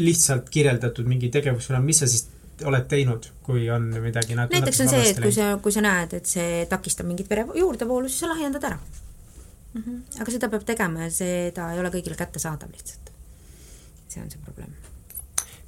lihtsalt 0.00 0.50
kirjeldatud 0.50 1.06
mingi 1.06 1.30
tegevusprogramm, 1.30 1.86
mis 1.86 2.02
sa 2.02 2.10
siis 2.10 2.26
oled 2.64 2.86
teinud, 2.88 3.28
kui 3.44 3.68
on 3.70 3.90
midagi 4.02 4.34
näiteks 4.34 4.80
on 4.80 4.88
see, 4.88 5.10
et 5.10 5.20
kui 5.20 5.32
sa, 5.32 5.50
kui 5.62 5.72
sa 5.72 5.84
näed, 5.84 6.16
et 6.16 6.26
see 6.26 6.64
takistab 6.70 7.06
mingit 7.06 7.30
vere 7.30 7.46
juurdevoolu, 7.54 8.08
siis 8.08 8.24
sa 8.24 8.32
lahjendad 8.32 8.64
ära 8.64 8.78
mm. 8.78 9.82
-hmm. 9.82 10.20
aga 10.20 10.32
seda 10.32 10.48
peab 10.48 10.64
tegema 10.64 11.06
ja 11.06 11.10
seda 11.10 11.72
ei 11.72 11.84
ole 11.84 11.94
kõigile 11.94 12.18
kättesaadav 12.18 12.72
lihtsalt. 12.72 13.12
see 14.08 14.22
on 14.22 14.30
see 14.30 14.40
probleem 14.44 14.85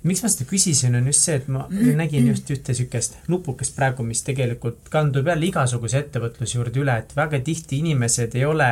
miks 0.07 0.22
ma 0.22 0.30
seda 0.30 0.46
küsisin, 0.49 0.94
on 0.94 1.09
just 1.11 1.26
see, 1.26 1.38
et 1.40 1.49
ma 1.51 1.64
nägin 1.70 2.28
just 2.30 2.51
ühte 2.55 2.74
niisugust 2.74 3.18
nupukest 3.30 3.74
praegu, 3.76 4.07
mis 4.07 4.22
tegelikult 4.26 4.86
kandub 4.92 5.26
jälle 5.26 5.49
igasuguse 5.49 6.05
ettevõtluse 6.05 6.59
juurde 6.59 6.84
üle, 6.84 6.94
et 7.03 7.14
väga 7.16 7.40
tihti 7.44 7.80
inimesed 7.82 8.36
ei 8.38 8.46
ole 8.46 8.70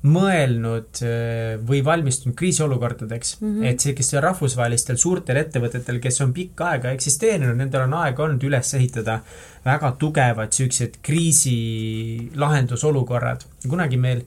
mõelnud 0.00 1.02
äh, 1.04 1.58
või 1.68 1.82
valmistunud 1.84 2.34
kriisiolukordadeks 2.36 3.34
mm. 3.40 3.48
-hmm. 3.48 3.66
et 3.68 3.84
sellistel 3.84 4.22
rahvusvahelistel 4.24 4.96
suurtel 4.96 5.36
ettevõtetel, 5.36 6.00
kes 6.00 6.20
on 6.24 6.32
pikka 6.32 6.70
aega 6.72 6.94
eksisteerinud, 6.96 7.56
nendel 7.56 7.84
on 7.84 7.98
aega 8.00 8.24
olnud 8.24 8.46
üles 8.48 8.74
ehitada 8.74 9.20
väga 9.64 9.92
tugevad 10.00 10.48
niisugused 10.48 10.96
kriisi 11.02 12.30
lahendusolukorrad. 12.34 13.44
kunagi 13.68 13.96
meil 13.96 14.24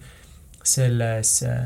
selles 0.64 1.42
äh, 1.44 1.58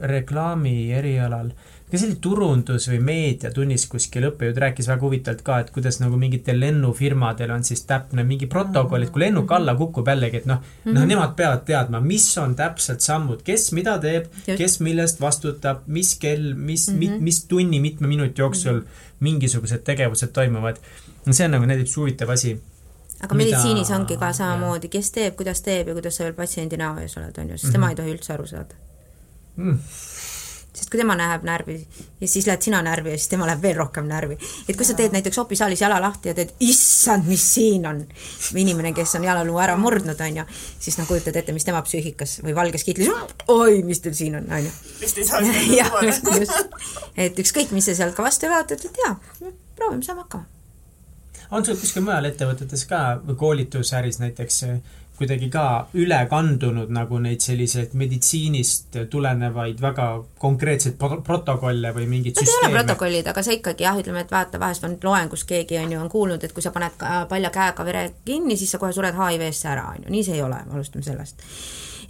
reklaami 0.00 0.90
erialal 0.92 1.52
äh, 1.52 1.71
ka 1.92 1.98
see 2.00 2.08
oli 2.08 2.16
turundus 2.24 2.86
või 2.88 2.98
meediatunnis 3.04 3.82
kuskil 3.92 4.24
õppejõud 4.30 4.58
rääkis 4.62 4.86
väga 4.88 5.04
huvitavalt 5.04 5.42
ka, 5.44 5.58
et 5.60 5.72
kuidas 5.74 5.98
nagu 6.00 6.16
mingitel 6.16 6.56
lennufirmadel 6.62 7.52
on 7.52 7.66
siis 7.68 7.82
täpne 7.88 8.24
mingi 8.24 8.48
protokoll, 8.48 9.04
et 9.04 9.12
kui 9.12 9.26
lennuk 9.26 9.52
alla 9.52 9.74
kukub 9.76 10.08
jällegi, 10.08 10.40
et 10.40 10.48
noh 10.48 10.62
mm, 10.62 10.86
-hmm. 10.86 10.96
noh, 10.96 11.04
nemad 11.10 11.34
peavad 11.36 11.66
teadma, 11.68 12.00
mis 12.00 12.26
on 12.40 12.56
täpselt 12.56 13.04
sammud, 13.04 13.42
kes 13.44 13.72
mida 13.76 13.98
teeb, 14.00 14.30
kes 14.46 14.78
millest 14.80 15.20
vastutab, 15.20 15.82
mis 15.86 16.14
kell, 16.16 16.54
mis 16.54 16.88
mm, 16.88 17.00
-hmm. 17.00 17.20
mis 17.28 17.44
tunni, 17.44 17.80
mitme 17.80 18.08
minuti 18.08 18.40
jooksul 18.40 18.80
mm 18.80 18.86
-hmm. 18.86 19.20
mingisugused 19.20 19.84
tegevused 19.84 20.32
toimuvad. 20.32 20.76
see 21.30 21.44
on 21.44 21.50
nagu 21.50 21.66
näiteks 21.66 21.96
huvitav 21.96 22.30
asi 22.30 22.60
aga 23.20 23.34
mida... 23.34 23.50
meditsiinis 23.50 23.90
ongi 23.90 24.16
ka 24.16 24.32
samamoodi, 24.32 24.88
kes 24.88 25.10
teeb, 25.10 25.36
kuidas 25.36 25.60
teeb 25.60 25.88
ja 25.88 25.94
kuidas 25.94 26.16
sa 26.16 26.24
veel 26.24 26.34
patsiendi 26.34 26.76
näo 26.76 26.98
ees 26.98 27.16
oled, 27.16 27.38
on 27.38 27.50
ju, 27.50 27.58
sest 27.58 27.64
mm 27.64 27.68
-hmm. 27.68 27.72
tema 27.72 27.90
ei 27.90 27.96
tohi 27.96 28.14
üldse 28.14 28.32
aru 28.32 28.46
saada 28.46 28.74
mm 29.56 29.78
sest 30.72 30.88
kui 30.90 31.00
tema 31.00 31.14
näeb 31.18 31.42
närvi 31.44 31.74
ja 32.20 32.28
siis 32.28 32.46
lähed 32.48 32.64
sina 32.64 32.80
närvi 32.82 33.12
ja 33.12 33.18
siis 33.18 33.28
tema 33.28 33.46
läheb 33.48 33.60
veel 33.62 33.76
rohkem 33.76 34.06
närvi. 34.08 34.38
et 34.68 34.76
kui 34.76 34.86
sa 34.88 34.94
teed 34.96 35.12
näiteks 35.12 35.38
opisaalis 35.42 35.80
jala 35.84 35.98
lahti 36.00 36.30
ja 36.30 36.34
teed, 36.34 36.54
issand, 36.64 37.28
mis 37.28 37.44
siin 37.54 37.86
on, 37.86 38.00
inimene, 38.56 38.94
kes 38.96 39.14
on 39.18 39.26
jalaluu 39.28 39.58
ära 39.60 39.76
murdnud, 39.76 40.20
on 40.20 40.40
ju, 40.40 40.46
siis 40.80 40.96
noh, 40.98 41.08
kujutad 41.08 41.36
ette, 41.36 41.52
mis 41.52 41.68
tema 41.68 41.82
psüühikas 41.84 42.38
või 42.46 42.56
valges 42.56 42.86
kitlis, 42.88 43.12
oi, 43.52 43.82
mis 43.84 44.00
teil 44.00 44.16
siin 44.16 44.38
on, 44.40 44.48
on 44.48 44.64
ju. 44.64 44.72
vist 45.00 45.20
ei 45.20 45.28
saa 45.28 45.44
tuua. 45.44 46.06
just, 46.08 46.64
et 47.16 47.44
ükskõik, 47.44 47.76
mis 47.76 47.90
sa 47.90 47.98
sealt 47.98 48.16
ka 48.16 48.24
vastu 48.24 48.48
vaatad, 48.52 48.88
et 48.88 49.04
jaa, 49.04 49.14
proovime, 49.76 50.02
saame 50.06 50.24
hakkama. 50.24 50.48
on 51.50 51.68
sul 51.68 51.76
kuskil 51.76 52.06
mujal 52.06 52.32
ettevõtetes 52.32 52.88
ka 52.88 53.04
või 53.26 53.36
koolitusäris 53.44 54.22
näiteks 54.24 54.64
kuidagi 55.22 55.48
ka 55.52 55.66
üle 55.98 56.18
kandunud 56.30 56.90
nagu 56.92 57.20
neid 57.22 57.42
selliseid 57.44 57.94
meditsiinist 57.98 58.98
tulenevaid 59.10 59.80
väga 59.82 60.08
konkreetseid 60.42 60.98
protokolle 60.98 61.94
või 61.96 62.08
mingeid 62.10 62.36
Need 62.36 62.48
süsteeme? 62.48 62.68
ei 62.68 62.74
ole 62.74 62.82
protokollid, 62.82 63.30
aga 63.32 63.46
see 63.46 63.58
ikkagi 63.60 63.86
jah, 63.86 64.00
ütleme, 64.02 64.26
et 64.26 64.34
vaata, 64.34 64.60
vahest 64.62 64.84
on 64.88 64.98
loengus 65.04 65.46
keegi 65.48 65.78
on 65.82 65.94
ju, 65.94 66.02
on 66.02 66.10
kuulnud, 66.12 66.44
et 66.44 66.52
kui 66.52 66.64
sa 66.64 66.74
paned 66.74 66.98
palja 67.30 67.52
käega 67.54 67.86
vere 67.86 68.08
kinni, 68.24 68.58
siis 68.58 68.74
sa 68.74 68.82
kohe 68.82 68.92
sured 68.92 69.16
HIV-sse 69.16 69.72
ära, 69.72 69.88
on 69.94 70.06
ju, 70.06 70.12
nii 70.12 70.26
see 70.26 70.38
ei 70.38 70.44
ole, 70.44 70.60
alustame 70.72 71.06
sellest 71.06 71.46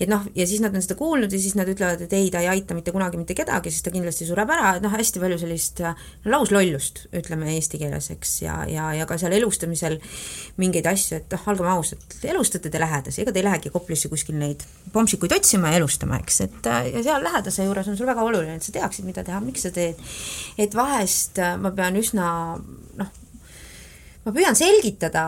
et 0.03 0.11
noh, 0.11 0.25
ja 0.37 0.47
siis 0.49 0.63
nad 0.63 0.75
on 0.75 0.83
seda 0.85 0.97
kuulnud 0.99 1.33
ja 1.33 1.41
siis 1.41 1.55
nad 1.59 1.69
ütlevad, 1.71 2.03
et 2.05 2.13
ei, 2.17 2.29
ta 2.33 2.43
ei 2.43 2.49
aita 2.51 2.75
mitte 2.77 2.95
kunagi 2.95 3.21
mitte 3.21 3.37
kedagi, 3.39 3.71
siis 3.73 3.85
ta 3.87 3.93
kindlasti 3.95 4.27
sureb 4.29 4.51
ära, 4.51 4.75
et 4.77 4.85
noh, 4.85 4.93
hästi 4.93 5.23
palju 5.23 5.39
sellist 5.43 5.83
no, 5.85 5.93
lauslollust, 6.35 7.07
ütleme 7.19 7.53
eesti 7.55 7.81
keeles, 7.81 8.11
eks, 8.15 8.35
ja, 8.45 8.59
ja, 8.71 8.91
ja 8.99 9.07
ka 9.09 9.19
seal 9.21 9.37
elustamisel 9.37 9.99
mingeid 10.63 10.89
asju, 10.91 11.21
et 11.21 11.37
noh, 11.37 11.47
olgem 11.53 11.71
ausad, 11.73 12.19
elustate 12.35 12.73
te 12.73 12.83
lähedasi, 12.83 13.23
ega 13.23 13.35
te 13.35 13.43
ei 13.43 13.47
lähegi 13.47 13.73
Koplisse 13.73 14.11
kuskil 14.13 14.39
neid 14.41 14.65
pomsikuid 14.93 15.37
otsima 15.39 15.73
ja 15.73 15.81
elustama, 15.81 16.19
eks, 16.23 16.41
et 16.49 16.71
ja 16.93 17.05
seal 17.05 17.25
lähedase 17.25 17.69
juures 17.69 17.91
on 17.93 17.99
sul 17.99 18.11
väga 18.11 18.27
oluline, 18.27 18.59
et 18.59 18.67
sa 18.67 18.75
teaksid, 18.75 19.07
mida 19.09 19.25
teha, 19.27 19.41
miks 19.45 19.67
sa 19.67 19.73
teed. 19.75 20.01
et 20.59 20.75
vahest 20.77 21.39
ma 21.63 21.71
pean 21.77 21.97
üsna 22.01 22.27
ma 24.23 24.33
püüan 24.35 24.57
selgitada 24.59 25.25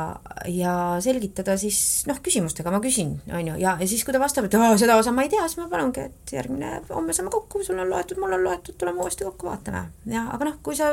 ja 0.50 0.74
selgitada 1.02 1.56
siis 1.60 1.78
noh, 2.08 2.20
küsimustega 2.24 2.72
ma 2.74 2.80
küsin, 2.84 3.16
on 3.26 3.50
ju, 3.50 3.58
ja, 3.58 3.74
ja 3.80 3.88
siis, 3.90 4.04
kui 4.06 4.14
ta 4.14 4.22
vastab, 4.22 4.46
et 4.48 4.56
aa, 4.58 4.72
seda 4.80 4.98
osa 5.00 5.12
ma 5.14 5.26
ei 5.26 5.32
tea, 5.32 5.42
siis 5.48 5.58
ma 5.60 5.68
palungi, 5.72 6.06
et 6.08 6.34
järgmine, 6.36 6.76
homme 6.94 7.16
saame 7.16 7.32
kokku, 7.34 7.64
sul 7.66 7.80
on 7.82 7.90
loetud, 7.90 8.20
mul 8.22 8.36
on 8.38 8.46
loetud, 8.46 8.78
tuleme 8.78 9.02
uuesti 9.02 9.26
kokku, 9.26 9.50
vaatame. 9.50 9.86
ja 10.10 10.28
aga 10.34 10.50
noh, 10.50 10.58
kui 10.64 10.78
sa, 10.78 10.92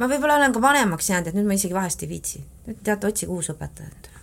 ma 0.00 0.10
võib-olla 0.10 0.40
olen 0.40 0.56
ka 0.56 0.64
vanemaks 0.64 1.12
jäänud, 1.12 1.32
et 1.32 1.38
nüüd 1.38 1.48
ma 1.48 1.58
isegi 1.60 1.76
vahest 1.76 2.04
ei 2.06 2.12
viitsi. 2.12 2.44
teate, 2.82 3.06
otsige 3.06 3.32
uus 3.32 3.52
õpetaja 3.52 4.14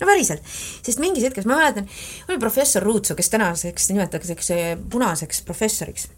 no 0.00 0.08
päriselt, 0.08 0.46
sest 0.80 1.00
mingis 1.02 1.26
hetkes 1.28 1.44
ma 1.44 1.58
mäletan, 1.58 1.88
oli 2.28 2.40
professor 2.40 2.82
Ruutsu, 2.82 3.14
kes 3.18 3.28
tänaseks 3.30 3.90
nimetatakse 3.92 4.56
punaseks 4.90 5.42
professoriks 5.44 6.08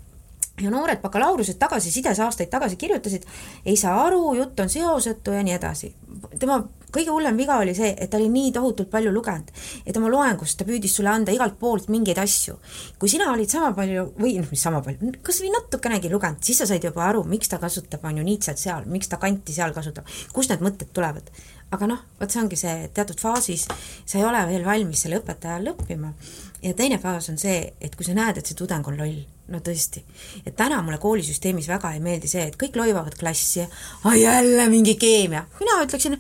ja 0.60 0.70
noored 0.70 1.00
bakalaureused 1.00 1.56
tagasisides 1.58 2.20
aastaid 2.20 2.50
tagasi 2.52 2.76
kirjutasid, 2.76 3.24
ei 3.64 3.76
saa 3.76 3.96
aru, 4.04 4.34
jutt 4.36 4.60
on 4.60 4.70
seosetu 4.70 5.32
ja 5.32 5.42
nii 5.42 5.54
edasi. 5.56 5.94
tema 6.38 6.60
kõige 6.92 7.08
hullem 7.08 7.38
viga 7.40 7.56
oli 7.62 7.72
see, 7.74 7.94
et 7.96 8.10
ta 8.12 8.18
oli 8.18 8.28
nii 8.28 8.50
tohutult 8.52 8.90
palju 8.92 9.12
lugenud, 9.14 9.48
et 9.86 9.96
oma 9.96 10.10
loengust 10.12 10.58
ta 10.60 10.66
püüdis 10.68 10.92
sulle 10.98 11.08
anda 11.08 11.32
igalt 11.32 11.56
poolt 11.58 11.88
mingeid 11.88 12.20
asju. 12.20 12.58
kui 12.98 13.08
sina 13.08 13.30
olid 13.32 13.48
sama 13.48 13.72
palju 13.76 14.12
või 14.18 14.36
noh, 14.40 14.50
mis 14.50 14.62
sama 14.68 14.82
palju, 14.84 15.14
kas 15.24 15.40
või 15.40 15.54
natukenegi 15.56 16.12
lugenud, 16.12 16.44
siis 16.44 16.60
sa 16.60 16.68
said 16.68 16.84
juba 16.84 17.06
aru, 17.08 17.24
miks 17.24 17.48
ta 17.48 17.58
kasutab, 17.62 18.04
on 18.04 18.20
ju, 18.20 18.28
niitset 18.28 18.60
seal, 18.60 18.84
miks 18.86 19.08
ta 19.08 19.16
kanti 19.22 19.56
seal 19.56 19.72
kasutab, 19.72 20.08
kust 20.32 20.52
need 20.52 20.64
mõtted 20.68 20.92
tulevad 20.92 21.32
aga 21.72 21.88
noh, 21.88 22.00
vot 22.20 22.32
see 22.32 22.40
ongi 22.42 22.58
see, 22.60 22.88
teatud 22.92 23.20
faasis 23.20 23.64
sa 24.04 24.18
ei 24.18 24.24
ole 24.28 24.42
veel 24.50 24.64
valmis 24.66 25.04
selle 25.04 25.22
õpetaja 25.22 25.56
all 25.56 25.72
õppima. 25.72 26.12
ja 26.62 26.74
teine 26.76 26.98
faas 27.00 27.30
on 27.32 27.38
see, 27.40 27.72
et 27.80 27.96
kui 27.96 28.04
sa 28.04 28.16
näed, 28.16 28.38
et 28.38 28.46
see 28.46 28.58
tudeng 28.58 28.86
on 28.88 28.98
loll, 29.00 29.22
no 29.52 29.60
tõesti. 29.64 30.04
et 30.46 30.56
täna 30.56 30.82
mulle 30.82 30.98
koolisüsteemis 31.02 31.68
väga 31.68 31.92
ei 31.92 32.00
meeldi 32.04 32.30
see, 32.30 32.44
et 32.48 32.58
kõik 32.60 32.76
loivavad 32.76 33.16
klassi 33.18 33.60
ja 33.62 34.14
jälle 34.16 34.68
mingi 34.68 34.94
keemia. 35.00 35.46
mina 35.60 35.82
ütleksin 35.84 36.18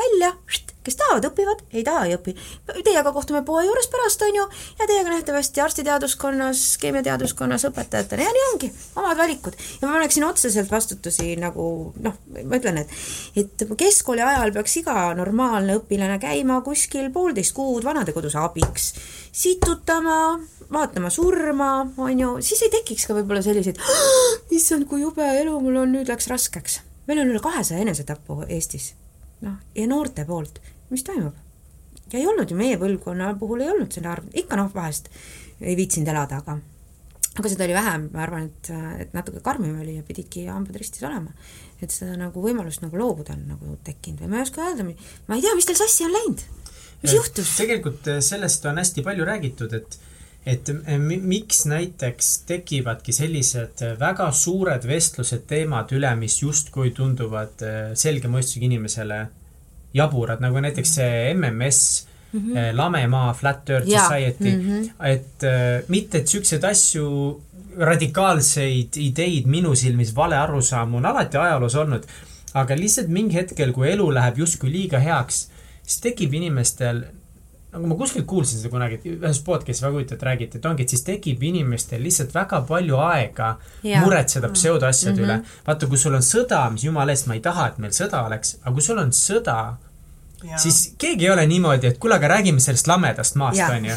välja, 0.00 0.32
kes 0.84 0.96
tahavad, 0.96 1.26
õpivad, 1.28 1.62
ei 1.76 1.82
taha, 1.84 2.06
ei 2.08 2.14
õpi. 2.16 2.34
Teiega 2.84 3.12
kohtume 3.12 3.42
poe 3.46 3.64
juures 3.66 3.88
pärast, 3.92 4.22
on 4.24 4.36
ju, 4.38 4.46
ja 4.78 4.86
teiega 4.88 5.12
nähtavasti 5.12 5.62
arstiteaduskonnas, 5.64 6.62
keemiateaduskonnas 6.82 7.66
õpetajatena 7.68 8.24
ja 8.24 8.34
nii 8.36 8.46
ongi, 8.52 8.70
omad 9.00 9.20
valikud. 9.20 9.58
ja 9.80 9.88
ma 9.88 9.98
paneksin 9.98 10.24
otseselt 10.24 10.72
vastutusi 10.72 11.34
nagu 11.40 11.66
noh, 12.00 12.16
ma 12.40 12.60
ütlen, 12.60 12.80
et 12.84 13.44
et 13.44 13.66
keskkooli 13.76 14.24
ajal 14.24 14.54
peaks 14.56 14.78
iga 14.80 14.96
normaalne 15.18 15.76
õpilane 15.80 16.18
käima 16.22 16.60
kuskil 16.64 17.10
poolteist 17.12 17.54
kuud 17.56 17.84
vanadekodus 17.84 18.38
abiks, 18.40 18.94
situtama, 19.32 20.38
vaatama 20.72 21.10
surma, 21.10 21.70
on 21.96 22.20
ju, 22.20 22.30
siis 22.44 22.62
ei 22.66 22.72
tekiks 22.72 23.08
ka 23.08 23.16
võib-olla 23.16 23.42
selliseid 23.44 23.80
issand, 24.56 24.86
kui 24.90 25.02
jube 25.02 25.26
elu 25.40 25.58
mul 25.62 25.82
on, 25.82 25.94
nüüd 25.96 26.10
läks 26.10 26.30
raskeks. 26.30 26.80
meil 27.08 27.22
on 27.22 27.30
üle 27.32 27.42
kahesaja 27.42 27.82
enesetapu 27.82 28.42
Eestis 28.48 28.92
noh, 29.44 29.58
ja 29.74 29.86
noorte 29.90 30.24
poolt, 30.28 30.60
mis 30.90 31.04
toimub? 31.06 31.36
ja 32.12 32.18
ei 32.18 32.26
olnud 32.26 32.50
ju 32.50 32.58
meie 32.58 32.78
põlvkonna 32.78 33.34
puhul 33.38 33.64
ei 33.64 33.70
olnud 33.70 33.92
selle 33.94 34.10
arv, 34.12 34.28
ikka 34.34 34.58
noh, 34.58 34.70
vahest 34.74 35.10
ei 35.60 35.76
viitsinud 35.78 36.10
elada, 36.10 36.40
aga 36.40 36.58
aga 37.38 37.50
seda 37.52 37.66
oli 37.66 37.74
vähem, 37.76 38.06
ma 38.14 38.24
arvan, 38.24 38.48
et, 38.50 38.70
et 39.04 39.12
natuke 39.14 39.42
karmim 39.44 39.78
oli 39.82 39.96
ja 39.98 40.04
pididki 40.06 40.46
hambad 40.50 40.78
ristis 40.80 41.02
olema. 41.06 41.32
et 41.80 41.92
seda 41.94 42.16
nagu 42.18 42.42
võimalust 42.44 42.82
nagu 42.84 42.98
loobuda 43.00 43.34
on 43.36 43.46
nagu 43.54 43.76
tekkinud 43.86 44.24
või 44.24 44.32
ma 44.32 44.40
ei 44.40 44.46
oska 44.46 44.66
öelda, 44.66 44.84
ma 44.86 45.38
ei 45.38 45.44
tea, 45.44 45.54
mis 45.56 45.68
teil 45.68 45.78
sassi 45.78 46.06
on 46.06 46.14
läinud, 46.16 46.42
mis 47.04 47.14
juhtus? 47.16 47.54
tegelikult 47.60 48.10
eh, 48.12 48.20
sellest 48.24 48.66
on 48.68 48.82
hästi 48.82 49.06
palju 49.06 49.28
räägitud, 49.28 49.76
et 49.78 49.98
et 50.46 50.68
eh, 50.72 50.98
miks 51.00 51.64
näiteks 51.68 52.30
tekivadki 52.48 53.12
sellised 53.12 53.82
eh, 53.84 53.96
väga 54.00 54.30
suured 54.32 54.86
vestlused, 54.88 55.44
teemad 55.50 55.92
üle, 55.96 56.12
mis 56.20 56.40
justkui 56.42 56.94
tunduvad 56.96 57.64
selge 57.98 58.30
mõistusega 58.30 58.70
inimesele 58.70 59.20
jaburad, 59.94 60.40
nagu 60.42 60.62
näiteks 60.62 60.96
see 61.00 61.34
MMS 61.34 62.06
mm, 62.32 62.40
-hmm. 62.40 62.76
Lamemaa, 62.78 63.34
Flat 63.34 63.70
Earth 63.70 63.88
ja. 63.88 64.06
Society 64.06 64.56
mm, 64.56 64.66
-hmm. 64.70 64.90
et 65.06 65.88
mitte, 65.88 66.18
et 66.18 66.28
siukseid 66.28 66.64
asju, 66.64 67.06
radikaalseid 67.78 68.96
ideid 68.96 69.46
minu 69.46 69.74
silmis, 69.74 70.16
vale 70.16 70.36
arusaamu 70.36 70.96
on 70.96 71.06
alati 71.06 71.36
ajaloos 71.36 71.74
olnud, 71.74 72.06
aga 72.54 72.76
lihtsalt 72.76 73.08
mingi 73.08 73.34
hetkel, 73.34 73.72
kui 73.72 73.90
elu 73.92 74.08
läheb 74.14 74.38
justkui 74.38 74.72
liiga 74.72 74.98
heaks, 74.98 75.48
siis 75.82 76.00
tekib 76.00 76.34
inimestel 76.34 77.04
nagu 77.70 77.86
ma 77.86 77.96
kuskilt 77.98 78.26
kuulsin 78.26 78.58
seda 78.58 78.70
kunagi, 78.72 78.98
et 78.98 79.04
ühes 79.12 79.40
podcast'is 79.46 79.84
väga 79.84 79.94
huvitavalt 79.94 80.24
räägiti, 80.26 80.58
et 80.58 80.64
ongi, 80.66 80.86
et 80.86 80.94
siis 80.94 81.04
tekib 81.06 81.42
inimestel 81.46 82.02
lihtsalt 82.02 82.32
väga 82.34 82.62
palju 82.66 82.98
aega 83.04 83.52
ja. 83.86 84.00
muretseda 84.02 84.50
pseudoasjade 84.50 85.20
mm 85.20 85.28
-hmm. 85.28 85.44
üle. 85.44 85.62
vaata, 85.66 85.86
kui 85.86 85.98
sul 85.98 86.14
on 86.18 86.26
sõda, 86.26 86.64
mis 86.72 86.84
jumala 86.84 87.14
eest, 87.14 87.28
ma 87.30 87.38
ei 87.38 87.44
taha, 87.44 87.68
et 87.68 87.78
meil 87.78 87.94
sõda 87.94 88.24
oleks, 88.26 88.56
aga 88.62 88.74
kui 88.74 88.82
sul 88.82 88.98
on 88.98 89.14
sõda, 89.14 89.58
siis 90.56 90.94
keegi 90.98 91.28
ei 91.28 91.30
ole 91.30 91.46
niimoodi, 91.46 91.86
et 91.86 91.98
kuule, 91.98 92.14
aga 92.14 92.28
räägime 92.28 92.60
sellest 92.60 92.86
lamedast 92.86 93.34
maast, 93.34 93.62
onju. 93.70 93.94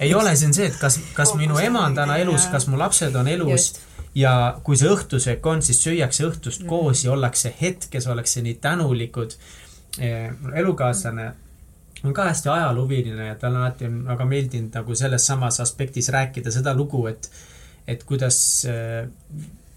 ei 0.00 0.14
ole, 0.14 0.36
see 0.36 0.46
on 0.46 0.54
see, 0.54 0.66
et 0.66 0.76
kas, 0.80 0.98
kas 1.14 1.34
minu 1.34 1.58
ema 1.58 1.86
on 1.86 1.94
täna 1.94 2.16
elus, 2.16 2.46
kas 2.50 2.66
mu 2.66 2.78
lapsed 2.78 3.14
on 3.14 3.28
elus 3.28 3.50
Just. 3.50 3.80
ja 4.14 4.58
kui 4.62 4.76
see 4.76 4.90
õhtusöök 4.90 5.46
on, 5.46 5.62
siis 5.62 5.82
süüakse 5.86 6.26
õhtust 6.26 6.62
mm. 6.62 6.66
koos 6.66 7.04
ja 7.04 7.12
ollakse 7.12 7.54
hetkes, 7.60 8.06
ollakse 8.06 8.42
nii 8.42 8.54
tänulikud. 8.54 9.38
elukaaslane 10.54 11.32
on 12.04 12.14
ka 12.14 12.28
hästi 12.28 12.48
ajaloohuviline 12.52 13.26
ja 13.26 13.36
alati 13.48 13.88
on 13.88 14.00
väga 14.06 14.24
meeldinud 14.28 14.78
nagu 14.78 14.94
selles 14.94 15.26
samas 15.26 15.60
aspektis 15.60 16.08
rääkida 16.12 16.52
seda 16.52 16.74
lugu, 16.76 17.06
et, 17.06 17.30
et 17.88 18.04
kuidas 18.04 18.38
äh, 18.68 19.08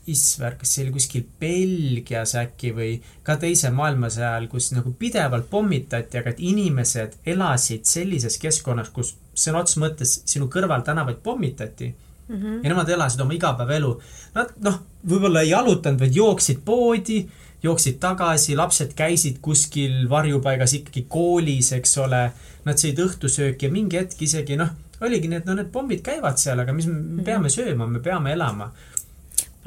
Isver, 0.08 0.54
kas 0.56 0.72
see 0.72 0.86
oli 0.86 0.94
kuskil 0.96 1.24
Belgias 1.42 2.32
äkki 2.40 2.70
või 2.76 2.94
ka 3.28 3.36
teise 3.42 3.74
maailmasõja 3.76 4.30
ajal, 4.38 4.46
kus 4.52 4.70
nagu 4.72 4.94
pidevalt 5.00 5.50
pommitati, 5.52 6.20
aga 6.20 6.32
et 6.32 6.40
inimesed 6.40 7.18
elasid 7.28 7.84
sellises 7.90 8.40
keskkonnas, 8.40 8.94
kus 8.96 9.18
sõna 9.36 9.66
otseses 9.66 9.82
mõttes 9.84 10.14
sinu 10.24 10.48
kõrval 10.52 10.86
tänavaid 10.88 11.20
pommitati 11.24 11.90
mm. 11.92 12.38
-hmm. 12.38 12.62
ja 12.64 12.72
nemad 12.72 12.90
elasid 12.90 13.22
oma 13.22 13.36
igapäevaelu. 13.36 13.92
Nad 14.38 14.56
noh, 14.64 14.80
võib-olla 15.04 15.44
ei 15.44 15.52
jalutanud, 15.52 16.00
vaid 16.00 16.16
jooksid 16.16 16.64
poodi, 16.66 17.20
jooksid 17.64 17.98
tagasi, 18.00 18.56
lapsed 18.56 18.94
käisid 18.98 19.40
kuskil 19.42 20.06
varjupaigas 20.10 20.74
ikkagi 20.78 21.06
koolis, 21.10 21.72
eks 21.78 21.98
ole. 22.04 22.28
Nad 22.68 22.82
sõid 22.82 23.00
õhtusööki 23.00 23.68
ja 23.68 23.72
mingi 23.72 23.98
hetk 23.98 24.22
isegi 24.22 24.58
noh, 24.60 24.70
oligi 25.02 25.30
nii, 25.32 25.42
et 25.42 25.48
no 25.48 25.56
need 25.56 25.72
pommid 25.72 26.04
käivad 26.06 26.38
seal, 26.42 26.60
aga 26.60 26.74
mis 26.74 26.88
me 26.88 27.00
-hmm. 27.00 27.26
peame 27.26 27.50
sööma, 27.50 27.88
me 27.88 28.00
peame 28.04 28.34
elama 28.34 28.72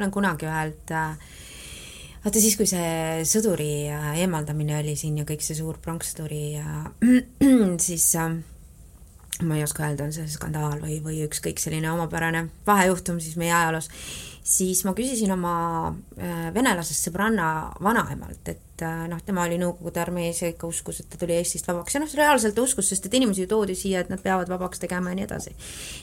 ma 0.01 0.05
olen 0.05 0.15
kunagi 0.15 0.49
ühelt 0.49 0.93
äh, 0.97 1.17
vaata 2.25 2.41
siis, 2.41 2.57
kui 2.57 2.69
see 2.69 3.25
sõduri 3.29 3.91
äh, 3.93 4.15
eemaldamine 4.25 4.79
oli 4.79 4.95
siin 4.97 5.19
ja 5.21 5.27
kõik 5.29 5.45
see 5.45 5.59
suur 5.59 5.77
pronkssõduri 5.83 6.45
ja 6.55 6.87
siis 7.87 8.07
äh, 8.17 8.39
ma 9.45 9.59
ei 9.59 9.65
oska 9.67 9.85
öelda, 9.85 10.07
on 10.09 10.17
see 10.17 10.29
skandaal 10.31 10.81
või, 10.81 11.01
või 11.05 11.21
ükskõik 11.27 11.61
selline 11.61 11.93
omapärane 11.93 12.47
vahejuhtum 12.67 13.21
siis 13.21 13.37
meie 13.41 13.53
ajaloos, 13.53 13.91
siis 14.43 14.83
ma 14.87 14.95
küsisin 14.97 15.33
oma 15.35 15.55
venelasest 16.55 17.09
sõbranna 17.09 17.47
vanaemalt, 17.83 18.49
et 18.49 18.85
noh, 19.11 19.21
tema 19.25 19.45
oli 19.45 19.59
Nõukogude 19.61 20.01
armees 20.01 20.41
ja 20.43 20.51
ikka 20.51 20.69
uskus, 20.71 21.03
et 21.03 21.11
ta 21.13 21.21
tuli 21.21 21.37
Eestist 21.37 21.69
vabaks 21.69 21.95
ja 21.95 22.03
noh, 22.03 22.13
reaalselt 22.17 22.59
uskus, 22.59 22.89
sest 22.91 23.07
et 23.07 23.17
inimesi 23.21 23.45
ju 23.45 23.51
toodi 23.51 23.77
siia, 23.79 24.01
et 24.01 24.13
nad 24.13 24.23
peavad 24.23 24.49
vabaks 24.51 24.81
tegema 24.83 25.13
ja 25.13 25.21
nii 25.21 25.29
edasi. 25.29 25.55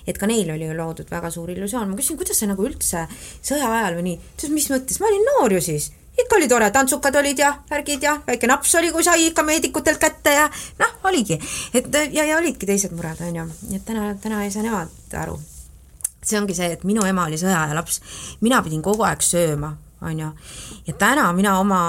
et 0.07 0.17
ka 0.17 0.29
neil 0.29 0.51
oli 0.53 0.69
ju 0.69 0.77
loodud 0.77 1.09
väga 1.11 1.31
suur 1.33 1.49
illusioon, 1.51 1.89
ma 1.89 1.99
küsisin, 1.99 2.19
kuidas 2.21 2.39
see 2.39 2.49
nagu 2.49 2.65
üldse 2.65 3.07
sõja 3.41 3.71
ajal 3.79 3.99
või 3.99 4.11
nii, 4.11 4.19
ta 4.19 4.45
ütles, 4.45 4.57
mis 4.59 4.69
mõttes, 4.73 5.01
ma 5.01 5.09
olin 5.11 5.31
noor 5.31 5.57
ju 5.57 5.63
siis 5.71 5.91
ikka 6.17 6.35
oli 6.35 6.47
tore, 6.47 6.69
tantsukad 6.71 7.15
olid 7.15 7.39
ja 7.39 7.51
värgid 7.69 8.03
ja 8.03 8.15
väike 8.27 8.47
naps 8.49 8.75
oli, 8.75 8.91
kui 8.91 9.03
sai 9.05 9.27
ikka 9.27 9.43
meedikutelt 9.45 10.01
kätte 10.01 10.33
ja 10.33 10.47
noh, 10.79 10.95
oligi. 11.09 11.39
et 11.73 11.93
ja, 12.11 12.25
ja 12.25 12.37
olidki 12.37 12.65
teised 12.65 12.95
mured, 12.97 13.21
on 13.27 13.35
ju, 13.41 13.45
et 13.75 13.85
täna, 13.85 14.09
täna 14.21 14.43
ei 14.45 14.51
saa 14.51 14.65
nemad 14.65 15.17
aru. 15.21 15.37
See 16.27 16.39
ongi 16.39 16.55
see, 16.57 16.71
et 16.77 16.87
minu 16.87 17.05
ema 17.07 17.27
oli 17.29 17.39
sõjaaja 17.39 17.75
laps, 17.77 18.01
mina 18.45 18.61
pidin 18.65 18.85
kogu 18.85 19.05
aeg 19.07 19.23
sööma, 19.25 19.73
on 20.07 20.23
ju, 20.23 20.31
ja 20.87 20.97
täna 20.99 21.29
mina 21.37 21.57
oma 21.61 21.81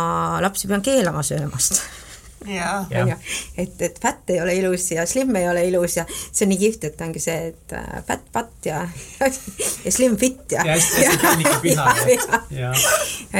lapsi 0.45 0.70
pean 0.70 0.84
keelama 0.84 1.24
söömast. 1.26 1.82
Onju, 2.47 3.16
et, 3.59 3.80
et 3.82 3.97
fätt 3.99 4.30
ei 4.30 4.39
ole 4.41 4.55
ilus 4.61 4.84
ja 4.93 5.03
slim 5.11 5.34
ei 5.36 5.49
ole 5.51 5.64
ilus 5.68 5.97
ja 5.99 6.05
see 6.09 6.47
on 6.47 6.53
nii 6.53 6.59
kihvt, 6.61 6.84
et 6.86 7.01
ongi 7.03 7.22
see, 7.22 7.49
et 7.51 7.74
äh, 7.74 7.97
fätt 8.07 8.28
patt 8.32 8.68
ja 8.68 8.84
ja 9.84 9.93
slim 9.93 10.14
fit 10.20 10.55
ja. 10.55 10.62
ja 10.66 10.76
hästi, 10.76 11.03
hästi 11.03 11.18
kliinikapiha. 11.24 12.70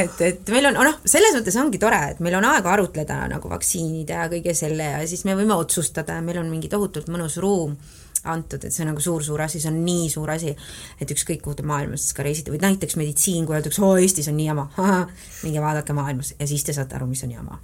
et, 0.03 0.21
et 0.27 0.51
meil 0.51 0.69
on, 0.71 0.81
noh, 0.89 0.99
selles 1.07 1.37
mõttes 1.37 1.59
ongi 1.61 1.81
tore, 1.81 2.01
et 2.11 2.19
meil 2.23 2.35
on 2.41 2.49
aega 2.51 2.73
arutleda 2.75 3.21
nagu 3.31 3.51
vaktsiinide 3.51 4.19
ja 4.19 4.27
kõige 4.31 4.55
selle 4.57 4.91
ja 4.97 5.01
siis 5.07 5.23
me 5.25 5.37
võime 5.39 5.55
otsustada 5.55 6.19
ja 6.19 6.25
meil 6.25 6.41
on 6.43 6.51
mingi 6.51 6.71
tohutult 6.71 7.07
mõnus 7.13 7.39
ruum 7.39 7.77
antud, 8.23 8.63
et 8.63 8.75
see 8.75 8.83
on 8.83 8.91
nagu 8.93 9.03
suur-suur 9.03 9.41
asi, 9.41 9.61
see 9.63 9.71
on 9.71 9.81
nii 9.85 10.09
suur 10.11 10.31
asi, 10.33 10.53
et 10.99 11.15
ükskõik 11.15 11.41
kuhu 11.45 11.59
te 11.59 11.65
maailmas 11.67 12.11
ka 12.15 12.25
reisite 12.25 12.53
või 12.53 12.61
näiteks 12.63 12.99
meditsiin, 12.99 13.47
kui 13.47 13.57
öeldakse, 13.57 13.83
oo 13.85 13.97
Eestis 13.97 14.27
on 14.31 14.39
nii 14.39 14.49
jama, 14.51 14.69
minge 15.45 15.63
vaadake 15.63 15.95
maailmas 15.97 16.35
ja 16.39 16.47
siis 16.47 16.65
te 16.67 16.75
saate 16.75 16.99
aru, 16.99 17.09
mis 17.11 17.23
on 17.27 17.35
jama 17.37 17.59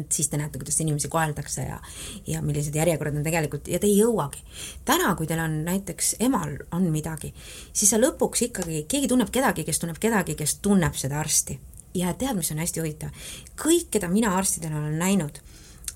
et 0.00 0.12
siis 0.12 0.28
te 0.28 0.36
näete, 0.36 0.58
kuidas 0.58 0.80
inimesi 0.80 1.08
koheldakse 1.08 1.62
ja 1.62 1.78
ja 2.26 2.42
millised 2.42 2.74
järjekorrad 2.74 3.16
on 3.16 3.24
tegelikult 3.24 3.68
ja 3.68 3.78
te 3.78 3.86
ei 3.86 3.98
jõuagi. 3.98 4.42
täna, 4.84 5.14
kui 5.14 5.26
teil 5.26 5.40
on 5.40 5.62
näiteks 5.64 6.16
emal 6.20 6.58
on 6.72 6.90
midagi, 6.92 7.32
siis 7.72 7.90
sa 7.90 8.00
lõpuks 8.00 8.44
ikkagi, 8.48 8.84
keegi 8.88 9.08
tunneb 9.08 9.30
kedagi, 9.32 9.64
kes 9.64 9.80
tunneb 9.80 10.00
kedagi, 10.00 10.34
kes 10.34 10.58
tunneb 10.62 10.94
seda 10.94 11.20
arsti. 11.20 11.58
ja 11.94 12.12
tead, 12.14 12.36
mis 12.36 12.50
on 12.52 12.58
hästi 12.58 12.80
huvitav? 12.80 13.10
kõik, 13.56 13.88
keda 13.90 14.08
mina 14.08 14.36
arstidena 14.36 14.78
olen 14.78 14.98
näinud, 14.98 15.40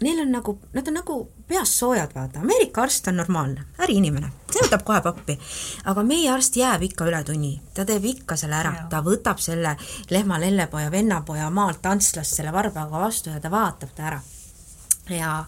neil 0.00 0.20
on 0.20 0.32
nagu, 0.32 0.58
nad 0.72 0.88
on 0.88 0.96
nagu 0.96 1.16
peast 1.48 1.76
soojad, 1.80 2.14
vaata, 2.14 2.40
Ameerika 2.40 2.82
arst 2.82 3.08
on 3.10 3.18
normaalne, 3.20 3.64
äriinimene, 3.84 4.30
see 4.50 4.62
võtab 4.64 4.84
kohe 4.86 5.00
pappi. 5.04 5.36
aga 5.92 6.04
meie 6.06 6.30
arst 6.32 6.56
jääb 6.56 6.84
ikka 6.88 7.08
üle 7.10 7.22
tunni, 7.26 7.52
ta 7.74 7.84
teeb 7.88 8.06
ikka 8.12 8.36
selle 8.40 8.56
ära, 8.60 8.72
ta 8.90 9.02
võtab 9.04 9.42
selle 9.42 9.76
lehma, 10.10 10.40
lellepoja, 10.40 10.90
vennapoja 10.90 11.50
maalt 11.50 11.82
tantslast 11.82 12.38
selle 12.38 12.52
varbaga 12.52 13.02
vastu 13.02 13.34
ja 13.34 13.40
ta 13.40 13.50
vaatab 13.52 13.92
ta 13.96 14.06
ära. 14.12 14.20
Ja, 15.10 15.44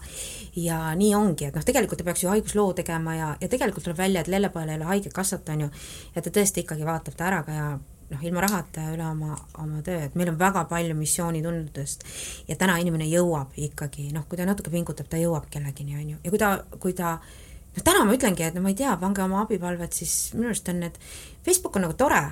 ja 0.59 0.77
nii 0.99 1.13
ongi, 1.15 1.47
et 1.47 1.55
noh, 1.55 1.63
tegelikult 1.63 2.01
ta 2.01 2.05
peaks 2.05 2.25
ju 2.25 2.29
haigusloo 2.29 2.73
tegema 2.75 3.15
ja, 3.15 3.29
ja 3.39 3.47
tegelikult 3.49 3.87
tuleb 3.87 3.97
välja, 3.97 4.21
et 4.21 4.27
lellepojal 4.27 4.69
ei 4.69 4.81
ole 4.81 4.89
haigekassat, 4.91 5.49
on 5.55 5.65
ju, 5.65 5.71
ja 6.15 6.21
ta 6.21 6.33
tõesti 6.35 6.65
ikkagi 6.65 6.85
vaatab 6.85 7.15
ta 7.17 7.29
ära 7.31 7.41
ka 7.47 7.55
ja 7.55 7.67
noh, 8.13 8.23
ilma 8.23 8.43
rahata 8.45 8.85
üle 8.93 9.05
oma, 9.07 9.37
oma 9.61 9.81
töö, 9.85 10.05
et 10.07 10.17
meil 10.19 10.31
on 10.33 10.39
väga 10.39 10.65
palju 10.69 10.95
missioonitundudest. 10.97 12.05
ja 12.47 12.57
täna 12.59 12.77
inimene 12.81 13.07
jõuab 13.09 13.57
ikkagi, 13.57 14.11
noh, 14.15 14.27
kui 14.29 14.39
ta 14.39 14.47
natuke 14.49 14.73
pingutab, 14.73 15.09
ta 15.09 15.19
jõuab 15.21 15.49
kellegini, 15.53 15.97
on 15.99 16.15
ju, 16.15 16.21
ja 16.23 16.33
kui 16.33 16.41
ta, 16.41 16.53
kui 16.79 16.95
ta 16.97 17.17
noh, 17.17 17.83
täna 17.83 18.05
ma 18.05 18.15
ütlengi, 18.15 18.45
et 18.47 18.55
no 18.57 18.63
ma 18.63 18.73
ei 18.73 18.79
tea, 18.79 18.95
pange 19.01 19.25
oma 19.25 19.43
abipalved 19.43 19.93
siis, 19.95 20.33
minu 20.37 20.51
arust 20.51 20.69
on 20.73 20.83
need, 20.85 20.99
Facebook 21.45 21.79
on 21.79 21.87
nagu 21.87 21.97
tore, 21.99 22.23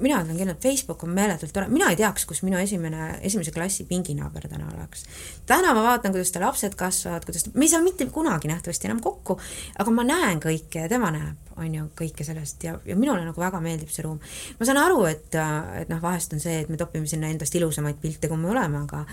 mina 0.00 0.20
ütlen 0.24 0.50
et 0.50 0.62
Facebook 0.62 1.02
on 1.04 1.12
meeletult 1.14 1.52
tore, 1.54 1.68
mina 1.72 1.90
ei 1.92 1.98
teaks, 1.98 2.24
kus 2.28 2.42
minu 2.44 2.58
esimene, 2.58 3.18
esimese 3.26 3.52
klassi 3.54 3.86
pinginaaber 3.88 4.48
täna 4.48 4.68
oleks. 4.74 5.04
täna 5.46 5.74
ma 5.74 5.82
vaatan, 5.84 6.12
kuidas 6.14 6.32
ta 6.32 6.42
lapsed 6.42 6.74
kasvavad, 6.78 7.24
kuidas, 7.24 7.46
me 7.54 7.64
ei 7.64 7.72
saa 7.72 7.82
mitte 7.82 8.06
kunagi 8.06 8.48
nähtavasti 8.48 8.88
enam 8.90 9.00
kokku, 9.04 9.38
aga 9.78 9.94
ma 9.94 10.06
näen 10.08 10.42
kõike 10.42 10.86
ja 10.86 10.90
tema 10.90 11.12
näeb 11.14 11.53
on 11.56 11.74
ju, 11.74 11.84
kõike 11.98 12.26
sellest 12.26 12.64
ja, 12.66 12.74
ja 12.86 12.96
minule 12.98 13.22
nagu 13.22 13.40
väga 13.40 13.60
meeldib 13.62 13.90
see 13.92 14.04
ruum. 14.04 14.18
ma 14.58 14.66
saan 14.66 14.80
aru, 14.82 15.04
et, 15.06 15.36
et 15.80 15.90
noh, 15.90 16.00
vahest 16.02 16.34
on 16.34 16.42
see, 16.42 16.56
et 16.64 16.70
me 16.72 16.78
topime 16.80 17.06
sinna 17.10 17.30
endast 17.30 17.54
ilusamaid 17.54 18.00
pilte, 18.02 18.28
kui 18.30 18.40
me 18.40 18.50
oleme, 18.50 18.82
aga 18.84 19.04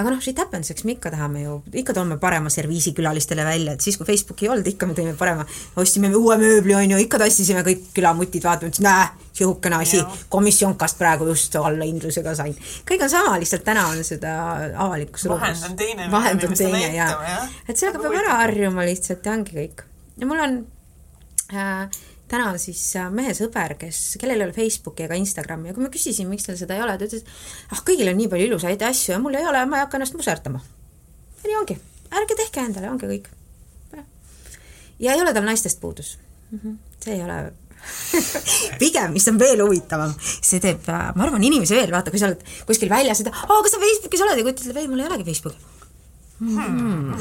aga 0.00 0.14
noh, 0.14 0.20
shit 0.24 0.38
happens, 0.40 0.72
eks 0.72 0.86
me 0.88 0.96
ikka 0.96 1.12
tahame 1.14 1.44
ju, 1.44 1.58
ikka 1.82 1.94
toome 1.96 2.16
parema 2.22 2.52
serviisi 2.52 2.94
külalistele 2.96 3.44
välja, 3.46 3.76
et 3.76 3.84
siis, 3.84 3.98
kui 4.00 4.08
Facebooki 4.08 4.48
ei 4.48 4.54
olnud, 4.54 4.72
ikka 4.72 4.88
me 4.88 4.96
tõime 4.96 5.14
parema, 5.18 5.46
ostsime 5.80 6.12
uue 6.16 6.38
mööbli, 6.40 6.76
on 6.78 6.96
ju, 6.96 7.02
ikka 7.04 7.20
tassisime 7.24 7.64
kõik 7.66 7.90
külamutid 7.96 8.48
vaatama, 8.48 8.72
ütlesin, 8.72 8.88
näe, 8.88 9.28
sihukene 9.40 9.80
asi, 9.80 10.02
komisjonkast 10.32 10.98
praegu 10.98 11.28
just 11.30 11.54
allahindlusega 11.60 12.34
sain. 12.38 12.56
kõik 12.88 13.04
on 13.06 13.12
sama, 13.12 13.36
lihtsalt 13.40 13.64
täna 13.66 13.86
on 13.92 14.02
seda 14.04 14.34
avalikus 14.86 15.28
ruumis. 15.28 15.62
vahend 15.62 15.70
on 15.70 15.78
teine. 15.84 16.10
vahend 16.10 16.48
on 16.48 16.58
teine 16.58 16.90
ja, 16.96 17.12
et 17.68 17.76
sellega 17.76 18.02
peab 18.02 18.18
ära 18.24 18.42
harjuma 18.42 18.84
lihtsalt 18.88 19.26
ja 19.26 19.36
ongi 19.36 19.56
kõik. 19.56 19.86
ja 20.18 20.28
mul 20.28 20.44
on 20.44 20.60
täna 22.30 22.50
siis 22.62 22.80
äh, 22.98 23.08
mehe 23.12 23.32
sõber, 23.36 23.74
kes, 23.80 24.00
kellel 24.20 24.38
ei 24.38 24.48
ole 24.48 24.56
Facebooki 24.56 25.06
ega 25.06 25.18
Instagrami 25.18 25.70
ja 25.70 25.76
kui 25.76 25.84
ma 25.84 25.90
küsisin, 25.92 26.28
miks 26.30 26.46
tal 26.46 26.58
seda 26.60 26.76
ei 26.76 26.84
ole, 26.84 26.96
ta 26.98 27.08
ütles, 27.08 27.24
et 27.24 27.74
ah, 27.74 27.82
kõigil 27.86 28.10
on 28.10 28.18
nii 28.20 28.30
palju 28.30 28.50
ilusaid 28.50 28.84
asju 28.86 29.14
ja 29.16 29.22
mul 29.22 29.38
ei 29.38 29.46
ole, 29.50 29.64
ma 29.66 29.80
ei 29.80 29.86
hakka 29.86 29.98
ennast 29.98 30.18
muserdama. 30.18 30.62
ja 31.40 31.48
nii 31.48 31.58
ongi, 31.62 31.78
ärge 32.20 32.38
tehke 32.38 32.62
endale, 32.62 32.92
ongi 32.92 33.10
kõik. 33.10 33.30
ja 35.00 35.16
ei 35.16 35.24
ole 35.24 35.34
tal 35.34 35.48
naistest 35.48 35.80
puudus 35.80 36.16
mm. 36.50 36.58
-hmm. 36.58 36.78
see 37.02 37.14
ei 37.16 37.24
ole 37.24 37.40
pigem, 38.82 39.12
mis 39.16 39.28
on 39.28 39.38
veel 39.40 39.62
huvitavam, 39.64 40.12
see 40.22 40.60
teeb, 40.60 40.86
äh, 40.88 41.06
ma 41.16 41.26
arvan, 41.26 41.42
inimesi 41.42 41.74
veel, 41.74 41.90
vaata, 41.90 42.12
kui 42.12 42.20
sa 42.20 42.30
oled 42.30 42.44
kuskil 42.68 42.92
väljas, 42.92 43.24
et 43.24 43.32
aa, 43.32 43.62
kas 43.62 43.72
sa 43.74 43.82
Facebookis 43.82 44.26
oled 44.26 44.38
ja 44.38 44.44
kui 44.44 44.52
ta 44.52 44.68
ütleb, 44.68 44.82
ei, 44.84 44.90
mul 44.92 45.02
ei 45.02 45.10
olegi 45.10 45.32
Facebooki 45.32 45.58
hmm 46.40 47.16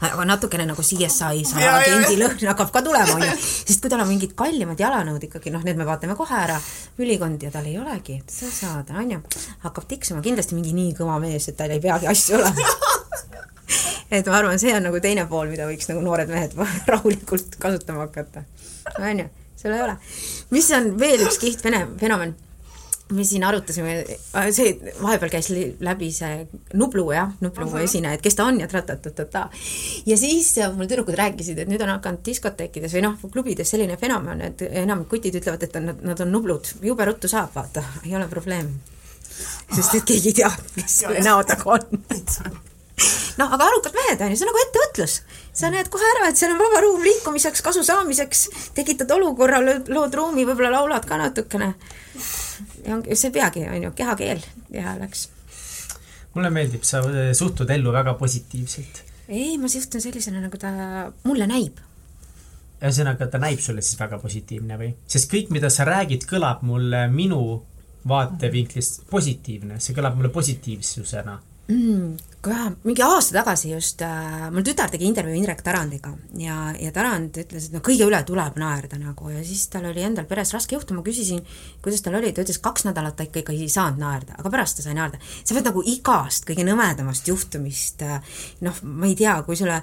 aga 0.00 0.24
natukene 0.28 0.66
nagu 0.68 0.82
CSI 0.84 1.44
salaagendi 1.48 2.18
lõhn 2.20 2.44
hakkab 2.50 2.72
ka 2.74 2.82
tulema, 2.84 3.16
onju. 3.16 3.36
sest 3.40 3.82
kui 3.82 3.92
tal 3.92 4.02
on 4.04 4.10
mingid 4.10 4.34
kallimad 4.38 4.80
jalanõud 4.80 5.22
ikkagi, 5.28 5.52
noh, 5.54 5.64
need 5.66 5.78
me 5.80 5.86
vaatame 5.88 6.16
kohe 6.18 6.36
ära, 6.36 6.58
ülikond 7.02 7.42
ja 7.42 7.52
tal 7.54 7.66
ei 7.68 7.78
olegi, 7.80 8.18
sa 8.30 8.50
saad, 8.52 8.92
onju, 8.92 9.22
hakkab 9.64 9.88
tiksuma, 9.90 10.22
kindlasti 10.24 10.58
mingi 10.58 10.74
nii 10.76 10.94
kõva 10.98 11.18
mees, 11.22 11.48
et 11.50 11.58
tal 11.58 11.72
ei 11.74 11.82
peagi 11.82 12.10
asju 12.12 12.40
olema. 12.40 12.70
Et 14.06 14.28
ma 14.30 14.36
arvan, 14.38 14.54
see 14.62 14.70
on 14.70 14.84
nagu 14.86 15.00
teine 15.02 15.24
pool, 15.26 15.48
mida 15.50 15.64
võiks 15.66 15.88
nagu 15.90 15.98
noored 16.04 16.30
mehed 16.30 16.52
rahulikult 16.92 17.56
kasutama 17.58 18.04
hakata, 18.04 18.44
onju, 19.00 19.26
seal 19.58 19.74
ei 19.74 19.82
ole. 19.88 19.96
mis 20.54 20.70
on 20.78 20.92
veel 21.00 21.26
üks 21.26 21.40
kihvt 21.42 21.66
vene 21.66 21.82
fenomen 21.98 22.36
me 23.14 23.24
siin 23.24 23.44
arutasime, 23.46 23.94
see 24.54 24.72
vahepeal 24.98 25.30
käis 25.30 25.50
läbi 25.84 26.08
see 26.14 26.46
Nublu 26.74 27.04
jah, 27.14 27.30
Nublu 27.40 27.68
-huh. 27.68 27.84
esineja, 27.84 28.14
et 28.14 28.22
kes 28.22 28.34
ta 28.34 28.44
on 28.44 28.60
ja 28.60 28.66
tratatata. 28.68 29.48
ja 30.06 30.16
siis 30.16 30.58
äh, 30.58 30.72
mul 30.76 30.86
tüdrukud 30.86 31.14
rääkisid, 31.14 31.58
et 31.58 31.68
nüüd 31.68 31.82
on 31.82 31.94
hakanud 31.94 32.24
diskoteekides 32.26 32.94
või 32.94 33.02
noh, 33.06 33.18
klubides 33.32 33.70
selline 33.70 33.96
fenomen, 33.96 34.40
et 34.40 34.62
enamik 34.62 35.08
kutid 35.08 35.34
ütlevad, 35.34 35.62
et 35.62 35.74
nad, 35.80 36.02
nad 36.02 36.20
on 36.20 36.32
nublud, 36.32 36.72
jube 36.82 37.04
ruttu 37.04 37.28
saab, 37.28 37.54
vaata, 37.54 37.84
ei 38.04 38.16
ole 38.16 38.28
probleem. 38.28 38.74
sest 39.74 39.94
et 39.94 40.04
keegi 40.04 40.28
ei 40.28 40.32
tea, 40.42 40.50
kes 40.74 40.98
selle 40.98 41.20
näo 41.20 41.44
taga 41.44 41.70
on 41.70 41.80
noh, 43.38 43.52
aga 43.52 43.64
arukad 43.68 43.94
mehed 43.94 44.20
on 44.20 44.32
ju, 44.32 44.36
see 44.36 44.46
on 44.46 44.50
nagu 44.50 44.62
ettevõtlus. 44.64 45.20
sa 45.52 45.70
näed 45.70 45.88
kohe 45.92 46.10
ära, 46.16 46.28
et 46.28 46.36
seal 46.36 46.56
on 46.56 46.58
vaba 46.58 46.80
ruum 46.80 47.02
liikumiseks, 47.04 47.62
kasu 47.62 47.84
saamiseks, 47.84 48.48
tekitad 48.74 49.10
olukorra, 49.10 49.60
lood 49.62 50.14
ruumi, 50.14 50.46
võib-olla 50.48 50.72
laulad 50.80 51.06
ka 51.06 51.20
natukene 51.20 51.74
see 53.14 53.32
peagi, 53.34 53.64
on 53.70 53.88
ju, 53.88 53.92
kehakeel 53.96 54.44
ja 54.74 54.96
läks. 55.00 55.28
mulle 56.34 56.50
meeldib, 56.52 56.84
sa 56.84 57.02
suhtud 57.34 57.70
ellu 57.70 57.92
väga 57.92 58.14
positiivselt. 58.14 59.02
ei, 59.28 59.56
ma 59.58 59.68
suhtun 59.68 60.00
sellisena, 60.00 60.40
nagu 60.44 60.58
ta 60.60 60.72
mulle 61.24 61.46
näib. 61.50 61.80
ühesõnaga, 62.80 63.30
ta 63.30 63.40
näib 63.42 63.60
sulle 63.60 63.82
siis 63.82 64.00
väga 64.00 64.18
positiivne 64.22 64.78
või? 64.80 64.92
sest 65.06 65.32
kõik, 65.32 65.50
mida 65.54 65.70
sa 65.70 65.88
räägid, 65.88 66.28
kõlab 66.28 66.62
mulle 66.66 67.06
minu 67.12 67.42
vaatevinklist 68.06 69.06
positiivne, 69.10 69.80
see 69.80 69.94
kõlab 69.96 70.18
mulle 70.18 70.30
positiivsusena 70.34 71.40
mm,? 71.68 72.16
jah, 72.46 72.68
mingi 72.86 73.02
aasta 73.02 73.34
tagasi 73.40 73.72
just 73.72 74.02
äh,, 74.06 74.46
mul 74.54 74.62
tütar 74.66 74.90
tegi 74.92 75.08
intervjuu 75.08 75.34
Indrek 75.34 75.64
Tarandiga 75.66 76.12
ja, 76.38 76.70
ja 76.78 76.92
Tarand 76.94 77.40
ütles, 77.42 77.68
et 77.68 77.74
no 77.74 77.82
kõige 77.84 78.06
üle 78.06 78.20
tuleb 78.28 78.58
naerda 78.60 79.00
nagu 79.00 79.32
ja 79.32 79.42
siis 79.46 79.64
tal 79.72 79.88
oli 79.90 80.04
endal 80.06 80.28
peres 80.30 80.54
raske 80.54 80.76
juhtum, 80.76 81.00
ma 81.00 81.06
küsisin, 81.06 81.42
kuidas 81.82 82.04
tal 82.06 82.18
oli, 82.20 82.30
ta 82.32 82.44
ütles, 82.46 82.60
kaks 82.62 82.86
nädalat 82.86 83.18
ta 83.18 83.26
ikka, 83.26 83.42
ikka 83.42 83.56
ei 83.56 83.70
saanud 83.72 84.02
naerda, 84.02 84.38
aga 84.38 84.52
pärast 84.52 84.78
ta 84.78 84.86
sai 84.86 84.94
naerda. 84.98 85.18
sa 85.42 85.56
pead 85.56 85.66
nagu 85.72 85.82
igast 85.90 86.46
kõige 86.46 86.66
nõmedamast 86.68 87.32
juhtumist 87.32 88.06
äh, 88.06 88.36
noh, 88.62 88.84
ma 88.86 89.10
ei 89.10 89.18
tea, 89.18 89.40
kui 89.46 89.58
sulle 89.58 89.80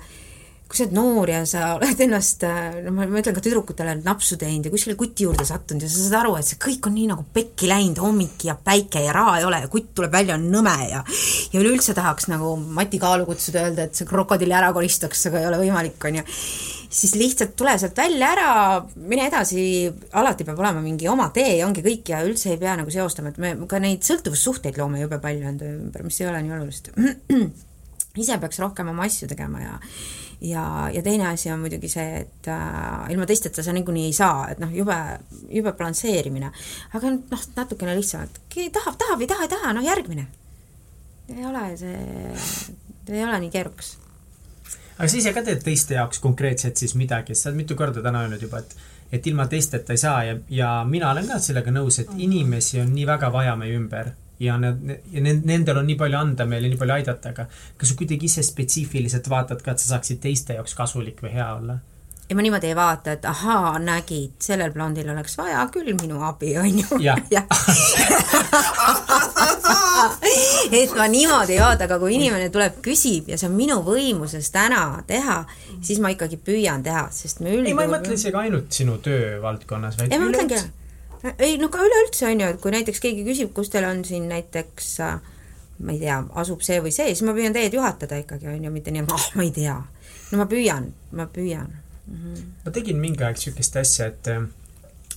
kui 0.74 0.80
sa 0.80 0.88
oled 0.88 0.96
noor 0.98 1.30
ja 1.30 1.40
sa 1.46 1.68
oled 1.76 2.00
ennast, 2.02 2.44
no 2.88 2.94
ma, 2.96 3.06
ma 3.06 3.22
ütlen 3.22 3.36
ka 3.38 3.44
tüdrukutele, 3.46 3.94
napsu 4.02 4.40
teinud 4.42 4.66
ja 4.66 4.74
kuskile 4.74 4.96
kuti 4.98 5.28
juurde 5.28 5.46
sattunud 5.46 5.86
ja 5.86 5.90
sa 5.92 6.02
saad 6.02 6.16
aru, 6.24 6.32
et 6.40 6.48
see 6.50 6.58
kõik 6.62 6.90
on 6.90 6.96
nii 6.98 7.10
nagu 7.12 7.26
pekki 7.36 7.70
läinud, 7.70 8.02
hommik 8.02 8.48
ja 8.48 8.56
päike 8.58 9.04
ja 9.06 9.14
raha 9.14 9.36
ei 9.38 9.46
ole 9.46 9.60
ja 9.62 9.70
kutt 9.70 9.92
tuleb 9.94 10.16
välja, 10.18 10.40
on 10.40 10.48
nõme 10.50 10.74
ja 10.90 11.04
ja 11.06 11.62
üleüldse 11.62 11.94
tahaks 11.94 12.26
nagu 12.32 12.56
Mati 12.58 12.98
Kaalu 13.02 13.28
kutsuda, 13.30 13.68
öelda, 13.68 13.86
et 13.86 14.00
see 14.00 14.10
krokodilli 14.10 14.58
ära 14.58 14.72
koristaks, 14.74 15.28
aga 15.30 15.44
ei 15.44 15.50
ole 15.52 15.62
võimalik, 15.62 16.00
on 16.10 16.24
ju 16.24 16.26
siis 16.94 17.14
lihtsalt 17.18 17.54
tule 17.58 17.76
sealt 17.78 17.98
välja 17.98 18.32
ära, 18.34 18.50
mine 19.10 19.28
edasi, 19.30 19.64
alati 20.18 20.46
peab 20.48 20.62
olema 20.62 20.82
mingi 20.82 21.10
oma 21.10 21.30
tee 21.36 21.60
ja 21.60 21.68
ongi 21.68 21.86
kõik 21.86 22.10
ja 22.14 22.24
üldse 22.26 22.54
ei 22.54 22.60
pea 22.62 22.74
nagu 22.82 22.94
seostama, 22.94 23.34
et 23.34 23.38
me 23.42 23.54
ka 23.70 23.82
neid 23.82 24.06
sõltuvussuhteid 24.06 24.78
loome 24.82 25.02
jube 25.02 25.22
palju 25.22 25.54
enda 25.54 25.70
ümber, 25.70 26.06
mis 26.06 26.20
ei 26.22 26.30
ole 26.30 26.42
nii 26.42 26.58
olulised. 26.58 26.92
ise 28.24 28.38
peaks 28.42 28.62
rohkem 28.62 28.92
oma 28.94 29.08
asju 29.08 29.30
tegema 29.32 29.64
ja 29.64 29.80
ja, 30.44 30.90
ja 30.94 31.02
teine 31.04 31.28
asi 31.28 31.52
on 31.52 31.60
muidugi 31.64 31.90
see, 31.90 32.22
et 32.24 32.48
äh, 32.52 33.10
ilma 33.14 33.26
teisteta 33.30 33.64
sa 33.64 33.74
niikuinii 33.74 34.06
ei 34.10 34.14
saa, 34.16 34.48
et 34.52 34.62
noh, 34.62 34.72
jube, 34.76 34.96
jube 35.50 35.74
balansseerimine. 35.80 36.52
aga 36.94 37.12
noh, 37.16 37.44
natukene 37.56 37.96
lihtsamalt, 37.98 38.40
tahab, 38.78 38.98
tahab, 39.00 39.22
ei 39.24 39.30
taha, 39.32 39.48
ei 39.48 39.54
taha, 39.56 39.74
noh 39.78 39.86
järgmine. 39.86 40.28
ei 41.36 41.46
ole 41.46 41.68
see, 41.80 42.32
ei 43.10 43.24
ole 43.24 43.40
nii 43.46 43.54
keerukas. 43.54 43.98
aga 44.98 45.08
sa 45.08 45.22
ise 45.22 45.34
ka 45.34 45.46
teed 45.46 45.64
teiste 45.64 46.00
jaoks 46.00 46.20
konkreetselt 46.24 46.78
siis 46.78 46.96
midagi, 47.00 47.36
sa 47.36 47.50
oled 47.50 47.64
mitu 47.64 47.80
korda 47.80 48.04
täna 48.04 48.26
öelnud 48.28 48.44
juba, 48.44 48.64
et 48.64 48.76
et 49.14 49.28
ilma 49.30 49.46
teisteta 49.46 49.94
ei 49.94 50.00
saa 50.02 50.24
ja, 50.26 50.38
ja 50.50 50.70
mina 50.90 51.12
olen 51.14 51.28
ka 51.30 51.38
sellega 51.40 51.72
nõus, 51.72 52.00
et 52.02 52.10
inimesi 52.18 52.80
on 52.82 52.90
nii 52.96 53.06
väga 53.06 53.30
vaja 53.32 53.54
meie 53.56 53.76
ümber 53.78 54.10
ja 54.44 54.58
need, 54.60 55.00
ja 55.14 55.24
nendel 55.24 55.80
on 55.82 55.88
nii 55.90 55.98
palju 56.00 56.20
anda 56.20 56.46
meile, 56.50 56.70
nii 56.72 56.80
palju 56.82 56.98
aidata, 56.98 57.34
aga 57.34 57.48
kas 57.78 57.94
sa 57.94 57.98
kuidagi 58.00 58.30
ise 58.30 58.44
spetsiifiliselt 58.46 59.30
vaatad 59.32 59.64
ka, 59.64 59.76
et 59.76 59.84
sa 59.84 59.96
saaksid 59.96 60.22
teiste 60.24 60.60
jaoks 60.60 60.78
kasulik 60.78 61.24
või 61.24 61.34
hea 61.38 61.50
olla? 61.56 61.80
ja 62.30 62.36
ma 62.36 62.42
niimoodi 62.42 62.68
ei 62.72 62.76
vaata, 62.76 63.12
et 63.18 63.26
ahaa, 63.30 63.80
nägid, 63.84 64.32
sellel 64.42 64.72
blondil 64.74 65.10
oleks 65.12 65.38
vaja 65.38 65.68
küll 65.74 65.94
minu 66.00 66.22
abi, 66.24 66.58
on 66.58 66.80
ju. 66.80 66.88
et 70.72 70.96
ma 70.98 71.08
niimoodi 71.08 71.58
ei 71.58 71.62
vaata, 71.62 71.88
aga 71.88 72.00
kui 72.02 72.16
inimene 72.18 72.50
tuleb, 72.54 72.80
küsib 72.86 73.30
ja 73.32 73.38
see 73.40 73.50
on 73.50 73.58
minu 73.58 73.80
võimuses 73.86 74.50
täna 74.54 75.04
teha, 75.08 75.44
siis 75.84 76.00
ma 76.04 76.14
ikkagi 76.14 76.40
püüan 76.42 76.84
teha, 76.86 77.08
sest 77.14 77.44
me 77.44 77.52
üldjuhul 77.54 77.74
ei, 77.74 77.78
ma 77.78 77.86
ei 77.88 77.92
mõtle 77.98 78.18
isegi 78.18 78.40
ainult 78.40 78.72
sinu 78.76 78.98
töövaldkonnas, 79.04 80.00
vaid 80.00 80.16
üleüldse 80.18 80.64
ei 81.40 81.58
no 81.58 81.70
ka 81.72 81.84
üleüldse 81.84 82.28
on 82.28 82.42
ju, 82.42 82.50
et 82.54 82.60
kui 82.62 82.74
näiteks 82.74 83.00
keegi 83.04 83.24
küsib, 83.28 83.54
kus 83.56 83.72
teil 83.74 83.88
on 83.88 84.04
siin 84.08 84.28
näiteks 84.32 84.98
ma 85.84 85.94
ei 85.94 86.02
tea, 86.02 86.18
asub 86.40 86.64
see 86.66 86.80
või 86.84 86.94
see, 86.96 87.12
siis 87.12 87.24
ma 87.28 87.36
püüan 87.36 87.56
teed 87.56 87.76
juhatada 87.76 88.20
ikkagi, 88.22 88.50
on 88.52 88.68
ju, 88.68 88.74
mitte 88.74 88.94
nii, 88.94 89.06
et 89.06 89.16
ah, 89.16 89.30
ma 89.38 89.46
ei 89.46 89.54
tea. 89.56 89.78
no 90.32 90.42
ma 90.42 90.50
püüan, 90.50 90.92
ma 91.18 91.28
püüan 91.32 91.70
mm. 91.70 92.20
-hmm. 92.20 92.44
ma 92.66 92.76
tegin 92.76 93.00
mingi 93.00 93.24
aeg 93.24 93.40
niisugust 93.40 93.80
asja, 93.82 94.08
et 94.12 94.30
äh, 94.32 94.46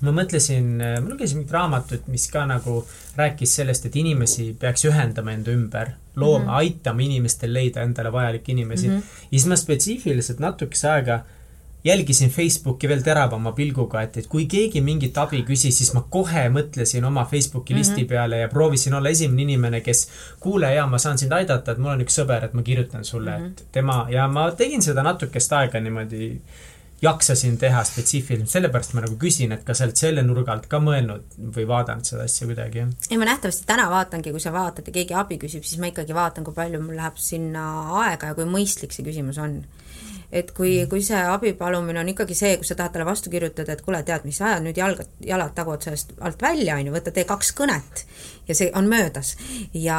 ma 0.00 0.14
mõtlesin, 0.16 0.72
äh, 0.80 0.96
ma 1.02 1.12
lugesin 1.12 1.40
mingit 1.40 1.52
raamatut, 1.52 2.08
mis 2.08 2.26
ka 2.32 2.46
nagu 2.46 2.80
rääkis 3.16 3.54
sellest, 3.60 3.86
et 3.86 3.96
inimesi 3.96 4.52
peaks 4.60 4.84
ühendama 4.88 5.32
enda 5.32 5.52
ümber, 5.52 5.94
looma 6.16 6.38
mm, 6.38 6.48
-hmm. 6.48 6.56
aitama 6.60 7.02
inimestel 7.02 7.52
leida 7.52 7.82
endale 7.82 8.12
vajalikke 8.12 8.52
inimesi 8.52 8.88
mm. 8.88 8.94
-hmm. 8.94 9.24
ja 9.30 9.38
siis 9.38 9.46
ma 9.46 9.56
spetsiifiliselt 9.56 10.38
natukese 10.38 10.88
aega 10.90 11.14
äh, 11.14 11.35
jälgisin 11.86 12.30
Facebooki 12.30 12.88
veel 12.90 13.02
teravama 13.06 13.52
pilguga, 13.56 14.02
et, 14.02 14.16
et 14.20 14.28
kui 14.30 14.46
keegi 14.50 14.82
mingit 14.84 15.18
abi 15.22 15.42
küsis, 15.46 15.78
siis 15.78 15.92
ma 15.94 16.02
kohe 16.10 16.46
mõtlesin 16.52 17.04
oma 17.06 17.24
Facebooki 17.24 17.74
mm 17.74 17.76
-hmm. 17.76 17.78
listi 17.78 18.04
peale 18.04 18.38
ja 18.42 18.48
proovisin 18.48 18.94
olla 18.94 19.08
esimene 19.08 19.42
inimene, 19.42 19.80
kes 19.80 20.08
kuule, 20.40 20.74
jaa, 20.74 20.86
ma 20.86 20.98
saan 20.98 21.18
sind 21.18 21.32
aidata, 21.32 21.72
et 21.72 21.78
mul 21.78 21.94
on 21.94 22.06
üks 22.06 22.18
sõber, 22.20 22.44
et 22.44 22.54
ma 22.54 22.62
kirjutan 22.62 23.04
sulle 23.04 23.38
mm, 23.38 23.44
-hmm. 23.44 23.50
et 23.50 23.64
tema 23.72 24.06
ja 24.10 24.28
ma 24.28 24.50
tegin 24.50 24.82
seda 24.82 25.02
natukest 25.02 25.52
aega 25.52 25.80
niimoodi 25.80 26.40
jaksasin 27.02 27.58
teha 27.58 27.84
spetsiifiliselt, 27.84 28.50
sellepärast 28.50 28.94
ma 28.96 29.02
nagu 29.04 29.16
küsin, 29.20 29.52
et 29.52 29.64
kas 29.64 29.78
sa 29.78 29.84
oled 29.84 30.00
selle 30.00 30.22
nurga 30.24 30.54
alt 30.54 30.66
ka 30.70 30.80
mõelnud 30.80 31.36
või 31.56 31.66
vaadanud 31.68 32.08
seda 32.08 32.24
asja 32.24 32.48
kuidagi? 32.48 32.86
ei, 33.10 33.18
ma 33.20 33.28
nähtavasti 33.28 33.66
täna 33.68 33.90
vaatangi, 33.92 34.32
kui 34.32 34.40
sa 34.40 34.52
vaatad 34.52 34.88
ja 34.88 34.94
keegi 34.94 35.14
abi 35.14 35.38
küsib, 35.42 35.64
siis 35.64 35.80
ma 35.80 35.90
ikkagi 35.92 36.16
vaatan, 36.16 36.44
kui 36.44 36.56
palju 36.56 36.80
mul 36.80 36.96
läheb 36.96 37.20
sinna 37.20 37.66
aega 38.04 38.32
ja 38.32 38.38
kui 38.38 38.48
mõistlik 38.48 38.96
see 38.96 39.04
küsimus 39.04 39.38
on 39.42 39.60
et 40.32 40.50
kui, 40.56 40.78
kui 40.90 41.02
see 41.06 41.18
abi 41.18 41.52
palumine 41.58 42.00
on 42.00 42.12
ikkagi 42.12 42.34
see, 42.38 42.56
kus 42.60 42.72
sa 42.72 42.78
tahad 42.78 42.94
talle 42.94 43.06
vastu 43.08 43.30
kirjutada, 43.32 43.76
et 43.76 43.84
kuule, 43.84 44.02
tead, 44.06 44.26
mis, 44.28 44.40
ajad 44.42 44.64
nüüd 44.64 44.78
jalga, 44.80 45.06
jalad 45.24 45.54
taguotsast 45.56 46.16
alt 46.20 46.42
välja, 46.42 46.78
on 46.78 46.90
ju, 46.90 46.96
võta, 46.96 47.14
tee 47.14 47.26
kaks 47.28 47.52
kõnet 47.56 48.06
ja 48.48 48.54
see 48.54 48.70
on 48.74 48.88
möödas. 48.88 49.36
ja 49.74 49.98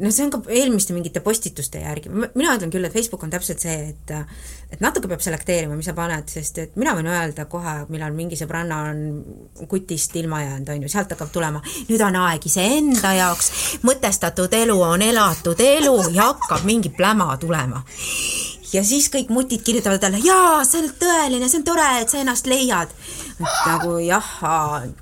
noh, 0.00 0.12
see 0.12 0.26
on 0.26 0.32
ka 0.34 0.42
eelmiste 0.48 0.96
mingite 0.96 1.20
postituste 1.24 1.80
järgi, 1.80 2.12
mina 2.12 2.56
ütlen 2.56 2.72
küll, 2.72 2.84
et 2.84 2.92
Facebook 2.92 3.22
on 3.24 3.32
täpselt 3.32 3.62
see, 3.64 3.92
et 3.92 4.14
et 4.66 4.80
natuke 4.82 5.06
peab 5.06 5.22
selekteerima, 5.22 5.76
mis 5.78 5.86
sa 5.86 5.94
paned, 5.94 6.26
sest 6.30 6.58
et 6.58 6.72
mina 6.80 6.96
võin 6.96 7.06
öelda 7.06 7.44
kohe, 7.50 7.74
millal 7.92 8.14
mingi 8.16 8.38
sõbranna 8.38 8.80
on 8.90 9.68
kutist 9.70 10.16
ilma 10.18 10.42
jäänud, 10.42 10.72
on 10.74 10.82
ju, 10.82 10.90
sealt 10.90 11.14
hakkab 11.14 11.30
tulema, 11.32 11.62
nüüd 11.86 12.02
on 12.02 12.18
aeg 12.24 12.48
iseenda 12.50 13.14
jaoks, 13.14 13.52
mõtestatud 13.86 14.58
elu 14.58 14.76
on 14.88 15.06
elatud 15.06 15.62
elu 15.62 15.96
ja 16.10 16.32
hakkab 16.32 16.66
mingi 16.66 16.90
pläma 16.96 17.30
tulema 17.40 17.84
ja 18.76 18.82
siis 18.84 19.08
kõik 19.12 19.30
mutid 19.32 19.62
kirjutavad 19.64 20.00
talle, 20.02 20.20
jaa, 20.24 20.60
see 20.66 20.82
on 20.82 20.90
tõeline, 21.00 21.48
see 21.48 21.60
on 21.60 21.66
tore, 21.66 21.86
et 22.00 22.12
sa 22.12 22.20
ennast 22.20 22.48
leiad. 22.50 22.92
nagu 23.36 23.98
jah, 24.00 24.28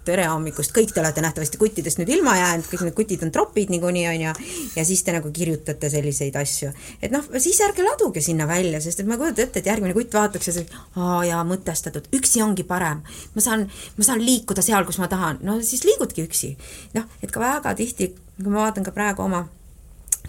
tere 0.06 0.26
hommikust, 0.26 0.72
kõik 0.74 0.90
te 0.94 0.98
olete 1.02 1.22
nähtavasti 1.22 1.58
kuttidest 1.58 2.00
nüüd 2.00 2.10
ilma 2.16 2.34
jäänud, 2.38 2.66
kõik 2.70 2.84
need 2.86 2.96
kutid 2.98 3.22
on 3.22 3.30
tropid 3.34 3.70
niikuinii, 3.70 4.06
on 4.10 4.24
ju, 4.24 4.34
ja 4.74 4.84
siis 4.86 5.04
te 5.06 5.14
nagu 5.14 5.30
kirjutate 5.34 5.90
selliseid 5.90 6.36
asju. 6.38 6.72
et 7.02 7.14
noh, 7.14 7.26
siis 7.38 7.60
ärge 7.66 7.86
laduge 7.86 8.22
sinna 8.24 8.48
välja, 8.50 8.80
sest 8.82 9.02
et 9.02 9.10
ma 9.10 9.18
kujutan 9.20 9.46
ette, 9.46 9.62
et 9.62 9.70
järgmine 9.70 9.94
kutt 9.94 10.14
vaataks 10.14 10.50
ja 10.50 10.56
siis, 10.58 10.78
aa 10.98 11.22
jaa, 11.30 11.42
mõtestatud, 11.46 12.10
üksi 12.18 12.42
ongi 12.42 12.66
parem. 12.66 13.02
ma 13.34 13.44
saan, 13.44 13.68
ma 13.96 14.06
saan 14.06 14.24
liikuda 14.24 14.62
seal, 14.62 14.86
kus 14.86 14.98
ma 15.02 15.10
tahan, 15.10 15.42
no 15.42 15.60
siis 15.62 15.86
liigudki 15.86 16.26
üksi. 16.26 16.56
noh, 16.94 17.06
et 17.22 17.30
ka 17.30 17.42
väga 17.42 17.74
tihti, 17.78 18.14
kui 18.38 18.50
ma 18.50 18.66
vaatan 18.66 18.86
ka 18.86 18.94
praegu 18.94 19.22
oma 19.22 19.46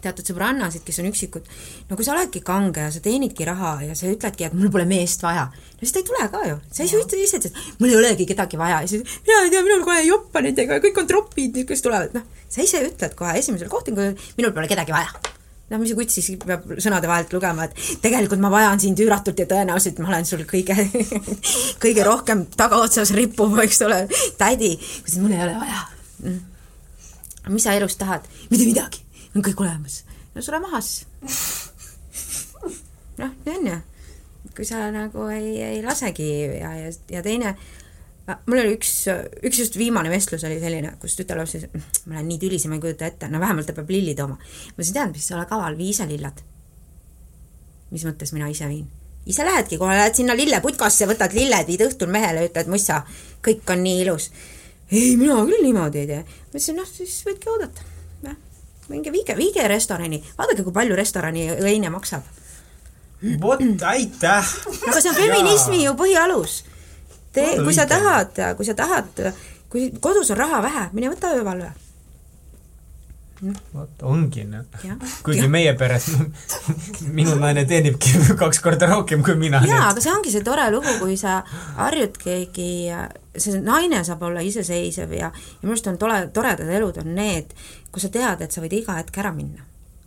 teatud 0.05 0.29
sõbrannasid, 0.29 0.83
kes 0.85 1.01
on 1.01 1.09
üksikud, 1.09 1.47
no 1.89 1.97
kui 1.97 2.07
sa 2.07 2.13
oledki 2.15 2.41
kange 2.45 2.85
ja 2.85 2.93
sa 2.93 3.01
teenidki 3.03 3.47
raha 3.47 3.77
ja 3.87 3.97
sa 3.97 4.09
ütledki, 4.09 4.47
et 4.47 4.57
mul 4.57 4.71
pole 4.73 4.87
meest 4.89 5.23
vaja, 5.25 5.47
no 5.49 5.81
siis 5.81 5.93
ta 5.95 6.01
ei 6.01 6.07
tule 6.07 6.25
ka 6.33 6.43
ju, 6.49 6.57
sa 6.71 6.85
ei 6.85 6.91
ütelda 6.91 7.21
ise, 7.23 7.41
et 7.41 7.79
mul 7.81 7.91
ei 7.93 7.99
olegi 7.99 8.27
kedagi 8.29 8.59
vaja. 8.61 8.81
ja 8.83 8.91
siis 8.91 9.05
mina 9.27 9.43
ei 9.45 9.53
tea, 9.53 9.63
minul 9.65 9.85
kohe 9.85 10.01
ei 10.03 10.09
joppa 10.11 10.43
nendega 10.45 10.77
ja 10.77 10.83
kõik 10.83 10.99
on 11.01 11.09
tropid, 11.09 11.61
kes 11.67 11.85
tulevad, 11.85 12.17
noh, 12.17 12.25
sa 12.51 12.65
ise 12.65 12.83
ütled 12.87 13.15
kohe 13.17 13.37
esimesel 13.39 13.71
kohtingul, 13.71 14.13
minul 14.39 14.53
pole 14.55 14.69
kedagi 14.71 14.95
vaja. 14.95 15.13
noh, 15.71 15.81
mis 15.81 15.93
siis 16.13 16.35
peab 16.45 16.67
sõnade 16.77 17.09
vahelt 17.09 17.31
lugema, 17.33 17.65
et 17.65 18.01
tegelikult 18.03 18.43
ma 18.43 18.51
vajan 18.53 18.81
sind 18.81 19.01
üüratult 19.01 19.39
ja 19.41 19.47
tõenäoliselt 19.49 20.01
ma 20.03 20.11
olen 20.13 20.27
sul 20.29 20.45
kõige 20.49 20.77
kõige 21.83 22.05
rohkem 22.05 22.45
tagaotsas 22.57 23.15
rippuv, 23.17 23.57
eks 23.65 23.81
ole, 23.87 24.03
tädi, 24.37 24.75
mul 25.17 25.33
ei 25.33 25.47
ole 25.47 25.57
vaja. 25.63 25.87
Mm.. 26.25 26.43
mis 27.53 27.65
sa 27.65 27.73
elus 27.77 27.97
tahad? 27.99 28.29
mitte 28.49 28.69
midagi 28.69 29.04
on 29.35 29.43
kõik 29.43 29.63
olemas. 29.63 30.03
no 30.35 30.43
sure 30.43 30.59
maha 30.63 30.81
siis. 30.83 31.05
noh, 33.21 33.31
nii 33.45 33.55
on 33.55 33.71
ju. 33.71 33.79
kui 34.55 34.67
sa 34.67 34.85
nagu 34.93 35.27
ei, 35.33 35.55
ei 35.63 35.81
lasegi 35.83 36.27
ja, 36.61 36.71
ja, 36.79 36.91
ja 37.11 37.23
teine, 37.25 37.55
mul 38.47 38.61
oli 38.61 38.75
üks, 38.77 38.93
üks 39.43 39.61
just 39.65 39.79
viimane 39.79 40.11
vestlus 40.13 40.45
oli 40.47 40.59
selline, 40.61 40.93
kus 41.01 41.17
tütarlaps 41.19 41.57
ütles, 41.59 41.87
ma 42.07 42.19
olen 42.19 42.29
nii 42.31 42.41
tülis 42.41 42.65
ja 42.65 42.71
ma 42.71 42.79
ei 42.79 42.83
kujuta 42.85 43.09
ette, 43.09 43.29
no 43.31 43.41
vähemalt 43.43 43.67
ta 43.67 43.75
peab 43.75 43.91
lilli 43.91 44.15
tooma. 44.15 44.37
ma 44.39 44.77
ütlesin, 44.77 44.99
tead 44.99 45.15
mis, 45.15 45.31
ole 45.35 45.47
kaval, 45.49 45.79
vii 45.79 45.89
ise 45.91 46.07
lillad. 46.09 46.43
mis 47.91 48.05
mõttes 48.07 48.31
mina 48.35 48.51
ise 48.51 48.69
viin? 48.71 48.87
ise 49.25 49.45
lähedki 49.45 49.79
kohe, 49.81 49.97
lähed 49.97 50.15
sinna 50.15 50.37
lilleputkasse, 50.37 51.09
võtad 51.09 51.35
lilled, 51.35 51.67
viid 51.67 51.83
õhtul 51.89 52.13
mehele, 52.13 52.45
ütled, 52.47 52.69
mussa, 52.71 53.01
kõik 53.43 53.67
on 53.73 53.83
nii 53.83 54.05
ilus. 54.05 54.29
ei, 54.93 55.17
mina 55.19 55.41
küll 55.43 55.65
niimoodi 55.65 56.05
ei 56.05 56.13
tee. 56.13 56.23
ma 56.23 56.53
ütlesin, 56.53 56.79
noh, 56.79 56.87
siis 56.87 57.19
võidki 57.27 57.51
oodata 57.51 57.94
minge 58.89 59.11
viige, 59.11 59.37
viige 59.37 59.67
restorani, 59.67 60.21
vaadake, 60.37 60.63
kui 60.63 60.73
palju 60.73 60.95
restorani 60.95 61.47
õine 61.55 61.89
maksab. 61.93 62.27
vot, 63.41 63.63
aitäh! 63.85 64.53
aga 64.87 65.01
see 65.01 65.09
on 65.09 65.15
feminismi 65.15 65.83
ju 65.85 65.95
põhialus. 65.99 66.63
tee, 67.33 67.57
kui 67.63 67.73
sa 67.73 67.87
tahad, 67.89 68.37
kui 68.57 68.65
sa 68.65 68.77
tahad, 68.77 69.25
kui 69.69 69.89
kodus 69.99 70.31
on 70.31 70.37
raha 70.37 70.61
vähe, 70.61 70.87
mine 70.93 71.09
võta 71.13 71.33
öövalve 71.35 71.73
vot 73.73 74.05
ongi 74.07 74.45
noh, 74.49 74.65
kuigi 75.25 75.43
ja. 75.43 75.49
meie 75.51 75.73
peres 75.77 76.07
minu 77.17 77.35
naine 77.39 77.65
teenibki 77.69 78.15
kaks 78.41 78.61
korda 78.63 78.89
rohkem 78.91 79.23
kui 79.25 79.37
mina. 79.39 79.61
jaa, 79.67 79.89
aga 79.91 80.03
see 80.03 80.13
ongi 80.13 80.33
see 80.33 80.45
tore 80.45 80.65
lugu, 80.73 80.97
kui 81.01 81.17
sa 81.19 81.41
harjud 81.77 82.17
keegi, 82.21 82.71
see 83.37 83.61
naine 83.61 84.03
saab 84.07 84.25
olla 84.29 84.43
iseseisev 84.45 85.15
ja, 85.17 85.29
ja 85.29 85.63
minu 85.63 85.75
arust 85.75 85.91
on 85.91 86.01
tore, 86.01 86.25
toredad 86.35 86.73
elud 86.79 86.99
on 87.03 87.15
need, 87.17 87.55
kus 87.91 88.07
sa 88.07 88.13
tead, 88.13 88.45
et 88.45 88.55
sa 88.55 88.63
võid 88.63 88.77
iga 88.81 88.99
hetk 88.99 89.23
ära 89.23 89.33
minna 89.35 89.65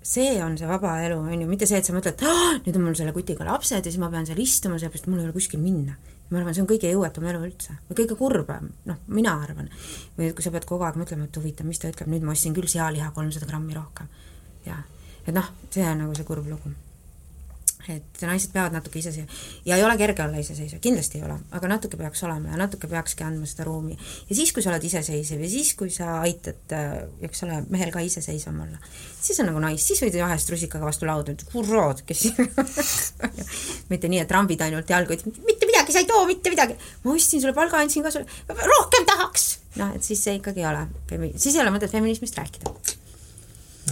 see 0.09 0.39
on 0.41 0.55
see 0.57 0.69
vaba 0.69 0.95
elu, 1.05 1.19
on 1.21 1.43
ju, 1.43 1.49
mitte 1.51 1.67
see, 1.69 1.83
et 1.83 1.89
sa 1.89 1.93
mõtled, 1.93 2.23
nüüd 2.65 2.77
on 2.79 2.87
mul 2.87 2.97
selle 2.97 3.13
kutiga 3.17 3.45
lapsed 3.45 3.83
ja 3.83 3.91
siis 3.93 4.01
ma 4.01 4.09
pean 4.13 4.25
seal 4.29 4.41
istuma, 4.41 4.79
sellepärast 4.81 5.05
et 5.05 5.13
mul 5.13 5.21
ei 5.21 5.29
ole 5.29 5.37
kuskil 5.37 5.61
minna 5.61 5.99
ma 6.31 6.41
arvan, 6.41 6.55
see 6.55 6.65
on 6.65 6.71
kõige 6.71 6.91
jõuetum 6.93 7.29
elu 7.31 7.45
üldse 7.47 7.79
või 7.89 8.01
kõige 8.03 8.19
kurbem, 8.19 8.73
noh, 8.89 9.01
mina 9.07 9.37
arvan. 9.43 9.71
või 10.19 10.33
kui 10.33 10.45
sa 10.45 10.53
pead 10.55 10.69
kogu 10.69 10.85
aeg 10.85 10.99
mõtlema, 11.01 11.29
et 11.29 11.41
huvitav, 11.41 11.67
mis 11.69 11.81
ta 11.81 11.93
ütleb, 11.93 12.11
nüüd 12.13 12.27
ma 12.27 12.35
ostsin 12.37 12.57
küll 12.57 12.69
sealiha 12.69 13.11
kolmsada 13.17 13.49
grammi 13.49 13.79
rohkem. 13.79 14.11
jah, 14.67 14.85
et 15.25 15.35
noh, 15.35 15.55
see 15.71 15.87
on 15.87 16.05
nagu 16.05 16.15
see 16.19 16.29
kurb 16.29 16.47
lugu 16.49 16.75
et 17.93 18.23
naised 18.27 18.53
peavad 18.53 18.75
natuke 18.75 19.01
iseseisva 19.01 19.39
ja 19.69 19.77
ei 19.79 19.85
ole 19.85 19.97
kerge 20.01 20.23
olla 20.25 20.41
iseseisev, 20.43 20.81
kindlasti 20.85 21.19
ei 21.21 21.25
ole, 21.27 21.39
aga 21.57 21.71
natuke 21.71 21.99
peaks 22.01 22.23
olema 22.27 22.53
ja 22.53 22.61
natuke 22.61 22.91
peakski 22.91 23.25
andma 23.25 23.49
seda 23.49 23.67
ruumi. 23.69 23.97
ja 24.29 24.37
siis, 24.37 24.53
kui 24.53 24.65
sa 24.65 24.73
oled 24.73 24.85
iseseisev 24.85 25.43
ja 25.45 25.51
siis, 25.53 25.73
kui 25.79 25.91
sa 25.95 26.19
aitad, 26.21 26.61
äh, 26.77 26.95
eks 27.29 27.45
ole, 27.47 27.61
mehel 27.73 27.93
ka 27.95 28.03
iseseisvam 28.05 28.61
olla, 28.67 28.81
siis 29.21 29.41
on 29.41 29.51
nagu 29.51 29.63
nice, 29.65 29.85
siis 29.87 30.03
võid 30.05 30.21
vahest 30.21 30.53
rusikaga 30.53 30.89
vastu 30.91 31.09
lauda, 31.09 31.35
et 31.35 31.45
kurraad, 31.53 32.05
kes 32.09 32.29
mitte 33.93 34.13
nii, 34.13 34.23
et 34.25 34.31
trambid 34.31 34.65
ainult 34.69 34.95
jalgu, 34.95 35.17
et 35.17 35.27
mitte 35.49 35.69
midagi 35.69 35.97
sa 35.97 36.05
ei 36.05 36.09
too, 36.11 36.25
mitte 36.29 36.53
midagi. 36.53 36.79
ma 37.05 37.15
ostsin 37.17 37.45
sulle 37.45 37.57
palga, 37.57 37.81
andsin 37.83 38.05
ka 38.07 38.15
sulle, 38.15 38.29
rohkem 38.49 39.09
tahaks. 39.09 39.51
noh, 39.81 39.95
et 39.97 40.05
siis 40.05 40.23
see 40.25 40.39
ikkagi 40.41 40.65
ei 40.65 40.71
ole, 40.73 40.89
siis 41.37 41.55
ei 41.55 41.65
ole 41.65 41.73
mõtet 41.77 41.95
feminismist 41.95 42.37
rääkida. 42.37 42.75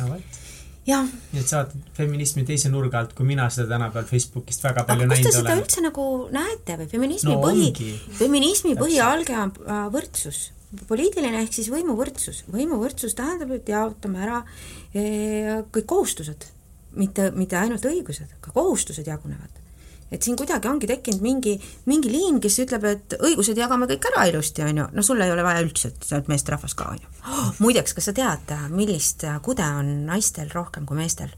no 0.01 0.11
vot 0.15 0.43
nii 1.33 1.43
et 1.43 1.49
sa 1.51 1.63
vaatad 1.63 1.89
feminismi 1.97 2.45
teise 2.47 2.71
nurga 2.73 3.01
alt, 3.03 3.15
kui 3.17 3.27
mina 3.27 3.49
seda 3.51 3.75
tänapäeval 3.75 4.07
Facebookist 4.11 4.63
väga 4.65 4.85
palju 4.89 5.09
näinud 5.09 5.17
olen. 5.17 5.25
kus 5.25 5.35
te 5.35 5.43
seda 5.43 5.57
üldse 5.61 5.83
nagu 5.85 6.05
näete 6.35 6.79
või 6.83 6.91
feminismi 6.93 7.33
no, 7.33 7.41
põhi, 7.43 7.91
feminismi 8.21 8.77
põhialge 8.79 9.39
on 9.41 9.55
äh, 9.67 9.83
võrdsus, 9.95 10.43
poliitiline 10.87 11.43
ehk 11.43 11.59
siis 11.59 11.71
võimuvõrdsus. 11.75 12.45
võimuvõrdsus 12.53 13.19
tähendab, 13.19 13.55
et 13.57 13.69
jaotame 13.71 14.23
ära 14.23 14.41
e, 14.95 15.63
kõik 15.75 15.87
kohustused, 15.91 16.49
mitte, 16.99 17.31
mitte 17.37 17.59
ainult 17.59 17.87
õigused, 17.87 18.39
ka 18.41 18.55
kohustused 18.55 19.07
jagunevad 19.07 19.66
et 20.13 20.23
siin 20.23 20.37
kuidagi 20.39 20.69
ongi 20.71 20.89
tekkinud 20.91 21.23
mingi, 21.25 21.57
mingi 21.91 22.13
liin, 22.13 22.41
kes 22.43 22.61
ütleb, 22.63 22.85
et 22.91 23.17
õigused 23.19 23.59
jagame 23.59 23.89
kõik 23.91 24.11
ära 24.13 24.27
ilusti, 24.31 24.63
on 24.67 24.83
ju, 24.83 24.87
no 24.93 25.07
sul 25.07 25.23
ei 25.25 25.33
ole 25.33 25.45
vaja 25.47 25.65
üldse, 25.65 25.91
et 25.93 26.07
sa 26.07 26.19
oled 26.19 26.31
meesterahvas 26.31 26.77
ka, 26.79 26.91
on 26.95 27.01
ju 27.03 27.11
oh,. 27.27 27.49
muideks, 27.65 27.97
kas 27.97 28.11
sa 28.11 28.15
tead, 28.17 28.55
millist 28.75 29.27
kude 29.47 29.67
on 29.67 29.91
naistel 30.09 30.53
rohkem 30.55 30.87
kui 30.87 30.99
meestel? 31.01 31.33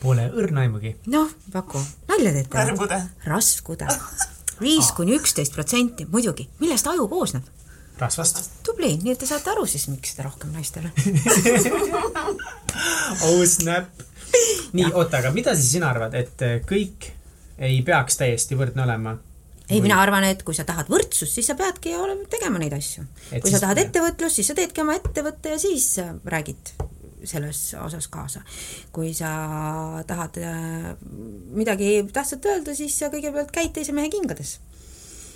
Pole 0.00 0.30
õrna 0.32 0.64
aimugi. 0.64 0.94
noh, 1.12 1.32
paku, 1.52 1.80
nalja 2.08 2.34
teete? 2.36 3.00
rasvkude. 3.28 3.88
viis 4.64 4.92
kuni 4.96 5.16
üksteist 5.16 5.56
protsenti, 5.56 6.06
muidugi, 6.12 6.48
millest 6.60 6.88
aju 6.90 7.08
koosneb? 7.08 7.48
rasvast. 8.00 8.42
tubli, 8.64 8.94
nii 9.02 9.12
et 9.12 9.20
te 9.20 9.28
saate 9.28 9.52
aru 9.52 9.66
siis, 9.68 9.86
miks 9.92 10.14
seda 10.14 10.28
rohkem 10.28 10.52
naistel 10.56 10.88
on 10.88 10.92
oh 13.28 13.42
snap. 13.48 14.04
nii, 14.72 14.92
oota, 14.92 15.20
aga 15.20 15.32
mida 15.36 15.54
siis 15.56 15.74
sina 15.76 15.90
arvad, 15.92 16.16
et 16.16 16.44
kõik 16.68 17.10
ei 17.60 17.82
peaks 17.86 18.16
täiesti 18.20 18.58
võrdne 18.58 18.84
olema? 18.86 19.16
ei 19.70 19.78
või..., 19.78 19.88
mina 19.88 20.00
arvan, 20.02 20.26
et 20.30 20.44
kui 20.46 20.56
sa 20.56 20.66
tahad 20.68 20.90
võrdsust, 20.90 21.34
siis 21.36 21.50
sa 21.50 21.56
peadki 21.58 21.94
olema, 21.96 22.26
tegema 22.32 22.62
neid 22.62 22.74
asju. 22.76 23.04
kui 23.36 23.52
sa 23.52 23.62
tahad 23.62 23.82
ettevõtlust, 23.84 24.40
siis 24.40 24.50
sa 24.50 24.56
teedki 24.58 24.82
oma 24.84 24.96
ettevõtte 24.98 25.54
ja 25.54 25.60
siis 25.62 25.92
räägid 26.24 26.74
selles 27.24 27.60
osas 27.76 28.08
kaasa. 28.08 28.40
kui 28.92 29.12
sa 29.14 29.30
tahad 30.08 30.40
äh, 30.40 30.90
midagi 31.52 32.00
tähtsat 32.12 32.48
öelda, 32.48 32.74
siis 32.74 32.96
sa 32.98 33.12
kõigepealt 33.12 33.52
käid 33.54 33.74
teise 33.76 33.92
mehe 33.96 34.10
kingades 34.12 34.58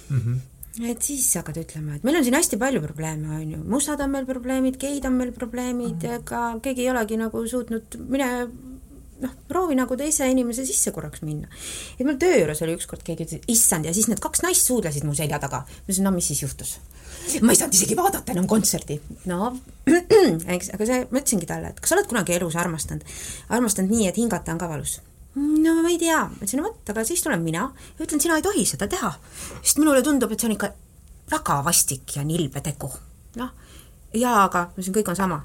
mm. 0.09 0.19
-hmm 0.19 0.43
et 0.83 1.03
siis 1.07 1.29
hakkad 1.39 1.61
ütlema, 1.61 1.95
et 1.95 2.03
meil 2.03 2.17
on 2.19 2.25
siin 2.27 2.35
hästi 2.35 2.57
palju 2.59 2.81
probleeme, 2.83 3.29
on 3.37 3.51
ju, 3.53 3.59
mustad 3.71 4.01
on 4.03 4.11
meil 4.11 4.25
probleemid, 4.27 4.75
geid 4.81 5.05
on 5.07 5.13
meil 5.21 5.31
probleemid 5.33 6.03
mm, 6.03 6.09
-hmm. 6.09 6.17
ega 6.19 6.59
keegi 6.63 6.83
ei 6.83 6.91
olegi 6.91 7.17
nagu 7.21 7.47
suutnud, 7.47 7.99
mine 8.09 8.31
noh, 9.25 9.35
proovi 9.49 9.77
nagu 9.79 9.97
teise 9.99 10.29
inimese 10.31 10.67
sisse 10.69 10.93
korraks 10.95 11.23
minna. 11.25 11.49
et 11.99 12.05
mul 12.07 12.19
töö 12.21 12.41
juures 12.41 12.61
oli 12.67 12.77
ükskord 12.79 13.05
keegi 13.07 13.27
ütles, 13.27 13.47
issand, 13.51 13.89
ja 13.89 13.95
siis 13.97 14.09
need 14.11 14.21
kaks 14.23 14.45
naist 14.45 14.69
suudlesid 14.69 15.07
mu 15.07 15.15
selja 15.17 15.41
taga. 15.43 15.65
ma 15.65 15.87
ütlesin, 15.87 16.07
no 16.07 16.13
mis 16.15 16.29
siis 16.31 16.45
juhtus? 16.45 16.77
ma 17.41 17.55
ei 17.55 17.59
saanud 17.59 17.77
isegi 17.77 17.97
vaadata 17.97 18.35
enam 18.35 18.47
kontserti. 18.51 19.01
no, 19.31 19.51
eks, 20.57 20.71
aga 20.77 20.89
see, 20.91 21.01
ma 21.11 21.23
ütlesingi 21.23 21.49
talle, 21.49 21.73
et 21.73 21.81
kas 21.81 21.93
sa 21.93 21.99
oled 21.99 22.11
kunagi 22.11 22.37
elus 22.37 22.57
armastanud, 22.61 23.17
armastanud 23.57 23.95
nii, 23.95 24.09
et 24.11 24.21
hingata 24.21 24.55
on 24.55 24.61
ka 24.61 24.71
valus? 24.71 24.99
no 25.39 25.75
ma 25.81 25.91
ei 25.91 25.99
tea, 25.99 26.21
ma 26.29 26.41
ütlesin, 26.41 26.63
vot, 26.65 26.83
aga 26.93 27.07
siis 27.07 27.25
tulen 27.25 27.43
mina 27.43 27.67
ja 27.71 28.07
ütlen, 28.07 28.23
sina 28.23 28.39
ei 28.39 28.47
tohi 28.47 28.67
seda 28.69 28.89
teha. 28.91 29.15
sest 29.63 29.83
minule 29.83 30.05
tundub, 30.07 30.33
et 30.33 30.41
see 30.41 30.51
on 30.51 30.57
ikka 30.59 30.73
väga 31.33 31.59
vastik 31.67 32.17
ja 32.19 32.27
nilbe 32.27 32.63
tegu. 32.65 32.93
noh, 33.41 33.51
jaa, 34.13 34.45
aga 34.45 34.69
ma 34.69 34.79
ütlesin, 34.79 34.97
kõik 35.01 35.13
on 35.15 35.21
sama. 35.25 35.43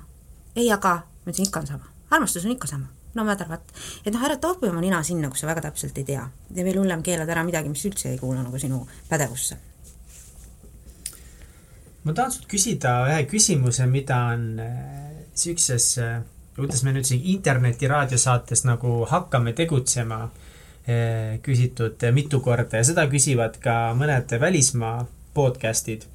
ei, 0.56 0.69
aga 0.72 1.01
ma 1.01 1.31
ütlesin, 1.31 1.49
ikka 1.49 1.64
on 1.64 1.76
sama. 1.76 1.91
armastus 2.10 2.45
on 2.45 2.57
ikka 2.57 2.69
sama 2.69 2.98
no 3.15 3.26
what. 3.26 3.72
et 4.06 4.14
noh, 4.14 4.23
ära 4.26 4.38
toopi 4.38 4.69
oma 4.69 4.81
nina 4.81 5.02
sinna, 5.03 5.30
kus 5.30 5.44
sa 5.44 5.49
väga 5.49 5.65
täpselt 5.69 5.98
ei 5.98 6.07
tea. 6.07 6.30
ja 6.56 6.64
veel 6.64 6.80
hullem, 6.81 7.03
keelad 7.03 7.30
ära 7.30 7.44
midagi, 7.44 7.69
mis 7.69 7.86
üldse 7.86 8.11
ei 8.14 8.18
kuulu 8.19 8.41
nagu 8.41 8.60
sinu 8.60 8.86
pädevusse. 9.10 9.57
ma 12.03 12.14
tahan 12.14 12.31
sult 12.31 12.49
küsida 12.52 12.99
ühe 13.10 13.23
küsimuse, 13.30 13.88
mida 13.88 14.19
on 14.34 14.60
äh, 14.60 15.23
siukses 15.34 15.98
äh, 15.98 16.19
kuidas 16.60 16.84
me 16.84 16.94
nüüd 16.94 17.07
siin 17.07 17.26
interneti 17.34 17.88
raadiosaates 17.88 18.65
nagu 18.68 19.03
hakkame 19.10 19.53
tegutsema, 19.57 20.23
äh, 20.90 21.40
küsitud 21.45 22.03
mitu 22.15 22.41
korda 22.44 22.81
ja 22.81 22.88
seda 22.88 23.07
küsivad 23.11 23.60
ka 23.64 23.80
mõned 23.98 24.36
välismaa 24.41 25.06
podcast'id. 25.34 26.07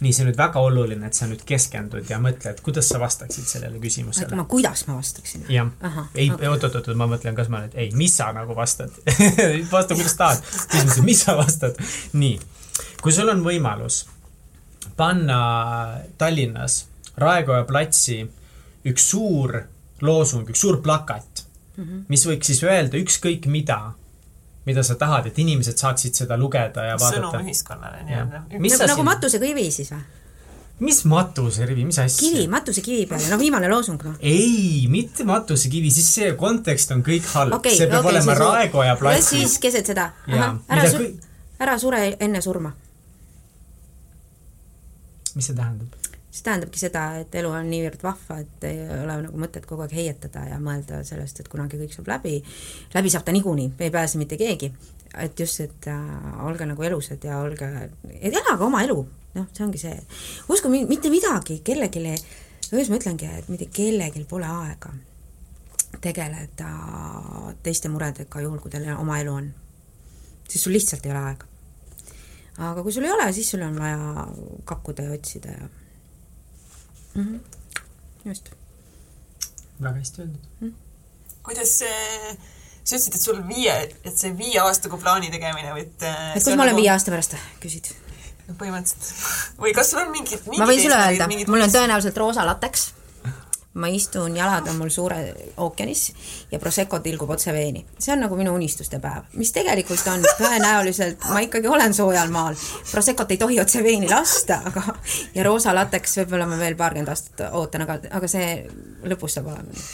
Nii, 0.00 0.12
see 0.14 0.24
on 0.24 0.30
nüüd 0.30 0.38
väga 0.40 0.62
oluline, 0.64 1.06
et 1.10 1.16
sa 1.16 1.28
nüüd 1.28 1.42
keskendud 1.46 2.08
ja 2.10 2.18
mõtled, 2.22 2.62
kuidas 2.64 2.88
sa 2.88 3.00
vastaksid 3.02 3.48
sellele 3.48 3.80
küsimusele. 3.82 4.36
ma, 4.36 4.46
kuidas 4.48 4.86
ma 4.88 4.96
vastaksin? 4.98 5.44
jah, 5.52 5.68
ei 6.14 6.30
okay., 6.32 6.48
oot-oot-oot, 6.48 6.92
ma 6.96 7.08
mõtlen, 7.10 7.36
kas 7.36 7.50
ma 7.52 7.64
nüüd, 7.66 7.76
ei, 7.76 7.90
mis 7.98 8.16
sa 8.16 8.30
nagu 8.36 8.56
vastad 8.56 8.94
vasta, 9.74 9.96
kuidas 9.96 10.16
tahad. 10.16 10.46
küsimus 10.72 10.98
on, 11.02 11.08
mis 11.08 11.24
sa 11.26 11.36
vastad. 11.38 11.80
nii, 12.12 12.40
kui 13.04 13.12
sul 13.14 13.32
on 13.32 13.44
võimalus 13.44 14.04
panna 14.96 15.40
Tallinnas 16.18 16.84
Raekoja 17.20 17.64
platsi 17.68 18.22
üks 18.88 19.10
suur 19.12 19.58
loosung, 20.00 20.48
üks 20.48 20.62
suur 20.64 20.80
plakat 20.84 21.44
mm, 21.76 21.84
-hmm. 21.84 22.04
mis 22.08 22.26
võiks 22.26 22.48
siis 22.52 22.62
öelda 22.64 22.96
ükskõik 23.00 23.46
mida, 23.46 23.92
mida 24.68 24.82
sa 24.84 24.96
tahad, 25.00 25.26
et 25.30 25.38
inimesed 25.40 25.78
saaksid 25.80 26.16
seda 26.22 26.36
lugeda 26.40 26.84
ja 26.90 26.96
vaadata. 27.00 27.30
sõnum 27.30 27.46
ühiskonnale 27.46 28.02
nii-öelda. 28.08 28.42
nagu, 28.50 28.88
nagu 28.92 29.06
matusekivi 29.08 29.70
siis 29.72 29.92
või? 29.94 30.02
mis 30.80 31.04
matusekivi, 31.04 31.84
mis 31.84 31.98
asja? 31.98 32.28
kivi, 32.28 32.46
matusekivi 32.48 33.06
peale, 33.06 33.28
no 33.28 33.38
viimane 33.40 33.68
loosung 33.68 34.00
noh. 34.04 34.16
ei, 34.20 34.86
mitte 34.92 35.24
matusekivi, 35.28 35.92
siis 35.92 36.08
see 36.14 36.30
kontekst 36.40 36.92
on 36.96 37.04
kõik 37.06 37.28
halb 37.34 37.58
okay,. 37.58 37.76
see 37.76 37.88
peab 37.88 38.04
okay, 38.04 38.16
olema 38.16 38.36
Raekoja 38.38 38.96
platsil. 39.00 39.44
siis 39.44 39.58
keset 39.62 39.92
seda. 39.92 40.10
ära, 40.28 40.84
su 40.88 41.02
kõik... 41.02 41.26
ära 41.60 41.78
sure 41.80 42.04
enne 42.18 42.40
surma. 42.44 42.72
mis 45.36 45.50
see 45.52 45.56
tähendab? 45.56 45.99
See 46.30 46.44
tähendabki 46.46 46.78
seda, 46.78 47.04
et 47.18 47.34
elu 47.40 47.50
on 47.50 47.66
niivõrd 47.70 48.02
vahva, 48.06 48.38
et 48.44 48.66
ei 48.68 48.84
ole 48.86 49.16
nagu 49.24 49.40
mõtet 49.40 49.66
kogu 49.66 49.82
aeg 49.82 49.94
heietada 49.98 50.44
ja 50.46 50.60
mõelda 50.62 51.02
sellest, 51.06 51.42
et 51.42 51.50
kunagi 51.50 51.80
kõik 51.80 51.96
saab 51.96 52.10
läbi. 52.12 52.36
läbi 52.94 53.10
saab 53.10 53.26
ta 53.26 53.34
niikuinii, 53.34 53.72
ei 53.80 53.90
pääse 53.90 54.18
mitte 54.18 54.38
keegi. 54.38 54.72
et 55.18 55.40
just, 55.40 55.60
et 55.60 55.86
äh, 55.90 56.46
olge 56.46 56.66
nagu 56.66 56.82
elusad 56.82 57.24
ja 57.24 57.40
olge, 57.42 57.66
elage 58.20 58.62
oma 58.64 58.82
elu, 58.82 59.06
noh, 59.34 59.46
see 59.52 59.64
ongi 59.64 59.78
see. 59.78 59.98
uskuge, 60.48 60.86
mitte 60.86 61.10
midagi 61.10 61.60
kellelegi, 61.66 62.14
kuidas 62.70 62.90
ma 62.90 63.00
ütlengi, 63.02 63.30
et 63.38 63.48
mitte 63.48 63.66
kellelgi 63.66 64.24
pole 64.30 64.46
aega 64.46 64.94
tegeleda 66.00 66.70
teiste 67.64 67.90
muredega, 67.90 68.40
juhul 68.40 68.60
kui 68.62 68.70
teil 68.70 68.86
oma 68.94 69.18
elu 69.18 69.34
on. 69.34 69.50
siis 70.48 70.62
sul 70.62 70.72
lihtsalt 70.72 71.06
ei 71.06 71.10
ole 71.10 71.24
aega. 71.32 71.46
aga 72.70 72.82
kui 72.82 72.92
sul 72.92 73.04
ei 73.04 73.10
ole, 73.10 73.32
siis 73.32 73.50
sul 73.50 73.66
on 73.66 73.78
vaja 73.78 74.28
kakkuda 74.64 75.02
ja 75.02 75.18
otsida 75.18 75.58
ja. 75.58 75.68
Just. 78.24 78.52
väga 79.80 79.96
hästi 79.96 80.22
öeldud 80.24 80.60
mm.. 80.60 80.74
kuidas 81.46 81.72
see, 81.82 82.36
sa 82.84 82.96
ütlesid, 82.96 83.16
et 83.16 83.24
sul 83.24 83.40
viie, 83.48 83.74
et 84.04 84.14
see 84.14 84.32
viie 84.36 84.60
aastaga 84.62 85.00
plaani 85.00 85.32
tegemine 85.32 85.74
või 85.74 85.86
et 85.88 86.06
äh, 86.06 86.30
et 86.36 86.44
kus 86.44 86.52
ma 86.54 86.64
olen 86.66 86.74
nagu... 86.74 86.84
viie 86.84 86.94
aasta 86.94 87.14
pärast, 87.14 87.36
küsid? 87.62 87.92
põhimõtteliselt. 88.50 89.10
või 89.62 89.74
kas 89.76 89.92
sul 89.92 90.02
on 90.02 90.14
mingid, 90.14 90.40
mingid 90.46 90.62
ma 90.62 90.70
võin 90.70 90.82
sulle 90.82 91.02
öelda, 91.06 91.28
mul 91.50 91.66
on 91.66 91.76
tõenäoliselt 91.76 92.18
roosa 92.18 92.46
lateks 92.48 92.90
ma 93.74 93.86
istun, 93.86 94.36
jalad 94.36 94.66
on 94.68 94.76
mul 94.80 94.88
suure 94.90 95.18
ookeanis 95.62 96.12
ja 96.50 96.58
Prosecco 96.58 96.98
tilgub 96.98 97.30
otse 97.30 97.52
veeni. 97.52 97.84
see 97.98 98.12
on 98.12 98.20
nagu 98.24 98.36
minu 98.36 98.54
unistuste 98.54 98.98
päev, 98.98 99.28
mis 99.38 99.52
tegelikult 99.54 100.06
on 100.10 100.24
tõenäoliselt, 100.38 101.28
ma 101.30 101.42
ikkagi 101.44 101.68
olen 101.70 101.94
soojal 101.94 102.32
maal. 102.34 102.58
Proseccot 102.90 103.30
ei 103.30 103.38
tohi 103.38 103.60
otse 103.60 103.82
veeni 103.84 104.08
lasta, 104.10 104.62
aga 104.66 104.82
ja 105.34 105.44
roosa 105.46 105.74
lateks 105.74 106.18
võib-olla 106.22 106.48
ma 106.50 106.58
veel 106.58 106.74
paarkümmend 106.76 107.12
aastat 107.14 107.46
ootan, 107.52 107.86
aga, 107.86 108.00
aga 108.10 108.30
see 108.30 108.50
lõpus 109.06 109.38
saab 109.38 109.52
olema 109.54 109.86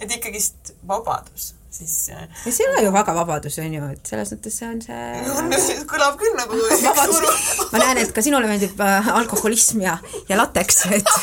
et 0.00 0.12
ikkagist 0.16 0.74
vabadus 0.88 1.54
siis 1.70 1.94
ja 2.10 2.18
see 2.42 2.64
ei 2.64 2.70
ole 2.72 2.84
ju 2.86 2.92
väga 2.94 3.14
vabadus, 3.14 3.58
on 3.62 3.74
ju, 3.74 3.90
et 3.94 4.12
selles 4.12 4.32
mõttes 4.34 4.56
see 4.60 4.70
on 4.70 4.80
see 4.84 5.78
kõlab 5.92 6.18
küll 6.20 6.34
nagu 6.38 6.58
ma 7.72 7.82
näen, 7.84 8.02
et 8.02 8.14
ka 8.16 8.24
sinule 8.24 8.50
meeldib 8.50 8.80
äh, 8.84 9.12
alkoholism 9.20 9.84
ja, 9.86 9.98
ja 10.28 10.40
lateks, 10.40 10.84
et 10.98 11.14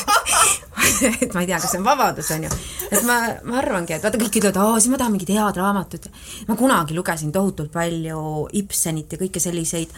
et 1.02 1.34
ma 1.34 1.42
ei 1.42 1.48
tea, 1.48 1.58
kas 1.60 1.72
see 1.72 1.80
on 1.80 1.86
vabadus, 1.86 2.30
on 2.34 2.44
ju. 2.46 2.50
et 2.90 3.04
ma, 3.06 3.18
ma 3.46 3.58
arvangi, 3.60 3.94
et 3.96 4.04
vaata, 4.04 4.20
kõik 4.20 4.38
ütlevad, 4.40 4.58
aa, 4.62 4.78
siis 4.78 4.92
ma 4.92 5.00
tahan 5.00 5.14
mingit 5.14 5.32
head 5.34 5.58
raamatut. 5.58 6.08
ma 6.48 6.56
kunagi 6.58 6.96
lugesin 6.96 7.32
tohutult 7.34 7.72
palju 7.74 8.22
Ibsenit 8.58 9.14
ja 9.14 9.20
kõike 9.20 9.42
selliseid 9.42 9.92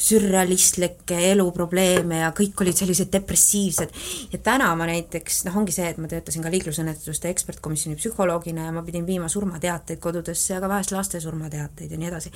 sürrealistlikke 0.00 1.18
eluprobleeme 1.32 2.22
ja 2.22 2.32
kõik 2.36 2.64
olid 2.64 2.78
sellised 2.78 3.12
depressiivsed. 3.12 3.94
ja 4.32 4.42
täna 4.42 4.72
ma 4.78 4.88
näiteks, 4.90 5.44
noh, 5.48 5.60
ongi 5.62 5.74
see, 5.74 5.90
et 5.92 6.00
ma 6.02 6.10
töötasin 6.10 6.44
ka 6.44 6.52
liiklusõnnetuste 6.52 7.30
ekspertkomisjoni 7.32 7.98
psühholoogina 8.00 8.68
ja 8.68 8.74
ma 8.74 8.84
pidin 8.86 9.06
viima 9.06 9.28
surmateateid 9.32 9.91
teateid 9.92 10.00
kodudesse, 10.02 10.56
aga 10.56 10.68
vahest 10.68 10.92
laste 10.92 11.20
surmateateid 11.20 11.90
ja 11.90 11.98
nii 11.98 12.08
edasi. 12.08 12.32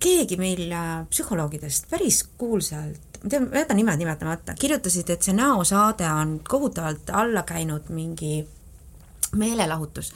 keegi 0.00 0.36
meil 0.40 0.70
äh, 0.72 1.06
psühholoogidest 1.10 1.90
päris 1.90 2.22
kuulsalt, 2.38 3.20
ma 3.22 3.30
tean, 3.30 3.48
ma 3.50 3.62
jätan 3.62 3.76
nimed 3.76 3.98
nimetamata, 3.98 4.54
kirjutasid, 4.58 5.10
et 5.10 5.22
see 5.22 5.34
näosaade 5.36 6.08
on 6.08 6.40
kohutavalt 6.48 7.10
alla 7.12 7.42
käinud 7.42 7.90
mingi 7.90 8.46
meelelahutus. 9.36 10.12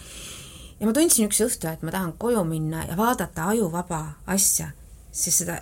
ja 0.81 0.87
ma 0.87 0.93
tundsin 0.93 1.29
üks 1.29 1.43
õhtu, 1.45 1.69
et 1.69 1.83
ma 1.83 1.91
tahan 1.91 2.17
koju 2.19 2.45
minna 2.45 2.85
ja 2.89 2.97
vaadata 2.97 3.49
ajuvaba 3.53 4.05
asja, 4.27 4.71
sest 5.13 5.45
seda 5.45 5.61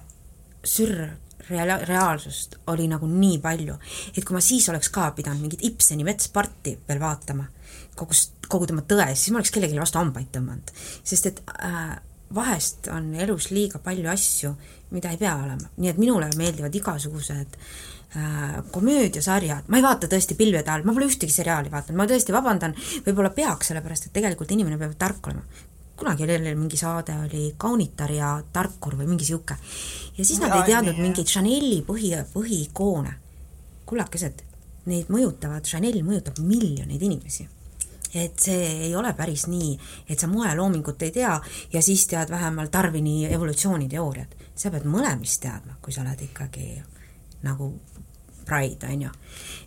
sürr 0.65 1.09
rea-, 1.51 1.83
reaalsust 1.89 2.61
oli 2.67 2.87
nagu 2.89 3.07
nii 3.07 3.39
palju, 3.43 3.79
et 4.17 4.25
kui 4.25 4.37
ma 4.37 4.41
siis 4.45 4.69
oleks 4.71 4.93
ka 4.95 5.11
pidanud 5.17 5.43
mingit 5.43 5.65
Ibseni 5.67 6.05
Metsparti 6.07 6.79
veel 6.89 7.03
vaatama, 7.03 7.49
kogu, 7.99 8.17
kogu 8.49 8.69
tema 8.71 8.85
tõe, 8.89 9.13
siis 9.15 9.33
ma 9.33 9.41
oleks 9.41 9.53
kellelegi 9.55 9.81
vastu 9.81 10.01
hambaid 10.01 10.31
tõmmanud. 10.35 10.75
sest 11.05 11.31
et 11.31 11.43
äh, 11.59 11.97
vahest 12.35 12.89
on 12.93 13.13
elus 13.15 13.51
liiga 13.53 13.81
palju 13.83 14.11
asju, 14.11 14.55
mida 14.93 15.13
ei 15.13 15.21
pea 15.21 15.35
olema, 15.37 15.73
nii 15.77 15.93
et 15.93 15.99
minule 16.01 16.31
meeldivad 16.37 16.75
igasugused 16.75 17.59
äh, 17.59 18.63
komöödiasarjad, 18.71 19.69
ma 19.69 19.81
ei 19.81 19.85
vaata 19.85 20.09
tõesti 20.13 20.39
pilvede 20.39 20.73
all, 20.73 20.87
ma 20.89 20.97
pole 20.97 21.11
ühtegi 21.11 21.33
seriaali 21.33 21.73
vaadanud, 21.73 22.01
ma 22.01 22.09
tõesti 22.09 22.35
vabandan, 22.35 22.77
võib-olla 23.07 23.33
peaks, 23.37 23.73
sellepärast 23.73 24.09
et 24.09 24.17
tegelikult 24.17 24.57
inimene 24.57 24.81
peab 24.81 24.97
tark 25.01 25.33
olema 25.33 25.69
kunagi 26.03 26.25
oli 26.25 26.33
jälle 26.33 26.55
mingi 26.55 26.77
saade, 26.77 27.15
oli 27.27 27.55
Kaunitar 27.57 28.11
ja 28.11 28.43
Tarkur 28.53 28.97
või 28.99 29.07
mingi 29.07 29.25
sihuke. 29.25 29.55
ja 30.19 30.25
siis 30.25 30.41
nad 30.41 30.51
ja, 30.51 30.57
ei 30.57 30.73
teadnud 30.73 30.99
mingeid 30.99 31.29
Chanel'i 31.31 31.85
põhi, 31.87 32.11
põhikoone. 32.33 33.13
kullakesed, 33.87 34.43
neid 34.87 35.11
mõjutavad, 35.13 35.63
Chanel 35.69 36.01
mõjutab 36.03 36.41
miljoneid 36.43 37.03
inimesi. 37.03 37.49
Et 38.15 38.39
see 38.45 38.67
ei 38.89 38.97
ole 38.97 39.15
päris 39.17 39.47
nii, 39.49 39.73
et 40.09 40.21
sa 40.21 40.29
moeloomingut 40.29 41.03
ei 41.03 41.11
tea 41.15 41.33
ja 41.73 41.83
siis 41.83 42.07
tead 42.07 42.31
vähemalt 42.31 42.73
Darwini 42.73 43.27
evolutsiooniteooriat. 43.33 44.37
sa 44.55 44.71
pead 44.71 44.85
mõlemist 44.85 45.41
teadma, 45.43 45.79
kui 45.83 45.93
sa 45.93 46.03
oled 46.03 46.21
ikkagi 46.29 46.83
nagu 47.43 47.73
Pride, 48.45 48.87
on 48.91 49.03
ju. 49.03 49.11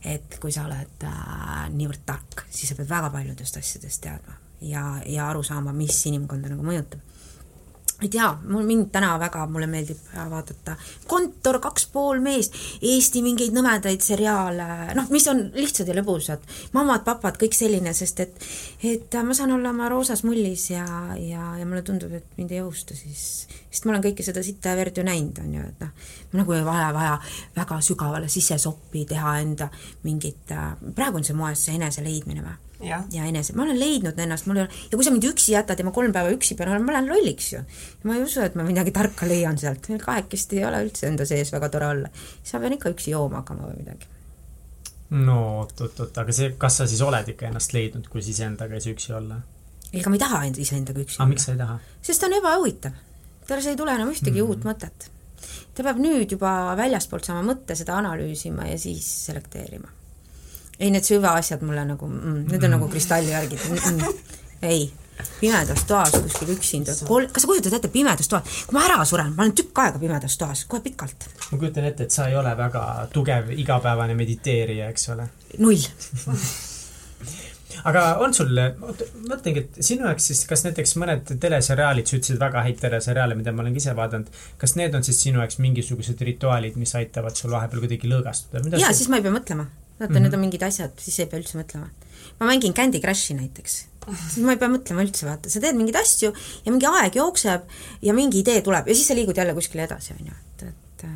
et 0.03 0.37
kui 0.39 0.51
sa 0.51 0.65
oled 0.67 1.03
äh, 1.03 1.69
niivõrd 1.71 2.03
tark, 2.05 2.45
siis 2.49 2.69
sa 2.69 2.75
pead 2.75 2.89
väga 2.89 3.09
paljudest 3.09 3.57
asjadest 3.57 4.01
teadma 4.03 4.35
ja, 4.61 5.01
ja 5.05 5.29
aru 5.29 5.43
saama, 5.43 5.73
mis 5.73 6.05
inimkonda 6.05 6.51
nagu 6.51 6.63
mõjutab 6.63 7.14
ei 8.01 8.09
tea, 8.11 8.27
mul 8.43 8.65
mind 8.67 8.89
täna 8.91 9.13
väga, 9.19 9.45
mulle 9.47 9.67
meeldib 9.71 9.99
vaadata 10.15 10.75
Kontor, 11.07 11.61
kaks 11.63 11.85
pool 11.93 12.19
meest, 12.23 12.55
Eesti 12.83 13.21
mingeid 13.23 13.55
nõmedaid 13.55 14.03
seriaale, 14.03 14.67
noh, 14.97 15.07
mis 15.13 15.27
on 15.31 15.45
lihtsad 15.55 15.87
ja 15.87 15.95
lõbusad, 15.95 16.43
mamad-papad, 16.75 17.39
kõik 17.39 17.55
selline, 17.55 17.93
sest 17.95 18.19
et 18.25 18.47
et 18.85 19.15
ma 19.23 19.33
saan 19.37 19.55
olla 19.55 19.71
oma 19.71 19.87
roosas 19.89 20.25
mullis 20.27 20.67
ja, 20.73 20.85
ja, 21.19 21.53
ja 21.59 21.65
mulle 21.65 21.85
tundub, 21.87 22.11
et 22.17 22.35
mind 22.37 22.51
ei 22.51 22.61
õhusta 22.65 22.97
siis, 22.99 23.45
sest 23.69 23.87
ma 23.87 23.95
olen 23.95 24.03
kõike 24.09 24.27
seda 24.27 24.43
sitta 24.43 24.73
ja 24.73 24.81
verd 24.81 24.99
ju 24.99 25.07
näinud, 25.07 25.39
on 25.45 25.55
ju, 25.55 25.69
et 25.71 25.85
noh, 25.85 26.11
nagu 26.41 26.57
ei 26.57 26.67
vaja, 26.67 26.91
vaja 26.95 27.15
väga 27.55 27.79
sügavale 27.85 28.29
sisesoppi 28.31 29.05
teha 29.07 29.37
enda 29.45 29.71
mingit, 30.03 30.51
praegu 30.95 31.21
on 31.21 31.27
see 31.27 31.37
moes 31.37 31.63
see 31.63 31.79
enese 31.79 32.03
leidmine 32.03 32.43
või? 32.43 32.59
Ja, 32.85 33.01
ja 33.11 33.25
enese, 33.29 33.55
ma 33.57 33.65
olen 33.65 33.79
leidnud 33.79 34.19
ennast, 34.21 34.47
mul 34.49 34.59
ei 34.59 34.65
ole, 34.65 34.81
ja 34.91 34.97
kui 34.97 35.07
sa 35.07 35.13
mind 35.13 35.27
üksi 35.29 35.53
jätad 35.55 35.79
ja 35.79 35.85
ma 35.87 35.93
kolm 35.95 36.13
päeva 36.15 36.33
üksi 36.33 36.57
pean 36.57 36.71
olema, 36.71 36.89
ma 36.89 36.97
lähen 36.97 37.09
lolliks 37.11 37.51
ju. 37.53 37.61
ma 38.05 38.17
ei 38.17 38.25
usu, 38.25 38.43
et 38.45 38.57
ma 38.59 38.65
midagi 38.67 38.93
tarka 38.95 39.29
leian 39.29 39.57
sealt, 39.61 39.89
meil 39.91 40.03
kahekesti 40.03 40.61
ei 40.61 40.67
ole 40.69 40.83
üldse 40.85 41.09
enda 41.09 41.27
sees 41.29 41.51
väga 41.55 41.71
tore 41.73 41.89
olla. 41.93 42.11
siis 42.41 42.53
ma 42.55 42.61
pean 42.65 42.77
ikka 42.77 42.93
üksi 42.93 43.15
jooma 43.15 43.41
hakkama 43.41 43.71
või 43.71 43.81
midagi. 43.81 44.11
no 45.25 45.39
oot-oot-oot, 45.63 46.21
aga 46.23 46.37
see, 46.37 46.53
kas 46.61 46.79
sa 46.81 46.87
siis 46.91 47.01
oled 47.05 47.33
ikka 47.35 47.49
ennast 47.49 47.75
leidnud, 47.75 48.07
kui 48.11 48.23
siis 48.25 48.39
endaga 48.45 48.77
ei 48.77 48.85
saa 48.85 48.95
üksi 48.95 49.17
olla? 49.17 49.41
ega 49.93 50.11
ma 50.11 50.19
ei 50.19 50.23
taha 50.23 50.45
iseendaga 50.53 51.03
üksi 51.03 51.19
olla. 51.19 51.31
miks 51.33 51.49
sa 51.49 51.57
ei 51.57 51.61
taha? 51.63 51.81
sest 52.05 52.23
ta 52.23 52.29
on 52.29 52.39
ebahuvitav. 52.39 53.03
tal 53.49 53.61
ei 53.65 53.81
tule 53.81 53.99
enam 53.99 54.13
ühtegi 54.13 54.41
mm 54.41 54.47
uut 54.47 54.65
mõtet. 54.67 55.11
ta 55.73 55.83
peab 55.83 55.99
nüüd 56.01 56.37
juba 56.37 56.75
väljaspoolt 56.77 57.27
saama 57.27 57.45
mõtte, 57.53 57.77
seda 57.77 57.97
analüüsima 57.99 58.69
ja 58.71 58.79
siis 58.79 59.07
selekteerima 59.27 59.94
ei, 60.79 60.91
need 60.91 61.07
süvaasjad 61.07 61.63
mulle 61.65 61.85
nagu 61.87 62.09
mm,, 62.09 62.45
need 62.51 62.67
on 62.67 62.77
nagu 62.77 62.91
kristallivärgid 62.91 63.65
mm, 63.69 63.77
-mm. 63.77 64.13
ei, 64.61 64.91
pimedas 65.39 65.83
toas 65.87 66.11
kuskil 66.11 66.53
üksinda, 66.55 66.95
kol-, 67.07 67.27
kas 67.31 67.45
sa 67.45 67.51
kujutad 67.51 67.77
ette 67.77 67.91
pimedas 67.93 68.29
toas, 68.31 68.61
kui 68.67 68.77
ma 68.77 68.85
ära 68.89 68.99
suren, 69.05 69.33
ma 69.35 69.45
olen 69.45 69.55
tükk 69.55 69.83
aega 69.85 70.01
pimedas 70.01 70.37
toas, 70.37 70.65
kohe 70.69 70.83
pikalt. 70.85 71.27
ma 71.51 71.57
kujutan 71.57 71.89
ette, 71.91 72.09
et 72.09 72.15
sa 72.15 72.27
ei 72.31 72.35
ole 72.35 72.55
väga 72.57 72.85
tugev 73.13 73.51
igapäevane 73.55 74.15
mediteerija, 74.15 74.89
eks 74.93 75.09
ole? 75.15 75.29
null 75.57 75.83
aga 77.85 78.03
on 78.23 78.33
sul, 78.35 78.51
mõtlengi, 79.29 79.63
et 79.65 79.79
sinu 79.85 80.07
jaoks 80.07 80.29
siis, 80.31 80.43
kas 80.49 80.65
näiteks 80.67 80.95
mõned 81.01 81.33
teleseriaalid, 81.41 82.07
sa 82.07 82.19
ütlesid 82.19 82.41
väga 82.41 82.63
häid 82.65 82.79
teleseriaale, 82.81 83.37
mida 83.39 83.53
ma 83.55 83.63
olen 83.63 83.75
ka 83.75 83.83
ise 83.83 83.95
vaadanud, 83.97 84.29
kas 84.61 84.75
need 84.79 84.95
on 84.97 85.05
siis 85.07 85.21
sinu 85.27 85.41
jaoks 85.43 85.59
mingisugused 85.63 86.21
rituaalid, 86.29 86.79
mis 86.81 86.95
aitavad 86.99 87.37
sul 87.37 87.53
vahepeal 87.55 87.83
kuidagi 87.85 88.11
lõõgastuda? 88.11 88.63
jaa, 88.81 88.93
siis 88.93 89.11
ma 89.11 89.19
ei 89.21 89.25
pea 89.27 89.35
mõtlema. 89.35 89.67
Vaata 89.99 90.11
mm, 90.11 90.15
-hmm. 90.15 90.21
need 90.21 90.33
on 90.33 90.43
mingid 90.45 90.63
asjad, 90.63 90.95
siis 90.99 91.19
ei 91.19 91.29
pea 91.31 91.39
üldse 91.39 91.59
mõtlema. 91.59 91.89
ma 92.39 92.47
mängin 92.51 92.73
Candy 92.73 92.99
Crushi 92.99 93.33
näiteks, 93.33 93.75
siis 94.29 94.45
ma 94.45 94.55
ei 94.55 94.61
pea 94.61 94.69
mõtlema 94.69 95.05
üldse, 95.05 95.25
vaata, 95.25 95.49
sa 95.49 95.59
teed 95.63 95.75
mingeid 95.75 95.99
asju 96.01 96.33
ja 96.65 96.71
mingi 96.71 96.89
aeg 96.89 97.15
jookseb 97.15 97.69
ja 98.01 98.13
mingi 98.13 98.39
idee 98.39 98.61
tuleb 98.61 98.87
ja 98.87 98.95
siis 98.95 99.07
sa 99.07 99.15
liigud 99.15 99.37
jälle 99.37 99.53
kuskile 99.53 99.83
edasi, 99.87 100.13
on 100.19 100.31
ju, 100.31 100.35
et, 100.53 100.67
et 100.69 101.07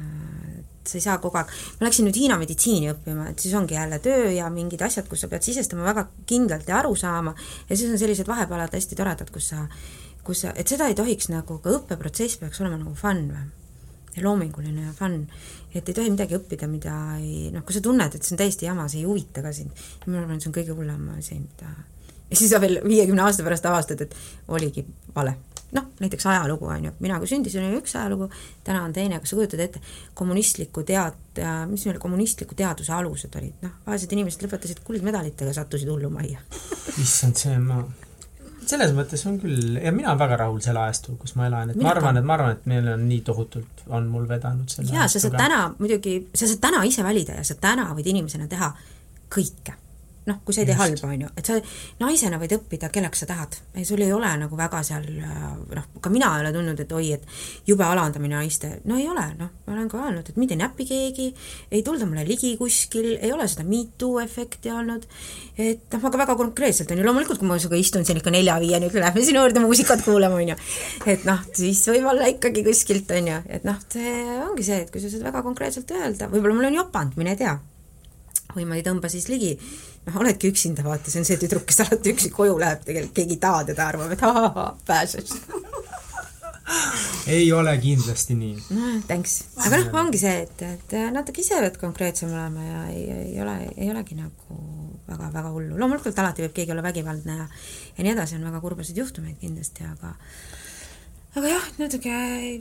sa 0.89 0.97
ei 0.97 1.03
saa 1.06 1.18
kogu 1.22 1.39
aeg, 1.39 1.51
ma 1.80 1.88
läksin 1.88 2.07
nüüd 2.07 2.18
Hiina 2.18 2.38
meditsiini 2.41 2.89
õppima, 2.93 3.30
et 3.31 3.43
siis 3.43 3.53
ongi 3.57 3.77
jälle 3.77 3.99
töö 4.03 4.31
ja 4.34 4.49
mingid 4.53 4.81
asjad, 4.85 5.07
kus 5.10 5.23
sa 5.23 5.30
pead 5.31 5.45
sisestama 5.45 5.85
väga 5.88 6.07
kindlalt 6.30 6.69
ja 6.69 6.80
aru 6.81 6.95
saama 6.99 7.35
ja 7.69 7.77
siis 7.77 7.91
on 7.91 8.01
sellised 8.01 8.30
vahepealad 8.30 8.73
hästi 8.76 8.97
toredad, 8.99 9.30
kus 9.34 9.51
sa, 9.53 9.65
kus 10.26 10.45
sa, 10.45 10.53
et 10.56 10.72
seda 10.72 10.89
ei 10.89 10.97
tohiks 10.97 11.30
nagu, 11.34 11.60
ka 11.64 11.77
õppeprotsess 11.77 12.41
peaks 12.41 12.61
olema 12.64 12.81
nagu 12.81 12.95
fun 12.97 13.26
või? 13.30 13.47
Ja 14.15 14.23
loominguline 14.26 14.88
ja 14.88 14.93
fun, 14.97 15.22
et 15.74 15.90
ei 15.90 15.96
tohi 15.96 16.10
midagi 16.10 16.38
õppida, 16.38 16.68
mida 16.72 16.96
ei 17.20 17.50
noh, 17.54 17.64
kui 17.66 17.76
sa 17.76 17.84
tunned, 17.86 18.16
et 18.16 18.26
see 18.26 18.36
on 18.36 18.41
täiesti 18.41 18.70
jama, 18.70 18.88
see 18.90 19.04
ei 19.04 19.10
huvita 19.10 19.44
ka 19.46 19.54
sind, 19.56 19.86
ma 20.08 20.20
arvan, 20.22 20.38
et 20.38 20.46
see 20.46 20.52
on 20.52 20.58
kõige 20.58 20.76
hullem 20.78 21.08
asi, 21.18 21.40
mida 21.44 21.74
ja 22.30 22.38
siis 22.38 22.52
sa 22.54 22.62
veel 22.62 22.80
viiekümne 22.86 23.24
aasta 23.26 23.46
pärast 23.46 23.66
avastad, 23.70 24.02
et 24.06 24.16
oligi 24.48 24.86
vale. 25.16 25.36
Noh, 25.70 25.86
näiteks 26.02 26.26
ajalugu, 26.26 26.66
on 26.66 26.88
ju, 26.88 26.91
mina 27.04 27.20
kui 27.22 27.30
sündisin, 27.30 27.62
oli 27.68 27.78
üks 27.78 27.94
ajalugu, 27.94 28.26
täna 28.66 28.82
on 28.88 28.94
teine, 28.94 29.20
kas 29.22 29.30
sa 29.30 29.38
kujutad 29.38 29.62
ette, 29.62 29.82
kommunistliku 30.18 30.82
tead-, 30.86 31.41
mis 31.70 31.86
meil 31.86 32.00
kommunistliku 32.02 32.58
teaduse 32.58 32.94
alused 32.96 33.38
olid, 33.38 33.54
noh, 33.62 33.76
vaesed 33.86 34.18
inimesed 34.18 34.48
lõpetasid 34.48 34.82
kuldmedalitega, 34.88 35.54
sattusid 35.54 35.91
hullumajja. 35.94 36.41
Issand, 36.98 37.38
see 37.38 37.62
ma, 37.62 37.84
selles 38.70 38.94
mõttes 38.96 39.26
on 39.30 39.40
küll, 39.41 39.80
ja 39.82 39.91
mina 39.96 40.12
olen 40.12 40.22
väga 40.22 40.40
rahul 40.44 40.62
selle 40.64 40.84
ajastuga, 40.86 41.20
kus 41.24 41.36
ma 41.40 41.50
elan, 41.50 41.74
et 41.74 41.80
mina 41.80 41.90
ma 41.90 41.96
arvan, 41.96 42.22
et 42.22 42.30
ma 42.30 42.38
arvan, 42.38 42.56
et 42.58 42.70
meil 42.70 42.88
on 42.94 43.06
nii 43.10 43.22
tohutult, 43.28 43.84
on 43.90 44.08
mul 44.12 44.30
vedanud 44.30 44.70
selle 44.72 44.94
jaa, 44.94 45.10
sa 45.12 45.22
saad 45.24 45.38
täna 45.40 45.62
muidugi, 45.80 46.16
sa 46.34 46.50
saad 46.50 46.64
täna 46.64 46.86
ise 46.88 47.06
valida 47.06 47.40
ja 47.40 47.46
sa 47.48 47.58
täna 47.60 47.90
võid 47.98 48.10
inimesena 48.14 48.50
teha 48.52 48.72
kõike 49.34 49.76
noh, 50.28 50.40
kui 50.46 50.54
sa 50.54 50.64
ei 50.64 50.68
tee 50.70 50.78
halba, 50.78 51.10
on 51.10 51.24
ju, 51.24 51.30
et 51.40 51.48
sa 51.48 51.58
naisena 52.02 52.40
võid 52.41 52.54
õppida, 52.58 52.90
kelleks 52.94 53.24
sa 53.24 53.28
tahad. 53.30 53.56
sul 53.88 54.02
ei 54.04 54.12
ole 54.14 54.30
nagu 54.41 54.58
väga 54.58 54.82
seal 54.86 55.06
noh, 55.16 55.86
ka 56.02 56.12
mina 56.14 56.32
ei 56.36 56.44
ole 56.44 56.52
tundnud, 56.54 56.80
et 56.84 56.91
oi, 56.91 57.12
et 57.16 57.24
jube 57.68 57.86
alandamine 57.86 58.36
naiste, 58.36 58.72
no 58.90 58.98
ei 59.00 59.08
ole, 59.10 59.26
noh, 59.40 59.52
ma 59.66 59.76
olen 59.76 59.90
ka 59.90 60.02
öelnud, 60.04 60.30
et 60.30 60.38
mind 60.40 60.54
ei 60.56 60.60
näpi 60.60 60.88
keegi, 60.90 61.30
ei 61.72 61.84
tulda 61.86 62.08
mulle 62.10 62.26
ligi 62.28 62.56
kuskil, 62.60 63.16
ei 63.18 63.32
ole 63.34 63.48
seda 63.50 63.66
me 63.68 63.82
too 63.98 64.20
efekti 64.22 64.74
olnud, 64.74 65.08
et 65.58 65.96
noh, 65.96 66.06
aga 66.12 66.24
väga 66.26 66.38
konkreetselt 66.40 66.91
on 66.91 67.02
ju, 67.02 67.08
loomulikult 67.08 67.41
kui 67.41 67.50
ma 67.50 67.58
sinuga 67.62 67.80
istun 67.80 68.06
siin 68.08 68.22
ikka 68.22 68.34
nelja-viieni, 68.36 68.91
lähme 69.00 69.26
sinu 69.26 69.44
juurde 69.44 69.64
muusikat 69.64 70.04
kuulama, 70.06 70.41
on 70.44 70.54
ju, 70.54 70.60
et 71.10 71.26
noh, 71.30 71.41
siis 71.56 71.82
võib-olla 71.90 72.30
ikkagi 72.36 72.66
kuskilt, 72.68 73.10
on 73.18 73.34
ju, 73.34 73.41
et 73.50 73.68
noh, 73.68 73.82
see 73.90 74.14
ongi 74.44 74.68
see, 74.68 74.84
et 74.86 74.94
kui 74.94 75.02
sa 75.02 75.12
saad 75.12 75.26
väga 75.32 75.44
konkreetselt 75.48 75.91
öelda, 75.96 76.30
võib-olla 76.32 76.60
mul 76.60 76.72
on 76.74 76.82
jopanud, 76.84 77.20
mine 77.20 77.38
tea 77.40 77.58
või 78.56 78.65
ma 78.69 78.80
ei 78.80 78.85
tõmba 78.85 79.11
siis 79.11 79.27
ligi. 79.30 79.53
noh, 80.07 80.22
oledki 80.23 80.49
üksinda, 80.49 80.84
vaata, 80.85 81.11
see 81.11 81.22
on 81.22 81.27
see 81.27 81.38
tüdruk, 81.41 81.68
kes 81.69 81.84
alati 81.85 82.15
üksi 82.15 82.31
koju 82.34 82.57
läheb, 82.60 82.81
tegelikult 82.85 83.15
keegi 83.19 83.38
ei 83.38 83.43
taha 83.43 83.64
teda, 83.72 83.89
arvab, 83.93 84.15
et 84.15 84.23
ahaa, 84.26 84.69
pääses 84.88 85.35
ei 87.27 87.51
ole 87.53 87.77
kindlasti 87.81 88.35
nii. 88.38 88.56
no 88.76 88.91
thanks, 89.07 89.35
aga 89.65 89.81
noh, 89.81 89.95
ongi 90.03 90.22
see, 90.22 90.45
et, 90.45 90.64
et 90.65 90.95
natuke 91.14 91.41
ise 91.43 91.57
pead 91.64 91.77
konkreetsem 91.81 92.31
olema 92.34 92.65
ja 92.65 92.81
ei, 92.93 93.03
ei 93.34 93.41
ole, 93.41 93.56
ei 93.76 93.89
olegi 93.91 94.18
nagu 94.19 94.60
väga-väga 95.10 95.53
hullu, 95.53 95.77
loomulikult 95.81 96.22
alati 96.22 96.45
võib 96.45 96.56
keegi 96.57 96.73
olla 96.76 96.85
vägivaldne 96.85 97.38
ja 97.39 97.47
ja 97.97 98.06
nii 98.06 98.14
edasi, 98.14 98.38
on 98.38 98.45
väga 98.49 98.61
kurbasid 98.64 98.97
juhtumeid 99.01 99.39
kindlasti, 99.41 99.88
aga 99.89 100.14
aga 101.38 101.49
jah, 101.51 101.65
natuke 101.77 102.14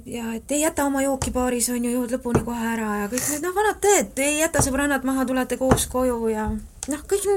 ja 0.04 0.32
et 0.36 0.52
ei 0.52 0.60
jäta 0.60 0.84
oma 0.84 1.00
jooki 1.02 1.32
baaris, 1.32 1.70
on 1.72 1.84
ju, 1.84 1.92
jood 1.94 2.12
lõpuni 2.12 2.42
kohe 2.44 2.72
ära 2.74 2.88
ja 3.02 3.06
kõik 3.10 3.28
need 3.32 3.46
noh, 3.46 3.54
vanad 3.56 3.78
tõed, 3.84 4.10
ei 4.24 4.42
jäta 4.42 4.62
sõbrannad 4.64 5.06
maha, 5.08 5.24
tulete 5.28 5.56
koos 5.60 5.86
koju 5.88 6.18
ja 6.32 6.50
noh, 6.52 7.06
kõik 7.08 7.28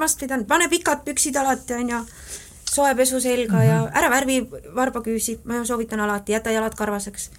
must-fit 0.00 0.34
on, 0.36 0.44
pane 0.52 0.68
pikad 0.72 1.04
püksid 1.06 1.40
alati, 1.40 1.78
on 1.78 1.94
ju, 1.94 2.02
soe 2.74 2.92
pesu 2.98 3.22
selga 3.24 3.56
mm 3.56 3.62
-hmm. 3.62 3.70
ja 3.70 3.80
mhm. 3.80 3.96
ära 3.96 4.10
värvi 4.10 4.38
varbaküüsi, 4.76 5.40
ma 5.44 5.64
soovitan 5.64 6.00
alati, 6.00 6.32
jäta 6.32 6.50
jalad 6.50 6.74
karvaseks. 6.74 7.30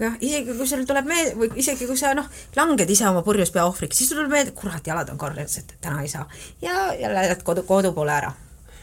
jah, 0.00 0.14
isegi 0.20 0.54
kui 0.54 0.66
sul 0.66 0.84
tuleb 0.84 1.06
meelde, 1.06 1.34
või 1.34 1.50
isegi 1.56 1.86
kui 1.86 1.96
sa 1.96 2.14
noh, 2.14 2.26
langed 2.56 2.90
ise 2.90 3.08
oma 3.08 3.22
purjus 3.22 3.50
pea 3.50 3.64
ohvriks, 3.64 3.96
siis 3.98 4.10
tuleb 4.10 4.30
meelde, 4.30 4.50
kurat, 4.50 4.86
jalad 4.86 5.08
on 5.08 5.18
korras, 5.18 5.58
et 5.58 5.74
täna 5.80 6.02
ei 6.02 6.08
saa. 6.08 6.28
ja 6.62 6.94
jälle 6.94 7.14
lähed 7.14 7.42
kodu, 7.42 7.62
kodu 7.62 7.92
poole 7.92 8.12
ära 8.12 8.32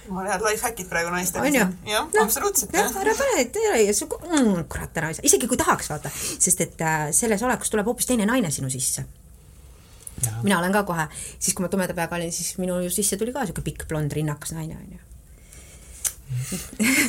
jumala 0.07 0.33
head 0.33 0.43
lifehackid 0.45 0.89
praegu 0.91 1.11
naistele. 1.13 1.51
jah 1.55 1.71
no,, 1.87 2.23
absoluutselt. 2.23 2.73
jah, 2.75 2.91
ära 3.01 3.15
pane, 3.17 3.45
tee 3.55 3.93
sa 3.95 4.07
mm,, 4.07 4.65
kurat, 4.71 4.97
ära 5.01 5.11
ei 5.11 5.17
saa, 5.17 5.27
isegi 5.29 5.49
kui 5.49 5.59
tahaks, 5.59 5.89
vaata, 5.93 6.11
sest 6.13 6.63
et 6.65 6.83
äh, 6.83 7.07
selles 7.15 7.43
olekus 7.45 7.73
tuleb 7.73 7.89
hoopis 7.89 8.09
teine 8.09 8.27
naine 8.29 8.51
sinu 8.51 8.71
sisse. 8.73 9.05
mina 10.43 10.59
olen 10.59 10.75
ka 10.75 10.83
kohe, 10.87 11.07
siis 11.39 11.55
kui 11.55 11.65
ma 11.65 11.71
tumeda 11.71 11.95
peaga 11.97 12.19
olin, 12.19 12.31
siis 12.31 12.57
minu 12.61 12.77
sisse 12.93 13.19
tuli 13.19 13.33
ka 13.35 13.43
niisugune 13.43 13.69
pikk 13.71 13.87
blond 13.89 14.13
rinnakas 14.15 14.55
naine, 14.57 14.77
onju 14.79 15.01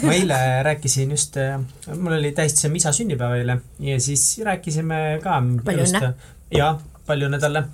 ma 0.05 0.13
eile 0.13 0.39
rääkisin 0.67 1.11
just, 1.15 1.37
äh, 1.41 1.61
mul 1.97 2.19
oli 2.19 2.33
tähistasime 2.37 2.77
isa 2.77 2.93
sünnipäeva 2.93 3.39
eile 3.41 3.59
ja 3.81 4.01
siis 4.01 4.41
rääkisime 4.45 5.01
ka. 5.23 5.39
palju 5.65 5.87
õnne. 5.87 6.13
jaa, 6.55 6.75
palju 7.07 7.31
õnne 7.31 7.41
talle. 7.41 7.65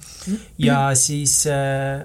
ja 0.59 0.83
siis 0.95 1.43
äh, 1.51 2.05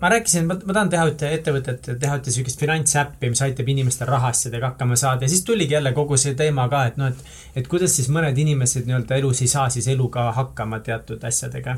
ma 0.00 0.08
rääkisin, 0.08 0.46
ma, 0.48 0.56
ma 0.64 0.74
tahan 0.76 0.90
teha 0.92 1.06
ühte 1.10 1.30
ettevõtet, 1.36 1.88
teha 2.00 2.18
ühte 2.18 2.32
niisugust 2.32 2.60
finantsäppi, 2.60 3.30
mis 3.32 3.42
aitab 3.44 3.68
inimestel 3.68 4.08
rahasjadega 4.08 4.72
hakkama 4.72 4.96
saada 4.96 5.26
ja 5.26 5.32
siis 5.32 5.44
tuligi 5.44 5.76
jälle 5.76 5.92
kogu 5.96 6.16
see 6.20 6.34
teema 6.38 6.68
ka, 6.72 6.84
et 6.90 7.00
noh, 7.00 7.12
et 7.12 7.60
et 7.60 7.68
kuidas 7.68 7.96
siis 7.98 8.08
mõned 8.12 8.38
inimesed 8.38 8.88
nii-öelda 8.88 9.18
elus 9.20 9.42
ei 9.44 9.50
saa 9.50 9.68
siis 9.72 9.88
eluga 9.92 10.30
hakkama 10.36 10.80
teatud 10.86 11.24
asjadega. 11.24 11.76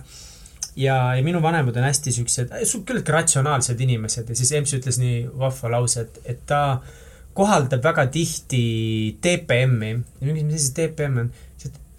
ja, 0.77 0.97
ja 1.17 1.23
minu 1.23 1.43
vanemad 1.43 1.77
on 1.77 1.89
hästi 1.89 2.13
siuksed, 2.13 2.53
küllaltki 2.87 3.13
ratsionaalsed 3.13 3.81
inimesed 3.81 4.29
ja 4.29 4.37
siis 4.37 4.53
EMS 4.53 4.75
ütles 4.79 4.99
nii 5.03 5.25
vahva 5.39 5.77
lause, 5.77 6.07
et, 6.07 6.21
et 6.25 6.47
ta 6.47 6.81
kohaldab 7.35 7.85
väga 7.85 8.07
tihti 8.13 9.17
TPM-i. 9.21 9.95
mis 10.21 10.55
asi 10.55 10.75
TPM 10.77 11.19
on? 11.25 11.33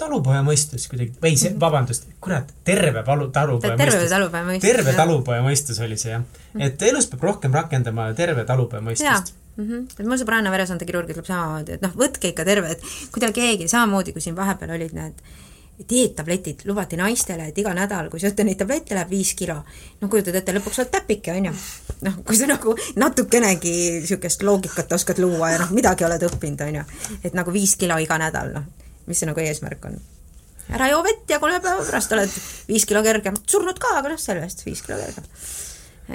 Talupoja 0.03 0.41
mõistus 0.45 0.87
kuidagi, 0.91 1.15
või 1.23 1.37
see, 1.39 1.53
vabandust, 1.59 2.09
kurat, 2.23 2.49
terve 2.67 3.03
palu, 3.07 3.29
talupoja 3.33 3.77
terve 3.77 3.99
mõistus. 3.99 4.15
talupoja 4.15 4.47
mõistus. 4.49 4.67
terve 4.67 4.97
talupoja 4.97 5.45
mõistus 5.45 5.79
oli 5.83 5.99
see 5.99 6.11
jah. 6.13 6.25
et 6.67 6.89
elus 6.89 7.07
peab 7.11 7.23
rohkem 7.29 7.55
rakendama 7.55 8.11
terve 8.17 8.45
talupoja 8.49 8.83
mõistust. 8.83 9.33
Mm 9.53 9.69
-hmm. 9.69 9.99
et 9.99 10.05
mul 10.09 10.17
sõbranna 10.17 10.51
veresoonkirurg 10.51 11.09
ütleb 11.13 11.25
samamoodi, 11.29 11.77
et 11.77 11.81
noh, 11.81 11.93
võtke 11.93 12.31
ikka 12.33 12.45
terve, 12.45 12.71
et 12.73 12.81
kui 13.11 13.21
teil 13.21 13.33
keegi, 13.33 13.67
samamoodi 13.67 14.13
kui 14.13 14.21
siin 14.21 14.35
vahepeal 14.35 14.73
olid 14.73 14.93
need 14.97 15.13
dieettabletid 15.89 16.65
lubati 16.65 16.97
naistele, 16.97 17.47
et 17.47 17.57
iga 17.57 17.73
nädal, 17.73 18.09
kui 18.09 18.19
sööte 18.19 18.43
neid 18.43 18.57
tablette, 18.57 18.95
läheb 18.95 19.09
viis 19.09 19.33
kilo. 19.33 19.63
no 20.01 20.09
kujutad 20.09 20.35
ette, 20.35 20.53
lõpuks 20.53 20.79
oled 20.79 20.91
täpike, 20.91 21.31
on 21.31 21.45
ju. 21.45 21.53
noh, 22.01 22.19
kui 22.25 22.37
sa 22.37 22.47
nagu 22.47 22.75
natukenegi 22.95 23.73
niisugust 23.99 24.43
loogikat 24.43 24.91
oskad 24.91 25.19
luua 25.19 25.51
ja 25.51 25.57
noh, 25.59 25.71
midagi 25.71 26.05
oled 26.05 26.23
õppinud, 26.29 26.61
on 26.67 26.75
ju. 26.75 26.83
et 27.23 27.33
nagu 27.33 27.53
viis 27.53 27.75
kilo 27.75 27.97
iga 27.97 28.17
nädal, 28.17 28.53
noh 28.53 28.82
mis 29.07 29.19
see 29.19 29.29
nagu 29.29 29.43
eesmärk 29.43 29.85
on? 29.89 29.99
ära 30.73 30.87
joo 30.91 31.03
vett 31.03 31.29
ja 31.29 31.39
kolme 31.43 31.59
päeva 31.63 31.83
pärast 31.83 32.15
oled 32.15 32.39
viis 32.69 32.87
kilo 32.87 33.03
kergem, 33.03 33.37
surnud 33.49 33.79
ka, 33.81 33.97
aga 33.99 34.13
noh, 34.13 34.21
sellest 34.21 34.65
viis 34.65 34.81
kilo 34.85 34.97
kergem, 35.01 35.27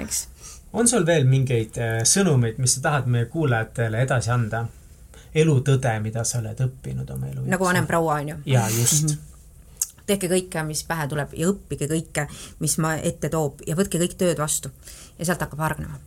eks. 0.03 0.25
on 0.73 0.89
sul 0.89 1.05
veel 1.05 1.29
mingeid 1.29 1.77
äh, 1.77 2.01
sõnumeid, 2.07 2.59
mis 2.61 2.77
sa 2.77 2.85
tahad 2.89 3.09
meie 3.11 3.29
kuulajatele 3.31 4.03
edasi 4.07 4.33
anda? 4.35 4.65
elutõde, 5.39 5.91
mida 6.01 6.23
sa 6.25 6.39
oled 6.39 6.61
õppinud 6.65 7.09
oma 7.13 7.29
elu 7.29 7.45
nagu 7.45 7.65
vanem 7.65 7.87
proua, 7.87 8.21
on 8.23 8.35
ju? 8.35 8.37
jaa, 8.57 8.69
just. 8.73 9.09
-hmm 9.09 9.25
tehke 10.09 10.25
kõike, 10.25 10.63
mis 10.65 10.79
pähe 10.89 11.05
tuleb 11.05 11.35
ja 11.37 11.51
õppige 11.51 11.85
kõike, 11.85 12.23
mis 12.65 12.79
ma 12.81 12.95
ette 12.97 13.29
toob 13.29 13.61
ja 13.67 13.75
võtke 13.77 14.01
kõik 14.01 14.15
tööd 14.17 14.41
vastu 14.41 14.71
ja 15.19 15.27
sealt 15.27 15.43
hakkab 15.45 15.61
hargnema 15.61 15.99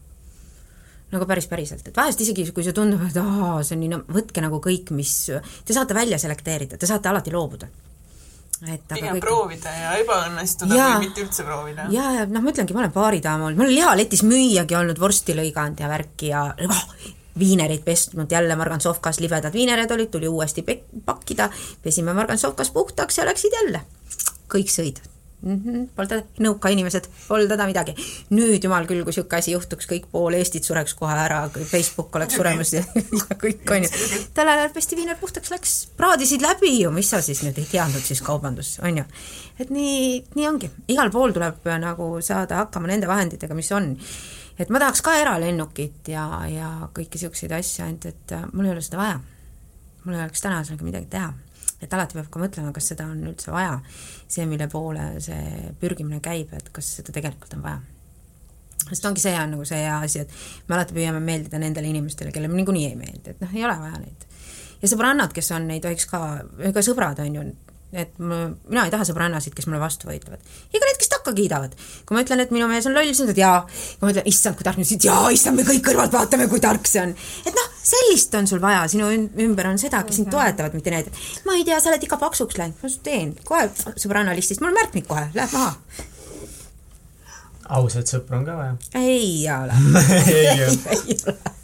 nagu 1.13 1.29
päris 1.29 1.47
päriselt, 1.51 1.87
et 1.89 1.97
vahest 1.97 2.21
isegi 2.25 2.49
kui 2.55 2.65
see 2.65 2.75
tundub, 2.77 3.05
et 3.09 3.17
aa, 3.21 3.61
see 3.67 3.77
on 3.77 3.83
nii, 3.85 3.93
no 3.93 4.03
võtke 4.17 4.45
nagu 4.45 4.61
kõik, 4.65 4.93
mis, 4.97 5.15
te 5.67 5.77
saate 5.77 5.97
välja 5.97 6.19
selekteerida, 6.21 6.81
te 6.81 6.89
saate 6.89 7.11
alati 7.13 7.35
loobuda. 7.35 7.69
et 8.63 8.85
pigem 8.89 9.17
kõik... 9.17 9.25
proovida 9.25 9.73
ja 9.75 9.95
ebaõnnestuda 10.01 10.79
ja, 10.79 10.91
või 10.95 11.09
mitte 11.09 11.25
üldse 11.25 11.47
proovida. 11.47 11.89
ja, 11.93 12.11
ja 12.19 12.29
noh, 12.31 12.45
ma 12.45 12.55
ütlengi, 12.55 12.77
ma 12.77 12.85
olen 12.85 12.95
baaridaam 12.95 13.49
olnud, 13.49 13.61
ma 13.61 13.67
olen 13.67 13.75
lihaletis 13.77 14.25
müüjagi 14.27 14.79
olnud, 14.79 15.01
vorsti 15.03 15.37
lõiganud 15.37 15.83
ja 15.83 15.91
värki 15.91 16.33
ja 16.33 16.47
oh, 16.69 16.85
viinereid 17.39 17.85
pestnud, 17.85 18.31
jälle 18.31 18.57
margantsovkas 18.57 19.21
libedad 19.21 19.53
viinerid 19.53 19.91
olid, 19.91 20.13
tuli 20.13 20.29
uuesti 20.29 20.65
pakkida, 21.05 21.51
pesime 21.83 22.17
margantsovkas 22.17 22.71
puhtaks 22.71 23.19
ja 23.19 23.29
läksid 23.29 23.61
jälle. 23.61 23.85
kõik 24.53 24.69
sõid 24.69 25.01
mm. 25.43 25.59
-hmm, 25.59 25.87
Polda, 25.97 26.23
nõuka 26.43 26.73
inimesed, 26.73 27.09
pole 27.29 27.47
häda 27.51 27.67
midagi. 27.67 27.95
nüüd 28.31 28.65
jumal 28.65 28.87
küll, 28.87 29.05
kui 29.05 29.13
niisugune 29.13 29.39
asi 29.39 29.53
juhtuks, 29.53 29.89
kõik 29.91 30.09
pool 30.13 30.35
Eestit 30.39 30.65
sureks 30.65 30.95
kohe 30.95 31.15
ära, 31.15 31.45
Facebook 31.71 32.17
oleks 32.17 32.35
suremas 32.39 32.73
ja, 32.73 32.83
kõik 33.45 33.71
on 33.71 33.87
ju. 33.87 33.91
tollel 34.35 34.59
ajal 34.59 34.75
pesti 34.75 34.97
viiner 34.97 35.17
puhtaks 35.21 35.51
läks, 35.51 35.79
praadisid 35.97 36.43
läbi 36.43 36.75
ju, 36.81 36.91
mis 36.91 37.11
sa 37.11 37.23
siis 37.23 37.43
nüüd 37.43 37.59
ei 37.59 37.69
teadnud 37.71 38.03
siis 38.03 38.23
kaubandus, 38.23 38.79
on 38.83 39.03
ju. 39.03 39.05
et 39.59 39.71
nii, 39.71 40.23
nii 40.35 40.49
ongi, 40.49 40.71
igal 40.89 41.11
pool 41.11 41.33
tuleb 41.33 41.67
nagu 41.79 42.15
saada 42.21 42.63
hakkama 42.65 42.89
nende 42.91 43.11
vahenditega, 43.11 43.55
mis 43.55 43.73
on 43.73 43.97
et 44.59 44.71
ma 44.71 44.81
tahaks 44.83 45.03
ka 45.05 45.15
eralennukit 45.21 46.13
ja, 46.13 46.25
ja 46.51 46.71
kõiki 46.95 47.19
niisuguseid 47.19 47.55
asju, 47.57 47.87
ainult 47.87 48.09
et 48.11 48.35
äh, 48.37 48.45
mul 48.53 48.69
ei 48.69 48.75
ole 48.75 48.85
seda 48.85 49.01
vaja. 49.01 49.21
mul 50.05 50.17
ei 50.17 50.25
oleks 50.25 50.43
täna 50.45 50.63
sellega 50.67 50.87
midagi 50.87 51.09
teha. 51.11 51.33
Et 51.83 51.95
alati 51.95 52.19
peab 52.19 52.29
ka 52.33 52.43
mõtlema, 52.43 52.73
kas 52.75 52.93
seda 52.93 53.07
on 53.11 53.23
üldse 53.33 53.53
vaja, 53.55 53.79
see, 54.31 54.47
mille 54.49 54.69
poole 54.73 55.09
see 55.23 55.73
pürgimine 55.81 56.23
käib, 56.25 56.55
et 56.57 56.71
kas 56.75 56.95
seda 56.99 57.15
tegelikult 57.15 57.57
on 57.59 57.65
vaja. 57.67 57.81
sest 58.89 59.05
ongi 59.09 59.23
see 59.23 59.35
on 59.39 59.57
nagu 59.57 59.67
see 59.69 59.81
hea 59.83 59.99
asi, 60.05 60.25
et 60.25 60.69
me 60.69 60.77
alati 60.77 60.97
püüame 60.97 61.23
meeldida 61.25 61.61
nendele 61.63 61.91
inimestele, 61.91 62.33
kellele 62.35 62.55
niikuinii 62.55 62.87
ei 62.91 62.97
meeldi, 62.99 63.35
et 63.35 63.43
noh, 63.43 63.53
ei 63.57 63.67
ole 63.67 63.77
vaja 63.83 64.01
neid. 64.03 64.27
ja 64.83 64.95
sõbrannad, 64.95 65.35
kes 65.35 65.53
on, 65.59 65.69
ei 65.75 65.83
tohiks 65.83 66.09
ka, 66.11 66.23
ega 66.71 66.85
sõbrad 66.87 67.23
on 67.25 67.39
ju, 67.39 67.45
et 67.93 68.17
ma, 68.23 68.47
mina 68.71 68.87
ei 68.87 68.93
taha 68.93 69.05
sõbrannasid, 69.09 69.55
kes 69.57 69.69
mulle 69.69 69.83
vastu 69.83 70.09
võitlevad. 70.09 70.41
ega 70.73 70.89
need, 70.89 70.99
kes 71.01 71.13
takka 71.13 71.35
kiidavad. 71.37 71.77
kui 72.07 72.17
ma 72.17 72.25
ütlen, 72.25 72.41
et 72.45 72.55
minu 72.55 72.69
mees 72.71 72.89
on 72.89 72.97
loll, 72.97 73.13
siis 73.13 73.29
nad 73.29 73.39
jaa. 73.39 73.61
kui 73.67 74.07
ma 74.07 74.15
ütlen, 74.15 74.29
issand, 74.33 74.57
kui 74.59 74.67
tark, 74.67 74.81
siis 74.87 75.05
jaa, 75.05 75.29
issand, 75.35 75.59
me 75.59 75.67
kõik 75.69 75.85
kõrvalt 75.91 76.15
vaatame, 76.15 76.49
kui 76.53 76.63
tark 76.63 76.89
see 76.89 77.03
on. 77.05 77.15
et 77.47 77.59
noh, 77.59 77.72
sellist 77.83 78.35
on 78.39 78.47
sul 78.51 78.63
vaja, 78.63 78.85
sinu 78.91 79.11
ümber 79.13 79.71
on 79.73 79.81
seda, 79.81 80.03
kes 80.07 80.21
sind 80.21 80.31
toetavad, 80.33 80.75
mitte 80.77 80.95
need, 80.95 81.11
et 81.11 81.47
ma 81.49 81.57
ei 81.59 81.67
tea, 81.69 81.81
sa 81.83 81.93
oled 81.93 82.07
ikka 82.07 82.21
paksuks 82.21 82.59
läinud, 82.61 82.79
ma 82.83 82.93
teen 83.03 83.35
kohe 83.49 83.67
sõbranna 84.01 84.37
listist, 84.39 84.63
mul 84.63 84.73
on 84.73 84.79
märkmik 84.81 85.09
kohe, 85.11 85.29
läheb 85.35 85.57
maha. 85.57 85.75
ausat 87.79 88.11
sõpra 88.11 88.39
on 88.41 88.47
ka 88.47 88.59
vaja. 88.59 88.77
ei 89.01 89.49
ole 89.55 89.83
ei 90.37 91.19
ole 91.27 91.57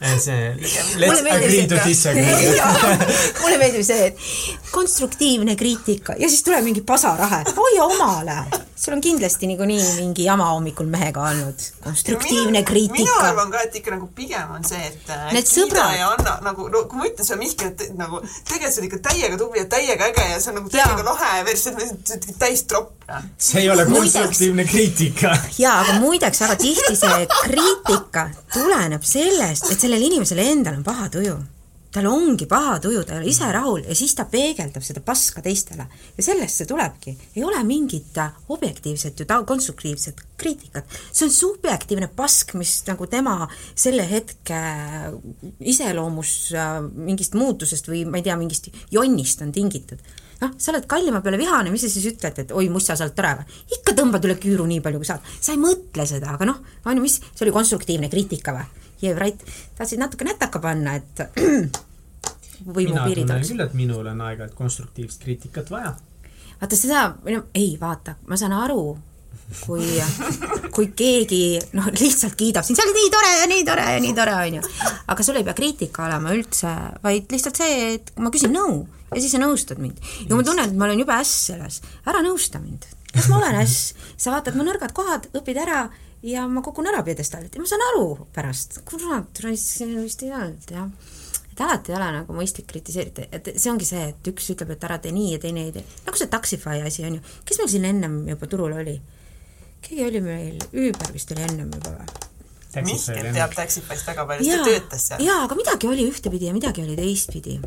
see 0.00 0.54
let's 0.96 1.20
agree 1.20 1.66
to 1.66 1.76
disagree. 1.84 2.56
mulle 3.42 3.58
meeldib 3.60 3.84
see, 3.84 4.06
et 4.06 4.70
konstruktiivne 4.72 5.56
kriitika 5.60 6.14
ja 6.18 6.28
siis 6.28 6.42
tuleb 6.46 6.64
mingi 6.64 6.80
pasarahe, 6.86 7.42
hoia 7.56 7.84
omale. 7.84 8.44
sul 8.80 8.94
on 8.96 9.00
kindlasti 9.04 9.46
niikuinii 9.46 9.82
mingi 9.98 10.24
jama 10.24 10.46
hommikul 10.54 10.86
mehega 10.88 11.20
olnud, 11.20 11.64
konstruktiivne 11.84 12.62
kriitika. 12.62 13.02
mina 13.02 13.28
arvan 13.28 13.50
ka, 13.52 13.60
et 13.66 13.76
ikka 13.76 13.92
nagu 13.92 14.08
pigem 14.16 14.54
on 14.56 14.64
see, 14.64 14.80
et 14.86 15.10
äh, 15.12 15.26
Need 15.36 15.50
sõbrad. 15.50 15.92
ja 15.98 16.08
anna 16.14 16.38
nagu, 16.48 16.68
no 16.72 16.86
kui 16.88 17.02
ma 17.02 17.10
ütlen 17.10 17.28
sulle 17.28 17.42
Mihkel, 17.42 17.74
et 17.74 17.92
nagu 17.98 18.22
tegelikult 18.48 18.72
sa 18.72 18.80
oled 18.80 18.88
ikka 18.88 19.02
täiega 19.10 19.40
tubli 19.42 19.60
ja 19.60 19.66
täiega 19.68 20.08
äge 20.08 20.26
ja 20.30 20.40
see 20.40 20.54
on 20.54 20.58
nagu 20.62 20.72
täiega 20.72 21.04
lahe 21.10 21.44
versus 21.44 22.32
täis 22.40 22.64
tropp. 22.70 22.96
see 23.36 23.66
ei 23.66 23.70
ole 23.70 23.84
konstruktiivne 23.84 24.64
kriitika. 24.64 25.36
jaa, 25.58 25.76
aga 25.84 25.98
muideks 26.00 26.40
väga 26.46 26.56
tihti 26.64 26.96
see 26.96 27.28
kriitika 27.44 28.30
tuleneb 28.54 29.04
sellest, 29.04 29.70
et 29.74 29.89
sellel 29.90 30.06
inimesel 30.06 30.38
endal 30.38 30.76
on 30.78 30.84
paha 30.86 31.08
tuju 31.10 31.34
tal 31.90 32.06
ongi 32.06 32.46
paha 32.46 32.76
tuju, 32.78 33.00
ta 33.02 33.16
ei 33.16 33.18
ole 33.18 33.30
ise 33.32 33.48
rahul 33.50 33.80
ja 33.82 33.94
siis 33.98 34.12
ta 34.14 34.22
peegeldab 34.30 34.84
seda 34.86 35.00
paska 35.02 35.42
teistele. 35.42 35.88
ja 36.16 36.22
sellest 36.22 36.60
see 36.60 36.68
tulebki. 36.70 37.16
ei 37.34 37.42
ole 37.42 37.64
mingit 37.66 38.14
objektiivset 38.48 39.18
ju 39.18 39.26
ta-, 39.26 39.42
konstruktiivset 39.42 40.22
kriitikat. 40.38 40.86
see 41.10 41.26
on 41.26 41.34
subjektiivne 41.34 42.06
pask, 42.14 42.54
mis 42.54 42.84
nagu 42.86 43.10
tema 43.10 43.48
selle 43.74 44.06
hetke 44.10 44.62
iseloomus 45.60 46.54
äh, 46.54 46.78
mingist 46.94 47.34
muutusest 47.34 47.90
või 47.90 48.04
ma 48.06 48.22
ei 48.22 48.28
tea, 48.28 48.38
mingist 48.38 48.70
jonnist 48.94 49.42
on 49.42 49.50
tingitud 49.52 49.98
noh, 50.40 50.54
sa 50.62 50.70
oled 50.70 50.86
kallima 50.86 51.24
peale 51.24 51.42
vihane, 51.42 51.74
mis 51.74 51.82
sa 51.82 51.90
siis 51.90 52.06
ütled, 52.14 52.38
et 52.38 52.54
oi, 52.54 52.68
mussa, 52.70 52.94
sa 52.94 53.08
oled 53.08 53.18
tore 53.18 53.34
või? 53.40 53.62
ikka 53.80 53.98
tõmbad 53.98 54.30
üle 54.30 54.38
küüru 54.38 54.70
nii 54.70 54.78
palju, 54.84 55.02
kui 55.02 55.10
saad. 55.10 55.26
sa 55.40 55.58
ei 55.58 55.58
mõtle 55.58 56.06
seda, 56.06 56.36
aga 56.38 56.52
noh, 56.54 56.62
on 56.86 57.02
ju, 57.02 57.08
mis, 57.08 57.18
see 57.34 57.48
oli 57.48 57.58
konstruktiivne 57.58 58.12
kriitika 58.12 58.54
või? 58.54 58.79
Right, 59.18 59.44
tahtsid 59.78 60.00
natuke 60.00 60.26
nätaka 60.28 60.60
panna, 60.62 60.96
et 61.00 61.24
võimupiirid 62.76 63.30
oleks. 63.30 63.52
küll, 63.52 63.64
et 63.64 63.76
minul 63.76 64.06
on 64.06 64.24
aeg-ajalt 64.26 64.56
konstruktiivset 64.58 65.22
kriitikat 65.24 65.70
vaja. 65.72 65.94
vaata 66.60 66.76
seda, 66.76 67.06
ei, 67.54 67.76
vaata, 67.80 68.16
ma 68.28 68.36
saan 68.40 68.54
aru, 68.56 68.82
kui, 69.64 69.86
kui 70.74 70.90
keegi 70.96 71.42
noh, 71.76 71.90
lihtsalt 71.96 72.36
kiidab 72.38 72.66
sind, 72.66 72.78
sa 72.78 72.86
oled 72.86 72.98
nii 72.98 73.10
tore 73.14 73.32
ja 73.38 73.50
nii 73.50 73.66
tore 73.66 73.88
ja 73.96 74.04
nii 74.04 74.14
tore, 74.16 74.36
on 74.38 74.60
ju. 74.60 74.62
aga 75.14 75.26
sul 75.26 75.40
ei 75.40 75.46
pea 75.46 75.56
kriitika 75.58 76.06
olema 76.06 76.34
üldse, 76.36 76.72
vaid 77.04 77.32
lihtsalt 77.32 77.60
see, 77.60 77.94
et 77.96 78.12
ma 78.20 78.32
küsin 78.34 78.54
nõu 78.54 78.84
ja 79.10 79.18
siis 79.18 79.34
sa 79.34 79.42
nõustad 79.42 79.80
mind. 79.82 79.98
ja 80.26 80.36
ma 80.36 80.46
tunnen, 80.46 80.68
et 80.68 80.76
ma 80.76 80.86
olen 80.88 81.02
jube 81.02 81.16
äss 81.16 81.48
selles, 81.50 81.80
ära 82.06 82.22
nõusta 82.26 82.62
mind. 82.62 82.86
kas 83.14 83.30
ma 83.32 83.40
olen 83.40 83.58
äss? 83.64 83.94
sa 84.16 84.34
vaatad 84.34 84.58
mu 84.58 84.66
nõrgad 84.66 84.94
kohad, 84.96 85.30
õpid 85.34 85.58
ära 85.64 85.88
ja 86.22 86.46
ma 86.48 86.62
kukun 86.62 86.88
ära 86.90 87.02
pjedestaalilt 87.06 87.54
ja 87.54 87.62
ma 87.62 87.70
saan 87.70 87.86
aru 87.92 88.28
pärast, 88.34 88.82
kurat, 88.88 89.44
vist 89.46 90.22
ei 90.26 90.32
olnud 90.36 90.72
jah 90.74 90.88
et 91.52 91.60
alati 91.60 91.92
ei 91.92 91.96
ole 91.98 92.08
nagu 92.14 92.34
mõistlik 92.34 92.68
kritiseerida, 92.70 93.26
et 93.34 93.52
see 93.56 93.70
ongi 93.72 93.86
see, 93.88 94.02
et 94.12 94.28
üks 94.30 94.50
ütleb, 94.54 94.72
et 94.74 94.84
ära 94.86 94.98
tee 95.02 95.12
nii 95.12 95.34
ja 95.34 95.40
teine 95.42 95.66
ei 95.66 95.72
tee, 95.74 95.84
nagu 96.06 96.20
see 96.20 96.30
Taxify 96.32 96.80
asi 96.86 97.04
on 97.08 97.18
ju, 97.18 97.24
kes 97.48 97.60
meil 97.60 97.72
siin 97.72 97.88
ennem 97.90 98.20
juba 98.30 98.48
turul 98.50 98.76
oli? 98.80 98.96
keegi 99.84 100.06
oli 100.06 100.20
meil, 100.24 100.60
Uber 100.70 101.12
vist 101.14 101.32
oli 101.34 101.44
ennem 101.48 101.72
juba 101.76 101.96
või? 101.98 102.28
Mihkel 102.86 103.32
teab 103.34 103.54
Taxify'st 103.56 104.06
väga 104.12 104.24
palju, 104.28 104.46
ta 104.46 104.68
töötas 104.68 105.08
seal. 105.10 105.24
jaa, 105.26 105.40
aga 105.48 105.58
midagi 105.58 105.90
oli 105.90 106.06
ühtepidi 106.06 106.48
ja 106.48 106.54
midagi 106.54 106.84
oli 106.84 106.96
teistpidi. 106.98 107.58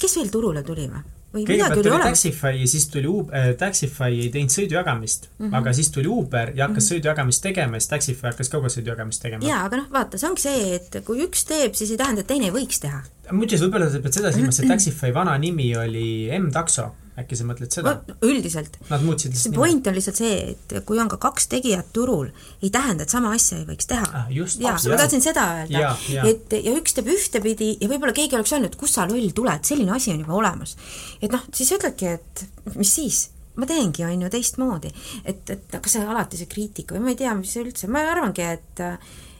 kes 0.00 0.16
veel 0.18 0.32
turule 0.32 0.64
tuli 0.66 0.88
või? 0.90 1.04
Kõigepealt 1.44 1.78
tuli 1.80 2.02
Taxify 2.02 2.52
ja 2.60 2.66
siis 2.70 2.88
tuli 2.92 3.10
Uber 3.10 3.36
äh,, 3.36 3.48
Taxify 3.60 4.10
ei 4.12 4.28
teinud 4.34 4.54
sõidujagamist 4.54 5.28
mm, 5.28 5.46
-hmm. 5.46 5.56
aga 5.60 5.72
siis 5.76 5.90
tuli 5.94 6.10
Uber 6.10 6.52
ja 6.54 6.66
hakkas 6.66 6.84
mm 6.84 6.86
-hmm. 6.86 6.90
sõidujagamist 6.94 7.42
tegema 7.42 7.76
ja 7.76 7.80
siis 7.80 7.92
Taxify 7.94 8.30
hakkas 8.30 8.48
ka 8.48 8.60
kohe 8.60 8.72
sõidujagamist 8.72 9.22
tegema. 9.22 9.44
jaa, 9.46 9.64
aga 9.64 9.82
noh, 9.82 9.88
vaata, 9.92 10.18
see 10.18 10.30
ongi 10.30 10.42
see, 10.42 10.74
et 10.80 11.00
kui 11.04 11.24
üks 11.26 11.46
teeb, 11.48 11.74
siis 11.74 11.90
ei 11.90 11.96
tähenda, 11.96 12.20
et 12.20 12.26
teine 12.26 12.50
ei 12.50 12.54
võiks 12.54 12.80
teha. 12.80 13.02
muideks, 13.30 13.62
võib-olla 13.62 13.90
sa 13.90 14.00
pead 14.00 14.20
seda 14.20 14.32
silmas, 14.32 14.60
et 14.60 14.68
Taxify 14.68 15.14
vana 15.14 15.38
nimi 15.38 15.76
oli 15.76 16.30
M-takso 16.38 16.92
äkki 17.20 17.38
sa 17.38 17.46
mõtled 17.48 17.72
seda? 17.72 17.94
üldiselt. 18.24 18.78
Nad 18.90 19.04
muutsid 19.06 19.32
lihtsalt 19.34 19.52
nime. 19.54 19.60
point 19.60 19.90
on 19.90 19.96
lihtsalt 19.96 20.20
see, 20.20 20.34
et 20.52 20.74
kui 20.88 21.00
on 21.02 21.10
ka 21.12 21.18
kaks 21.22 21.48
tegijat 21.52 21.92
turul, 21.96 22.28
ei 22.62 22.72
tähenda, 22.74 23.06
et 23.06 23.12
sama 23.12 23.32
asja 23.36 23.60
ei 23.60 23.68
võiks 23.68 23.88
teha 23.90 24.06
ah,. 24.06 24.26
jaa, 24.32 24.76
ma 24.76 25.00
tahtsin 25.00 25.24
seda 25.24 25.46
öelda, 25.62 25.94
et 26.28 26.58
ja 26.60 26.74
üks 26.76 26.96
teeb 26.96 27.12
ühtepidi 27.14 27.72
ja 27.80 27.90
võib-olla 27.92 28.16
keegi 28.16 28.38
oleks 28.38 28.52
öelnud, 28.56 28.76
kus 28.80 28.96
sa 28.98 29.06
loll 29.08 29.32
tuled, 29.36 29.64
selline 29.66 29.96
asi 29.96 30.12
on 30.14 30.20
juba 30.24 30.36
olemas. 30.40 30.76
et 31.20 31.32
noh, 31.32 31.46
siis 31.56 31.72
ütledki, 31.78 32.16
et 32.18 32.76
mis 32.76 32.92
siis 33.00 33.26
ma 33.56 33.68
teengi, 33.68 34.04
on 34.04 34.26
ju, 34.26 34.32
teistmoodi. 34.32 34.92
et, 35.24 35.54
et 35.54 35.78
kas 35.80 35.96
see 35.96 36.04
alati 36.04 36.40
see 36.40 36.50
kriitika 36.50 36.96
või 36.96 37.06
ma 37.06 37.14
ei 37.14 37.22
tea, 37.22 37.32
mis 37.38 37.54
see 37.56 37.64
üldse, 37.64 37.88
ma 37.88 38.04
arvangi, 38.12 38.44
et 38.56 38.84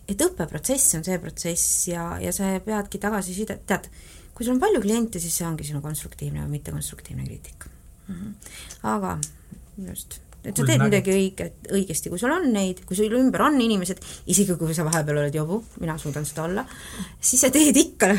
et 0.07 0.23
õppeprotsess 0.23 0.95
on 0.99 1.03
see 1.07 1.19
protsess 1.19 1.89
ja, 1.91 2.13
ja 2.23 2.31
sa 2.35 2.53
peadki 2.63 3.01
tagasisidet, 3.03 3.65
tead, 3.67 3.89
kui 4.37 4.45
sul 4.45 4.57
on 4.57 4.61
palju 4.61 4.83
kliente, 4.85 5.23
siis 5.23 5.33
see 5.41 5.49
ongi 5.49 5.65
sinu 5.65 5.81
konstruktiivne 5.85 6.45
või 6.45 6.59
mittekonstruktiivne 6.59 7.25
kriitika 7.25 7.71
mm. 7.73 8.15
-hmm. 8.15 8.55
aga 8.93 9.17
just, 9.89 10.19
et 10.45 10.57
sa 10.57 10.67
teed 10.69 10.83
midagi 10.85 11.15
õiget, 11.15 11.71
õigesti, 11.75 12.13
kui 12.13 12.21
sul 12.21 12.35
on 12.35 12.51
neid, 12.53 12.83
kui 12.87 12.99
sul 12.99 13.17
ümber 13.19 13.47
on 13.49 13.57
inimesed, 13.61 14.03
isegi 14.33 14.59
kui 14.61 14.77
sa 14.77 14.85
vahepeal 14.87 15.23
oled 15.23 15.35
jobu, 15.35 15.63
mina 15.81 15.97
suudan 15.99 16.27
seda 16.29 16.45
olla, 16.45 16.67
siis 17.21 17.41
sa 17.47 17.51
teed 17.51 17.77
ikka 17.77 18.13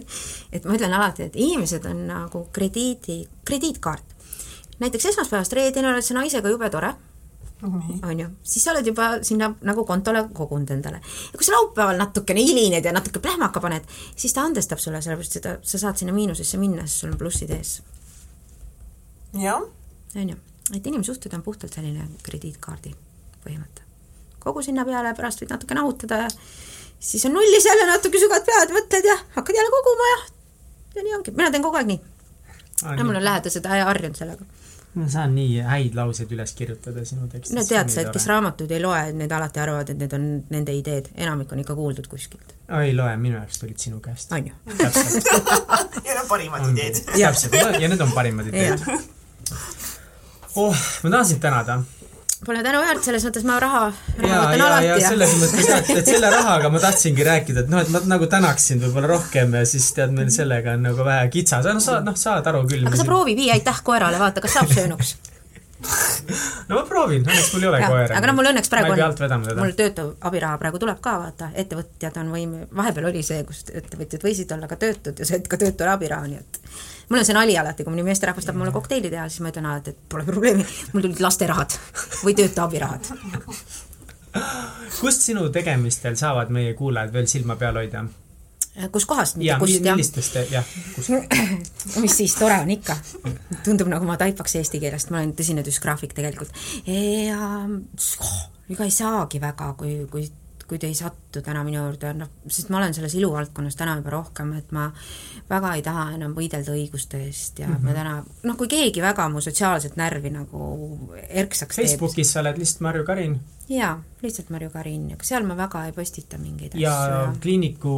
et 0.54 0.64
ma 0.64 0.76
ütlen 0.76 0.92
alati, 0.92 1.30
et 1.30 1.38
inimesed 1.40 1.88
on 1.90 2.04
nagu 2.10 2.46
krediidi, 2.52 3.22
krediitkaart. 3.44 4.04
näiteks 4.78 5.06
esmaspäevast 5.12 5.52
reedeni 5.52 5.88
oled 5.88 6.04
sa 6.04 6.14
naisega 6.20 6.52
jube 6.52 6.70
tore 6.70 6.94
on 7.62 8.20
ju, 8.20 8.28
siis 8.42 8.64
sa 8.64 8.72
oled 8.72 8.86
juba 8.86 9.08
sinna 9.22 9.52
nagu 9.62 9.84
kontole 9.86 10.24
kogunud 10.34 10.70
endale. 10.74 10.98
ja 11.32 11.38
kui 11.38 11.46
sa 11.46 11.54
laupäeval 11.54 11.98
natukene 11.98 12.42
hilined 12.42 12.84
ja 12.84 12.92
natuke 12.92 13.22
plähmaka 13.22 13.60
paned, 13.60 13.86
siis 14.16 14.34
ta 14.34 14.42
andestab 14.42 14.82
sulle, 14.82 15.02
sellepärast 15.02 15.38
seda, 15.38 15.54
sa 15.62 15.78
saad 15.78 16.00
sinna 16.00 16.14
miinusesse 16.16 16.58
minna, 16.58 16.86
sest 16.86 17.04
sul 17.04 17.12
on 17.12 17.18
plussid 17.18 17.50
ees. 17.54 17.82
jah. 19.38 19.62
on 20.16 20.34
ju, 20.34 20.36
et 20.74 20.86
inimsuhted 20.86 21.34
on 21.38 21.42
puhtalt 21.42 21.74
selline 21.78 22.08
krediitkaardi 22.22 22.94
põhimõte. 23.44 23.86
kogu 24.42 24.62
sinna 24.62 24.84
peale, 24.84 25.14
pärast 25.14 25.44
võid 25.44 25.54
natuke 25.54 25.78
nahutada 25.78 26.24
ja 26.24 26.30
siis 26.98 27.26
on 27.26 27.36
nullis 27.38 27.66
jälle 27.66 27.86
natuke 27.86 28.18
sügad 28.18 28.46
pead, 28.48 28.74
mõtled 28.74 29.06
ja 29.06 29.18
hakkad 29.36 29.60
jälle 29.60 29.76
koguma 29.76 30.10
ja 30.14 30.18
ja 30.96 31.06
nii 31.06 31.14
ongi, 31.20 31.36
mina 31.36 31.50
teen 31.50 31.62
kogu 31.62 31.78
aeg 31.78 31.94
nii. 31.94 32.00
mul 33.04 33.22
on 33.22 33.24
lähedased 33.24 33.70
harjunud 33.70 34.18
sellega 34.18 34.50
ma 34.94 35.06
saan 35.08 35.32
nii 35.36 35.62
häid 35.64 35.94
lauseid 35.96 36.32
üles 36.34 36.52
kirjutada 36.56 37.04
sinu 37.08 37.28
tekstis. 37.32 37.54
no 37.56 37.64
tead 37.64 37.92
sa, 37.92 38.02
et 38.04 38.10
kes 38.12 38.26
raamatuid 38.28 38.74
ei 38.76 38.82
loe, 38.82 39.00
need 39.16 39.32
alati 39.32 39.62
arvavad, 39.62 39.92
et 39.94 40.00
need 40.02 40.16
on 40.16 40.26
nende 40.52 40.74
ideed, 40.76 41.08
enamik 41.16 41.52
on 41.54 41.62
ikka 41.62 41.76
kuuldud 41.78 42.08
kuskilt. 42.12 42.52
ei 42.80 42.92
loe, 42.96 43.14
minu 43.16 43.38
jaoks 43.38 43.62
tulid 43.62 43.80
sinu 43.80 44.02
käest. 44.04 44.32
on 44.36 44.50
ju? 44.50 44.54
ja 44.68 44.90
need 46.04 46.20
on 46.20 46.28
parimad 46.28 46.68
ideed. 46.74 47.00
täpselt, 47.08 47.56
ja 47.80 47.88
need 47.88 48.04
on 48.04 48.12
parimad 48.12 48.52
ideed. 48.52 48.84
oh, 50.56 50.76
ma 51.02 51.10
tahan 51.10 51.26
sind 51.32 51.40
tänada 51.40 51.80
Pole 52.42 52.62
tänuväärt, 52.66 53.04
selles 53.06 53.22
mõttes 53.22 53.44
ma 53.46 53.56
raha, 53.62 53.82
raha 54.18 54.28
ja, 54.28 54.38
võtan 54.42 54.58
ja, 54.58 54.68
alati 54.68 54.86
ja 54.88 55.10
selles 55.12 55.34
mõttes, 55.38 55.68
et, 55.76 55.90
et 56.00 56.08
selle 56.10 56.30
rahaga 56.36 56.70
ma 56.74 56.80
tahtsingi 56.82 57.26
rääkida, 57.26 57.62
et 57.62 57.70
noh, 57.70 57.82
et 57.84 57.92
ma 57.94 58.00
nagu 58.10 58.26
tänaks 58.30 58.66
sind 58.72 58.82
võib-olla 58.82 59.12
rohkem 59.12 59.54
ja 59.60 59.62
siis 59.68 59.86
tead, 59.94 60.10
meil 60.16 60.32
sellega 60.34 60.74
on 60.74 60.88
nagu 60.88 61.06
vähe 61.06 61.28
kitsas, 61.30 61.68
no 61.70 61.82
sa, 61.84 62.00
noh, 62.02 62.18
saad 62.18 62.48
aru 62.50 62.64
küll. 62.66 62.88
aga 62.88 62.98
sa 62.98 63.06
proovi, 63.06 63.36
vii 63.38 63.52
aitäh 63.54 63.78
koerale, 63.86 64.18
vaata, 64.18 64.42
kas 64.42 64.58
saab 64.58 64.74
söönuks 64.74 65.14
no 66.68 66.76
ma 66.76 66.82
proovin, 66.86 67.24
õnneks 67.26 67.52
mul 67.54 67.64
ei 67.64 67.68
ole 67.70 67.80
koera. 67.82 68.16
aga 68.18 68.30
no 68.30 68.34
mul 68.38 68.48
õnneks 68.52 68.70
praegu 68.72 68.94
on 68.94 69.46
mul. 69.58 69.74
töötav 69.78 70.12
abiraha 70.30 70.58
praegu 70.60 70.80
tuleb 70.82 71.00
ka 71.02 71.14
vaata, 71.22 71.50
ettevõtjad 71.58 72.18
on 72.22 72.32
võim-, 72.34 72.58
vahepeal 72.78 73.08
oli 73.10 73.22
see, 73.26 73.42
kus 73.48 73.64
ettevõtjad 73.70 74.26
võisid 74.26 74.54
olla 74.54 74.70
ka 74.70 74.78
töötud 74.82 75.18
ja 75.18 75.28
said 75.28 75.46
ka 75.50 75.58
töötule 75.60 75.94
abiraha, 75.94 76.30
nii 76.30 76.42
et 76.42 76.60
mul 77.12 77.20
on 77.20 77.28
see 77.28 77.36
nali 77.36 77.56
alati, 77.60 77.84
kui 77.84 77.92
mõni 77.92 78.06
meesterahvas 78.06 78.48
tahab 78.48 78.60
mulle 78.62 78.72
kokteili 78.72 79.10
teha, 79.12 79.28
siis 79.28 79.44
ma 79.44 79.52
ütlen 79.52 79.68
alati, 79.68 79.92
et 79.92 80.08
pole 80.08 80.24
probleemi, 80.24 80.64
mul 80.94 81.04
tulid 81.04 81.20
lasterahad 81.20 81.76
või 82.24 82.34
töötu 82.38 82.64
abirahad. 82.64 83.12
kust 84.96 85.28
sinu 85.28 85.44
tegemistel 85.52 86.16
saavad 86.16 86.52
meie 86.54 86.72
kuulajad 86.78 87.12
veel 87.12 87.28
silma 87.28 87.58
peal 87.60 87.76
hoida? 87.76 88.06
kus 88.92 89.04
kohast, 89.04 89.36
ja 89.36 89.58
mitte 89.60 89.66
kust 89.66 89.84
jah, 89.84 89.96
millistest, 89.98 90.38
jah, 90.50 90.68
kus? 90.96 91.10
mis 92.04 92.16
siis 92.16 92.34
tore 92.40 92.56
on 92.64 92.70
ikka. 92.72 92.96
tundub 93.66 93.92
nagu 93.92 94.08
ma 94.08 94.16
taipaks 94.16 94.56
eesti 94.62 94.80
keelest, 94.80 95.12
ma 95.12 95.20
olen 95.20 95.34
tõsine 95.36 95.64
düsgraafik 95.66 96.16
tegelikult. 96.16 96.64
ja 96.88 97.50
oh, 97.68 98.38
ega 98.72 98.88
ei 98.88 98.94
saagi 98.94 99.42
väga, 99.42 99.74
kui, 99.76 99.98
kui 100.08 100.24
kui 100.68 100.78
te 100.78 100.86
ei 100.90 100.94
sattu 100.94 101.42
täna 101.44 101.64
minu 101.66 101.80
juurde, 101.82 102.12
noh, 102.18 102.30
sest 102.46 102.70
ma 102.72 102.80
olen 102.80 102.94
selles 102.94 103.14
iluvaldkonnas 103.18 103.76
täna 103.78 103.96
juba 103.98 104.14
rohkem, 104.14 104.52
et 104.58 104.72
ma 104.72 104.88
väga 105.50 105.74
ei 105.76 105.82
taha 105.86 106.08
enam 106.16 106.34
võidelda 106.36 106.74
õiguste 106.74 107.20
eest 107.26 107.58
ja 107.58 107.68
mm 107.68 107.74
-hmm. 107.74 107.88
ma 107.88 107.96
täna, 107.98 108.14
noh, 108.42 108.56
kui 108.56 108.68
keegi 108.68 109.02
väga 109.02 109.28
mu 109.28 109.40
sotsiaalset 109.40 109.96
närvi 109.96 110.30
nagu 110.30 110.68
erksaks 111.28 111.76
teeb, 111.76 111.86
Facebookis 111.88 112.32
sa 112.32 112.40
oled 112.40 112.58
lihtsalt 112.58 112.80
Marju 112.80 113.04
Karin 113.04 113.40
jaa, 113.68 114.02
lihtsalt 114.22 114.50
Marju 114.50 114.70
Karin, 114.70 115.04
aga 115.14 115.26
seal 115.26 115.44
ma 115.46 115.54
väga 115.56 115.84
ei 115.86 115.92
postita 115.94 116.38
mingeid 116.38 116.74
ja 116.78 116.92
asju. 116.92 117.40
kliiniku 117.42 117.92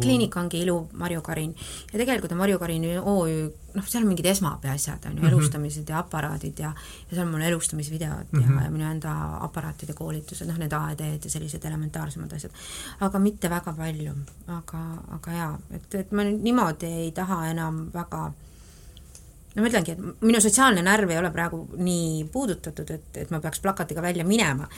kliinik 0.00 0.36
ongi 0.36 0.60
Ilu 0.62 0.76
Marju 0.98 1.22
Karin 1.22 1.54
ja 1.92 1.98
tegelikult 1.98 2.32
on 2.32 2.38
Marju 2.38 2.58
Karin 2.58 2.86
OÜ, 3.00 3.48
noh, 3.74 3.88
seal 3.88 4.04
on 4.04 4.12
mingid 4.12 4.28
esmaabi 4.30 4.70
asjad, 4.70 5.08
on 5.10 5.18
ju, 5.18 5.26
elustamised 5.28 5.90
ja 5.90 5.98
aparaadid 5.98 6.62
ja 6.62 6.70
ja 6.70 7.16
seal 7.16 7.26
on 7.26 7.32
mul 7.34 7.46
elustamisvideod 7.48 8.30
mm 8.30 8.40
-hmm. 8.42 8.58
ja, 8.58 8.64
ja 8.64 8.70
minu 8.70 8.90
enda 8.90 9.16
aparaatide 9.40 9.92
koolitused, 9.92 10.46
noh, 10.46 10.58
need 10.58 10.72
AED-d 10.72 11.24
ja 11.24 11.30
sellised 11.30 11.64
elementaarsemad 11.64 12.32
asjad. 12.32 12.52
aga 13.00 13.18
mitte 13.18 13.50
väga 13.50 13.72
palju, 13.72 14.14
aga, 14.46 14.84
aga 15.08 15.32
jaa, 15.32 15.58
et, 15.70 15.94
et 15.94 16.12
ma 16.12 16.22
nüüd 16.22 16.42
niimoodi 16.42 16.86
ei 16.86 17.10
taha 17.10 17.46
enam 17.50 17.90
väga 17.94 18.32
no 19.54 19.62
ma 19.62 19.68
ütlengi, 19.68 19.94
et 19.94 20.22
minu 20.24 20.40
sotsiaalne 20.40 20.82
närv 20.84 21.10
ei 21.12 21.18
ole 21.20 21.30
praegu 21.32 21.62
nii 21.76 22.24
puudutatud, 22.32 22.90
et, 22.94 23.08
et 23.24 23.32
ma 23.32 23.40
peaks 23.42 23.60
plakatiga 23.64 24.02
välja 24.04 24.24
minema. 24.24 24.68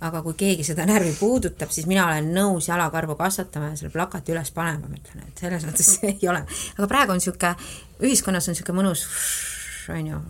aga 0.00 0.22
kui 0.22 0.36
keegi 0.38 0.64
seda 0.66 0.84
närvi 0.86 1.14
puudutab, 1.18 1.72
siis 1.74 1.88
mina 1.90 2.04
olen 2.06 2.28
nõus 2.34 2.68
jalakarvu 2.68 3.16
kasvatama 3.18 3.72
ja 3.72 3.78
selle 3.80 3.90
plakati 3.94 4.34
üles 4.34 4.52
panema, 4.54 4.86
ma 4.86 4.98
ütlen, 5.00 5.24
et 5.26 5.44
selles 5.44 5.64
mõttes 5.66 5.94
ei 6.10 6.28
ole. 6.28 6.44
aga 6.76 6.90
praegu 6.90 7.14
on 7.14 7.22
niisugune, 7.22 7.54
ühiskonnas 8.04 8.48
on 8.48 8.56
niisugune 8.56 8.82
mõnus, 8.82 9.06
on 9.96 10.12
ju, 10.12 10.20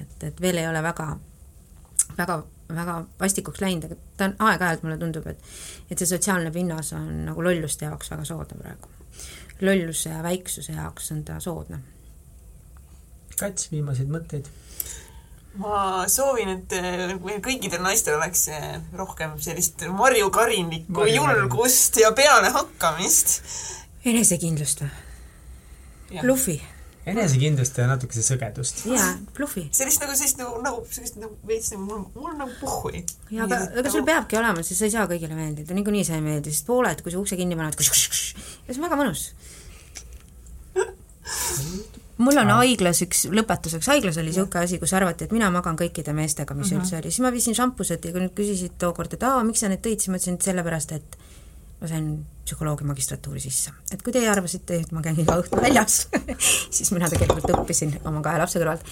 et, 0.00 0.16
et 0.30 0.40
veel 0.40 0.62
ei 0.62 0.70
ole 0.70 0.82
väga, 0.82 1.10
väga, 2.16 2.40
väga 2.80 2.96
vastikuks 3.20 3.60
läinud, 3.60 3.86
aga 3.90 4.00
ta 4.16 4.30
on 4.30 4.36
aeg-ajalt 4.48 4.88
mulle 4.88 4.98
tundub, 4.98 5.28
et 5.30 5.52
et 5.90 5.98
see 5.98 6.08
sotsiaalne 6.08 6.50
pinnas 6.54 6.94
on 6.96 7.26
nagu 7.28 7.44
lolluste 7.44 7.84
jaoks 7.84 8.10
väga 8.16 8.24
soodne 8.24 8.58
praegu. 8.64 8.96
lolluse 9.60 10.08
ja 10.08 10.22
väiksuse 10.22 10.72
jaoks 10.72 11.12
on 11.12 11.24
ta 11.24 11.40
soodne 11.40 11.82
Kats, 13.40 13.70
viimaseid 13.72 14.10
mõtteid? 14.12 14.50
ma 15.58 16.06
soovin, 16.10 16.52
et 16.54 16.74
meil 17.24 17.40
kõikidel 17.42 17.82
naistel 17.82 18.14
oleks 18.16 18.46
eh, 18.54 18.74
rohkem 18.96 19.34
sellist 19.42 19.82
Marju 19.90 20.30
Karinlikku 20.34 21.06
julgust 21.10 21.98
ja 21.98 22.12
pealehakkamist. 22.16 23.40
enesekindlust 24.06 24.84
või? 24.84 24.92
Jah. 26.10 26.22
bluffi, 26.22 26.56
enesekindlust 27.10 27.78
ja 27.82 27.86
natukese 27.90 28.22
sõgedust. 28.26 28.84
jaa, 28.90 29.10
bluffi. 29.34 29.66
sellist 29.74 30.02
nagu, 30.04 30.14
sellist 30.18 30.38
nagu, 30.38 30.62
nagu 30.62 30.82
sellist 30.90 31.18
nagu 31.18 31.34
veits 31.46 31.74
nagu 31.74 31.82
mul, 31.86 32.04
mul 32.14 32.32
on 32.32 32.42
nagu 32.44 32.56
puhhui. 32.62 33.04
ja 33.34 33.46
aga, 33.48 33.62
aga 33.82 33.94
sul 33.94 34.06
peabki 34.06 34.38
olema, 34.38 34.62
sest 34.66 34.84
sa 34.84 34.86
ei 34.90 34.94
saa 34.94 35.06
kõigile 35.10 35.34
meeldida, 35.38 35.74
niikuinii 35.74 36.06
sa 36.06 36.18
ei 36.18 36.24
meeldi, 36.24 36.54
sest 36.54 36.68
pooled, 36.70 37.02
kui 37.02 37.14
sa 37.14 37.22
ukse 37.22 37.38
kinni 37.40 37.58
paned, 37.58 37.74
ja 37.74 37.90
see 37.90 38.78
on 38.78 38.86
väga 38.86 39.00
mõnus. 39.02 39.32
mul 42.20 42.40
on 42.42 42.52
haiglas 42.54 43.02
üks, 43.06 43.24
lõpetuseks, 43.32 43.88
haiglas 43.90 44.18
oli 44.20 44.30
niisugune 44.30 44.64
asi, 44.66 44.78
kus 44.82 44.92
arvati, 44.96 45.26
et 45.26 45.34
mina 45.34 45.50
magan 45.54 45.78
kõikide 45.80 46.14
meestega, 46.16 46.56
mis 46.58 46.72
üldse 46.76 46.98
oli, 47.00 47.10
siis 47.12 47.24
ma 47.24 47.32
viisin 47.34 47.56
šampused 47.56 48.04
ja 48.04 48.14
kui 48.14 48.22
nüüd 48.24 48.34
küsisid 48.36 48.76
tookord, 48.80 49.16
et 49.16 49.26
aa, 49.26 49.42
miks 49.46 49.64
sa 49.64 49.72
need 49.72 49.82
tõid, 49.84 50.02
siis 50.02 50.12
ma 50.12 50.20
ütlesin, 50.20 50.38
et 50.38 50.48
sellepärast, 50.50 50.96
et 50.98 51.18
ma 51.80 51.90
sain 51.90 52.08
psühholoogia 52.44 52.88
magistratuuri 52.88 53.40
sisse. 53.42 53.72
et 53.92 54.02
kui 54.02 54.12
teie 54.12 54.28
arvasite, 54.28 54.82
et 54.84 54.92
ma 54.92 55.02
käin 55.04 55.18
iga 55.20 55.38
õhtu 55.40 55.60
väljas, 55.60 56.02
siis 56.76 56.92
mina 56.92 57.08
tegelikult 57.12 57.54
õppisin 57.56 57.96
oma 58.04 58.22
kahe 58.24 58.42
lapse 58.42 58.60
kõrvalt, 58.60 58.84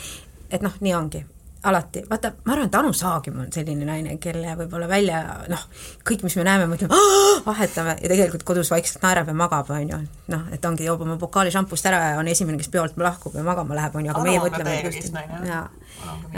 et 0.51 0.65
noh, 0.65 0.81
nii 0.81 0.95
ongi 0.97 1.25
alati, 1.63 2.03
vaata, 2.11 2.31
ma 2.45 2.53
arvan, 2.55 2.69
et 2.69 2.77
Anu 2.79 2.93
Saagim 2.95 3.39
on 3.43 3.49
selline 3.53 3.87
naine, 3.87 4.15
kelle 4.23 4.53
võib-olla 4.61 4.87
välja 4.91 5.23
noh, 5.51 5.65
kõik, 6.07 6.23
mis 6.27 6.37
me 6.39 6.45
näeme, 6.47 6.69
mõtleme, 6.71 6.99
vahetame 7.47 7.97
ja 7.99 8.11
tegelikult 8.13 8.45
kodus 8.47 8.71
vaikselt 8.71 9.03
naerab 9.03 9.31
ja 9.33 9.35
magab, 9.39 9.71
on 9.75 9.91
ju. 9.91 9.99
noh, 10.31 10.45
et 10.55 10.65
ongi, 10.71 10.87
joob 10.87 11.03
oma 11.07 11.17
pokaali 11.19 11.51
šampust 11.55 11.89
ära 11.91 12.13
ja 12.13 12.21
on 12.21 12.31
esimene, 12.31 12.61
kes 12.61 12.71
peolt 12.75 12.99
lahkub 13.03 13.35
ja 13.35 13.43
magama 13.47 13.79
läheb, 13.79 13.97
on 13.99 14.07
ju, 14.07 14.13
aga 14.15 14.23
Anu 14.23 14.31
meie 14.31 14.43
mõtleme 14.45 14.77
jah. 14.79 15.49
jaa, 15.49 15.65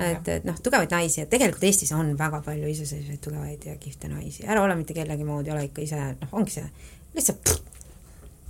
et, 0.08 0.30
et 0.38 0.46
noh, 0.48 0.60
tugevaid 0.64 0.94
naisi 0.96 1.20
ja 1.22 1.28
tegelikult 1.30 1.68
Eestis 1.68 1.92
on 1.96 2.14
väga 2.18 2.40
palju 2.46 2.70
iseseisvaid 2.72 3.20
tugevaid 3.24 3.66
ja 3.68 3.76
kihvte 3.82 4.08
naisi, 4.08 4.46
ära 4.48 4.64
ole 4.64 4.78
mitte 4.80 4.96
kellegi 4.96 5.28
moodi, 5.28 5.52
ole 5.52 5.66
ikka 5.68 5.84
ise, 5.84 6.00
noh, 6.22 6.32
ongi 6.40 6.56
see 6.56 6.70
lihtsalt 7.16 7.52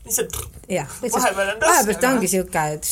lihtsalt 0.05 0.39
jah, 0.71 1.01
lihtsalt 1.03 1.35
Vahepeal 1.35 2.13
ongi 2.13 2.31
et 2.77 2.87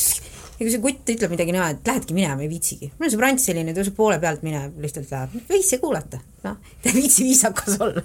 ja 0.59 0.65
kui 0.65 0.73
see 0.73 0.81
kutt 0.83 1.11
ütleb 1.15 1.31
midagi 1.33 1.55
niimoodi, 1.55 1.79
et 1.79 1.87
lähedki 1.91 2.17
minema, 2.17 2.43
ei 2.43 2.51
viitsigi. 2.51 2.91
mul 2.97 3.07
on 3.07 3.13
sõbrant 3.15 3.43
selline, 3.43 3.75
tõuseb 3.77 3.95
poole 3.95 4.19
pealt 4.19 4.43
minema, 4.43 4.71
lihtsalt 4.83 5.11
läheb, 5.13 5.37
ei 5.39 5.55
viitsi 5.55 5.79
kuulata, 5.79 6.19
noh, 6.43 6.59
ta 6.83 6.91
ei 6.91 6.97
viitsi 6.99 7.23
viisakas 7.27 7.79
olla. 7.79 8.03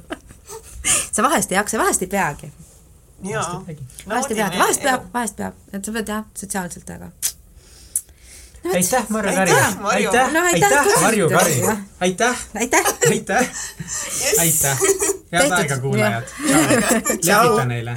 sa 1.14 1.26
vahest 1.26 1.52
ei 1.52 1.58
jaksa, 1.58 1.82
vahest 1.82 2.06
ei 2.06 2.10
peagi, 2.14 2.50
vahest 3.24 4.30
ei 4.30 4.40
peagi, 4.40 4.58
vahest 4.62 4.86
peab, 4.86 5.08
vahest 5.14 5.40
peab, 5.42 5.62
et 5.72 5.84
sa 5.84 5.96
pead 5.98 6.14
jah, 6.14 6.26
sotsiaalselt, 6.38 6.94
aga 6.96 7.10
Marju 8.64 9.40
Aitäh, 9.40 9.80
Marju. 9.80 10.08
aitäh, 10.08 10.32
No 10.32 10.40
aitäh! 10.40 10.72
Aitäh, 10.72 11.02
Marju 11.02 11.28
jah., 11.30 11.78
aitäh, 12.00 12.36
aitäh, 12.54 12.84
aitäh, 13.10 13.50
aitäh, 14.40 14.78
head 15.32 15.52
aega, 15.52 15.78
kuulajad, 15.78 16.24
lehvita 16.48 17.64
neile, 17.64 17.96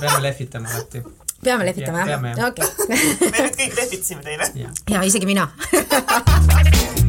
peame 0.00 0.22
lehvitama 0.22 0.68
alati. 0.68 1.04
Peame 1.46 1.68
lehvitama 1.70 2.06
jah. 2.08 2.28
okei. 2.48 2.68
me 3.32 3.46
nüüd 3.46 3.58
kõik 3.62 3.80
lehvitasime 3.80 4.22
teile. 4.26 4.50
ja 4.90 5.06
isegi 5.06 5.28
mina 5.30 5.48